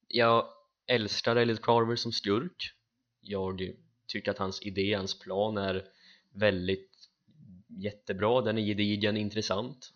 [0.09, 0.49] Jag
[0.87, 2.73] älskar Elliot Carver som skurk.
[3.21, 3.73] Jag
[4.07, 5.85] tycker att hans idé, hans plan är
[6.35, 6.91] väldigt
[7.69, 9.93] jättebra, den är gedigen, intressant.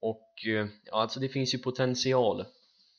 [0.00, 2.44] Och eh, ja, alltså det finns ju potential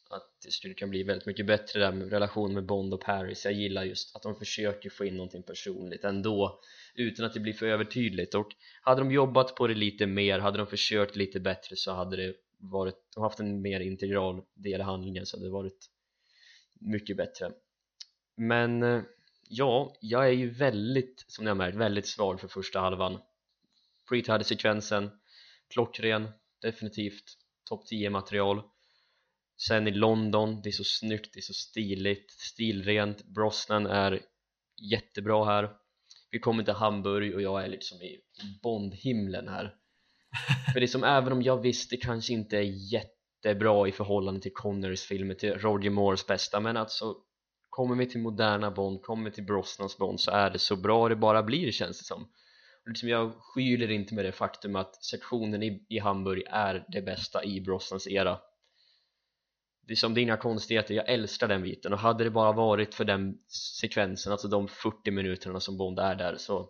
[0.09, 3.45] att det skulle kunna bli väldigt mycket bättre där med relationen med Bond och Paris.
[3.45, 6.59] Jag gillar just att de försöker få in någonting personligt ändå
[6.95, 8.35] utan att det blir för övertydligt.
[8.35, 8.47] Och
[8.81, 12.33] hade de jobbat på det lite mer, hade de försökt lite bättre så hade det
[12.57, 15.89] varit, haft en mer integral del i handlingen så hade det varit
[16.79, 17.51] mycket bättre.
[18.37, 19.01] Men eh,
[19.49, 23.19] ja, jag är ju väldigt, som ni har märkt, väldigt svag för första halvan.
[24.09, 25.09] Pre-sekvensen
[25.69, 26.29] klockren,
[26.61, 27.37] definitivt
[27.69, 28.61] topp 10 material
[29.57, 33.25] sen i London, det är så snyggt, det är så stiligt, stilrent.
[33.25, 34.21] Brosnan är
[34.91, 35.69] jättebra här.
[36.31, 38.21] Vi kommer till Hamburg och jag är liksom i
[38.63, 39.75] Bondhimlen här
[40.73, 44.41] för det är som även om jag visst det kanske inte är jättebra i förhållande
[44.41, 47.15] till Connerys filmer till Roger Moores bästa men alltså
[47.69, 51.09] kommer vi till moderna Bond, kommer vi till Brosnans Bond så är det så bra
[51.09, 52.23] det bara blir känns det som.
[52.83, 57.01] Och liksom jag skyler inte med det faktum att sektionen i, i Hamburg är det
[57.01, 58.39] bästa i Brosnans era.
[59.87, 62.51] Det är som det är inga konstigheter, jag älskar den biten och hade det bara
[62.51, 63.37] varit för den
[63.81, 66.69] sekvensen, alltså de 40 minuterna som Bond är där så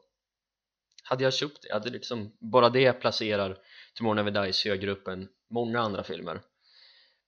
[1.08, 3.58] hade jag köpt det, jag hade liksom, bara det placerar
[3.94, 6.42] Tomorrow Never Dies högre upp än många andra filmer.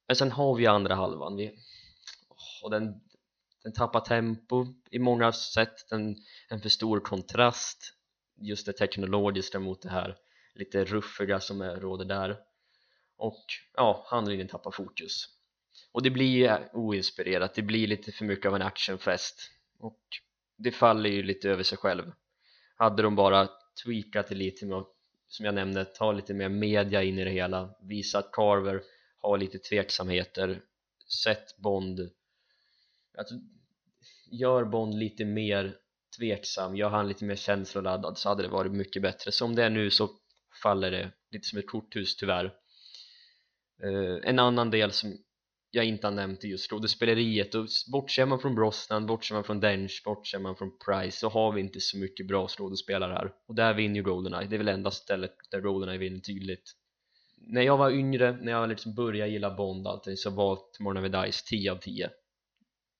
[0.08, 1.36] Men sen har vi andra halvan.
[1.36, 1.56] Vi,
[2.64, 3.02] och den,
[3.64, 6.16] den tappar tempo i många sätt, den,
[6.50, 7.94] en för stor kontrast.
[8.40, 10.18] Just det teknologiska mot det här
[10.58, 12.38] lite ruffiga som är, råder där.
[13.18, 15.26] Och ja, handlingen tappar fokus.
[15.92, 19.52] Och det blir oinspirerat, det blir lite för mycket av en actionfest.
[19.80, 20.02] Och
[20.58, 22.12] det faller ju lite över sig själv.
[22.76, 23.50] Hade de bara
[23.84, 24.88] tweakat det lite med att,
[25.28, 27.76] som jag nämnde, ta lite mer media in i det hela.
[27.82, 28.82] Visa att Carver
[29.20, 30.62] har lite tveksamheter.
[31.24, 32.10] Sett Bond
[33.18, 33.36] alltså,
[34.32, 35.78] gör Bond lite mer
[36.18, 39.32] tveksam, gör han lite mer känsloladdad så hade det varit mycket bättre.
[39.32, 40.10] Som det är nu så
[40.64, 42.46] faller det lite som ett korthus tyvärr.
[43.84, 45.18] Eh, en annan del som
[45.72, 49.60] jag inte har nämnt är just skådespeleriet och bortser man från Brosnan, bortser man från
[49.60, 53.32] Dench, bortser man från Price så har vi inte så mycket bra skådespelare här.
[53.48, 56.72] Och där vinner ju Goldeneye, det är väl enda stället där Goldeneye vinner tydligt.
[57.38, 61.24] När jag var yngre, när jag liksom började gilla Bond allting så var Tomorrow Never
[61.24, 62.10] Dies 10 av 10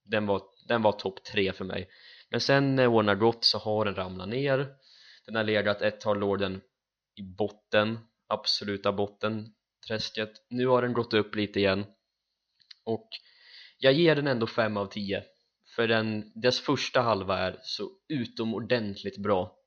[0.08, 1.90] den var, den var topp 3 för mig.
[2.30, 4.68] Men sen när åren har gått så har den ramlat ner.
[5.26, 6.62] Den har legat ett tag låg den
[7.16, 9.54] i botten, absoluta botten.
[9.88, 11.86] Träsket, nu har den gått upp lite igen
[12.88, 13.10] och
[13.78, 15.24] jag ger den ändå 5 av 10
[15.76, 19.58] för den, dess första halva är så utomordentligt bra.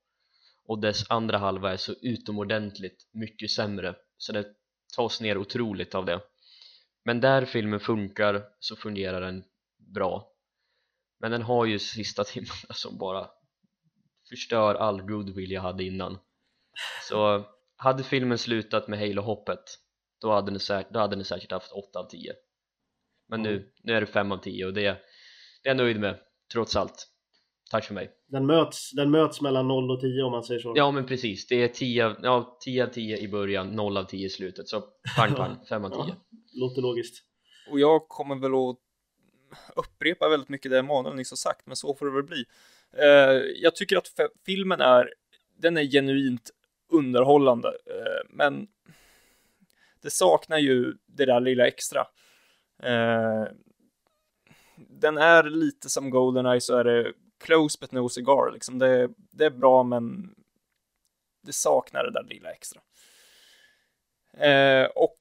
[0.65, 3.95] Och dess andra halva är så utomordentligt mycket sämre.
[4.17, 4.47] Så det
[4.97, 6.21] tas ner otroligt av det.
[7.05, 9.45] Men där filmen funkar så fungerar den
[9.95, 10.33] bra.
[11.21, 13.31] Men den har ju sista timmarna som bara
[14.29, 16.19] förstör all goodwill jag hade innan.
[17.09, 19.65] Så hade filmen slutat med Halo-hoppet
[20.21, 22.35] då hade, den säkert, då hade den säkert haft 8 av 10
[23.31, 24.99] men nu, nu är det 5 av 10 och det, det är
[25.63, 26.19] jag nöjd med
[26.53, 27.07] trots allt
[27.71, 30.73] tack för mig Den möts, den möts mellan 0 och 10 om man säger så.
[30.77, 34.05] Ja men precis, det är 10 av, ja, 10 av 10 i början, 0 av
[34.05, 34.83] 10 i slutet så
[35.17, 36.15] pang pang, 5 av 10 Ja.
[36.53, 37.25] Låter logiskt.
[37.71, 38.77] Och jag kommer väl att
[39.77, 42.45] upprepa väldigt mycket det Emanuel nyss har sagt, men så får det väl bli.
[42.99, 44.11] Eh, jag tycker att
[44.47, 45.15] filmen är,
[45.59, 46.51] den är genuint
[46.93, 48.69] underhållande, eh, men
[50.03, 52.07] det saknar ju det där lilla extra.
[52.83, 53.45] Eh,
[54.77, 58.79] den är lite som Goldeneye så är det close but no cigar, liksom.
[58.79, 60.35] Det, det är bra, men
[61.43, 62.81] det saknar det där lilla extra.
[64.33, 65.19] Eh, och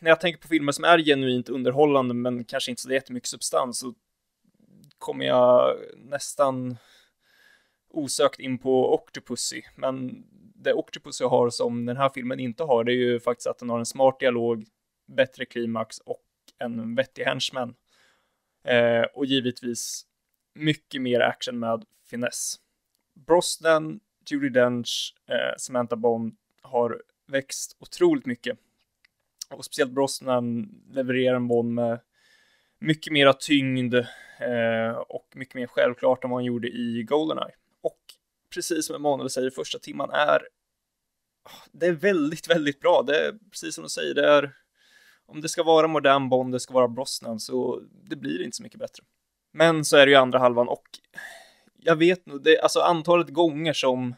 [0.00, 3.78] när jag tänker på filmer som är genuint underhållande men kanske inte så jättemycket substans
[3.78, 3.94] så
[4.98, 6.76] kommer jag nästan
[7.90, 9.62] osökt in på Octopussy.
[9.76, 10.24] Men
[10.54, 13.70] det Octopussy har som den här filmen inte har det är ju faktiskt att den
[13.70, 14.64] har en smart dialog,
[15.06, 16.22] bättre klimax och
[16.62, 17.74] en vettig henchman.
[18.64, 20.06] Eh, och givetvis
[20.54, 22.56] mycket mer action med finess.
[23.14, 24.00] Brosnan,
[24.30, 28.58] Judi Dench, eh, Samantha Bond har växt otroligt mycket
[29.50, 32.00] och speciellt Brosnan levererar en Bond med
[32.78, 33.94] mycket mera tyngd
[34.40, 37.54] eh, och mycket mer självklart än vad han gjorde i Goldeneye.
[37.80, 38.00] Och
[38.54, 40.48] precis som Emanuel säger, första timman är
[41.42, 43.02] ah, det är väldigt, väldigt bra.
[43.06, 44.56] Det är precis som du säger, det är
[45.32, 48.62] om det ska vara modern Bond, det ska vara Brosnan, så det blir inte så
[48.62, 49.02] mycket bättre.
[49.52, 50.84] Men så är det ju andra halvan och
[51.84, 54.14] jag vet nog, det, alltså antalet gånger som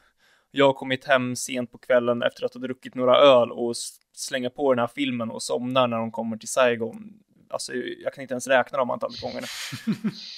[0.50, 3.74] jag har kommit hem sent på kvällen efter att ha druckit några öl och
[4.16, 7.12] slänga på den här filmen och somnar när de kommer till Saigon.
[7.50, 9.46] Alltså, jag kan inte ens räkna de antalet gångerna.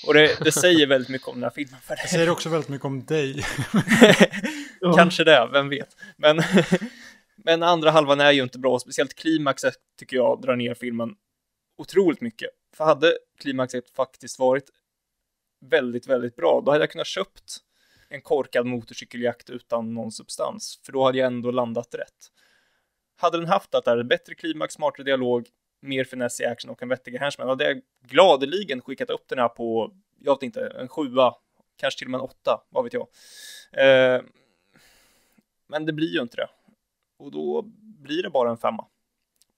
[0.07, 1.81] Och det, det säger väldigt mycket om den här filmen.
[1.83, 3.45] För Det det, säger också väldigt mycket om dig.
[4.97, 5.97] Kanske det, vem vet.
[6.17, 6.37] Men,
[7.37, 11.17] men andra halvan är ju inte bra, speciellt klimaxet tycker jag drar ner filmen
[11.79, 12.51] otroligt mycket.
[12.77, 14.71] För hade klimaxet faktiskt varit
[15.61, 17.57] väldigt, väldigt bra, då hade jag kunnat köpt
[18.09, 22.33] en korkad motorcykeljakt utan någon substans, för då hade jag ändå landat rätt.
[23.17, 25.49] Hade den haft att det är bättre klimax, smartare dialog,
[25.81, 29.49] mer finess i action och en vettigare henchman, hade jag gladeligen skickat upp den här
[29.49, 31.35] på, jag vet inte, en sjua,
[31.77, 33.09] kanske till och med en åtta, vad vet jag.
[33.73, 34.23] Eh,
[35.67, 36.49] men det blir ju inte det.
[37.17, 38.87] Och då blir det bara en femma.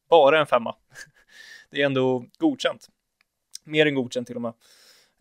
[0.09, 0.77] Bara en femma.
[1.71, 2.89] Det är ändå godkänt.
[3.65, 4.53] Mer än godkänt till och med.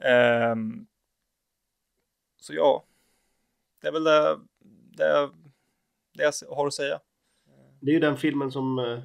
[0.04, 0.88] Ehm,
[2.42, 2.84] så ja,
[3.82, 4.40] det är väl det,
[4.98, 5.30] det,
[6.14, 7.00] det jag har att säga.
[7.82, 9.00] Det är ju den filmen som eh,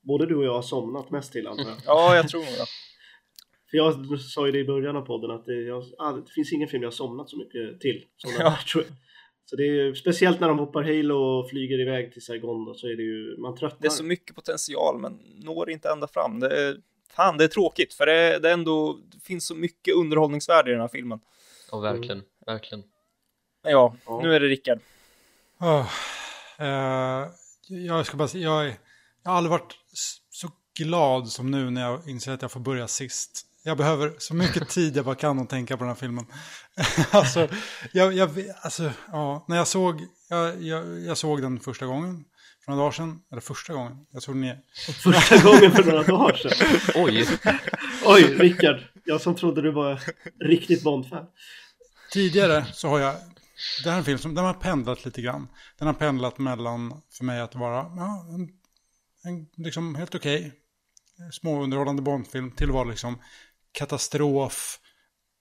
[0.00, 1.76] både du och jag har somnat mest till antar jag.
[1.86, 2.66] Ja, jag tror nog det.
[3.70, 6.52] För jag sa ju det i början av podden att det, jag, ah, det finns
[6.52, 8.48] ingen film jag har somnat så mycket till som den Ja.
[8.48, 8.92] här tror jag.
[9.50, 12.74] Så det är ju, speciellt när de hoppar Halo och flyger iväg till Saigon då,
[12.74, 13.78] så är det ju, man tröttnar.
[13.80, 15.12] Det är så mycket potential, men
[15.44, 16.40] når inte ända fram.
[16.40, 16.76] Det är,
[17.16, 20.72] fan, det är tråkigt, för det, det, är ändå, det finns så mycket underhållningsvärde i
[20.72, 21.20] den här filmen.
[21.70, 22.84] Ja verkligen, verkligen
[23.62, 24.20] Men ja, Ja.
[24.22, 24.78] nu är det Rickard.
[25.60, 25.86] Oh,
[26.58, 27.28] eh,
[27.68, 28.74] jag ska bara säga, jag, är-
[29.22, 29.74] jag har aldrig varit
[30.30, 30.48] så
[30.78, 33.46] glad som nu när jag inser att jag får börja sist.
[33.62, 36.26] Jag behöver så mycket tid jag bara kan att tänka på den här filmen.
[37.10, 37.48] alltså,
[37.92, 38.30] jag, jag,
[38.62, 42.24] alltså, ja, när jag såg, jag, jag, jag såg den första gången
[42.64, 43.20] för några dagar sedan.
[43.30, 44.54] Eller första gången, jag såg den i,
[44.92, 46.80] Första gången för några dagar sedan.
[47.04, 47.26] Oj!
[48.04, 48.80] Oj, Rickard.
[49.04, 50.02] Jag som trodde du var
[50.44, 51.26] riktigt Bond-fan.
[52.12, 53.14] Tidigare så har jag,
[53.84, 55.48] det här är en film som den har pendlat lite grann.
[55.78, 58.48] Den har pendlat mellan, för mig att vara ja, en,
[59.24, 60.52] en liksom helt okej
[61.32, 63.18] småunderhållande Bondfilm till att vara liksom
[63.72, 64.78] katastrof.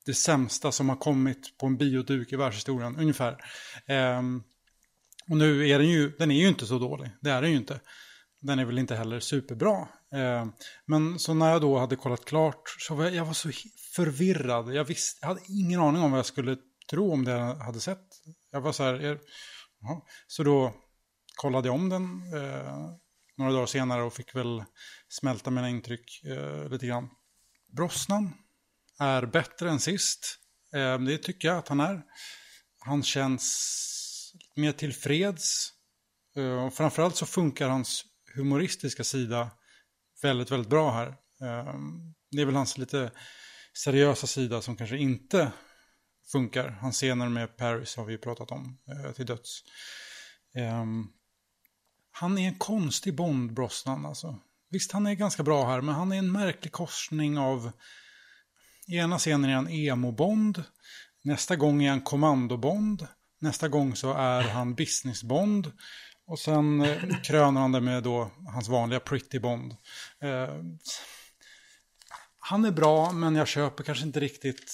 [0.06, 3.32] det sämsta som har kommit på en bioduk i världshistorien, ungefär.
[3.88, 4.22] Eh,
[5.30, 7.58] och nu är den ju, den är ju inte så dålig, det är den ju
[7.58, 7.80] inte.
[8.42, 9.88] Den är väl inte heller superbra.
[10.12, 10.52] Ehm,
[10.86, 13.50] men så när jag då hade kollat klart så var jag, jag var så
[13.96, 14.74] förvirrad.
[14.74, 16.58] Jag, visste, jag hade ingen aning om vad jag skulle
[16.90, 18.08] tro om det jag hade sett.
[18.52, 19.20] Jag var så här, är,
[19.82, 20.02] jaha.
[20.28, 20.74] så då
[21.36, 22.92] kollade jag om den eh,
[23.38, 24.64] några dagar senare och fick väl
[25.10, 27.10] smälta mina intryck eh, lite grann.
[27.72, 28.34] Brosnan
[29.00, 30.40] är bättre än sist.
[30.74, 32.02] Ehm, det tycker jag att han är.
[32.80, 35.74] Han känns mer tillfreds.
[36.36, 39.52] Ehm, och framförallt så funkar hans humoristiska sida
[40.22, 41.08] väldigt, väldigt bra här.
[41.42, 43.12] Ehm, det är väl hans lite
[43.74, 45.52] seriösa sida som kanske inte
[46.32, 46.70] funkar.
[46.70, 49.64] Hans scener med Paris har vi ju pratat om eh, till döds.
[52.12, 54.40] Han är en konstig Bond, Brosnan alltså.
[54.70, 57.72] Visst, han är ganska bra här, men han är en märklig korsning av...
[58.88, 60.64] I ena scenen är han emo-Bond,
[61.24, 63.08] nästa gång är han kommando-Bond,
[63.40, 65.72] nästa gång så är han business-Bond,
[66.26, 69.76] och sen eh, kröner han det med då hans vanliga pretty Bond.
[70.22, 70.56] Eh,
[72.40, 74.72] han är bra, men jag köper kanske inte riktigt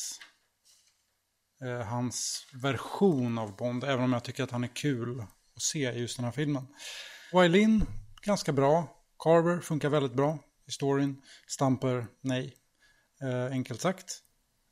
[1.64, 5.20] eh, hans version av Bond, även om jag tycker att han är kul
[5.56, 6.68] att se i just den här filmen.
[7.34, 7.86] Wailin,
[8.22, 8.95] ganska bra.
[9.20, 11.22] Carver funkar väldigt bra i storyn.
[11.48, 12.54] Stamper, nej.
[13.22, 14.22] Eh, enkelt sagt.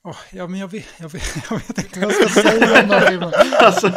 [0.05, 2.89] Åh, ja, men jag vet, jag, vet, jag vet inte vad jag ska säga om
[2.89, 3.33] den här filmen.
[3.59, 3.93] Alltså,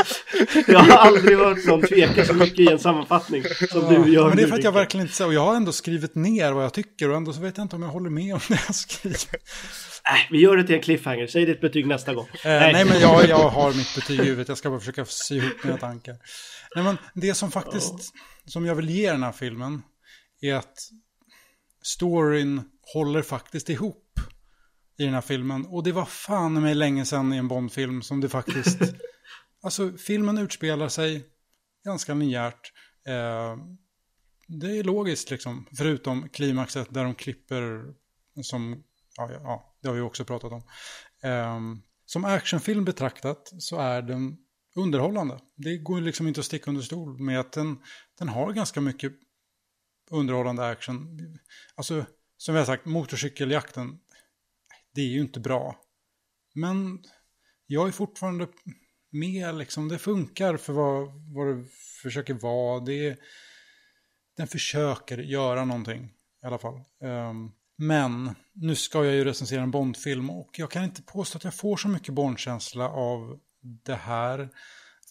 [0.67, 4.29] jag har aldrig hört någon tveka så mycket i en sammanfattning som Ja, du gör
[4.29, 5.25] men det är för att jag verkligen inte...
[5.25, 7.77] Och jag har ändå skrivit ner vad jag tycker och ändå så vet jag inte
[7.77, 9.41] om jag håller med om det jag skriver.
[10.05, 11.27] Äh, vi gör det till en cliffhanger.
[11.27, 12.27] Säg ditt betyg nästa gång.
[12.33, 12.85] Eh, nej.
[12.85, 14.49] men jag, jag har mitt betyg i huvudet.
[14.49, 16.17] Jag ska bara försöka sy ihop mina tankar.
[16.75, 17.95] Nej, men det som faktiskt,
[18.47, 19.83] som jag vill ge den här filmen,
[20.51, 20.79] är att
[21.83, 22.63] storyn
[22.95, 24.21] håller faktiskt ihop
[24.99, 25.67] i den här filmen.
[25.67, 28.79] Och det var fan med länge sedan i en Bond-film som det faktiskt...
[29.63, 31.25] alltså, filmen utspelar sig
[31.85, 32.73] ganska linjärt.
[33.07, 33.57] Eh,
[34.49, 37.95] det är logiskt liksom, förutom klimaxet där de klipper
[38.43, 38.83] som,
[39.17, 40.63] ja, ja, det har vi också pratat om.
[41.23, 44.37] Ehm, som actionfilm betraktat så är den
[44.77, 45.39] underhållande.
[45.57, 47.79] Det går liksom inte att sticka under stol med att den,
[48.19, 49.13] den har ganska mycket
[50.11, 51.19] underhållande action.
[51.75, 52.05] Alltså,
[52.37, 53.99] som vi har sagt, motorcykeljakten,
[54.95, 55.81] det är ju inte bra.
[56.55, 57.05] Men
[57.67, 58.49] jag är fortfarande
[59.11, 61.65] med, liksom, det funkar för vad, vad det
[62.03, 62.81] försöker vara.
[62.81, 63.17] Det är,
[64.37, 66.05] den försöker göra någonting
[66.43, 66.81] i alla fall.
[67.01, 71.45] Um, men nu ska jag ju recensera en Bondfilm och jag kan inte påstå att
[71.45, 73.41] jag får så mycket Bondkänsla av
[73.85, 74.51] det här.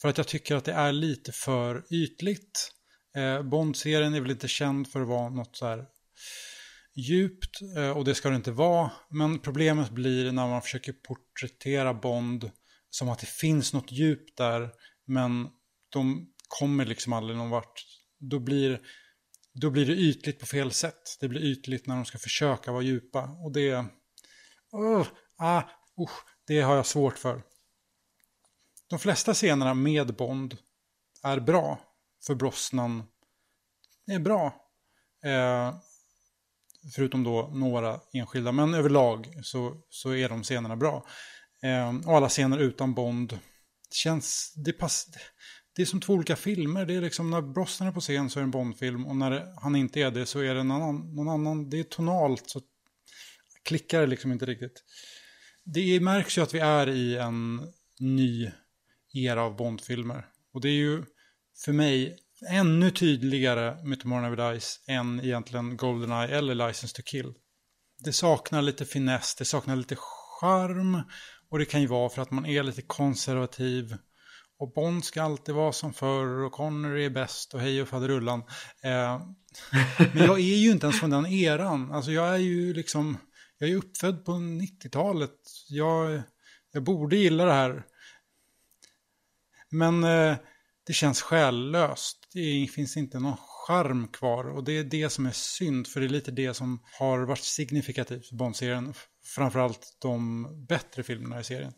[0.01, 2.71] För att jag tycker att det är lite för ytligt.
[3.15, 5.85] Eh, Bond-serien är väl inte känd för att vara något så här
[6.95, 8.91] djupt eh, och det ska det inte vara.
[9.09, 12.51] Men problemet blir när man försöker porträttera Bond
[12.89, 14.71] som att det finns något djup där
[15.07, 15.47] men
[15.89, 17.85] de kommer liksom aldrig någon vart.
[18.19, 18.81] Då blir,
[19.53, 21.17] då blir det ytligt på fel sätt.
[21.19, 23.71] Det blir ytligt när de ska försöka vara djupa och det...
[23.71, 25.61] Uh, ah,
[25.99, 26.09] uh,
[26.47, 27.43] det har jag svårt för.
[28.89, 30.57] De flesta scenerna med Bond
[31.23, 31.94] är bra.
[32.27, 33.03] För Brosnan
[34.07, 34.45] är bra.
[35.25, 35.75] Eh,
[36.95, 38.51] förutom då några enskilda.
[38.51, 41.05] Men överlag så, så är de scenerna bra.
[41.63, 43.39] Eh, och alla scener utan Bond
[43.91, 44.53] känns...
[44.55, 45.07] Det, pass,
[45.75, 46.85] det är som två olika filmer.
[46.85, 49.61] Det är liksom när Brosnan är på scen så är det en Bondfilm Och när
[49.61, 51.69] han inte är det så är det en annan, någon annan.
[51.69, 52.61] Det är tonalt så
[53.63, 54.83] klickar det liksom inte riktigt.
[55.63, 58.51] Det märks ju att vi är i en ny
[59.13, 60.27] era av Bondfilmer.
[60.53, 61.03] Och det är ju
[61.57, 62.17] för mig
[62.49, 67.33] ännu tydligare med Tomorrow Never Dies än egentligen Goldeneye eller License to Kill.
[68.03, 69.95] Det saknar lite finess, det saknar lite
[70.39, 71.01] charm
[71.49, 73.97] och det kan ju vara för att man är lite konservativ.
[74.57, 78.43] Och Bond ska alltid vara som förr och Connery är bäst och hej och faderullan.
[78.83, 79.21] Eh,
[80.13, 81.91] men jag är ju inte ens från den eran.
[81.91, 83.17] Alltså jag är ju liksom,
[83.57, 85.35] jag är uppfödd på 90-talet.
[85.69, 86.21] Jag,
[86.71, 87.83] jag borde gilla det här.
[89.69, 90.37] Men eh,
[90.87, 92.17] det känns själlöst.
[92.33, 94.43] Det finns inte någon charm kvar.
[94.43, 95.87] Och det är det som är synd.
[95.87, 98.93] För det är lite det som har varit signifikativt för Bond-serien.
[99.35, 101.73] Framförallt de bättre filmerna i serien.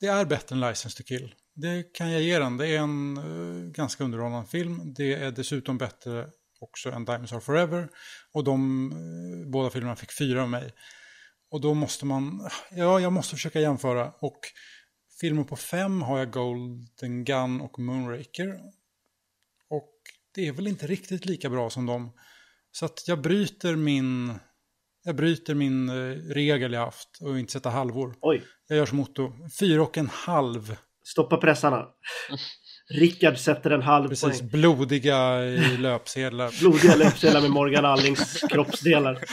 [0.00, 1.34] Det är bättre än License to Kill.
[1.54, 2.56] Det kan jag ge den.
[2.56, 4.94] Det är en uh, ganska underhållande film.
[4.94, 6.26] Det är dessutom bättre
[6.60, 7.88] också än Diamonds Are Forever.
[8.32, 10.72] Och de uh, båda filmerna fick fyra av mig.
[11.50, 14.12] Och då måste man, ja, jag måste försöka jämföra.
[14.20, 14.38] Och
[15.20, 18.60] filmer på fem har jag Golden Gun och Moonraker.
[19.70, 19.92] Och
[20.34, 22.12] det är väl inte riktigt lika bra som dem.
[22.72, 24.34] Så att jag bryter min,
[25.04, 25.94] jag bryter min eh,
[26.34, 28.14] regel jag haft och inte sätta halvor.
[28.20, 30.76] Oj, Jag gör som Otto, fyra och en halv.
[31.04, 31.86] stoppa pressarna.
[32.88, 34.48] Rickard sätter en halv Precis, poäng.
[34.50, 36.54] blodiga i löpsedlar.
[36.60, 39.24] Blodiga löpsedlar med Morgan Allings kroppsdelar.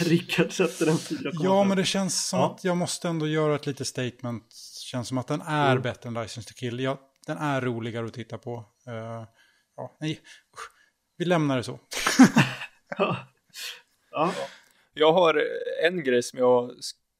[0.00, 1.30] Rickard sätter en 4,5.
[1.32, 2.54] Ja, men det känns som Ja.
[2.54, 4.44] att jag måste ändå göra ett litet statement.
[4.92, 5.82] Känns som att den är Mm.
[5.82, 6.80] bättre än License to Kill.
[6.80, 8.64] Ja, den är roligare att titta på.
[8.86, 9.24] Eh,
[9.76, 10.20] ja, nej,
[10.54, 10.70] usch.
[11.16, 11.78] Vi lämnar det så.
[14.10, 14.34] Ja,
[14.94, 15.42] Jag har
[15.84, 16.70] en grej som jag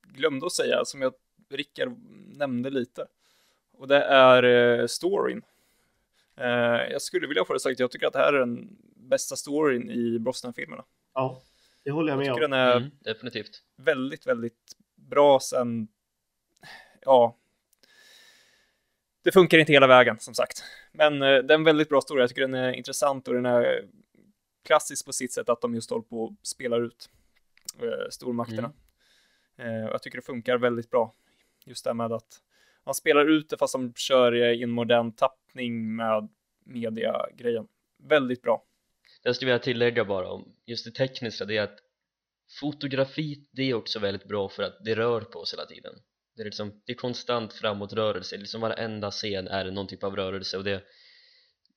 [0.02, 1.12] glömde att säga, som jag,
[1.50, 1.96] Rickard
[2.36, 3.06] nämnde lite.
[3.72, 5.42] Och det är eh, storyn.
[6.36, 6.46] Eh,
[6.92, 9.90] jag skulle vilja få det sagt, jag tycker att det här är den bästa storyn
[9.90, 10.84] i Brosnan-filmerna.
[11.14, 11.42] ja,
[11.84, 12.50] det håller jag Jag med tycker om.
[12.50, 13.62] den är Mm, definitivt.
[13.76, 15.88] väldigt, väldigt bra sen,
[17.00, 17.36] ja,
[19.22, 20.64] det funkar inte hela vägen som sagt.
[20.92, 23.46] Men eh, det är en väldigt bra story, jag tycker den är intressant och den
[23.46, 23.84] är
[24.64, 27.10] klassisk på sitt sätt att de just håller på och spelar ut
[27.82, 28.72] eh, stormakterna.
[29.56, 31.14] Eh, och jag tycker det funkar väldigt bra,
[31.64, 32.42] just det med att
[32.84, 36.28] man spelar ut det fast de kör i en modern tappning med
[36.64, 37.68] media-grejen.
[37.98, 38.64] Väldigt bra.
[39.22, 41.78] Jag skulle vilja tillägga bara om just det tekniska, det är att
[42.60, 45.94] fotografi, det är också väldigt bra för att det rör på sig hela tiden.
[46.34, 50.56] Det är, liksom, det är konstant framåtrörelse, liksom varenda scen är någon typ av rörelse
[50.56, 50.84] och det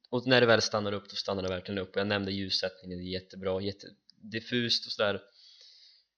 [0.09, 1.95] och när det väl stannar upp, då stannar det verkligen upp.
[1.95, 5.21] Och jag nämnde ljussättningen, det är jättebra, jättediffust och sådär.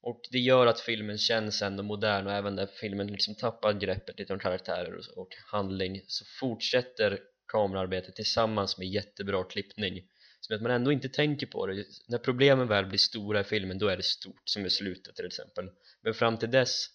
[0.02, 4.20] Och det gör att filmen känns ändå modern och även när filmen liksom tappar greppet
[4.20, 10.08] lite om karaktärer och, och handling så fortsätter kamerarbetet tillsammans med jättebra klippning.
[10.40, 11.86] Som att man ändå inte tänker på det.
[12.08, 15.26] När problemen väl blir stora i filmen då är det stort som i slutet till
[15.26, 15.70] exempel.
[16.02, 16.88] Men fram till dess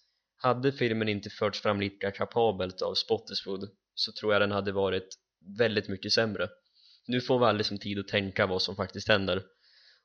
[0.43, 5.17] hade filmen inte förts fram lika kapabelt av Spottiswood så tror jag den hade varit
[5.57, 6.49] väldigt mycket sämre.
[7.07, 9.37] Nu får vi aldrig som tid att tänka vad som faktiskt händer.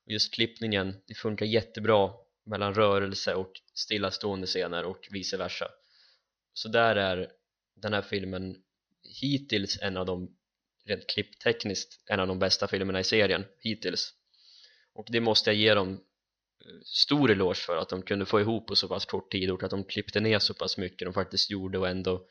[0.07, 2.11] Och just klippningen, det funkar jättebra
[2.47, 5.69] mellan rörelse och stillastående scener och vice versa.
[6.53, 7.31] Så där är
[7.77, 8.57] den här filmen
[9.21, 10.37] hittills en av de
[10.85, 14.15] rent klipptekniskt en av de bästa filmerna i serien hittills.
[14.93, 16.01] Och det måste jag ge dem
[16.85, 19.71] stor eloge för att de kunde få ihop på så pass kort tid och att
[19.71, 22.27] de klippte ner så pass mycket de faktiskt gjorde och ändå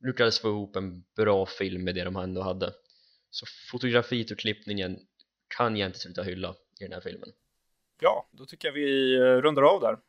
[0.00, 2.72] lyckades få ihop en bra film med det de ändå hade
[3.30, 4.98] så fotografiet och klippningen
[5.56, 7.28] kan jag inte sluta hylla i den här filmen
[8.00, 9.98] Ja, då tycker jag vi eh, rundar av där.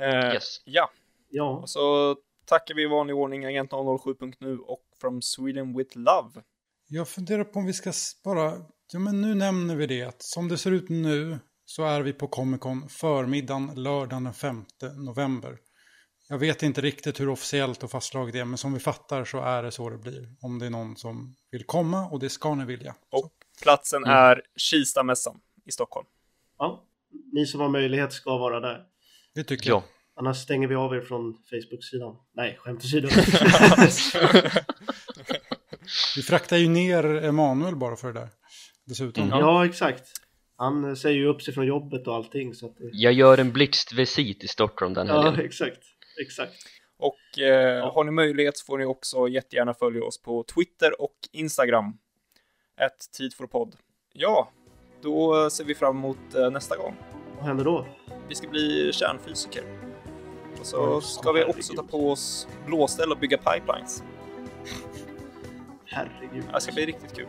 [0.00, 0.62] Eh, Yes.
[0.64, 0.90] Ja,
[1.30, 6.42] Ja, och så tackar vi i vanlig ordning Agent 007.nu och From Sweden with Love.
[6.88, 7.92] Jag funderar på om vi ska
[8.24, 11.38] bara, ja men nu nämner vi det att som det ser ut nu
[11.68, 14.64] så är vi på Comic Con förmiddagen lördagen den 5
[14.96, 15.58] november.
[16.28, 19.40] Jag vet inte riktigt hur officiellt och fastslaget det är, men som vi fattar så
[19.40, 20.28] är det så det blir.
[20.40, 22.94] Om det är någon som vill komma och det ska ni vilja.
[23.10, 23.32] Och
[23.62, 26.06] platsen är Kistamässan i Stockholm.
[26.58, 26.84] ja,
[27.32, 28.84] ni som har möjlighet ska vara där.
[29.34, 29.82] Det tycker ja, jag.
[30.14, 32.16] Annars stänger vi av er från Facebook-sidan.
[32.34, 33.08] Nej, skämt åsido.
[36.16, 38.28] Vi fraktar ju ner Emanuel bara för det där.
[38.84, 39.24] Dessutom.
[39.24, 39.38] Mm.
[39.38, 40.12] ja, exakt.
[40.60, 42.54] Han säger ju upp sig från jobbet och allting.
[42.54, 42.90] Så att det...
[42.92, 45.78] jag gör en blixtvisit i Stockholm den helgen Ja, exakt.
[46.20, 46.52] Exakt.
[46.98, 51.16] Och eh, har ni möjlighet så får ni också jättegärna följa oss på Twitter och
[51.32, 51.98] Instagram.
[52.80, 53.76] Ett tid för podd.
[54.12, 54.52] Ja,
[55.02, 56.96] då ser vi fram emot eh, nästa gång.
[57.36, 57.86] Vad händer då?
[58.28, 59.62] Vi ska bli kärnfysiker.
[60.60, 64.02] Och så Ja, ska vi också ta på oss blåställ och bygga pipelines.
[65.84, 66.44] Herregud.
[66.54, 67.26] Det ska bli riktigt kul.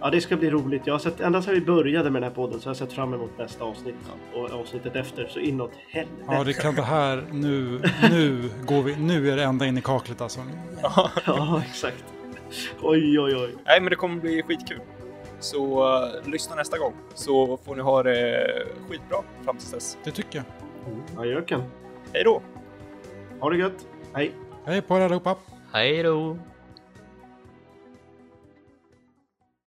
[0.00, 0.82] Ja, det ska bli roligt.
[0.86, 2.92] Jag har sett, ända sedan vi började med den här podden så har jag sett
[2.92, 3.94] fram emot nästa avsnitt
[4.34, 5.26] och avsnittet efter.
[5.26, 6.22] Så inåt helvete.
[6.28, 9.80] Ja, det kan det här nu, nu går vi, nu är det ända in i
[9.80, 10.40] kaklet alltså.
[11.26, 12.04] Ja, exakt.
[12.82, 13.54] Oj, oj, oj.
[13.66, 14.80] Nej, men det kommer bli skitkul.
[15.40, 18.46] Så eh, lyssna nästa gång så får ni ha det
[18.88, 19.98] skitbra fram tills dess.
[20.04, 21.20] Det tycker jag.
[21.22, 21.62] Ajöken.
[22.12, 22.42] Hej då!
[23.40, 23.86] Ha det gött.
[24.14, 24.32] Hej.
[24.64, 25.36] Hej på er allihopa.
[25.72, 26.38] Hej då!